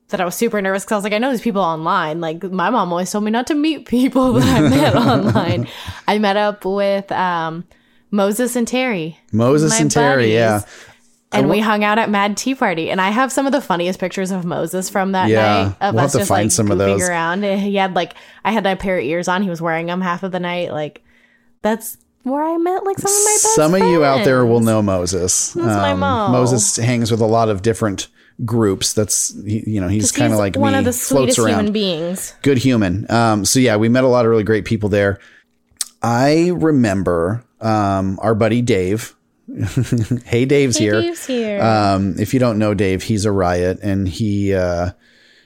that 0.10 0.20
I 0.20 0.26
was 0.26 0.34
super 0.36 0.60
nervous 0.62 0.84
because 0.84 0.94
I 0.94 0.98
was 0.98 1.04
like, 1.04 1.14
I 1.14 1.20
know 1.20 1.30
these 1.32 1.42
people 1.42 1.62
online. 1.62 2.20
Like 2.20 2.44
my 2.44 2.70
mom 2.72 2.92
always 2.92 3.12
told 3.12 3.24
me 3.24 3.32
not 3.32 3.48
to 3.48 3.56
meet 3.56 3.86
people 3.88 4.34
that 4.34 4.58
I 4.58 4.68
met 4.68 4.96
online. 4.96 5.68
I 6.08 6.18
met 6.18 6.36
up 6.36 6.66
with 6.66 7.12
um 7.12 7.64
Moses 8.12 8.56
and 8.56 8.68
Terry. 8.68 9.20
Moses 9.32 9.80
and 9.80 9.92
Terry, 9.92 10.24
buddies. 10.24 10.34
yeah. 10.34 10.62
And 11.32 11.48
we 11.48 11.60
hung 11.60 11.84
out 11.84 12.00
at 12.00 12.10
Mad 12.10 12.38
Tea 12.38 12.56
Party, 12.56 12.90
and 12.90 13.00
I 13.00 13.10
have 13.12 13.32
some 13.32 13.46
of 13.46 13.52
the 13.52 13.62
funniest 13.62 14.00
pictures 14.00 14.32
of 14.32 14.46
Moses 14.46 14.90
from 14.90 15.12
that 15.12 15.30
Yeah, 15.30 15.42
night 15.42 15.76
of 15.82 15.94
we'll 15.94 16.02
have 16.02 16.06
us 16.08 16.12
to 16.14 16.18
just 16.20 16.28
find 16.30 16.46
like 16.46 16.52
some 16.52 16.72
of 16.72 16.78
goofing 16.80 17.00
those. 17.00 17.08
around. 17.10 17.44
He 17.44 17.76
had 17.76 17.94
like 17.96 18.16
I 18.44 18.52
had 18.52 18.66
a 18.66 18.76
pair 18.76 18.98
of 18.98 19.04
ears 19.04 19.28
on. 19.28 19.44
He 19.44 19.50
was 19.50 19.62
wearing 19.62 19.86
them 19.86 20.02
half 20.02 20.24
of 20.24 20.32
the 20.32 20.40
night. 20.40 20.72
Like 20.72 21.04
that's 21.62 21.98
where 22.24 22.44
I 22.44 22.58
met 22.58 22.84
like 22.84 22.98
some 22.98 23.12
of 23.12 23.24
my 23.24 23.32
best. 23.44 23.56
Some 23.56 23.74
of 23.76 23.82
you 23.82 24.04
out 24.04 24.26
there 24.26 24.44
will 24.46 24.60
know 24.60 24.82
Moses. 24.82 25.56
Um, 25.56 25.66
That's 25.66 25.78
my 25.78 25.94
mo. 25.94 26.30
Moses 26.32 26.76
hangs 26.78 27.12
with 27.12 27.22
a 27.22 27.26
lot 27.28 27.48
of 27.50 27.62
different 27.62 28.08
groups. 28.44 28.94
That's 28.94 29.34
he- 29.46 29.64
you 29.70 29.80
know 29.82 29.88
he's 29.88 30.12
kind 30.12 30.34
of 30.34 30.40
like 30.40 30.56
one 30.56 30.74
me, 30.74 30.80
of 30.80 30.86
the 30.86 30.94
floats 30.94 31.36
sweetest 31.36 31.40
around. 31.40 31.50
human 31.60 31.74
beings. 31.74 32.34
good 32.42 32.58
human. 32.58 33.10
Um, 33.12 33.46
so 33.46 33.60
yeah, 33.60 33.76
we 33.78 33.88
met 33.88 34.04
a 34.04 34.08
lot 34.08 34.26
of 34.26 34.32
really 34.32 34.44
great 34.44 34.66
people 34.66 34.90
there. 34.90 35.20
I 36.02 36.52
remember 36.56 37.44
um, 37.62 38.18
our 38.22 38.34
buddy 38.34 38.62
Dave. 38.64 39.16
hey, 40.26 40.46
Dave's 40.46 40.78
here. 40.78 41.02
Dave's 41.02 41.26
here. 41.26 41.62
Um, 41.62 42.16
if 42.20 42.34
you 42.34 42.40
don't 42.40 42.60
know 42.60 42.74
Dave, 42.74 43.04
he's 43.04 43.26
a 43.26 43.32
riot, 43.32 43.80
and 43.82 44.08
he 44.08 44.54
uh, 44.54 44.92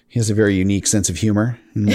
he 0.07 0.19
has 0.19 0.29
a 0.29 0.33
very 0.33 0.55
unique 0.55 0.87
sense 0.87 1.09
of 1.09 1.17
humor. 1.17 1.59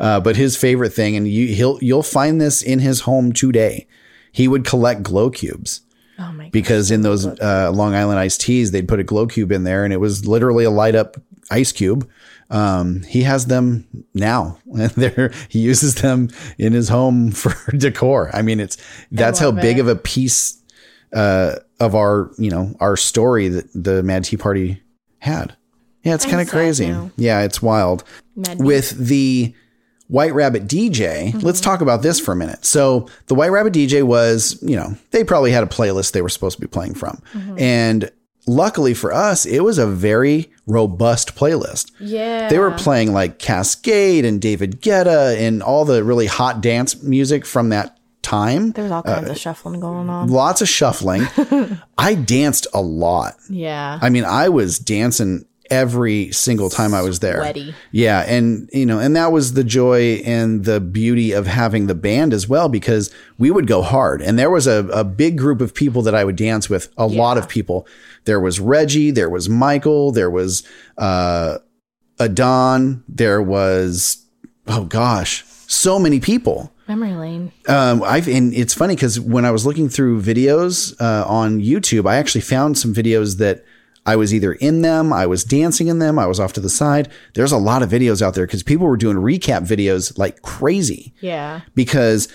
Uh, 0.00 0.20
but 0.20 0.36
his 0.36 0.56
favorite 0.56 0.90
thing, 0.92 1.16
and 1.16 1.26
you, 1.28 1.48
he'll 1.48 1.78
you'll 1.80 2.02
find 2.02 2.40
this 2.40 2.62
in 2.62 2.80
his 2.80 3.00
home 3.00 3.32
today. 3.32 3.86
He 4.32 4.46
would 4.48 4.64
collect 4.64 5.02
glow 5.02 5.30
cubes 5.30 5.80
oh 6.18 6.32
my 6.32 6.44
god. 6.44 6.52
because 6.52 6.90
in 6.90 7.02
those 7.02 7.26
uh, 7.26 7.70
Long 7.72 7.94
Island 7.94 8.18
iced 8.18 8.40
teas, 8.40 8.70
they'd 8.70 8.88
put 8.88 9.00
a 9.00 9.04
glow 9.04 9.26
cube 9.26 9.52
in 9.52 9.64
there, 9.64 9.84
and 9.84 9.92
it 9.92 9.98
was 9.98 10.26
literally 10.26 10.64
a 10.64 10.70
light 10.70 10.94
up 10.94 11.16
ice 11.50 11.72
cube. 11.72 12.08
Um, 12.50 13.02
he 13.02 13.22
has 13.22 13.46
them 13.46 13.86
now, 14.14 14.58
and 14.66 14.90
there 14.92 15.32
he 15.48 15.60
uses 15.60 15.96
them 15.96 16.30
in 16.58 16.72
his 16.72 16.88
home 16.88 17.30
for 17.30 17.54
decor. 17.76 18.30
I 18.34 18.42
mean, 18.42 18.60
it's 18.60 18.76
that's 19.10 19.38
how 19.38 19.50
big 19.50 19.78
it. 19.78 19.80
of 19.80 19.88
a 19.88 19.96
piece 19.96 20.57
uh, 21.12 21.56
of 21.80 21.94
our 21.94 22.30
you 22.38 22.50
know 22.50 22.74
our 22.80 22.96
story 22.96 23.48
that 23.48 23.66
the 23.74 24.02
Mad 24.02 24.24
Tea 24.24 24.36
Party 24.36 24.80
had. 25.18 25.56
Yeah, 26.04 26.14
it's 26.14 26.24
kind 26.24 26.40
of 26.40 26.48
crazy. 26.48 26.88
now. 26.88 27.10
Yeah, 27.16 27.40
it's 27.42 27.60
wild. 27.60 28.04
Mad 28.36 28.58
With 28.60 28.90
the 28.98 29.52
White 30.06 30.32
Rabbit 30.32 30.66
DJ, 30.66 31.28
Mm-hmm. 31.32 31.40
let's 31.40 31.60
talk 31.60 31.80
about 31.82 32.02
this 32.02 32.18
for 32.18 32.32
a 32.32 32.36
minute. 32.36 32.64
So, 32.64 33.08
the 33.26 33.34
White 33.34 33.50
Rabbit 33.50 33.74
DJ 33.74 34.02
was, 34.04 34.58
you 34.62 34.74
know, 34.76 34.96
they 35.10 35.22
probably 35.24 35.50
had 35.50 35.64
a 35.64 35.66
playlist 35.66 36.12
they 36.12 36.22
were 36.22 36.28
supposed 36.30 36.56
to 36.56 36.60
be 36.62 36.66
playing 36.68 36.94
from. 36.94 37.20
Mm-hmm. 37.34 37.58
And 37.58 38.10
luckily 38.46 38.94
for 38.94 39.12
us, 39.12 39.44
it 39.44 39.60
was 39.60 39.76
a 39.76 39.86
very 39.86 40.50
robust 40.66 41.34
playlist. 41.34 41.90
yeah. 42.00 42.48
They 42.48 42.58
were 42.58 42.70
playing 42.70 43.12
like 43.12 43.38
Kaskade 43.38 44.24
and 44.24 44.40
David 44.40 44.80
Guetta 44.80 45.36
and 45.36 45.62
all 45.62 45.84
the 45.84 46.02
really 46.02 46.26
hot 46.26 46.62
dance 46.62 47.02
music 47.02 47.44
from 47.44 47.68
that 47.70 47.97
time. 48.28 48.72
There 48.72 48.84
was 48.84 48.92
all 48.92 49.02
kinds 49.02 49.30
of 49.30 49.38
shuffling 49.38 49.80
going 49.80 50.10
on. 50.10 50.28
Lots 50.28 50.60
of 50.60 50.68
shuffling. 50.68 51.26
I 51.98 52.14
danced 52.14 52.66
a 52.74 52.80
lot. 52.82 53.36
Yeah. 53.48 53.98
I 54.02 54.10
mean, 54.10 54.24
I 54.24 54.48
was 54.48 54.78
dancing 54.78 55.46
every 55.70 56.30
single 56.32 56.70
time 56.70 56.94
I 56.94 57.02
was 57.02 57.20
there. 57.20 57.40
Sweaty. 57.40 57.74
Yeah, 57.90 58.24
and 58.26 58.68
you 58.72 58.86
know, 58.86 58.98
and 58.98 59.14
that 59.16 59.32
was 59.32 59.52
the 59.52 59.64
joy 59.64 60.22
and 60.24 60.64
the 60.64 60.80
beauty 60.80 61.32
of 61.32 61.46
having 61.46 61.86
the 61.86 61.94
band 61.94 62.32
as 62.32 62.48
well 62.48 62.68
because 62.68 63.12
we 63.38 63.50
would 63.50 63.66
go 63.66 63.82
hard. 63.82 64.22
And 64.22 64.38
there 64.38 64.50
was 64.50 64.66
a, 64.66 64.86
a 64.88 65.04
big 65.04 65.38
group 65.38 65.60
of 65.60 65.74
people 65.74 66.02
that 66.02 66.14
I 66.14 66.24
would 66.24 66.36
dance 66.36 66.68
with, 66.68 66.92
a 66.96 67.06
lot 67.06 67.38
of 67.38 67.48
people. 67.48 67.86
There 68.24 68.40
was 68.40 68.60
Reggie, 68.60 69.10
there 69.10 69.30
was 69.30 69.48
Michael, 69.48 70.12
there 70.12 70.30
was 70.30 70.66
uh 70.96 71.58
Adon, 72.18 73.04
there 73.08 73.42
was 73.42 74.24
oh 74.66 74.84
gosh, 74.84 75.44
so 75.66 75.98
many 75.98 76.20
people. 76.20 76.72
Memory 76.88 77.12
lane. 77.14 77.52
Um, 77.68 78.02
I've 78.02 78.26
and 78.28 78.54
it's 78.54 78.72
funny 78.74 78.94
because 78.94 79.20
when 79.20 79.44
I 79.44 79.50
was 79.50 79.66
looking 79.66 79.88
through 79.88 80.22
videos 80.22 80.98
uh, 81.00 81.24
on 81.28 81.60
YouTube, 81.60 82.08
I 82.08 82.16
actually 82.16 82.40
found 82.40 82.78
some 82.78 82.94
videos 82.94 83.36
that 83.38 83.64
I 84.06 84.16
was 84.16 84.32
either 84.32 84.54
in 84.54 84.80
them, 84.80 85.12
I 85.12 85.26
was 85.26 85.44
dancing 85.44 85.88
in 85.88 85.98
them, 85.98 86.18
I 86.18 86.26
was 86.26 86.40
off 86.40 86.54
to 86.54 86.60
the 86.60 86.70
side. 86.70 87.10
There's 87.34 87.52
a 87.52 87.58
lot 87.58 87.82
of 87.82 87.90
videos 87.90 88.22
out 88.22 88.32
there 88.34 88.46
because 88.46 88.62
people 88.62 88.86
were 88.86 88.96
doing 88.96 89.18
recap 89.18 89.66
videos 89.68 90.16
like 90.16 90.40
crazy 90.40 91.12
Yeah. 91.20 91.60
because 91.74 92.26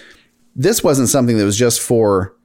this 0.55 0.83
wasn't 0.83 1.09
something 1.09 1.35
that 1.39 1.45
was 1.45 1.57
just 1.57 1.81
for 1.81 2.35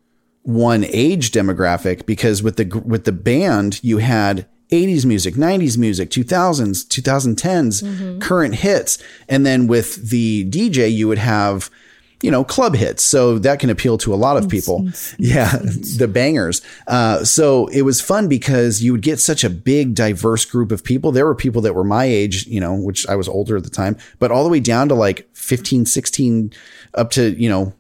one 0.45 0.85
age 0.87 1.31
demographic 1.31 2.07
because 2.07 2.43
with 2.43 2.57
the 2.57 2.83
with 2.87 3.05
the 3.05 3.13
band 3.13 3.81
you 3.85 3.99
had 3.99 4.47
80s 4.71 5.05
music, 5.05 5.35
90s 5.35 5.77
music, 5.77 6.09
2000s, 6.11 6.87
2010s, 6.89 8.21
current 8.21 8.55
hits. 8.55 8.99
And 9.29 9.45
then 9.47 9.67
with 9.67 10.11
the 10.11 10.45
DJ, 10.51 10.93
you 10.93 11.09
would 11.09 11.17
have, 11.19 11.71
you 12.23 12.31
know, 12.31 12.45
club 12.45 12.75
hits. 12.75 13.03
So 13.03 13.39
that 13.39 13.61
can 13.61 13.71
appeal 13.71 13.99
to 13.99 14.13
a 14.13 14.17
lot 14.17 14.37
of 14.37 14.49
people. 14.49 14.89
Yeah, 15.19 15.59
the 15.97 16.09
bangers. 16.09 16.63
Uh, 16.87 17.25
so 17.25 17.67
it 17.69 17.83
was 17.83 18.01
fun 18.01 18.29
because 18.29 18.83
you 18.83 18.93
would 18.93 19.03
get 19.03 19.19
such 19.21 19.43
a 19.43 19.51
big, 19.51 19.95
diverse 19.95 20.45
group 20.45 20.71
of 20.71 20.85
people. 20.85 21.13
There 21.13 21.27
were 21.27 21.35
people 21.35 21.63
that 21.63 21.75
were 21.75 21.85
my 21.85 22.05
age, 22.05 22.47
you 22.47 22.61
know, 22.61 22.75
which 22.75 23.07
I 23.09 23.17
was 23.17 23.29
older 23.29 23.57
at 23.57 23.65
the 23.65 23.71
time, 23.71 23.97
but 24.19 24.31
all 24.31 24.45
the 24.45 24.51
way 24.51 24.61
down 24.61 24.89
to 24.89 24.95
like 24.95 25.29
15, 25.35 25.87
16, 25.87 26.53
up 26.95 27.11
to, 27.13 27.31
you 27.41 27.49
know, 27.49 27.75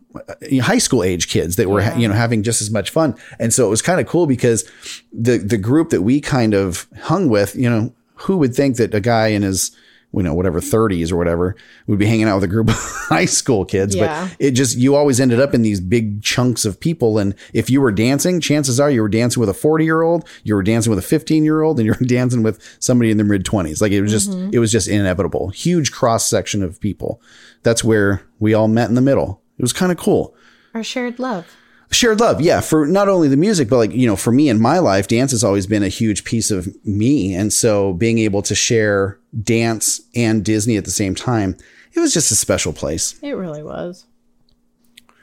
high 0.60 0.78
school 0.78 1.02
age 1.02 1.28
kids 1.28 1.56
that 1.56 1.68
were 1.68 1.82
you 1.96 2.08
know 2.08 2.14
having 2.14 2.42
just 2.42 2.62
as 2.62 2.70
much 2.70 2.90
fun 2.90 3.14
and 3.38 3.52
so 3.52 3.66
it 3.66 3.70
was 3.70 3.82
kind 3.82 4.00
of 4.00 4.06
cool 4.06 4.26
because 4.26 4.68
the 5.12 5.38
the 5.38 5.58
group 5.58 5.90
that 5.90 6.02
we 6.02 6.20
kind 6.20 6.54
of 6.54 6.88
hung 7.02 7.28
with 7.28 7.54
you 7.54 7.68
know 7.68 7.92
who 8.14 8.36
would 8.38 8.54
think 8.54 8.76
that 8.76 8.94
a 8.94 9.00
guy 9.00 9.28
in 9.28 9.42
his 9.42 9.70
you 10.12 10.22
know 10.22 10.32
whatever 10.32 10.60
30s 10.60 11.12
or 11.12 11.16
whatever 11.16 11.54
we'd 11.86 11.98
be 11.98 12.06
hanging 12.06 12.26
out 12.26 12.36
with 12.36 12.44
a 12.44 12.48
group 12.48 12.68
of 12.68 12.76
high 13.08 13.24
school 13.24 13.64
kids. 13.64 13.94
Yeah. 13.94 14.26
but 14.26 14.36
it 14.38 14.52
just 14.52 14.76
you 14.76 14.94
always 14.94 15.20
ended 15.20 15.40
up 15.40 15.54
in 15.54 15.62
these 15.62 15.80
big 15.80 16.22
chunks 16.22 16.64
of 16.64 16.80
people. 16.80 17.18
And 17.18 17.34
if 17.52 17.68
you 17.68 17.80
were 17.80 17.92
dancing 17.92 18.40
chances 18.40 18.80
are 18.80 18.90
you 18.90 19.02
were 19.02 19.08
dancing 19.08 19.40
with 19.40 19.48
a 19.48 19.54
40 19.54 19.84
year 19.84 20.02
old 20.02 20.26
you 20.44 20.54
were 20.54 20.62
dancing 20.62 20.90
with 20.90 20.98
a 20.98 21.06
15 21.06 21.44
year 21.44 21.62
old 21.62 21.78
and 21.78 21.86
you 21.86 21.92
were 21.92 22.06
dancing 22.06 22.42
with 22.42 22.62
somebody 22.80 23.10
in 23.10 23.16
their 23.16 23.26
mid 23.26 23.44
20s 23.44 23.80
like 23.80 23.92
it 23.92 24.02
was 24.02 24.10
just 24.10 24.30
mm-hmm. 24.30 24.50
it 24.52 24.58
was 24.58 24.72
just 24.72 24.88
inevitable. 24.88 25.50
Huge 25.50 25.92
cross 25.92 26.26
section 26.26 26.62
of 26.62 26.80
people. 26.80 27.20
That's 27.62 27.84
where 27.84 28.22
we 28.38 28.54
all 28.54 28.68
met 28.68 28.88
in 28.88 28.94
the 28.94 29.00
middle. 29.02 29.42
It 29.58 29.62
was 29.62 29.72
kind 29.72 29.92
of 29.92 29.98
cool. 29.98 30.34
Our 30.74 30.84
shared 30.84 31.18
love. 31.18 31.56
Shared 31.90 32.20
love. 32.20 32.40
Yeah 32.40 32.60
for 32.60 32.86
not 32.86 33.08
only 33.08 33.28
the 33.28 33.36
music 33.36 33.68
but 33.68 33.76
like 33.78 33.92
you 33.92 34.06
know 34.06 34.16
for 34.16 34.30
me 34.32 34.48
in 34.48 34.60
my 34.60 34.78
life 34.78 35.08
dance 35.08 35.30
has 35.30 35.42
always 35.42 35.66
been 35.66 35.82
a 35.82 35.88
huge 35.88 36.24
piece 36.24 36.50
of 36.50 36.68
me. 36.84 37.34
And 37.34 37.52
so 37.52 37.92
being 37.94 38.18
able 38.18 38.42
to 38.42 38.54
share 38.54 39.18
dance 39.42 40.00
and 40.14 40.44
disney 40.44 40.76
at 40.76 40.84
the 40.84 40.90
same 40.90 41.14
time 41.14 41.56
it 41.94 42.00
was 42.00 42.12
just 42.14 42.30
a 42.30 42.34
special 42.36 42.72
place. 42.72 43.18
It 43.22 43.32
really 43.32 43.62
was. 43.62 44.04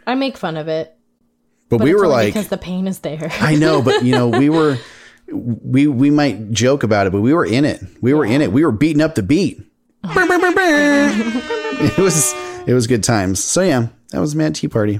I 0.07 0.16
make 0.16 0.36
fun 0.38 0.57
of 0.57 0.68
it. 0.68 0.97
but, 1.70 1.78
But 1.78 1.84
we 1.86 1.93
were 1.95 2.07
like 2.07 2.34
because 2.34 2.49
the 2.49 2.57
pain 2.57 2.88
is 2.88 2.99
there. 2.99 3.32
i 3.39 3.55
know 3.55 3.82
but 3.82 4.03
you 4.03 4.11
know 4.11 4.28
we 4.28 4.49
were 4.57 4.78
we 5.32 5.88
we 5.88 6.09
might 6.11 6.51
joke 6.51 6.84
about 6.84 7.07
it 7.07 7.11
but 7.11 7.22
we 7.22 7.34
were 7.34 7.45
in 7.45 7.66
it. 7.66 7.82
We 8.01 8.13
were 8.13 8.26
in 8.26 8.41
it. 8.41 8.51
We 8.51 8.63
were 8.66 8.72
beating 8.72 9.01
up 9.01 9.16
the 9.16 9.24
beat. 9.24 9.61
It 11.78 11.97
was 11.97 12.34
it 12.68 12.74
was 12.74 12.88
good 12.88 13.03
times. 13.03 13.43
So 13.43 13.61
yeah 13.61 13.88
that 14.11 14.20
was 14.20 14.34
mad 14.36 14.55
tea 14.55 14.68
party 14.68 14.99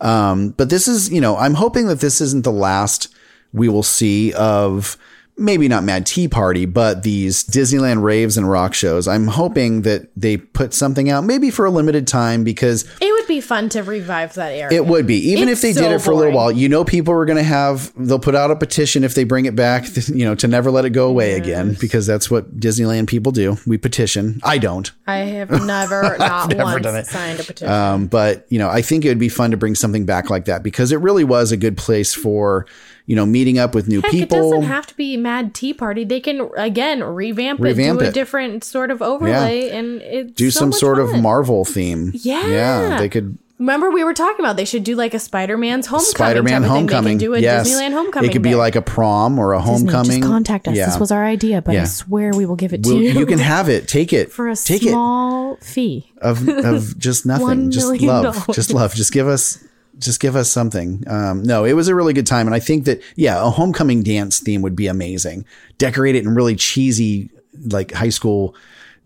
um 0.00 0.50
but 0.50 0.70
this 0.70 0.88
is 0.88 1.10
you 1.10 1.20
know 1.20 1.36
i'm 1.36 1.54
hoping 1.54 1.86
that 1.86 2.00
this 2.00 2.20
isn't 2.20 2.44
the 2.44 2.52
last 2.52 3.08
we 3.52 3.68
will 3.68 3.82
see 3.82 4.32
of 4.34 4.96
maybe 5.36 5.68
not 5.68 5.84
mad 5.84 6.04
tea 6.04 6.28
party 6.28 6.66
but 6.66 7.02
these 7.02 7.44
disneyland 7.44 8.02
raves 8.02 8.36
and 8.36 8.50
rock 8.50 8.74
shows. 8.74 9.06
I'm 9.06 9.28
hoping 9.28 9.82
that 9.82 10.08
they 10.16 10.36
put 10.36 10.74
something 10.74 11.08
out 11.08 11.24
maybe 11.24 11.50
for 11.50 11.64
a 11.64 11.70
limited 11.70 12.06
time 12.06 12.42
because 12.42 12.84
it 13.00 13.17
be 13.28 13.40
fun 13.40 13.68
to 13.70 13.82
revive 13.82 14.34
that 14.34 14.50
era. 14.52 14.72
it 14.72 14.86
would 14.86 15.06
be 15.06 15.16
even 15.30 15.48
It's 15.48 15.58
if 15.58 15.62
they 15.62 15.72
so 15.74 15.82
did 15.82 15.92
it 15.92 15.98
for 16.00 16.10
a 16.10 16.14
little 16.16 16.32
while. 16.32 16.50
You 16.50 16.68
know, 16.68 16.84
people 16.84 17.14
are 17.14 17.24
going 17.26 17.36
to 17.38 17.42
have 17.44 17.92
they'll 17.96 18.18
put 18.18 18.34
out 18.34 18.50
a 18.50 18.56
petition 18.56 19.04
if 19.04 19.14
they 19.14 19.24
bring 19.24 19.44
it 19.46 19.54
back. 19.54 19.84
You 20.08 20.24
know, 20.24 20.34
to 20.36 20.48
never 20.48 20.70
let 20.70 20.84
it 20.84 20.90
go 20.90 21.06
away 21.08 21.34
again 21.34 21.76
because 21.80 22.06
that's 22.06 22.30
what 22.30 22.58
Disneyland 22.58 23.06
people 23.08 23.30
do. 23.30 23.56
We 23.66 23.76
petition. 23.78 24.40
I 24.42 24.58
don't, 24.58 24.90
I 25.06 25.18
have 25.18 25.50
never, 25.50 26.16
not 26.18 26.48
never 26.48 26.64
once, 26.64 26.82
done 26.82 26.96
it. 26.96 27.06
signed 27.06 27.38
a 27.40 27.44
petition. 27.44 27.68
um, 27.68 28.06
but 28.06 28.46
you 28.48 28.58
know, 28.58 28.68
I 28.70 28.80
think 28.82 29.04
it 29.04 29.08
would 29.08 29.18
be 29.18 29.28
fun 29.28 29.50
to 29.50 29.56
bring 29.58 29.74
something 29.74 30.06
back 30.06 30.30
like 30.30 30.46
that 30.46 30.62
because 30.62 30.90
it 30.92 30.96
really 31.00 31.24
was 31.24 31.52
a 31.52 31.56
good 31.58 31.76
place 31.76 32.14
for 32.14 32.66
you 33.06 33.16
know 33.16 33.24
meeting 33.26 33.58
up 33.58 33.74
with 33.74 33.88
new 33.88 34.00
Heck, 34.02 34.10
people. 34.10 34.38
it 34.38 34.40
doesn't 34.40 34.62
have 34.62 34.86
to 34.86 34.94
be 34.96 35.16
Mad 35.16 35.54
Tea 35.54 35.72
Party. 35.74 36.04
They 36.04 36.20
can 36.20 36.48
again 36.56 37.02
revamp, 37.02 37.60
Revamp 37.60 37.98
it, 37.98 38.02
do 38.02 38.06
it. 38.06 38.08
a 38.10 38.12
different 38.12 38.64
sort 38.64 38.90
of 38.90 39.02
overlay, 39.02 39.70
and 39.70 40.00
it's 40.02 40.32
do 40.32 40.50
so 40.50 40.58
some 40.60 40.72
sort 40.72 40.98
of. 40.98 41.08
Marvel 41.18 41.64
theme. 41.64 42.12
Yeah. 42.14 42.46
yeah, 42.46 42.98
they 42.98 43.08
could. 43.08 43.17
Remember, 43.58 43.90
we 43.90 44.04
were 44.04 44.14
talking 44.14 44.44
about 44.44 44.56
they 44.56 44.64
should 44.64 44.84
do 44.84 44.94
like 44.94 45.14
a 45.14 45.18
Spider-Man's 45.18 45.86
homecoming. 45.86 46.10
Spider-Man 46.14 46.52
type 46.52 46.58
of 46.58 46.62
thing. 46.62 46.70
homecoming. 46.76 47.18
They 47.18 47.24
can 47.24 47.32
do 47.32 47.34
a 47.34 47.40
yes, 47.40 47.68
Disneyland 47.68 47.90
homecoming. 47.92 48.30
It 48.30 48.32
could 48.32 48.42
be 48.42 48.54
like 48.54 48.76
a 48.76 48.82
prom 48.82 49.36
or 49.36 49.52
a 49.54 49.58
Disney, 49.58 49.72
homecoming. 49.72 50.20
Just 50.20 50.30
contact 50.30 50.68
us. 50.68 50.76
Yeah. 50.76 50.86
This 50.86 51.00
was 51.00 51.10
our 51.10 51.24
idea, 51.24 51.60
but 51.60 51.74
Yeah. 51.74 51.82
I 51.82 51.86
swear 51.86 52.30
we 52.32 52.46
will 52.46 52.54
give 52.54 52.72
it 52.72 52.84
to 52.84 52.88
We'll- 52.88 53.02
you. 53.02 53.18
you 53.18 53.26
can 53.26 53.40
have 53.40 53.68
it. 53.68 53.88
Take 53.88 54.12
it. 54.12 54.30
for 54.30 54.48
a 54.48 54.54
Take 54.54 54.84
it. 54.84 54.90
small 54.90 55.56
fee. 55.56 56.12
of 56.22 56.48
of 56.48 56.96
just 57.06 57.26
nothing, 57.26 57.46
One 57.46 57.70
just 57.72 57.86
million 57.88 58.06
love, 58.06 58.22
dollars. 58.34 58.54
just 58.54 58.72
love. 58.72 58.94
Just 58.94 59.12
give 59.12 59.26
us, 59.26 59.58
just 59.98 60.20
give 60.20 60.36
us 60.36 60.48
something. 60.52 61.02
Um, 61.08 61.42
no, 61.42 61.64
it 61.64 61.72
was 61.72 61.88
a 61.88 61.96
really 61.96 62.12
good 62.12 62.28
time, 62.28 62.46
and 62.46 62.54
I 62.54 62.60
think 62.60 62.84
that 62.84 63.02
yeah, 63.16 63.44
a 63.44 63.50
homecoming 63.50 64.04
dance 64.04 64.38
theme 64.38 64.62
would 64.62 64.76
be 64.76 64.86
amazing. 64.86 65.44
Decorate 65.78 66.14
it 66.14 66.22
in 66.22 66.32
really 66.32 66.54
cheesy 66.54 67.28
like 67.72 67.90
high 67.90 68.10
school 68.10 68.54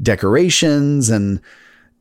decorations, 0.03 1.09
and 1.09 1.41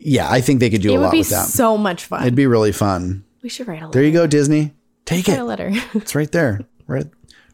yeah, 0.04 0.30
I 0.30 0.42
think 0.42 0.60
they 0.60 0.70
could 0.70 0.82
do 0.82 0.94
it 0.94 0.98
a 0.98 1.00
lot 1.02 1.14
with 1.16 1.30
that. 1.30 1.46
so 1.48 1.78
much 1.78 2.06
fun. 2.06 2.22
It'd 2.22 2.36
be 2.36 2.48
really 2.48 2.72
fun. 2.72 3.24
we 3.44 3.50
should 3.50 3.68
write 3.68 3.82
a 3.82 3.86
letter. 3.86 3.94
There 4.00 4.04
you 4.04 4.12
go, 4.14 4.28
Disney. 4.28 4.74
Take 5.06 5.28
Write 5.28 5.38
it. 5.38 5.42
a 5.42 5.44
letter. 5.44 5.72
It's 5.94 6.14
right 6.16 6.32
there, 6.32 6.62
right, 6.88 7.06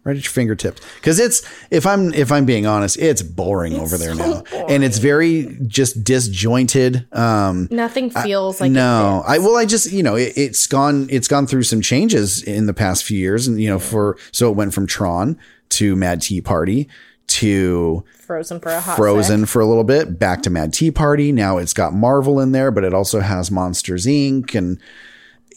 right 0.04 0.18
at 0.18 0.24
your 0.24 0.32
fingertips. 0.32 0.82
Because 0.96 1.20
it's 1.20 1.42
if 1.72 1.86
I'm 1.88 2.14
if 2.14 2.32
I'm 2.32 2.46
being 2.46 2.66
honest, 2.66 2.98
it's 2.98 3.22
boring 3.22 3.76
over 3.80 3.98
there 3.98 4.14
now, 4.14 4.44
and 4.68 4.84
it's 4.84 4.98
very 4.98 5.58
just 5.68 6.04
disjointed. 6.04 7.08
Um, 7.14 7.68
Nothing 7.72 8.10
feels 8.10 8.60
like 8.62 8.72
no, 8.72 9.24
I 9.26 9.40
well, 9.40 9.56
I 9.56 9.66
just 9.66 9.92
you 9.92 10.04
know 10.04 10.16
it, 10.16 10.34
it's 10.36 10.68
gone 10.68 11.08
it's 11.10 11.28
gone 11.28 11.48
through 11.48 11.64
some 11.64 11.82
changes 11.82 12.44
in 12.44 12.66
the 12.66 12.74
past 12.74 13.04
few 13.06 13.18
years, 13.18 13.48
and 13.48 13.60
you 13.62 13.70
know 13.70 13.80
for 13.80 14.18
so 14.32 14.50
it 14.50 14.56
went 14.56 14.74
from 14.74 14.88
Tron 14.88 15.38
to 15.70 15.96
Mad 15.96 16.22
Tea 16.22 16.42
Party 16.42 16.88
to. 17.28 18.04
Frozen 18.28 18.60
for 18.60 18.70
a 18.70 18.80
hot 18.80 18.98
Frozen 18.98 19.42
sec. 19.42 19.50
for 19.50 19.62
a 19.62 19.66
little 19.66 19.86
bit, 19.86 20.20
back 20.20 20.44
to 20.44 20.50
Mad 20.50 20.74
Tea 20.74 20.92
Party. 20.92 21.32
Now 21.32 21.58
it's 21.58 21.74
got 21.74 21.94
Marvel 21.94 22.40
in 22.40 22.52
there, 22.52 22.70
but 22.70 22.84
it 22.84 22.94
also 22.94 23.22
has 23.22 23.50
Monsters 23.50 24.06
Inc. 24.06 24.54
and 24.54 24.80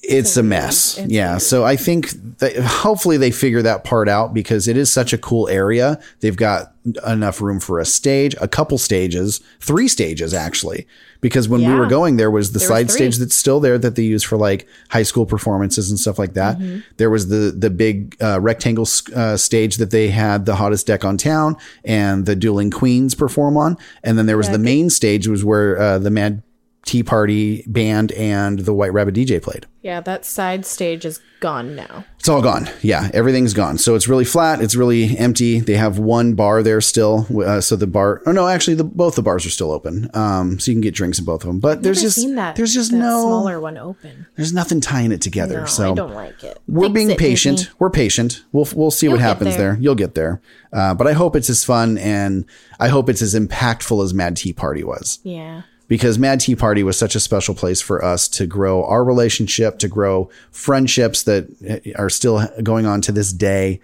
it's 0.03 0.37
a 0.37 0.43
mess. 0.43 0.99
yeah. 1.07 1.37
So 1.39 1.65
I 1.65 1.77
think 1.77 2.11
that 2.39 2.57
hopefully 2.57 3.17
they 3.19 3.31
figure 3.31 3.61
that 3.63 3.85
part 3.85 4.09
out 4.09 4.33
because 4.33 4.67
it 4.67 4.77
is 4.77 4.91
such 4.91 5.13
a 5.13 5.19
cool 5.19 5.49
area. 5.49 6.01
They've 6.21 6.37
got 6.37 6.73
enough 7.07 7.43
room 7.43 7.61
for 7.61 7.79
a 7.79 7.85
stage, 7.85 8.35
a 8.41 8.49
couple 8.49 8.79
stages, 8.79 9.41
three 9.61 9.89
stages 9.89 10.33
actually. 10.33 10.87
Because 11.21 11.49
when 11.49 11.67
we 11.67 11.75
were 11.75 11.87
going, 11.87 12.17
there 12.17 12.31
was 12.31 12.53
the 12.53 12.59
There 12.59 12.69
side 12.69 12.91
stage 12.91 13.19
that's 13.19 13.37
still 13.37 13.61
there 13.61 13.77
that 13.79 13.95
they 13.95 14.03
use 14.03 14.23
for 14.23 14.39
like 14.39 14.67
high 14.89 15.03
school 15.03 15.27
performances 15.27 15.91
and 15.91 15.99
stuff 15.99 16.19
like 16.19 16.35
that. 16.35 16.59
Mm-hmm. 16.59 16.81
There 16.97 17.11
was 17.11 17.29
the 17.29 17.55
the 17.57 17.69
big 17.69 18.17
uh, 18.23 18.41
rectangle 18.41 18.87
uh, 19.15 19.37
stage 19.37 19.77
that 19.77 19.91
they 19.91 20.09
had 20.09 20.47
the 20.47 20.57
hottest 20.57 20.87
deck 20.87 21.05
on 21.05 21.19
town 21.19 21.57
and 21.85 22.25
the 22.25 22.35
dueling 22.35 22.71
queens 22.71 23.15
perform 23.15 23.57
on, 23.57 23.77
and 24.03 24.17
then 24.17 24.27
there 24.27 24.39
was 24.39 24.49
the 24.49 24.59
main 24.59 24.89
stage 24.89 25.29
was 25.29 25.45
where 25.45 25.79
uh, 25.79 25.99
the 25.99 26.11
Mad 26.11 26.43
Tea 26.91 27.03
Party 27.05 27.63
band 27.69 28.11
and 28.13 28.59
the 28.61 28.75
White 28.75 28.93
Rabbit 28.93 29.15
DJ 29.15 29.41
played. 29.41 29.67
Yeah, 29.83 30.01
that 30.01 30.25
side 30.25 30.67
stage 30.67 31.05
is 31.05 31.21
gone 31.39 31.75
now. 31.77 32.05
It's 32.19 32.29
all 32.29 32.43
gone. 32.43 32.69
Yeah, 32.83 33.09
everything's 33.15 33.55
gone. 33.55 33.79
So 33.79 33.95
it's 33.95 34.09
really 34.09 34.25
flat. 34.25 34.61
It's 34.61 34.75
really 34.75 35.17
empty. 35.17 35.61
They 35.61 35.75
have 35.77 35.99
one 36.01 36.35
bar 36.35 36.63
there 36.65 36.81
still. 36.81 37.27
Uh, 37.43 37.61
so 37.61 37.77
the 37.77 37.87
bar, 37.87 38.21
oh 38.27 38.33
no, 38.33 38.49
actually, 38.49 38.75
the 38.75 38.85
both 38.85 39.15
the 39.15 39.23
bars 39.23 39.47
are 39.47 39.51
still 39.51 39.71
open. 39.71 40.11
Um, 40.15 40.59
so 40.59 40.71
you 40.71 40.75
can 40.75 40.81
get 40.83 40.93
drinks 40.95 41.19
in 41.21 41.25
both 41.25 41.43
of 41.45 41.47
them. 41.47 41.61
But 41.61 41.83
there's 41.83 41.99
Never 42.03 42.09
just 42.15 42.35
that. 42.35 42.57
there's 42.57 42.75
just 42.75 42.93
no 42.93 43.23
smaller 43.23 43.61
one 43.61 43.79
open. 43.79 44.27
there's 44.37 44.53
nothing 44.53 44.81
tying 44.81 45.13
it 45.13 45.21
together. 45.23 45.61
No, 45.61 45.67
so 45.67 45.93
I 45.93 45.95
don't 45.95 46.13
like 46.13 46.43
it. 46.43 46.59
we're 46.67 46.87
Fix 46.87 46.93
being 46.95 47.11
it, 47.13 47.19
patient. 47.19 47.59
Disney. 47.59 47.73
We're 47.79 47.91
patient. 47.91 48.45
We'll 48.53 48.69
we'll 48.75 48.91
see 48.91 49.07
what 49.09 49.13
You'll 49.13 49.19
get 49.21 49.25
happens 49.29 49.57
there. 49.57 49.73
there. 49.75 49.81
You'll 49.81 49.95
get 49.95 50.15
there. 50.17 50.43
Uh, 50.73 50.93
but 50.95 51.07
I 51.07 51.13
hope 51.13 51.37
it's 51.37 51.49
as 51.49 51.63
fun 51.65 51.97
and 51.99 52.45
I 52.81 52.89
hope 52.89 53.09
it's 53.09 53.23
as 53.23 53.35
impactful 53.35 54.05
as 54.05 54.13
Mad 54.13 54.37
Tea 54.37 54.53
Party 54.53 54.83
was 54.85 55.21
Yeah. 55.23 55.63
Because 55.91 56.21
Mad 56.21 56.39
Tea 56.39 56.55
Party 56.55 56.85
was 56.85 56.97
such 56.97 57.17
a 57.17 57.21
special 57.21 57.53
place 57.53 57.81
for 57.81 58.03
us 58.03 58.29
to 58.29 58.47
grow 58.47 58.85
our 58.85 59.03
relationship, 59.03 59.81
to 59.81 59.89
grow 59.89 60.31
friendships 60.53 61.25
that 61.25 61.49
uh, 61.69 62.01
are 62.01 62.09
still 62.09 62.47
going 62.63 62.87
on 62.87 63.01
to 63.01 63.13
this 63.13 63.33
day. 63.33 63.81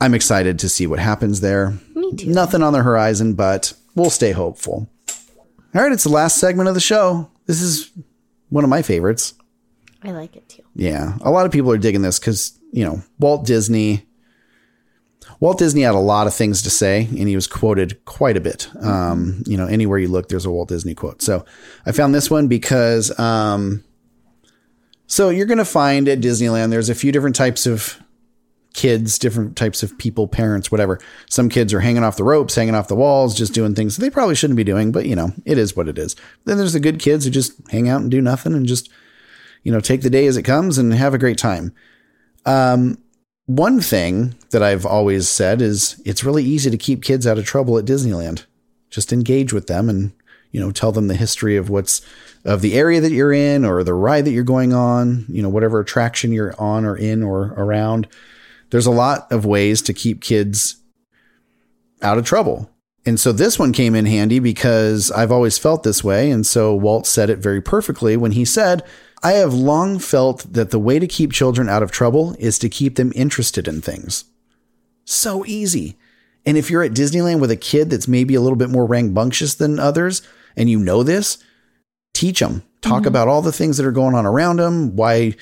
I'm 0.00 0.14
excited 0.14 0.60
to 0.60 0.68
see 0.68 0.86
what 0.86 1.00
happens 1.00 1.40
there. 1.40 1.74
Me 1.96 2.14
too. 2.14 2.28
Nothing 2.28 2.62
on 2.62 2.72
the 2.72 2.84
horizon, 2.84 3.34
but 3.34 3.72
we'll 3.96 4.10
stay 4.10 4.30
hopeful. 4.30 4.88
All 5.74 5.82
right, 5.82 5.90
it's 5.90 6.04
the 6.04 6.08
last 6.08 6.38
segment 6.38 6.68
of 6.68 6.76
the 6.76 6.80
show. 6.80 7.28
This 7.46 7.60
is 7.60 7.90
one 8.50 8.62
of 8.62 8.70
my 8.70 8.82
favorites. 8.82 9.34
I 10.04 10.12
like 10.12 10.36
it 10.36 10.48
too. 10.48 10.62
Yeah, 10.76 11.18
a 11.22 11.32
lot 11.32 11.46
of 11.46 11.52
people 11.52 11.72
are 11.72 11.78
digging 11.78 12.02
this 12.02 12.20
because 12.20 12.56
you 12.70 12.84
know 12.84 13.02
Walt 13.18 13.44
Disney. 13.44 14.06
Walt 15.40 15.58
Disney 15.58 15.82
had 15.82 15.94
a 15.94 15.98
lot 15.98 16.26
of 16.26 16.34
things 16.34 16.62
to 16.62 16.70
say, 16.70 17.02
and 17.02 17.28
he 17.28 17.36
was 17.36 17.46
quoted 17.46 18.04
quite 18.04 18.36
a 18.36 18.40
bit. 18.40 18.68
Um, 18.80 19.42
you 19.46 19.56
know, 19.56 19.66
anywhere 19.66 19.98
you 19.98 20.08
look, 20.08 20.28
there's 20.28 20.46
a 20.46 20.50
Walt 20.50 20.68
Disney 20.68 20.94
quote. 20.94 21.22
So 21.22 21.44
I 21.86 21.92
found 21.92 22.14
this 22.14 22.30
one 22.30 22.48
because, 22.48 23.16
um, 23.18 23.84
so 25.06 25.28
you're 25.28 25.46
going 25.46 25.58
to 25.58 25.64
find 25.64 26.08
at 26.08 26.20
Disneyland, 26.20 26.70
there's 26.70 26.88
a 26.88 26.94
few 26.94 27.12
different 27.12 27.36
types 27.36 27.66
of 27.66 28.02
kids, 28.74 29.18
different 29.18 29.56
types 29.56 29.82
of 29.82 29.96
people, 29.98 30.28
parents, 30.28 30.70
whatever. 30.70 31.00
Some 31.28 31.48
kids 31.48 31.72
are 31.72 31.80
hanging 31.80 32.04
off 32.04 32.16
the 32.16 32.24
ropes, 32.24 32.54
hanging 32.54 32.74
off 32.74 32.88
the 32.88 32.94
walls, 32.96 33.36
just 33.36 33.54
doing 33.54 33.74
things 33.74 33.96
they 33.96 34.10
probably 34.10 34.34
shouldn't 34.34 34.56
be 34.56 34.64
doing, 34.64 34.92
but 34.92 35.06
you 35.06 35.16
know, 35.16 35.32
it 35.44 35.58
is 35.58 35.76
what 35.76 35.88
it 35.88 35.98
is. 35.98 36.14
Then 36.44 36.58
there's 36.58 36.74
the 36.74 36.80
good 36.80 37.00
kids 37.00 37.24
who 37.24 37.30
just 37.30 37.54
hang 37.70 37.88
out 37.88 38.02
and 38.02 38.10
do 38.10 38.20
nothing 38.20 38.54
and 38.54 38.66
just, 38.66 38.90
you 39.62 39.72
know, 39.72 39.80
take 39.80 40.02
the 40.02 40.10
day 40.10 40.26
as 40.26 40.36
it 40.36 40.42
comes 40.42 40.78
and 40.78 40.92
have 40.94 41.14
a 41.14 41.18
great 41.18 41.38
time. 41.38 41.74
Um, 42.44 42.98
one 43.48 43.80
thing 43.80 44.34
that 44.50 44.62
I've 44.62 44.84
always 44.84 45.26
said 45.26 45.62
is 45.62 46.00
it's 46.04 46.22
really 46.22 46.44
easy 46.44 46.68
to 46.68 46.76
keep 46.76 47.02
kids 47.02 47.26
out 47.26 47.38
of 47.38 47.46
trouble 47.46 47.78
at 47.78 47.86
Disneyland. 47.86 48.44
Just 48.90 49.10
engage 49.10 49.54
with 49.54 49.68
them 49.68 49.88
and, 49.88 50.12
you 50.52 50.60
know, 50.60 50.70
tell 50.70 50.92
them 50.92 51.08
the 51.08 51.14
history 51.14 51.56
of 51.56 51.70
what's 51.70 52.02
of 52.44 52.60
the 52.60 52.74
area 52.74 53.00
that 53.00 53.10
you're 53.10 53.32
in 53.32 53.64
or 53.64 53.82
the 53.82 53.94
ride 53.94 54.26
that 54.26 54.32
you're 54.32 54.44
going 54.44 54.74
on, 54.74 55.24
you 55.30 55.42
know, 55.42 55.48
whatever 55.48 55.80
attraction 55.80 56.30
you're 56.30 56.54
on 56.60 56.84
or 56.84 56.94
in 56.94 57.22
or 57.22 57.54
around. 57.56 58.06
There's 58.68 58.86
a 58.86 58.90
lot 58.90 59.32
of 59.32 59.46
ways 59.46 59.80
to 59.82 59.94
keep 59.94 60.20
kids 60.20 60.76
out 62.02 62.18
of 62.18 62.26
trouble. 62.26 62.70
And 63.06 63.18
so 63.18 63.32
this 63.32 63.58
one 63.58 63.72
came 63.72 63.94
in 63.94 64.04
handy 64.04 64.40
because 64.40 65.10
I've 65.12 65.32
always 65.32 65.56
felt 65.56 65.84
this 65.84 66.04
way. 66.04 66.30
And 66.30 66.46
so 66.46 66.74
Walt 66.74 67.06
said 67.06 67.30
it 67.30 67.38
very 67.38 67.62
perfectly 67.62 68.14
when 68.14 68.32
he 68.32 68.44
said, 68.44 68.84
I 69.22 69.32
have 69.32 69.52
long 69.54 69.98
felt 69.98 70.52
that 70.52 70.70
the 70.70 70.78
way 70.78 70.98
to 70.98 71.06
keep 71.06 71.32
children 71.32 71.68
out 71.68 71.82
of 71.82 71.90
trouble 71.90 72.36
is 72.38 72.58
to 72.60 72.68
keep 72.68 72.96
them 72.96 73.12
interested 73.14 73.66
in 73.66 73.80
things. 73.80 74.24
So 75.04 75.44
easy. 75.46 75.96
And 76.46 76.56
if 76.56 76.70
you're 76.70 76.82
at 76.82 76.92
Disneyland 76.92 77.40
with 77.40 77.50
a 77.50 77.56
kid 77.56 77.90
that's 77.90 78.08
maybe 78.08 78.34
a 78.34 78.40
little 78.40 78.56
bit 78.56 78.70
more 78.70 78.86
rambunctious 78.86 79.54
than 79.54 79.78
others, 79.78 80.22
and 80.56 80.70
you 80.70 80.78
know 80.78 81.02
this, 81.02 81.38
teach 82.14 82.40
them. 82.40 82.62
Talk 82.80 83.00
mm-hmm. 83.00 83.08
about 83.08 83.28
all 83.28 83.42
the 83.42 83.52
things 83.52 83.76
that 83.76 83.86
are 83.86 83.92
going 83.92 84.14
on 84.14 84.24
around 84.24 84.56
them, 84.56 84.94
why 84.94 85.34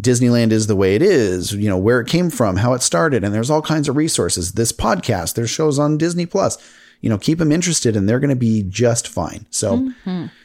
Disneyland 0.00 0.52
is 0.52 0.66
the 0.66 0.76
way 0.76 0.94
it 0.94 1.02
is, 1.02 1.52
you 1.52 1.68
know, 1.68 1.78
where 1.78 2.00
it 2.00 2.08
came 2.08 2.30
from, 2.30 2.56
how 2.56 2.74
it 2.74 2.82
started. 2.82 3.24
And 3.24 3.34
there's 3.34 3.50
all 3.50 3.62
kinds 3.62 3.88
of 3.88 3.96
resources. 3.96 4.52
This 4.52 4.72
podcast, 4.72 5.34
there's 5.34 5.50
shows 5.50 5.78
on 5.78 5.98
Disney 5.98 6.26
Plus. 6.26 6.58
You 7.00 7.10
know, 7.10 7.18
keep 7.18 7.38
them 7.38 7.52
interested 7.52 7.96
and 7.96 8.08
they're 8.08 8.20
going 8.20 8.30
to 8.30 8.36
be 8.36 8.62
just 8.62 9.08
fine. 9.08 9.46
So 9.50 9.90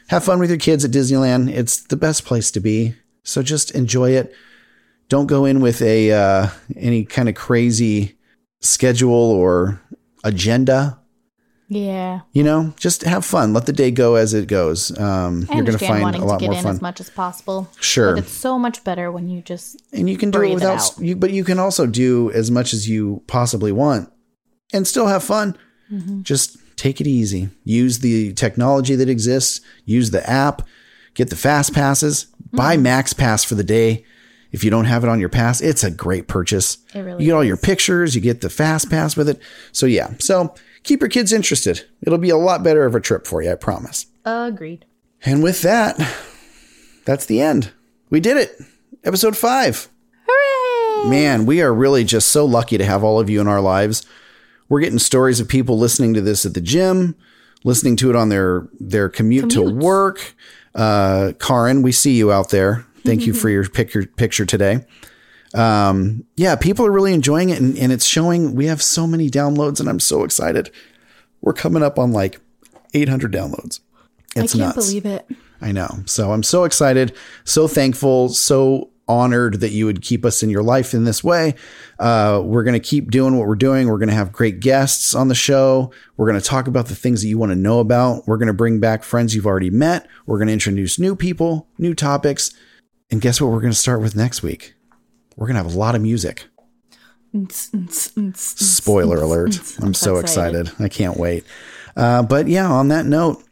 have 0.08 0.24
fun 0.24 0.38
with 0.38 0.50
your 0.50 0.58
kids 0.58 0.84
at 0.84 0.90
Disneyland. 0.90 1.50
It's 1.50 1.82
the 1.82 1.96
best 1.96 2.24
place 2.24 2.50
to 2.52 2.60
be. 2.60 2.94
So 3.24 3.42
just 3.42 3.70
enjoy 3.72 4.10
it. 4.10 4.34
Don't 5.08 5.26
go 5.26 5.44
in 5.44 5.60
with 5.60 5.82
a 5.82 6.12
uh, 6.12 6.48
any 6.76 7.04
kind 7.04 7.28
of 7.28 7.34
crazy 7.34 8.16
schedule 8.60 9.12
or 9.12 9.80
agenda. 10.24 10.98
Yeah. 11.68 12.20
You 12.32 12.42
know, 12.42 12.74
just 12.76 13.02
have 13.02 13.24
fun. 13.24 13.54
Let 13.54 13.64
the 13.66 13.72
day 13.72 13.90
go 13.90 14.16
as 14.16 14.34
it 14.34 14.46
goes. 14.46 14.96
Um, 14.98 15.46
you're 15.52 15.64
going 15.64 15.78
to 15.78 15.86
find 15.86 16.14
a 16.16 16.24
lot 16.24 16.38
to 16.38 16.40
get 16.40 16.50
more 16.50 16.58
in 16.58 16.64
fun. 16.64 16.74
as 16.74 16.82
much 16.82 17.00
as 17.00 17.08
possible. 17.08 17.70
Sure. 17.80 18.14
But 18.14 18.24
it's 18.24 18.32
so 18.32 18.58
much 18.58 18.84
better 18.84 19.10
when 19.10 19.28
you 19.28 19.40
just 19.40 19.82
and 19.92 20.08
you 20.08 20.18
can 20.18 20.30
do 20.30 20.42
it 20.42 20.50
it 20.50 20.54
without 20.54 20.80
out. 20.80 20.98
you 20.98 21.16
but 21.16 21.30
you 21.30 21.44
can 21.44 21.58
also 21.58 21.86
do 21.86 22.30
as 22.32 22.50
much 22.50 22.74
as 22.74 22.88
you 22.88 23.22
possibly 23.26 23.72
want 23.72 24.12
and 24.72 24.86
still 24.86 25.06
have 25.06 25.24
fun 25.24 25.56
Mm-hmm. 25.92 26.22
just 26.22 26.56
take 26.76 27.00
it 27.00 27.06
easy. 27.06 27.50
Use 27.64 27.98
the 27.98 28.32
technology 28.32 28.94
that 28.96 29.08
exists. 29.08 29.60
Use 29.84 30.10
the 30.10 30.28
app. 30.28 30.62
Get 31.14 31.28
the 31.30 31.36
fast 31.36 31.74
passes. 31.74 32.26
Buy 32.52 32.74
Mm-hmm. 32.74 32.82
max 32.82 33.12
pass 33.12 33.44
for 33.44 33.54
the 33.54 33.64
day. 33.64 34.04
If 34.52 34.64
you 34.64 34.70
don't 34.70 34.84
have 34.86 35.02
it 35.04 35.08
on 35.08 35.18
your 35.20 35.28
pass 35.30 35.60
it's 35.60 35.82
a 35.84 35.90
great 35.90 36.28
purchase. 36.28 36.78
It 36.94 37.00
really 37.00 37.24
you 37.24 37.30
get 37.30 37.34
all 37.36 37.44
your 37.44 37.56
pictures. 37.56 38.14
You 38.14 38.20
get 38.20 38.40
the 38.42 38.50
fast 38.50 38.90
pass 38.90 39.16
with 39.16 39.28
it. 39.28 39.40
So 39.72 39.86
yeah. 39.86 40.10
So 40.18 40.54
keep 40.82 41.00
your 41.00 41.08
kids 41.10 41.32
interested. 41.32 41.86
It'll 42.02 42.18
be 42.18 42.30
a 42.30 42.36
lot 42.36 42.62
better 42.62 42.84
of 42.84 42.94
a 42.94 43.00
trip 43.00 43.26
for 43.26 43.42
you 43.42 43.50
i 43.52 43.54
promise. 43.54 44.06
Agreed. 44.24 44.84
and 45.24 45.42
with 45.42 45.62
that 45.62 45.96
that's 47.04 47.26
the 47.26 47.40
end. 47.40 47.72
We 48.10 48.20
did 48.20 48.36
it. 48.36 48.60
Episode 49.04 49.36
five. 49.36 49.88
Hooray! 50.28 51.10
Man, 51.10 51.46
we 51.46 51.60
are 51.62 51.72
really 51.74 52.04
just 52.04 52.28
so 52.28 52.44
lucky 52.44 52.78
to 52.78 52.84
have 52.84 53.02
all 53.02 53.18
of 53.18 53.28
you 53.30 53.40
in 53.40 53.48
our 53.48 53.60
lives. 53.60 54.06
We're 54.72 54.80
getting 54.80 54.98
stories 54.98 55.38
of 55.38 55.48
people 55.48 55.76
listening 55.76 56.14
to 56.14 56.22
this 56.22 56.46
at 56.46 56.54
the 56.54 56.60
gym, 56.62 57.14
listening 57.62 57.94
to 57.96 58.08
it 58.08 58.16
on 58.16 58.30
their 58.30 58.70
their 58.80 59.10
commute 59.10 59.50
to 59.50 59.60
work. 59.60 60.34
Uh, 60.74 61.32
Karin, 61.38 61.82
we 61.82 61.92
see 61.92 62.16
you 62.16 62.32
out 62.32 62.48
there. 62.48 62.86
Thank 63.04 63.26
you 63.26 63.34
for 63.34 63.50
your 63.50 63.68
picture 63.68 64.06
picture 64.06 64.46
today. 64.46 64.86
Um, 65.52 66.24
yeah, 66.36 66.56
people 66.56 66.86
are 66.86 66.90
really 66.90 67.12
enjoying 67.12 67.50
it, 67.50 67.60
and, 67.60 67.76
and 67.76 67.92
it's 67.92 68.06
showing. 68.06 68.54
We 68.54 68.64
have 68.64 68.82
so 68.82 69.06
many 69.06 69.28
downloads, 69.28 69.78
and 69.78 69.90
I'm 69.90 70.00
so 70.00 70.24
excited. 70.24 70.70
We're 71.42 71.52
coming 71.52 71.82
up 71.82 71.98
on 71.98 72.12
like 72.12 72.40
800 72.94 73.30
downloads. 73.30 73.80
It's 74.34 74.54
I 74.54 74.58
can't 74.58 74.74
nuts. 74.74 74.86
believe 74.86 75.04
it. 75.04 75.28
I 75.60 75.72
know. 75.72 76.02
So 76.06 76.32
I'm 76.32 76.42
so 76.42 76.64
excited, 76.64 77.14
so 77.44 77.68
thankful, 77.68 78.30
so 78.30 78.88
honored 79.08 79.60
that 79.60 79.70
you 79.70 79.86
would 79.86 80.00
keep 80.00 80.24
us 80.24 80.42
in 80.42 80.50
your 80.50 80.62
life 80.62 80.94
in 80.94 81.04
this 81.04 81.22
way. 81.24 81.54
Uh, 81.98 82.40
we're 82.44 82.62
going 82.62 82.80
to 82.80 82.80
keep 82.80 83.10
doing 83.10 83.36
what 83.36 83.46
we're 83.46 83.54
doing. 83.54 83.88
We're 83.88 83.98
going 83.98 84.08
to 84.08 84.14
have 84.14 84.32
great 84.32 84.60
guests 84.60 85.14
on 85.14 85.28
the 85.28 85.34
show. 85.34 85.92
We're 86.16 86.28
going 86.28 86.40
to 86.40 86.46
talk 86.46 86.66
about 86.68 86.86
the 86.86 86.94
things 86.94 87.22
that 87.22 87.28
you 87.28 87.38
want 87.38 87.50
to 87.50 87.56
know 87.56 87.80
about. 87.80 88.26
We're 88.26 88.38
going 88.38 88.46
to 88.48 88.54
bring 88.54 88.80
back 88.80 89.02
friends 89.02 89.34
you've 89.34 89.46
already 89.46 89.70
met. 89.70 90.08
We're 90.26 90.38
going 90.38 90.46
to 90.48 90.52
introduce 90.52 90.98
new 90.98 91.16
people, 91.16 91.68
new 91.78 91.94
topics. 91.94 92.54
And 93.10 93.20
guess 93.20 93.40
what 93.40 93.50
we're 93.50 93.60
going 93.60 93.72
to 93.72 93.78
start 93.78 94.00
with 94.00 94.16
next 94.16 94.42
week? 94.42 94.74
We're 95.36 95.46
going 95.46 95.56
to 95.56 95.62
have 95.62 95.74
a 95.74 95.78
lot 95.78 95.94
of 95.94 96.02
music. 96.02 96.46
Spoiler 98.34 99.18
alert. 99.18 99.58
I'm 99.80 99.94
so 99.94 100.16
excited. 100.18 100.70
I 100.78 100.88
can't 100.88 101.16
wait. 101.16 101.44
Uh, 101.96 102.22
but 102.22 102.46
yeah, 102.46 102.70
on 102.70 102.88
that 102.88 103.06
note, 103.06 103.42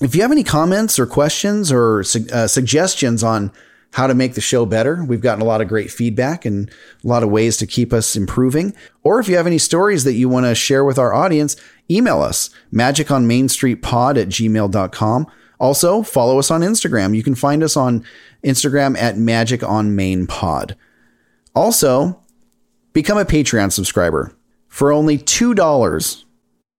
if 0.00 0.14
you 0.14 0.22
have 0.22 0.32
any 0.32 0.44
comments 0.44 0.98
or 0.98 1.06
questions 1.06 1.70
or 1.70 2.02
su- 2.02 2.26
uh, 2.32 2.46
suggestions 2.46 3.22
on 3.22 3.52
how 3.92 4.06
to 4.06 4.14
make 4.14 4.34
the 4.34 4.40
show 4.40 4.66
better, 4.66 5.04
we've 5.04 5.20
gotten 5.20 5.42
a 5.42 5.46
lot 5.46 5.60
of 5.60 5.68
great 5.68 5.90
feedback 5.90 6.44
and 6.44 6.70
a 7.04 7.06
lot 7.06 7.22
of 7.22 7.30
ways 7.30 7.56
to 7.58 7.66
keep 7.66 7.92
us 7.92 8.16
improving. 8.16 8.74
Or 9.02 9.20
if 9.20 9.28
you 9.28 9.36
have 9.36 9.46
any 9.46 9.58
stories 9.58 10.04
that 10.04 10.14
you 10.14 10.28
want 10.28 10.46
to 10.46 10.54
share 10.54 10.84
with 10.84 10.98
our 10.98 11.12
audience, 11.12 11.56
email 11.90 12.22
us 12.22 12.50
magiconmainstreetpod 12.72 14.20
at 14.20 14.28
gmail.com. 14.28 15.26
Also, 15.60 16.02
follow 16.02 16.38
us 16.38 16.50
on 16.50 16.62
Instagram. 16.62 17.14
You 17.14 17.22
can 17.22 17.34
find 17.34 17.62
us 17.62 17.76
on 17.76 18.04
Instagram 18.42 18.96
at 18.98 19.16
magiconmainpod. 19.16 20.74
Also, 21.54 22.20
become 22.92 23.18
a 23.18 23.24
Patreon 23.24 23.70
subscriber 23.70 24.34
for 24.68 24.90
only 24.90 25.18
$2. 25.18 26.24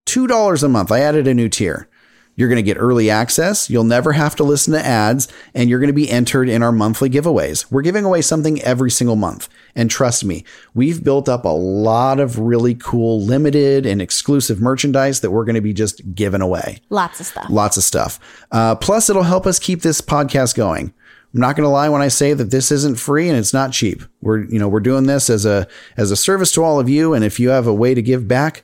$2 0.06 0.64
a 0.64 0.68
month. 0.68 0.92
I 0.92 1.00
added 1.00 1.28
a 1.28 1.34
new 1.34 1.48
tier. 1.48 1.88
You're 2.36 2.50
going 2.50 2.58
to 2.58 2.64
get 2.64 2.78
early 2.78 3.10
access. 3.10 3.70
You'll 3.70 3.84
never 3.84 4.14
have 4.14 4.36
to 4.38 4.44
listen 4.44 4.74
to 4.74 4.84
ads, 4.84 5.28
and 5.54 5.70
you're 5.70 5.80
going 5.80 5.88
to 5.88 5.94
be 5.94 6.10
entered 6.10 6.50
in 6.50 6.64
our 6.64 6.72
monthly 6.72 7.10
giveaways. 7.10 7.72
We're 7.72 7.84
giving 7.84 8.06
away 8.06 8.22
something 8.22 8.62
every 8.62 8.90
single 8.90 9.16
month. 9.16 9.50
And 9.76 9.90
trust 9.90 10.26
me, 10.26 10.44
we've 10.74 11.04
built 11.04 11.30
up 11.30 11.46
a 11.46 11.50
lot 11.50 12.20
of 12.20 12.40
really 12.40 12.76
cool, 12.76 13.22
limited, 13.22 13.86
and 13.86 14.02
exclusive 14.02 14.60
merchandise 14.60 15.22
that 15.22 15.32
we're 15.32 15.46
going 15.46 15.56
to 15.56 15.62
be 15.62 15.74
just 15.74 16.16
giving 16.16 16.42
away. 16.42 16.80
Lots 16.90 17.20
of 17.20 17.28
stuff. 17.28 17.46
Lots 17.50 17.78
of 17.78 17.84
stuff. 17.84 18.20
Uh, 18.52 18.76
plus, 18.76 19.10
it'll 19.10 19.24
help 19.24 19.46
us 19.46 19.60
keep 19.60 19.82
this 19.82 20.02
podcast 20.02 20.56
going. 20.56 20.94
I'm 21.34 21.40
not 21.40 21.56
going 21.56 21.66
to 21.66 21.70
lie 21.70 21.90
when 21.90 22.02
I 22.02 22.10
say 22.10 22.34
that 22.34 22.52
this 22.52 22.72
isn't 22.72 23.00
free 23.00 23.28
and 23.28 23.38
it's 23.38 23.54
not 23.54 23.72
cheap. 23.72 24.04
We're, 24.22 24.44
you 24.44 24.60
know, 24.60 24.68
we're 24.68 24.80
doing 24.80 25.06
this 25.06 25.32
as 25.32 25.46
a 25.46 25.68
as 25.98 26.12
a 26.12 26.16
service 26.16 26.52
to 26.54 26.64
all 26.64 26.80
of 26.80 26.90
you. 26.90 27.16
And 27.16 27.26
if 27.26 27.40
you 27.40 27.50
have 27.50 27.66
a 27.66 27.74
way 27.74 27.96
to 27.96 28.04
give 28.04 28.28
back, 28.28 28.64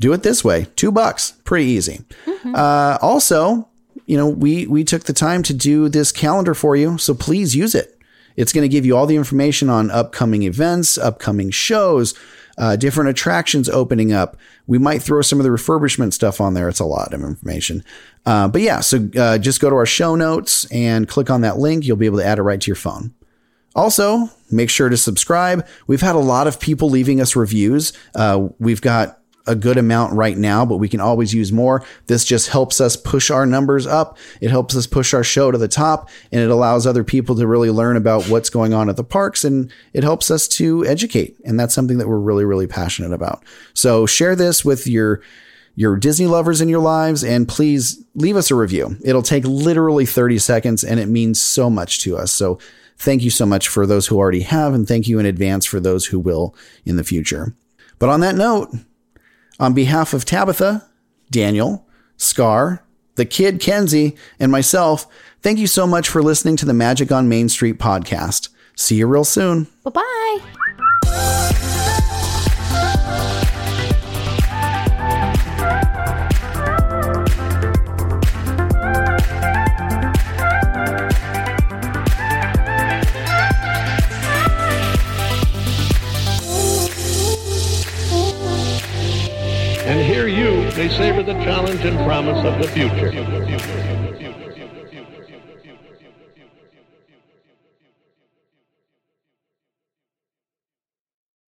do 0.00 0.12
it 0.12 0.22
this 0.22 0.44
way. 0.44 0.66
Two 0.76 0.92
bucks, 0.92 1.32
pretty 1.44 1.66
easy. 1.66 2.00
Uh, 2.54 2.98
also, 3.02 3.68
you 4.06 4.16
know, 4.16 4.28
we 4.28 4.66
we 4.66 4.84
took 4.84 5.04
the 5.04 5.12
time 5.12 5.42
to 5.44 5.54
do 5.54 5.88
this 5.88 6.12
calendar 6.12 6.54
for 6.54 6.76
you, 6.76 6.98
so 6.98 7.14
please 7.14 7.54
use 7.54 7.74
it. 7.74 7.98
It's 8.36 8.52
going 8.52 8.62
to 8.62 8.68
give 8.68 8.86
you 8.86 8.96
all 8.96 9.06
the 9.06 9.16
information 9.16 9.68
on 9.68 9.90
upcoming 9.90 10.44
events, 10.44 10.96
upcoming 10.96 11.50
shows, 11.50 12.14
uh, 12.56 12.76
different 12.76 13.10
attractions 13.10 13.68
opening 13.68 14.12
up. 14.12 14.36
We 14.66 14.78
might 14.78 15.02
throw 15.02 15.22
some 15.22 15.40
of 15.40 15.44
the 15.44 15.50
refurbishment 15.50 16.12
stuff 16.12 16.40
on 16.40 16.54
there. 16.54 16.68
It's 16.68 16.78
a 16.78 16.84
lot 16.84 17.12
of 17.12 17.22
information. 17.22 17.84
Uh, 18.24 18.46
but 18.46 18.62
yeah, 18.62 18.80
so 18.80 19.08
uh, 19.18 19.38
just 19.38 19.60
go 19.60 19.68
to 19.70 19.76
our 19.76 19.86
show 19.86 20.14
notes 20.14 20.70
and 20.70 21.08
click 21.08 21.30
on 21.30 21.40
that 21.40 21.58
link. 21.58 21.84
You'll 21.84 21.96
be 21.96 22.06
able 22.06 22.18
to 22.18 22.24
add 22.24 22.38
it 22.38 22.42
right 22.42 22.60
to 22.60 22.66
your 22.68 22.76
phone. 22.76 23.12
Also, 23.74 24.30
make 24.50 24.70
sure 24.70 24.88
to 24.88 24.96
subscribe. 24.96 25.66
We've 25.86 26.00
had 26.00 26.14
a 26.14 26.20
lot 26.20 26.46
of 26.46 26.60
people 26.60 26.90
leaving 26.90 27.20
us 27.20 27.36
reviews. 27.36 27.92
Uh, 28.14 28.48
we've 28.58 28.80
got 28.80 29.17
a 29.48 29.54
good 29.54 29.78
amount 29.78 30.12
right 30.12 30.36
now, 30.36 30.64
but 30.64 30.76
we 30.76 30.88
can 30.88 31.00
always 31.00 31.34
use 31.34 31.50
more. 31.50 31.84
This 32.06 32.24
just 32.24 32.48
helps 32.48 32.80
us 32.80 32.96
push 32.96 33.30
our 33.30 33.46
numbers 33.46 33.86
up. 33.86 34.18
It 34.40 34.50
helps 34.50 34.76
us 34.76 34.86
push 34.86 35.14
our 35.14 35.24
show 35.24 35.50
to 35.50 35.58
the 35.58 35.68
top 35.68 36.08
and 36.30 36.40
it 36.40 36.50
allows 36.50 36.86
other 36.86 37.02
people 37.02 37.34
to 37.36 37.46
really 37.46 37.70
learn 37.70 37.96
about 37.96 38.28
what's 38.28 38.50
going 38.50 38.74
on 38.74 38.88
at 38.88 38.96
the 38.96 39.04
parks 39.04 39.44
and 39.44 39.72
it 39.92 40.04
helps 40.04 40.30
us 40.30 40.46
to 40.48 40.84
educate. 40.84 41.36
And 41.44 41.58
that's 41.58 41.74
something 41.74 41.98
that 41.98 42.08
we're 42.08 42.18
really, 42.18 42.44
really 42.44 42.66
passionate 42.66 43.12
about. 43.12 43.42
So 43.74 44.06
share 44.06 44.36
this 44.36 44.64
with 44.64 44.86
your 44.86 45.22
your 45.74 45.96
Disney 45.96 46.26
lovers 46.26 46.60
in 46.60 46.68
your 46.68 46.80
lives, 46.80 47.22
and 47.22 47.46
please 47.46 48.04
leave 48.16 48.34
us 48.34 48.50
a 48.50 48.56
review. 48.56 48.96
It'll 49.04 49.22
take 49.22 49.44
literally 49.44 50.06
30 50.06 50.38
seconds 50.38 50.82
and 50.82 50.98
it 50.98 51.06
means 51.06 51.40
so 51.40 51.70
much 51.70 52.02
to 52.02 52.16
us. 52.16 52.32
So 52.32 52.58
thank 52.96 53.22
you 53.22 53.30
so 53.30 53.46
much 53.46 53.68
for 53.68 53.86
those 53.86 54.08
who 54.08 54.18
already 54.18 54.40
have, 54.40 54.74
and 54.74 54.88
thank 54.88 55.06
you 55.06 55.20
in 55.20 55.26
advance 55.26 55.64
for 55.64 55.78
those 55.78 56.06
who 56.06 56.18
will 56.18 56.52
in 56.84 56.96
the 56.96 57.04
future. 57.04 57.54
But 58.00 58.08
on 58.08 58.18
that 58.20 58.34
note, 58.34 58.74
on 59.58 59.74
behalf 59.74 60.14
of 60.14 60.24
Tabitha, 60.24 60.88
Daniel, 61.30 61.86
Scar, 62.16 62.84
the 63.16 63.24
kid 63.24 63.60
Kenzie, 63.60 64.16
and 64.38 64.50
myself, 64.52 65.06
thank 65.42 65.58
you 65.58 65.66
so 65.66 65.86
much 65.86 66.08
for 66.08 66.22
listening 66.22 66.56
to 66.56 66.66
the 66.66 66.74
Magic 66.74 67.10
on 67.12 67.28
Main 67.28 67.48
Street 67.48 67.78
podcast. 67.78 68.48
See 68.76 68.96
you 68.96 69.06
real 69.06 69.24
soon. 69.24 69.66
Bye 69.84 69.90
bye. 71.02 71.47
They 90.78 90.88
savor 90.90 91.24
the 91.24 91.32
challenge 91.42 91.84
and 91.84 91.98
promise 92.06 92.44
of 92.44 92.62
the 92.62 92.68
future. 92.68 93.10